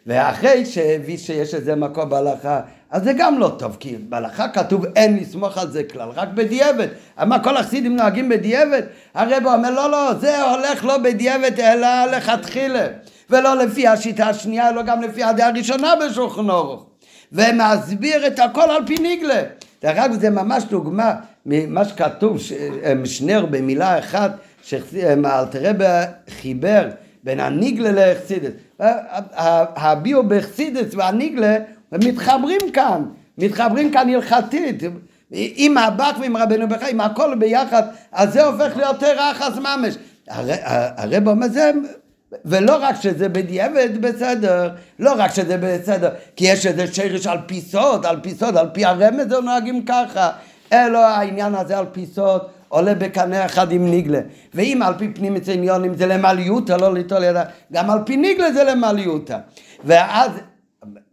ואחרי 0.08 0.66
שהביא 0.66 1.18
שיש 1.18 1.54
לזה 1.54 1.76
מקור 1.76 2.06
בהלכה, 2.06 2.62
אז 2.92 3.04
זה 3.04 3.14
גם 3.18 3.40
לא 3.40 3.56
טוב, 3.60 3.78
כי 3.80 3.96
בהלכה 4.10 4.48
כתוב 4.48 4.86
אין 4.96 5.18
לסמוך 5.18 5.58
על 5.58 5.72
זה 5.72 5.84
כלל, 5.84 6.10
רק 6.16 6.30
בדיעבד. 6.34 6.88
אמר 7.22 7.38
כל 7.44 7.58
החסידים 7.58 7.96
נוהגים 7.96 8.30
בדיעבד? 8.30 8.82
הרב 9.14 9.44
אומר 9.46 9.72
לא, 9.72 9.92
לא, 9.92 10.14
זה 10.14 10.42
הולך 10.44 10.86
לא 10.86 10.98
בדיעבד 10.98 11.60
אלא 11.60 12.06
לכתחילה. 12.06 12.88
ולא 13.30 13.56
לפי 13.58 13.88
השיטה 13.88 14.28
השנייה, 14.30 14.70
אלא 14.70 14.82
גם 14.82 15.02
לפי 15.02 15.24
הדעה 15.24 15.48
הראשונה 15.48 15.94
בשולחן 15.96 16.50
אורוך. 16.50 16.86
ומסביר 17.32 18.28
את 18.28 18.40
הכל 18.40 18.62
על 18.62 18.86
פי 18.88 18.96
ניגלה. 18.96 19.44
דרך 19.84 19.98
אגב 19.98 20.20
זה 20.20 20.30
ממש 20.30 20.64
דוגמה 20.64 21.14
ממה 21.46 21.86
שכתוב, 21.86 22.40
ש- 22.40 22.54
משנר 22.96 23.46
במילה 23.46 24.00
אחת, 24.00 24.32
שאלתרבה 24.66 26.04
חיבר 26.42 26.90
בין 27.24 27.40
הניגלה 27.40 28.12
לחסידס. 28.14 28.52
הביאו 29.76 30.24
בחסידס 30.28 30.94
והניגלה 30.96 31.56
הם 31.92 32.00
מתחברים 32.06 32.62
כאן, 32.74 33.06
מתחברים 33.38 33.92
כאן 33.92 34.10
הלכתית. 34.10 34.84
עם 35.32 35.78
הבח 35.78 36.18
ועם 36.22 36.38
רבנו 36.38 36.68
בחיים, 36.68 37.02
הכל 37.02 37.36
ביחד, 37.40 37.84
אז 38.12 38.34
זה 38.34 38.44
הופך 38.46 38.78
להיות 38.78 39.04
רחס 39.04 39.58
ממש. 39.58 39.98
הר- 40.30 40.94
הרב 40.98 41.28
אומר 41.28 41.48
זה, 41.48 41.72
ולא 42.46 42.78
רק 42.82 42.96
שזה 43.02 43.30
בדיעבד 43.30 44.02
בסדר, 44.02 44.70
לא 45.00 45.14
רק 45.18 45.32
שזה 45.34 45.58
בסדר, 45.62 46.10
כי 46.36 46.46
יש 46.48 46.66
איזה 46.66 46.88
שרש 46.94 47.28
על 47.28 47.38
פי 47.46 47.62
סוד, 47.62 48.06
על 48.06 48.20
פי 48.22 48.32
סוד, 48.36 48.58
על 48.58 48.68
פי 48.74 48.86
הרמז 48.86 49.28
נוהגים 49.44 49.86
ככה, 49.86 50.30
אלא 50.74 50.98
העניין 51.06 51.56
הזה 51.56 51.78
על 51.78 51.86
פי 51.92 52.06
סוד 52.06 52.42
עולה 52.76 52.96
בקנה 52.96 53.46
אחד 53.46 53.72
עם 53.72 53.86
ניגלה. 53.86 54.20
ואם 54.54 54.82
על 54.82 54.94
פי 54.98 55.08
פנים 55.14 55.36
עניונים 55.54 55.94
זה 55.94 56.06
למעליותא, 56.06 56.74
לא 56.74 56.94
ליטול 56.94 57.24
ידיים, 57.24 57.48
גם 57.74 57.90
על 57.90 58.00
פי 58.06 58.18
ניגלה 58.18 58.52
זה 58.52 58.64
למעליותא. 58.64 59.38
ואז 59.84 60.32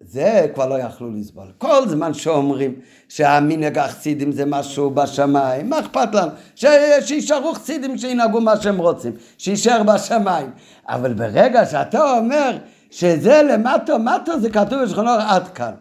זה 0.01 0.47
כבר 0.55 0.69
לא 0.69 0.79
יכלו 0.79 1.11
לסבול. 1.11 1.47
כל 1.59 1.89
זמן 1.89 2.15
שאומרים 2.15 2.75
שהמנהג 3.09 3.79
החסידים 3.79 4.33
זה 4.33 4.47
משהו 4.47 4.91
בשמיים, 4.91 5.71
מה 5.71 5.81
אכפת 5.81 6.15
לנו? 6.15 6.31
ש... 6.55 6.67
שישארו 7.01 7.55
חסידים 7.55 7.99
שינהגו 7.99 8.41
מה 8.41 8.61
שהם 8.61 8.79
רוצים, 8.79 9.13
שיישאר 9.39 9.83
בשמיים. 9.83 10.51
אבל 10.89 11.15
ברגע 11.15 11.67
שאתה 11.67 12.19
אומר 12.19 12.57
שזה 12.91 13.43
למטו, 13.43 13.99
מטו 13.99 14.41
זה 14.41 14.51
כתוב 14.51 14.83
בשכונו 14.83 15.11
עד 15.11 15.49
כאן. 15.49 15.73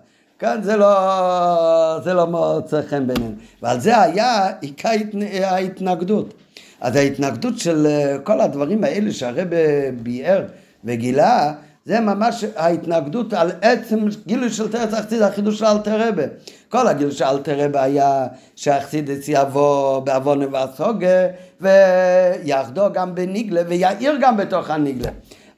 כאן 0.42 0.60
זה 0.64 0.78
לא, 0.78 2.00
זה 2.04 2.14
לא 2.14 2.28
מוצא 2.28 2.82
חן 2.90 3.08
בעינינו. 3.08 3.32
ועל 3.62 3.80
זה 3.80 4.02
היה 4.02 4.48
עיקר 4.62 4.90
ההתנ- 4.90 5.44
ההתנגדות. 5.44 6.34
אז 6.82 6.96
ההתנגדות 6.96 7.60
של 7.60 7.88
אה, 7.88 8.16
כל 8.24 8.42
הדברים 8.42 8.84
האלה 8.84 9.12
שהרבא 9.12 9.58
ביאר 10.04 10.44
וגילה, 10.86 11.54
זה 11.86 12.00
ממש 12.00 12.46
ההתנגדות 12.56 13.34
על 13.34 13.52
עצם 13.62 14.00
גילוי 14.28 14.50
של 14.50 14.72
תרץ 14.72 14.94
החסיד, 14.94 15.22
החידוש 15.22 15.60
של 15.60 15.66
אלתר 15.66 16.08
רבה. 16.08 16.24
כל 16.70 16.88
הגילוי 16.88 17.12
של 17.14 17.26
אלתר 17.26 17.66
רבה 17.66 17.84
היה 17.84 18.28
שהחסידס 18.56 19.26
יבוא 19.28 20.00
בעוון 20.00 20.44
ובסוגה 20.44 21.28
ויחדו 21.62 22.84
גם 22.94 23.16
בניגלה 23.16 23.62
ויעיר 23.68 24.18
גם 24.22 24.38
בתוך 24.38 24.70
הניגלה. 24.70 25.12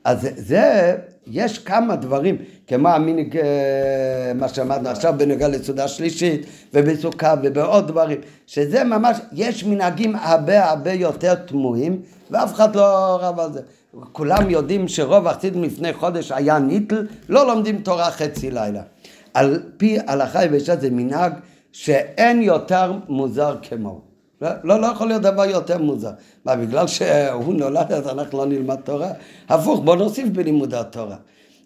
אז 0.04 0.28
זה, 0.36 0.96
יש 1.28 1.60
כמה 1.60 1.96
דברים 1.96 2.38
כמו 2.68 2.90
המנהיג, 2.90 3.38
אה, 3.38 4.32
מה 4.36 4.50
שאמרנו 4.50 4.90
עכשיו 4.90 5.14
בנוגע 5.18 5.48
לסעודה 5.48 5.88
שלישית, 5.88 6.46
ובסוכה 6.74 7.34
ובעוד 7.44 7.88
דברים, 7.88 8.18
שזה 8.48 8.84
ממש, 8.84 9.18
יש 9.32 9.64
מנהגים 9.64 10.16
הרבה 10.16 10.70
הרבה 10.70 10.94
יותר 10.94 11.36
תמוהים, 11.36 12.02
ואף 12.32 12.54
אחד 12.54 12.76
לא 12.76 13.18
רב 13.22 13.40
על 13.40 13.54
זה. 13.54 13.62
כולם 14.12 14.50
יודעים 14.50 14.88
שרוב 14.88 15.28
החסידים 15.28 15.64
לפני 15.64 15.94
חודש 15.94 16.32
היה 16.32 16.60
ניטל, 16.60 17.08
לא 17.30 17.48
לומדים 17.48 17.82
תורה 17.82 18.12
חצי 18.12 18.52
לילה. 18.52 18.82
על 19.34 19.64
פי 19.78 19.98
הלכה 20.08 20.46
יבשה 20.46 20.76
זה 20.76 20.90
מנהג 20.90 21.34
שאין 21.72 22.42
יותר 22.42 22.94
מוזר 23.08 23.56
כמו. 23.62 24.02
לא, 24.42 24.50
לא, 24.64 24.82
לא 24.82 24.88
יכול 24.88 25.08
להיות 25.08 25.22
דבר 25.22 25.46
יותר 25.46 25.78
מוזר. 25.78 26.12
מה, 26.46 26.56
בגלל 26.56 26.88
שהוא 26.88 27.54
נולד 27.54 27.92
אז 27.92 28.08
אנחנו 28.08 28.38
לא 28.38 28.46
נלמד 28.46 28.76
תורה? 28.76 29.10
הפוך, 29.50 29.80
בוא 29.80 29.96
נוסיף 29.96 30.28
בלימוד 30.30 30.74
התורה. 30.74 31.16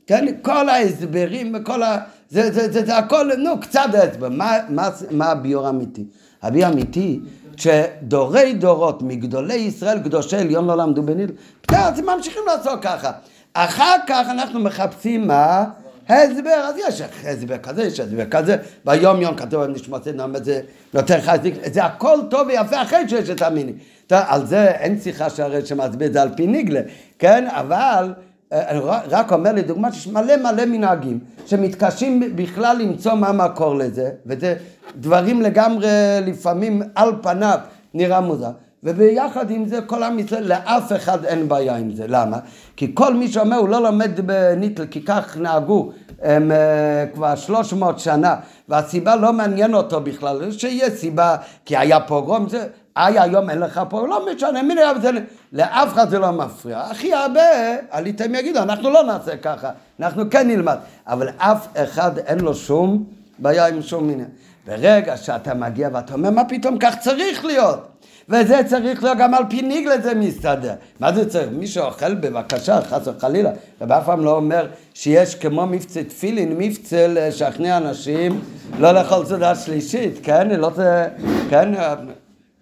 כן, 0.07 0.25
כל 0.41 0.69
ההסברים 0.69 1.55
וכל 1.55 1.83
ה... 1.83 1.97
זה, 2.29 2.51
זה, 2.51 2.71
זה, 2.71 2.85
זה 2.85 2.97
הכל, 2.97 3.29
נו, 3.37 3.59
קצת 3.59 3.87
הסבר. 3.93 4.29
מה, 4.29 4.57
מה, 4.69 4.89
מה 5.11 5.25
הביור 5.25 5.67
האמיתי? 5.67 6.03
הביור 6.43 6.65
האמיתי, 6.65 7.19
שדורי 7.57 8.53
דורות 8.53 9.01
מגדולי 9.01 9.53
ישראל, 9.53 9.99
קדושי 9.99 10.37
עליון 10.37 10.67
לא 10.67 10.77
למדו 10.77 11.03
בניל, 11.03 11.31
אז 11.67 11.99
ממשיכים 11.99 12.41
לעשות 12.47 12.81
ככה. 12.81 13.11
אחר 13.53 13.95
כך 14.07 14.27
אנחנו 14.29 14.59
מחפשים 14.59 15.27
מה? 15.27 15.63
הסבר, 16.09 16.65
אז 16.69 16.75
יש 16.87 17.01
הסבר 17.25 17.57
כזה, 17.57 17.83
יש 17.83 17.99
הסבר 17.99 18.25
כזה, 18.25 18.57
ביום 18.85 19.21
יום 19.21 19.35
כתוב 19.35 19.63
נשמת 19.63 20.07
נעמד 20.07 20.43
זה 20.43 20.61
נותן 20.93 21.21
חזיק, 21.21 21.55
זה 21.73 21.85
הכל 21.85 22.17
טוב 22.29 22.47
ויפה 22.47 22.81
אחרי 22.81 23.09
שיש 23.09 23.29
את 23.29 23.41
המיני. 23.41 23.73
על 24.09 24.45
זה 24.45 24.67
אין 24.71 24.99
שיחה 25.01 25.29
שהרי 25.29 25.65
שמסביר 25.65 26.07
את 26.07 26.13
זה 26.13 26.21
על 26.21 26.29
פי 26.35 26.47
ניגלה, 26.47 26.81
כן? 27.19 27.47
אבל 27.49 28.13
אני 28.51 28.79
רק 29.09 29.31
אומר 29.33 29.53
לדוגמה 29.53 29.91
שיש 29.91 30.07
מלא 30.07 30.37
מלא 30.37 30.65
מנהגים 30.65 31.19
שמתקשים 31.45 32.35
בכלל 32.35 32.77
למצוא 32.77 33.13
מה 33.13 33.27
המקור 33.27 33.75
לזה, 33.75 34.09
וזה 34.25 34.55
דברים 34.95 35.41
לגמרי 35.41 35.87
לפעמים 36.25 36.81
על 36.95 37.11
פניו 37.21 37.59
נראה 37.93 38.21
מוזר. 38.21 38.51
וביחד 38.83 39.51
עם 39.51 39.65
זה 39.65 39.81
כל 39.81 40.03
עם 40.03 40.19
ישראל, 40.19 40.43
לאף 40.47 40.91
אחד 40.91 41.25
אין 41.25 41.47
בעיה 41.47 41.75
עם 41.75 41.95
זה. 41.95 42.05
למה? 42.07 42.39
כי 42.75 42.91
כל 42.93 43.13
מי 43.13 43.27
שאומר 43.27 43.57
הוא 43.57 43.69
לא 43.69 43.83
לומד 43.83 44.27
בניטל, 44.27 44.85
כי 44.85 45.05
כך 45.05 45.37
נהגו 45.37 45.91
הם, 46.21 46.51
uh, 46.51 47.15
כבר 47.15 47.35
300 47.35 47.99
שנה, 47.99 48.35
והסיבה 48.69 49.15
לא 49.15 49.33
מעניין 49.33 49.73
אותו 49.73 50.01
בכלל, 50.01 50.51
שיהיה 50.51 50.89
סיבה, 50.89 51.35
כי 51.65 51.77
היה 51.77 51.99
פוגרום, 51.99 52.49
זה, 52.49 52.67
איי 52.97 53.19
היום 53.19 53.49
אין 53.49 53.59
לך 53.59 53.81
פוגרום, 53.89 54.09
לא 54.09 54.25
משנה, 54.35 54.63
מי 54.63 54.75
נראה 54.75 54.93
בזה, 54.93 55.09
לאף 55.53 55.93
אחד 55.93 56.09
זה 56.09 56.19
לא 56.19 56.31
מפריע. 56.31 56.79
הכי 56.79 57.13
הרבה, 57.13 57.41
עליתם 57.89 58.35
יגידו, 58.35 58.59
אנחנו 58.59 58.89
לא 58.89 59.03
נעשה 59.03 59.37
ככה, 59.37 59.69
אנחנו 59.99 60.29
כן 60.29 60.47
נלמד, 60.47 60.77
אבל 61.07 61.29
אף 61.37 61.67
אחד 61.75 62.17
אין 62.17 62.39
לו 62.39 62.55
שום 62.55 63.03
בעיה 63.39 63.67
עם 63.67 63.81
שום 63.81 64.09
עניין. 64.09 64.29
ברגע 64.67 65.17
שאתה 65.17 65.53
מגיע 65.53 65.89
ואתה 65.93 66.13
אומר, 66.13 66.29
מה 66.29 66.45
פתאום 66.45 66.77
כך 66.79 66.95
צריך 66.99 67.45
להיות? 67.45 67.87
וזה 68.29 68.59
צריך 68.65 69.03
להיות 69.03 69.17
גם 69.17 69.33
על 69.33 69.43
פי 69.49 69.61
ניגלה 69.61 70.01
זה 70.01 70.15
מסתדר. 70.15 70.73
מה 70.99 71.13
זה 71.13 71.29
צריך? 71.29 71.49
מי 71.51 71.67
שאוכל 71.67 72.13
בבקשה, 72.15 72.81
חס 72.81 73.07
וחלילה. 73.07 73.51
רבי 73.81 73.93
אף 73.93 74.05
פעם 74.05 74.23
לא 74.23 74.35
אומר 74.35 74.67
שיש 74.93 75.35
כמו 75.35 75.65
מבצע 75.65 76.03
תפילין, 76.03 76.57
מבצע 76.57 77.05
לשכנע 77.09 77.77
אנשים 77.77 78.41
לא 78.79 78.91
לאכול 78.91 79.25
סעודה 79.25 79.55
שלישית, 79.55 80.19
כן? 80.23 80.49
לא 80.49 80.69
זה, 80.75 81.07
כן? 81.49 81.71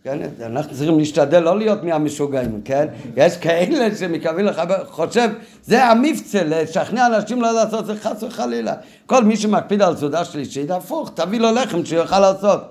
כן, 0.06 0.20
אנחנו 0.46 0.76
צריכים 0.76 1.00
להשתדל 1.00 1.40
לא 1.40 1.58
להיות 1.58 1.84
מהמשוגעים, 1.84 2.62
כן? 2.66 2.88
יש 3.16 3.38
כאלה 3.38 3.96
שמקווים 3.96 4.46
לך, 4.46 4.62
חושב, 4.90 5.30
זה 5.64 5.86
המבצע, 5.86 6.42
לשכנע 6.46 7.08
אנשים 7.08 7.42
לא 7.42 7.52
לעשות 7.52 7.86
זה 7.86 7.96
חס 7.96 8.24
וחלילה. 8.24 8.74
כל 9.06 9.24
מי 9.24 9.38
שמקפיד 9.38 9.82
על 9.82 9.96
סעודה 9.96 10.26
שלישית, 10.26 10.72
הפוך, 10.72 11.12
תביא 11.14 11.40
לו 11.40 11.52
לחם 11.52 11.86
שיוכל 11.86 12.20
לעשות. 12.20 12.62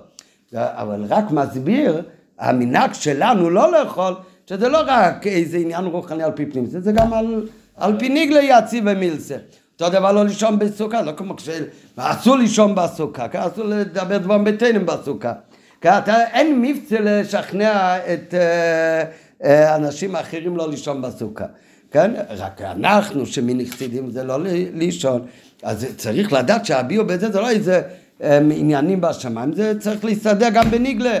אבל 0.53 1.05
רק 1.09 1.31
מסביר 1.31 2.01
המנהג 2.39 2.93
שלנו 2.93 3.49
לא 3.49 3.71
לאכול, 3.71 4.13
שזה 4.49 4.69
לא 4.69 4.79
רק 4.87 5.27
איזה 5.27 5.57
עניין 5.57 5.85
רוחני 5.85 6.23
על 6.23 6.31
פי 6.31 6.45
פנים, 6.45 6.65
זה 6.65 6.91
גם 6.91 7.13
על, 7.13 7.47
על 7.77 7.99
פי 7.99 8.09
ניגלה 8.09 8.41
יציב 8.43 8.83
ומילסה. 8.87 9.35
אותו 9.73 9.89
דבר 9.89 10.11
לא 10.11 10.25
לישון 10.25 10.59
בסוכה, 10.59 11.01
לא 11.01 11.11
כמו 11.11 11.35
כש... 11.35 11.49
אסור 11.95 12.35
לישון 12.35 12.75
בסוכה, 12.75 13.27
כי 13.27 13.37
אסור 13.39 13.65
לדבר 13.65 14.17
דברים 14.17 14.43
ביתנו 14.43 14.85
בסוכה. 14.85 15.33
אין 16.33 16.61
מבצע 16.61 16.97
לשכנע 17.01 17.97
את 17.97 18.33
uh, 18.33 19.43
uh, 19.43 19.45
אנשים 19.75 20.15
האחרים 20.15 20.57
לא 20.57 20.69
לישון 20.69 21.01
בסוכה. 21.01 21.45
כן? 21.91 22.11
רק 22.29 22.61
אנחנו 22.61 23.25
שמנכסידים 23.25 24.11
זה 24.11 24.23
לא 24.23 24.37
לישון. 24.73 25.25
אז 25.63 25.85
צריך 25.97 26.33
לדעת 26.33 26.65
שהביאו 26.65 27.07
בזה 27.07 27.31
זה 27.31 27.41
לא 27.41 27.49
איזה 27.49 27.81
הם, 28.19 28.51
עניינים 28.55 29.01
בשמיים, 29.01 29.53
זה 29.53 29.79
צריך 29.79 30.05
להסתדר 30.05 30.49
גם 30.49 30.71
בניגלה. 30.71 31.17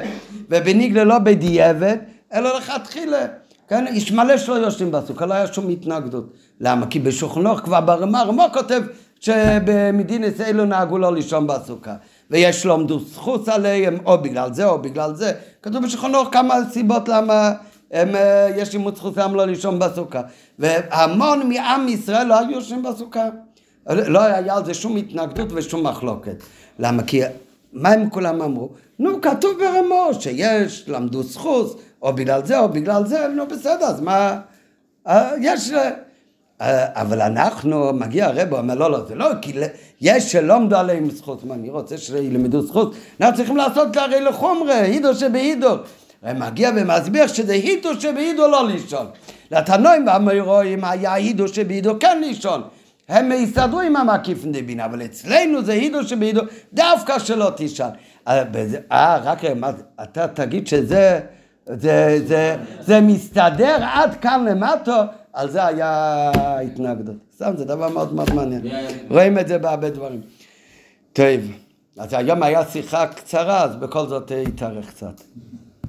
ובניגלה 0.49 1.03
לא 1.03 1.19
בדיעבד, 1.19 1.97
אלא 2.33 2.57
לכתחילה. 2.57 3.25
כן, 3.67 3.85
יש 3.91 4.11
מלא 4.11 4.37
שלא 4.37 4.53
יושבים 4.53 4.91
בסוכה, 4.91 5.25
לא 5.25 5.33
היה 5.33 5.47
שום 5.47 5.69
התנגדות. 5.69 6.33
למה? 6.59 6.87
כי 6.87 6.99
בשוכנוך 6.99 7.59
כבר 7.59 7.81
ברמה, 7.81 8.23
רמו 8.23 8.45
כותב 8.53 8.81
שבמדינס 9.19 10.41
אלו 10.41 10.65
נהגו 10.65 10.97
לא 10.97 11.13
לישון 11.13 11.47
בסוכה. 11.47 11.95
ויש 12.31 12.65
לומדו 12.65 12.99
זכות 12.99 13.47
עליהם, 13.47 13.97
או 14.05 14.17
בגלל 14.21 14.53
זה 14.53 14.65
או 14.65 14.81
בגלל 14.81 15.15
זה. 15.15 15.31
כתוב 15.61 15.83
בשוכנוך 15.83 16.29
כמה 16.31 16.55
סיבות 16.71 17.09
למה 17.09 17.53
הם, 17.91 18.15
אה, 18.15 18.49
יש 18.55 18.73
לימוד 18.73 18.99
למה 19.17 19.35
לא 19.35 19.45
לישון 19.45 19.79
בסוכה. 19.79 20.21
והמון 20.59 21.49
מעם 21.49 21.87
ישראל 21.87 22.27
לא 22.27 22.39
היו 22.39 22.51
יושבים 22.51 22.83
בסוכה. 22.83 23.29
לא 23.89 24.21
היה 24.21 24.55
על 24.55 24.65
זה 24.65 24.73
שום 24.73 24.95
התנגדות 24.95 25.47
ושום 25.51 25.87
מחלוקת. 25.87 26.43
למה? 26.79 27.03
כי 27.03 27.21
מה 27.73 27.89
הם 27.89 28.09
כולם 28.09 28.41
אמרו? 28.41 28.69
נו, 28.99 29.21
כתוב 29.21 29.51
ברמו 29.59 30.09
שיש, 30.19 30.85
למדו 30.87 31.23
סחוס, 31.23 31.75
או 32.01 32.13
בגלל 32.13 32.45
זה 32.45 32.59
או 32.59 32.69
בגלל 32.69 33.05
זה, 33.05 33.27
נו 33.27 33.47
בסדר, 33.47 33.85
אז 33.85 34.01
מה... 34.01 34.39
אה, 35.07 35.31
יש... 35.41 35.71
אה, 36.61 37.01
אבל 37.01 37.21
אנחנו, 37.21 37.93
מגיע 37.93 38.25
הרב, 38.25 38.47
הוא 38.49 38.59
אומר, 38.59 38.75
לא, 38.75 38.91
לא, 38.91 39.05
זה 39.07 39.15
לא, 39.15 39.29
כי 39.41 39.53
יש 40.01 40.31
שלומדו 40.31 40.75
עליהם 40.75 41.09
זכות, 41.09 41.43
מה, 41.43 41.53
אני 41.53 41.69
רוצה 41.69 41.97
שילמדו 41.97 42.61
זכות? 42.61 42.95
אנחנו 43.21 43.37
צריכים 43.37 43.57
לעשות 43.57 43.97
הרי 43.97 44.21
לחומרה, 44.21 44.75
הידו 44.75 45.15
שבהידו. 45.15 45.75
מגיע 46.23 46.71
ומסביר 46.75 47.27
שזה 47.27 47.53
הידו 47.53 48.01
שבהידו 48.01 48.47
לא 48.47 48.67
לישון. 48.67 49.05
לתנועים 49.51 50.07
והמוירואים 50.07 50.83
היה 50.83 51.13
הידו 51.13 51.47
שבהידו 51.47 51.99
כן 51.99 52.21
לישון. 52.21 52.61
הם 53.09 53.31
יסתדרו 53.31 53.81
עם 53.81 53.95
המקיף 53.95 54.45
דבין, 54.45 54.79
אבל 54.79 55.05
אצלנו 55.05 55.63
זה 55.63 55.73
הידו 55.73 56.03
שבהידו, 56.03 56.41
דווקא 56.73 57.19
שלא 57.19 57.49
תישן. 57.49 57.89
אה, 58.27 59.17
רק 59.23 59.45
מה, 59.55 59.71
אתה 60.03 60.27
תגיד 60.27 60.67
שזה 60.67 61.19
זה, 61.65 62.19
זה, 62.25 62.55
זה 62.79 63.01
מסתדר 63.01 63.77
עד 63.81 64.15
כאן 64.15 64.45
למטו, 64.49 65.01
על 65.33 65.49
זה 65.49 65.65
היה 65.65 66.31
התנגדות. 66.61 67.15
סתם, 67.35 67.53
זה 67.57 67.65
דבר 67.65 67.89
מאוד 67.89 68.13
מאוד 68.13 68.33
מעניין. 68.33 68.61
רואים 69.09 69.39
את 69.39 69.47
זה 69.47 69.57
בהרבה 69.57 69.89
דברים. 69.89 70.21
טוב, 71.13 71.25
אז 71.97 72.13
היום 72.13 72.43
היה 72.43 72.65
שיחה 72.65 73.07
קצרה, 73.07 73.63
אז 73.63 73.75
בכל 73.75 74.07
זאת 74.07 74.31
התארך 74.47 74.89
קצת. 74.89 75.21